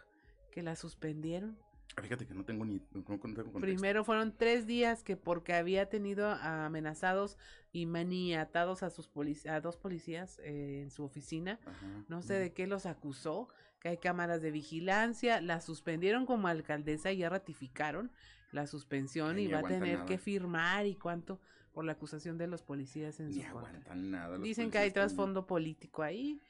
que 0.52 0.62
la 0.62 0.76
suspendieron. 0.76 1.58
Ah, 1.96 2.02
Fíjate 2.02 2.26
que 2.26 2.34
no 2.34 2.44
tengo 2.44 2.64
ni. 2.64 2.74
No, 2.92 3.00
no 3.00 3.02
tengo 3.04 3.20
contexto. 3.20 3.58
Primero 3.60 4.04
fueron 4.04 4.36
tres 4.36 4.64
días 4.66 5.02
que 5.02 5.16
porque 5.16 5.54
había 5.54 5.88
tenido 5.88 6.28
amenazados 6.30 7.36
y 7.72 7.86
maniatados 7.86 8.84
a 8.84 8.90
sus 8.90 9.12
polic- 9.12 9.48
a 9.48 9.60
dos 9.60 9.76
policías 9.76 10.38
eh, 10.44 10.82
en 10.82 10.90
su 10.92 11.02
oficina. 11.04 11.58
Ajá. 11.66 12.04
No 12.08 12.22
sé 12.22 12.34
de 12.34 12.52
qué 12.52 12.68
los 12.68 12.86
acusó, 12.86 13.48
que 13.80 13.88
hay 13.88 13.98
cámaras 13.98 14.40
de 14.40 14.52
vigilancia, 14.52 15.40
la 15.40 15.60
suspendieron 15.60 16.26
como 16.26 16.46
alcaldesa 16.46 17.10
y 17.12 17.18
ya 17.18 17.28
ratificaron 17.28 18.12
la 18.54 18.66
suspensión 18.66 19.36
Ay, 19.36 19.44
y 19.44 19.52
va 19.52 19.58
a 19.58 19.62
tener 19.62 19.94
nada. 19.94 20.06
que 20.06 20.16
firmar 20.18 20.86
y 20.86 20.94
cuánto 20.96 21.40
por 21.72 21.84
la 21.84 21.92
acusación 21.92 22.38
de 22.38 22.46
los 22.46 22.62
policías 22.62 23.18
en 23.20 23.28
Ni 23.30 23.42
su 23.42 23.52
contra. 23.52 23.94
nada. 23.96 24.38
Dicen 24.38 24.70
que 24.70 24.78
hay 24.78 24.90
trasfondo 24.92 25.46
político 25.46 26.02
ahí. 26.02 26.40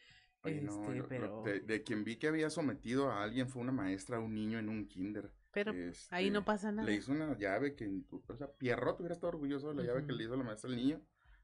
Oye, 0.42 0.58
este, 0.62 0.94
lo- 0.96 1.08
pero 1.08 1.42
de, 1.42 1.60
de 1.60 1.82
quien 1.82 2.04
vi 2.04 2.16
que 2.16 2.28
había 2.28 2.50
sometido 2.50 3.10
a 3.10 3.22
alguien 3.22 3.48
fue 3.48 3.62
una 3.62 3.72
maestra, 3.72 4.18
a 4.18 4.20
un 4.20 4.34
niño 4.34 4.58
en 4.58 4.68
un 4.68 4.86
kinder. 4.86 5.30
Pero 5.52 5.72
ahí 6.10 6.30
no 6.30 6.44
pasa 6.44 6.70
nada. 6.72 6.86
Le 6.86 6.96
hizo 6.96 7.12
una 7.12 7.38
llave 7.38 7.74
que, 7.74 7.88
o 8.28 8.36
sea, 8.36 8.48
Pierrot 8.52 8.98
hubiera 9.00 9.14
estado 9.14 9.28
orgulloso 9.28 9.70
de 9.72 9.76
la 9.76 9.82
llave 9.84 10.04
que 10.04 10.12
le 10.12 10.24
hizo 10.24 10.36
la 10.36 10.44
maestra 10.44 10.68
al 10.68 10.76
niño. 10.76 11.00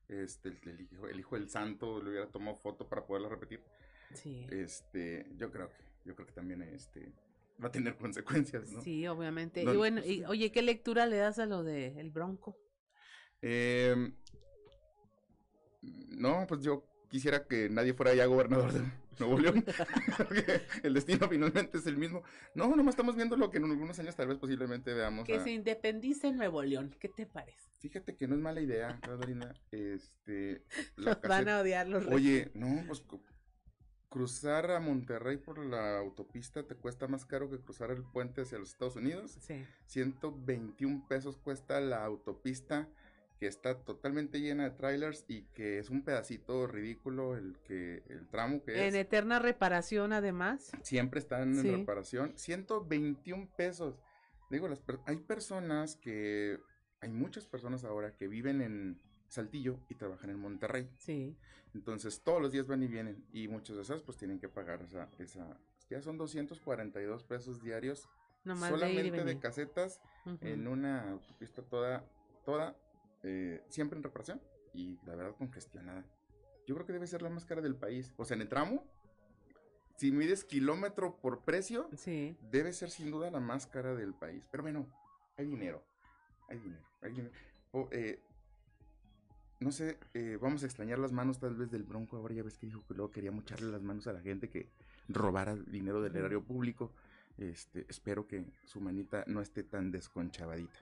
Este, 0.08 0.48
el, 0.50 0.58
el 0.68 0.80
hijo, 0.92 1.06
el 1.08 1.20
hijo 1.20 1.36
del 1.36 1.48
santo 1.48 2.02
le 2.02 2.10
hubiera 2.10 2.26
tomado 2.26 2.56
foto 2.58 2.86
para 2.88 3.06
poderla 3.06 3.28
repetir. 3.30 3.62
Sí. 4.12 4.46
Este, 4.50 5.26
yo 5.36 5.50
creo 5.50 5.68
que, 5.70 5.82
yo 6.04 6.14
creo 6.16 6.26
que 6.26 6.32
también 6.34 6.60
este 6.62 7.12
va 7.62 7.68
a 7.68 7.72
tener 7.72 7.96
consecuencias, 7.96 8.70
¿no? 8.72 8.80
Sí, 8.82 9.06
obviamente. 9.06 9.64
No, 9.64 9.74
y 9.74 9.76
bueno, 9.76 10.00
pues, 10.00 10.10
y, 10.10 10.24
oye, 10.24 10.52
¿qué 10.52 10.62
lectura 10.62 11.06
le 11.06 11.16
das 11.16 11.38
a 11.38 11.46
lo 11.46 11.62
de 11.62 11.98
el 12.00 12.10
Bronco? 12.10 12.56
Em, 13.42 14.14
no, 15.82 16.46
pues 16.46 16.62
yo 16.62 16.84
quisiera 17.08 17.46
que 17.46 17.68
nadie 17.68 17.94
fuera 17.94 18.14
ya 18.14 18.26
gobernador 18.26 18.72
de 18.72 18.80
Nuevo 19.18 19.38
León. 19.38 19.64
porque 20.18 20.62
el 20.82 20.94
destino 20.94 21.28
finalmente 21.28 21.78
es 21.78 21.86
el 21.86 21.96
mismo. 21.96 22.22
No, 22.54 22.74
nomás 22.74 22.94
estamos 22.94 23.16
viendo 23.16 23.36
lo 23.36 23.50
que 23.50 23.58
en 23.58 23.64
algunos 23.64 23.98
años 23.98 24.16
tal 24.16 24.28
vez 24.28 24.38
posiblemente 24.38 24.92
veamos. 24.94 25.26
Que 25.26 25.36
a- 25.36 25.44
se 25.44 25.50
independice 25.50 26.32
Nuevo 26.32 26.62
León. 26.62 26.94
¿Qué 26.98 27.08
te 27.08 27.26
parece? 27.26 27.70
Fíjate 27.78 28.14
que 28.14 28.28
no 28.28 28.34
es 28.34 28.40
mala 28.40 28.60
idea, 28.60 28.98
Carolina. 29.00 29.54
Este, 29.70 30.64
Nos 30.96 31.20
van 31.22 31.48
a 31.48 31.60
odiar 31.60 31.88
los 31.88 32.06
Oye, 32.06 32.50
no, 32.54 32.84
pues 32.86 33.02
cruzar 34.10 34.70
a 34.72 34.80
Monterrey 34.80 35.38
por 35.38 35.58
la 35.64 35.98
autopista 35.98 36.62
te 36.66 36.74
cuesta 36.74 37.08
más 37.08 37.24
caro 37.24 37.48
que 37.48 37.58
cruzar 37.58 37.90
el 37.92 38.02
puente 38.02 38.42
hacia 38.42 38.58
los 38.58 38.70
Estados 38.70 38.96
Unidos. 38.96 39.38
Sí. 39.40 39.64
121 39.86 41.06
pesos 41.08 41.38
cuesta 41.38 41.80
la 41.80 42.04
autopista 42.04 42.88
que 43.38 43.46
está 43.46 43.74
totalmente 43.84 44.38
llena 44.40 44.64
de 44.64 44.70
trailers 44.72 45.24
y 45.26 45.44
que 45.54 45.78
es 45.78 45.88
un 45.88 46.02
pedacito 46.04 46.66
ridículo 46.66 47.36
el 47.36 47.56
que 47.64 48.02
el 48.10 48.28
tramo 48.28 48.62
que 48.62 48.72
En 48.86 48.88
es. 48.88 48.94
eterna 48.96 49.38
reparación, 49.38 50.12
además. 50.12 50.72
Siempre 50.82 51.20
están 51.20 51.58
en 51.58 51.78
reparación. 51.78 52.34
121 52.36 53.48
pesos. 53.56 53.98
Digo, 54.50 54.68
las 54.68 54.80
per- 54.80 54.98
hay 55.06 55.16
personas 55.16 55.96
que, 55.96 56.58
hay 57.00 57.10
muchas 57.12 57.46
personas 57.46 57.84
ahora 57.84 58.14
que 58.14 58.28
viven 58.28 58.60
en 58.60 59.00
Saltillo 59.30 59.78
y 59.88 59.94
trabajan 59.94 60.28
en 60.28 60.38
Monterrey. 60.38 60.90
Sí. 60.98 61.34
Entonces 61.72 62.20
todos 62.20 62.42
los 62.42 62.52
días 62.52 62.66
van 62.66 62.82
y 62.82 62.88
vienen 62.88 63.24
y 63.32 63.48
muchas 63.48 63.76
de 63.76 63.82
esas 63.82 64.02
pues 64.02 64.18
tienen 64.18 64.38
que 64.38 64.48
pagar 64.48 64.82
esa, 64.82 65.08
esa 65.18 65.56
ya 65.88 66.02
son 66.02 66.18
242 66.18 67.24
pesos 67.24 67.62
diarios 67.62 68.08
Nomás 68.44 68.70
solamente 68.70 69.24
de, 69.24 69.38
casetas 69.38 70.00
en 70.40 70.66
una 70.66 71.10
autopista 71.10 71.62
toda, 71.62 72.04
toda, 72.44 72.74
eh, 73.22 73.62
siempre 73.68 73.98
en 73.98 74.02
reparación 74.02 74.40
y 74.72 74.98
la 75.04 75.14
verdad 75.14 75.34
congestionada. 75.36 76.04
Yo 76.66 76.74
creo 76.74 76.86
que 76.86 76.92
debe 76.92 77.06
ser 77.06 77.20
la 77.20 77.28
más 77.28 77.44
cara 77.44 77.60
del 77.60 77.76
país. 77.76 78.14
O 78.16 78.24
sea, 78.24 78.36
en 78.36 78.42
el 78.42 78.48
tramo, 78.48 78.84
si 79.96 80.10
mides 80.10 80.44
kilómetro 80.44 81.16
por 81.16 81.40
precio, 81.40 81.90
debe 82.50 82.72
ser 82.72 82.90
sin 82.90 83.10
duda 83.10 83.30
la 83.30 83.40
más 83.40 83.66
cara 83.66 83.94
del 83.94 84.14
país. 84.14 84.46
Pero 84.50 84.62
bueno, 84.62 84.86
hay 85.36 85.46
dinero, 85.46 85.84
hay 86.48 86.58
dinero, 86.58 86.82
hay 87.02 87.12
dinero. 87.12 87.34
O, 87.72 87.88
eh, 87.92 88.22
no 89.60 89.72
sé, 89.72 89.98
eh, 90.14 90.38
vamos 90.40 90.62
a 90.62 90.66
extrañar 90.66 90.98
las 90.98 91.12
manos 91.12 91.38
tal 91.38 91.54
vez 91.54 91.70
del 91.70 91.84
Bronco. 91.84 92.16
Ahora 92.16 92.34
ya 92.34 92.42
ves 92.42 92.56
que 92.56 92.66
dijo 92.66 92.82
que 92.86 92.94
luego 92.94 93.10
quería 93.10 93.30
mocharle 93.30 93.70
las 93.70 93.82
manos 93.82 94.06
a 94.06 94.12
la 94.12 94.20
gente 94.20 94.48
que 94.48 94.68
robara 95.08 95.54
dinero 95.54 96.00
del 96.00 96.16
erario 96.16 96.42
público. 96.42 96.92
Este, 97.36 97.86
espero 97.88 98.26
que 98.26 98.44
su 98.64 98.80
manita 98.80 99.24
no 99.26 99.40
esté 99.40 99.62
tan 99.62 99.90
desconchavadita. 99.90 100.78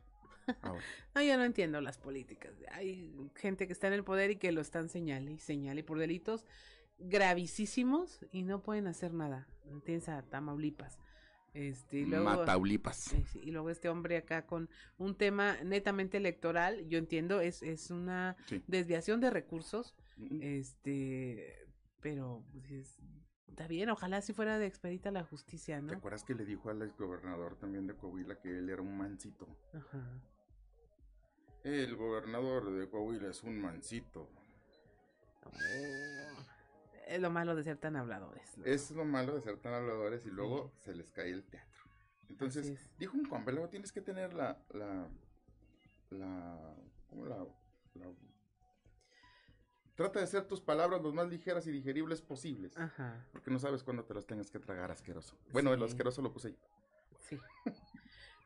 Ahora. 0.62 0.82
No, 1.14 1.22
yo 1.22 1.36
no 1.36 1.44
entiendo 1.44 1.80
las 1.80 1.98
políticas. 1.98 2.52
Hay 2.72 3.12
gente 3.34 3.66
que 3.66 3.72
está 3.72 3.88
en 3.88 3.94
el 3.94 4.04
poder 4.04 4.30
y 4.30 4.36
que 4.36 4.52
lo 4.52 4.60
están 4.60 4.88
señale 4.88 5.32
y 5.32 5.38
señale 5.38 5.82
por 5.82 5.98
delitos 5.98 6.44
gravísimos 6.98 8.20
y 8.32 8.42
no 8.42 8.62
pueden 8.62 8.86
hacer 8.86 9.12
nada. 9.12 9.46
Tienes 9.84 10.08
a 10.08 10.22
Tamaulipas. 10.22 10.98
Este, 11.58 11.98
y 11.98 12.04
luego, 12.06 12.24
Mataulipas. 12.24 13.12
Eh, 13.14 13.24
y 13.42 13.50
luego 13.50 13.68
este 13.70 13.88
hombre 13.88 14.16
acá 14.16 14.46
con 14.46 14.70
un 14.96 15.16
tema 15.16 15.56
netamente 15.64 16.16
electoral, 16.16 16.86
yo 16.88 16.98
entiendo, 16.98 17.40
es, 17.40 17.64
es 17.64 17.90
una 17.90 18.36
Sí. 18.46 18.62
desviación 18.68 19.20
de 19.20 19.30
recursos, 19.30 19.96
este, 20.40 21.66
pero 22.00 22.44
pues, 22.52 22.70
es- 22.70 23.00
está 23.48 23.66
bien, 23.66 23.90
ojalá 23.90 24.20
si 24.22 24.32
fuera 24.32 24.56
de 24.60 24.66
expedita 24.66 25.10
la 25.10 25.24
justicia, 25.24 25.78
¿Te 25.78 25.82
¿no? 25.82 25.92
acuerdas 25.94 26.22
que 26.22 26.36
le 26.36 26.44
dijo 26.44 26.70
al 26.70 26.80
exgobernador 26.82 27.56
también 27.56 27.88
de 27.88 27.94
Coahuila 27.94 28.38
que 28.40 28.56
él 28.56 28.68
era 28.70 28.80
un 28.80 28.96
mancito? 28.96 29.48
Ajá. 29.72 30.22
El 31.64 31.96
gobernador 31.96 32.70
de 32.70 32.88
Coahuila 32.88 33.30
es 33.30 33.42
un 33.42 33.60
mancito. 33.60 34.30
Es 37.08 37.20
lo 37.20 37.30
malo 37.30 37.56
de 37.56 37.64
ser 37.64 37.78
tan 37.78 37.96
habladores. 37.96 38.56
Es 38.64 38.90
lo 38.90 39.04
malo 39.04 39.34
de 39.34 39.40
ser 39.40 39.56
tan 39.58 39.72
habladores 39.74 40.26
y 40.26 40.30
luego 40.30 40.72
se 40.78 40.94
les 40.94 41.10
cae 41.10 41.30
el 41.30 41.42
teatro. 41.44 41.82
Entonces, 42.28 42.88
dijo 42.98 43.16
un 43.16 43.24
compa, 43.24 43.50
luego 43.50 43.68
tienes 43.70 43.90
que 43.92 44.02
tener 44.02 44.34
la, 44.34 44.58
la, 44.74 45.08
la, 46.10 46.74
¿cómo 47.08 47.24
la, 47.24 47.36
la- 47.94 48.12
Trata 49.94 50.20
de 50.20 50.26
hacer 50.26 50.44
tus 50.46 50.60
palabras 50.60 51.02
lo 51.02 51.12
más 51.12 51.28
ligeras 51.28 51.66
y 51.66 51.72
digeribles 51.72 52.20
posibles. 52.22 52.76
Ajá. 52.78 53.26
Porque 53.32 53.50
no 53.50 53.58
sabes 53.58 53.82
cuándo 53.82 54.04
te 54.04 54.14
las 54.14 54.26
tengas 54.26 54.48
que 54.50 54.60
tragar 54.60 54.92
asqueroso. 54.92 55.36
Bueno, 55.50 55.72
el 55.72 55.80
Sí. 55.80 55.86
asqueroso 55.86 56.22
lo 56.22 56.32
puse 56.32 56.52
yo. 56.52 56.58
Sí. 57.18 57.38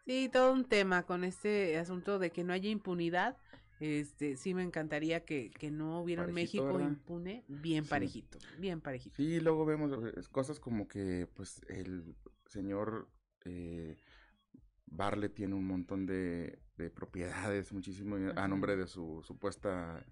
Sí, 0.07 0.29
todo 0.33 0.53
un 0.53 0.65
tema 0.65 1.03
con 1.03 1.25
este 1.25 1.79
asunto 1.79 2.19
de 2.19 2.31
que 2.31 2.43
no 2.43 2.53
haya 2.55 2.71
impunidad. 2.71 3.37
Este, 3.83 4.37
sí 4.37 4.55
me 4.55 4.63
encantaría 4.63 5.25
que, 5.25 5.51
que 5.51 5.73
no 5.73 6.01
hubiera 6.03 6.25
un 6.25 6.33
México 6.33 6.67
¿verdad? 6.67 6.89
impune, 6.89 7.45
bien 7.49 7.83
Sí. 7.83 7.91
parejito, 7.91 8.39
bien 8.61 8.81
parejito. 8.81 9.17
Sí, 9.17 9.41
luego 9.41 9.65
vemos 9.67 9.91
cosas 10.29 10.61
como 10.61 10.87
que, 10.87 11.27
pues, 11.35 11.61
el 11.69 12.15
señor 12.47 13.09
eh, 13.45 13.97
Barle 14.87 15.29
tiene 15.29 15.57
un 15.57 15.67
montón 15.67 16.07
de, 16.07 16.61
de 16.77 16.91
propiedades, 16.91 17.73
muchísimo 17.73 18.15
a 18.37 18.47
nombre 18.47 18.77
de 18.77 18.87
su 18.87 19.21
supuesta 19.25 20.07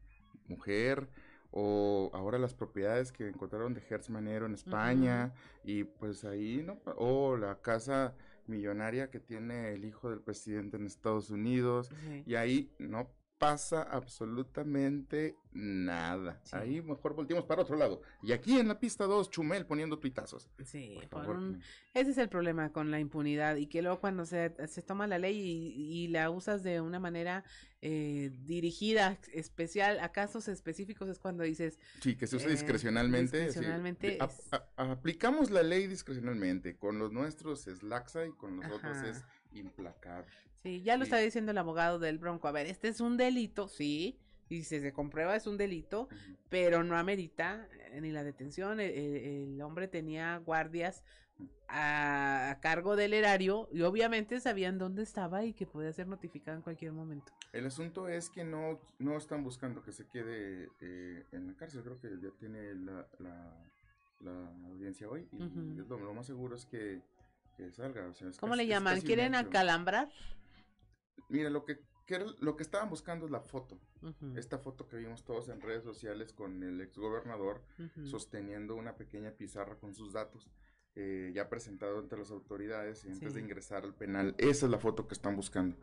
mujer, 0.49 1.09
o 1.53 2.11
ahora 2.13 2.39
las 2.39 2.55
propiedades 2.55 3.13
que 3.13 3.29
encontraron 3.29 3.73
de 3.75 3.83
Hertz 3.89 4.11
Manero 4.11 4.47
en 4.47 4.55
España, 4.55 5.33
y 5.63 5.85
pues 5.85 6.25
ahí, 6.25 6.63
¿no? 6.67 6.81
O 6.97 7.37
la 7.37 7.61
casa 7.61 8.17
millonaria 8.49 9.11
que 9.11 9.21
tiene 9.21 9.73
el 9.75 9.85
hijo 9.85 10.11
del 10.11 10.23
presidente 10.23 10.77
en 10.77 10.87
Estados 10.87 11.31
Unidos, 11.31 11.89
Sí. 12.09 12.25
y 12.27 12.35
ahí 12.35 12.73
no 12.81 13.09
pasa 13.45 13.83
absolutamente 13.83 15.35
nada. 15.53 16.41
Ahí 16.53 16.83
mejor 16.83 17.15
volteamos 17.15 17.47
para 17.47 17.62
otro 17.62 17.75
lado. 17.75 18.03
Y 18.23 18.33
aquí 18.33 18.59
en 18.59 18.69
la 18.69 18.79
pista 18.79 19.05
2, 19.07 19.31
Chumel 19.31 19.65
poniendo 19.65 19.99
tuitazos. 19.99 20.51
Sí, 20.65 20.99
Por 21.11 21.27
un- 21.31 21.62
ese 21.95 22.11
es 22.11 22.19
el 22.19 22.29
problema 22.29 22.71
con 22.71 22.91
la 22.91 23.01
impunidad 23.01 23.57
y 23.57 23.67
que 23.67 23.81
luego 23.81 23.99
cuando 23.99 24.27
se, 24.27 24.55
se 24.69 24.83
toma 24.83 25.07
la 25.07 25.19
ley 25.19 25.39
y, 25.41 26.05
y 26.05 26.09
la 26.09 26.29
usas 26.31 26.62
de 26.62 26.83
una 26.83 27.01
manera 27.01 27.43
eh, 27.81 28.31
dirigida, 28.45 29.19
especial, 29.33 30.01
a 30.01 30.12
casos 30.12 30.47
específicos 30.47 31.09
es 31.09 31.19
cuando 31.19 31.43
dices... 31.43 31.79
Sí, 32.03 32.17
que 32.17 32.27
se 32.27 32.37
usa 32.37 32.49
eh, 32.49 32.51
discrecionalmente. 32.53 33.39
discrecionalmente 33.47 34.19
es- 34.23 34.49
a- 34.53 34.67
aplicamos 34.77 35.51
la 35.51 35.62
ley 35.62 35.87
discrecionalmente. 35.87 36.77
Con 36.77 36.99
los 36.99 37.11
nuestros 37.11 37.67
es 37.69 37.83
laxa 37.83 38.27
y 38.27 38.33
con 38.33 38.59
los 38.59 38.71
otros 38.71 38.99
es 38.99 39.25
implacable. 39.52 40.27
Sí, 40.62 40.82
ya 40.82 40.97
lo 40.97 41.05
Sí. 41.05 41.09
está 41.09 41.18
diciendo 41.18 41.52
el 41.52 41.59
abogado 41.59 41.98
del 41.98 42.18
Bronco. 42.18 42.48
A 42.48 42.52
ver, 42.52 42.66
este 42.66 42.89
es 42.89 43.01
un 43.01 43.16
delito, 43.16 43.66
sí, 43.68 44.18
y 44.48 44.62
si 44.64 44.81
se 44.81 44.93
comprueba 44.93 45.36
es 45.36 45.47
un 45.47 45.56
delito, 45.56 46.09
pero 46.48 46.82
no 46.85 46.97
amerita 46.98 47.66
eh, 47.93 48.01
ni 48.01 48.10
la 48.10 48.24
detención. 48.24 48.81
El, 48.81 48.90
el- 48.90 49.52
el 49.55 49.62
hombre 49.62 49.89
tenía 49.89 50.39
guardias 50.39 51.02
a, 51.68 52.51
a 52.51 52.60
cargo 52.60 52.97
del 52.97 53.14
erario 53.14 53.68
y 53.72 53.82
obviamente 53.82 54.40
sabían 54.40 54.77
dónde 54.77 55.02
estaba 55.02 55.44
y 55.44 55.55
que 55.55 55.66
podía 55.66 55.93
ser 55.93 56.06
notificado 56.09 56.56
en 56.56 56.62
cualquier 56.62 56.93
momento. 56.93 57.32
El 57.52 57.64
asunto 57.66 58.09
es 58.09 58.28
que 58.28 58.44
no, 58.44 58.78
no 58.98 59.16
están 59.16 59.43
buscando 59.43 59.82
que 59.82 59.93
se 59.93 60.06
quede 60.06 60.68
eh, 60.81 61.24
en 61.32 61.47
la 61.47 61.55
cárcel. 61.55 61.82
Creo 61.82 61.98
que 62.01 62.10
ya 62.20 62.31
tiene 62.39 62.74
la, 62.74 63.06
la, 63.18 63.56
la 64.20 64.48
audiencia 64.68 65.09
hoy. 65.09 65.27
Y 65.32 65.77
lo 65.89 66.14
más 66.14 66.27
seguro 66.27 66.55
es 66.56 66.66
que, 66.66 67.01
que 67.66 67.73
salga. 67.73 68.07
o 68.07 68.15
sea, 68.15 68.28
es 68.28 68.39
¿Cómo 68.39 68.53
casi- 68.53 68.62
le 68.65 68.69
llaman? 68.69 69.01
¿Quieren 69.01 69.35
acalambrar? 69.35 70.09
Mira, 71.28 71.51
lo 71.51 71.65
que, 71.65 71.81
que 72.07 72.15
era- 72.16 72.27
lo 72.41 72.57
que 72.57 72.62
estaban 72.62 72.89
buscando 72.91 73.27
es 73.27 73.31
la 73.31 73.41
foto. 73.41 73.78
Esta 74.35 74.59
foto 74.59 74.89
que 74.89 74.97
vimos 74.97 75.24
todos 75.24 75.49
en 75.51 75.61
redes 75.61 75.85
sociales 75.85 76.32
con 76.32 76.62
el 76.62 76.81
exgobernador 76.81 77.62
Ujú. 77.78 78.07
sosteniendo 78.07 78.74
una 78.74 78.97
pequeña 78.97 79.31
pizarra 79.32 79.77
con 79.78 79.95
sus 79.95 80.15
datos, 80.15 80.51
eh, 80.97 81.31
ya 81.35 81.49
presentado 81.51 81.99
ante 81.99 82.16
las 82.16 82.31
autoridades 82.31 83.05
y 83.05 83.11
antes 83.11 83.35
de 83.35 83.41
ingresar 83.41 83.85
al 83.85 83.95
penal. 83.95 84.35
Esa 84.39 84.66
es 84.66 84.73
la 84.73 84.78
foto 84.78 85.07
que 85.07 85.15
están 85.15 85.37
buscando. 85.37 85.77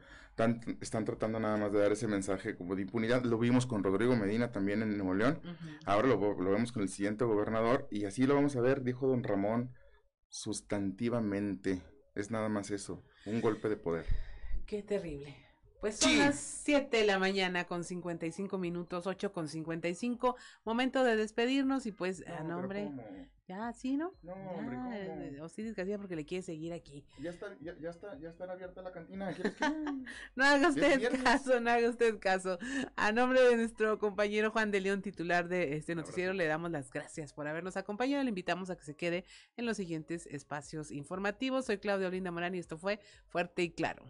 Están 0.82 1.06
tratando 1.06 1.40
nada 1.40 1.58
más 1.58 1.72
de 1.72 1.80
dar 1.80 1.92
ese 1.92 2.08
mensaje 2.08 2.56
como 2.56 2.76
de 2.76 2.82
impunidad. 2.82 3.24
Lo 3.24 3.38
vimos 3.38 3.66
con 3.68 3.84
Rodrigo 3.84 4.16
Medina 4.16 4.52
también 4.52 4.82
en 4.82 4.98
Nuevo 4.98 5.14
León. 5.14 5.40
Ahora 5.86 6.08
lo, 6.10 6.18
lo 6.42 6.52
vemos 6.52 6.72
con 6.72 6.82
el 6.82 6.90
siguiente 6.90 7.24
gobernador 7.24 7.88
y 7.92 8.06
así 8.06 8.26
lo 8.28 8.36
vamos 8.36 8.56
a 8.56 8.62
ver, 8.62 8.84
dijo 8.84 9.08
don 9.08 9.24
Ramón, 9.24 9.72
sustantivamente. 10.38 11.82
Es 12.16 12.32
nada 12.32 12.50
más 12.50 12.72
eso, 12.72 13.04
un 13.26 13.42
golpe 13.42 13.70
de 13.70 13.78
poder. 13.78 14.06
Qué 14.66 14.84
terrible. 14.84 15.36
Pues 15.82 15.98
son 15.98 16.18
las 16.18 16.40
7 16.40 16.98
de 16.98 17.06
la 17.06 17.20
mañana 17.20 17.66
con 17.66 17.84
55 17.84 18.58
minutos, 18.58 19.06
8 19.06 19.32
con 19.32 19.48
55. 19.48 20.36
Momento 20.66 21.04
de 21.04 21.16
despedirnos 21.16 21.86
y 21.86 21.92
pues, 21.92 22.22
a 22.22 22.38
pero 22.38 22.44
nombre. 22.44 22.92
Ya, 23.48 23.72
sí, 23.72 23.96
¿no? 23.96 24.12
No, 24.24 24.36
ya, 24.36 24.52
hombre, 24.52 24.76
¿cómo? 24.76 24.94
eh, 24.94 25.40
Osiris 25.42 25.74
García 25.74 25.98
porque 25.98 26.18
le 26.18 26.26
quiere 26.26 26.42
seguir 26.42 26.74
aquí. 26.74 27.06
Ya 27.22 27.30
está, 27.30 27.48
ya, 27.62 27.78
ya 27.80 27.92
está, 27.92 28.20
ya 28.20 28.28
está 28.30 28.52
abierta 28.52 28.82
la 28.82 28.92
cantina. 28.92 29.32
¿Quieres 29.32 29.56
que? 29.56 29.66
No 30.36 30.44
haga 30.44 30.68
usted 30.68 31.24
caso, 31.24 31.60
no 31.62 31.70
haga 31.70 31.90
usted 31.90 32.20
caso. 32.20 32.60
A 32.98 33.14
nombre 33.14 33.42
de 33.42 33.56
nuestro 33.56 34.00
compañero 34.00 34.52
Juan 34.52 34.70
de 34.72 34.82
León, 34.82 35.02
titular 35.02 35.48
de 35.48 35.78
este 35.78 35.96
noticiero, 35.96 36.34
le 36.34 36.46
damos 36.46 36.72
las 36.72 36.92
gracias 36.92 37.32
por 37.32 37.48
habernos 37.48 37.78
acompañado. 37.78 38.22
Le 38.24 38.30
invitamos 38.30 38.70
a 38.70 38.76
que 38.76 38.84
se 38.84 38.96
quede 38.98 39.24
en 39.56 39.66
los 39.66 39.78
siguientes 39.78 40.28
espacios 40.28 40.92
informativos. 40.92 41.66
Soy 41.66 41.78
Claudia 41.78 42.08
Olinda 42.10 42.32
Morán 42.32 42.54
y 42.54 42.60
esto 42.60 42.78
fue 42.78 43.00
Fuerte 43.30 43.64
y 43.64 43.70
Claro. 43.72 44.04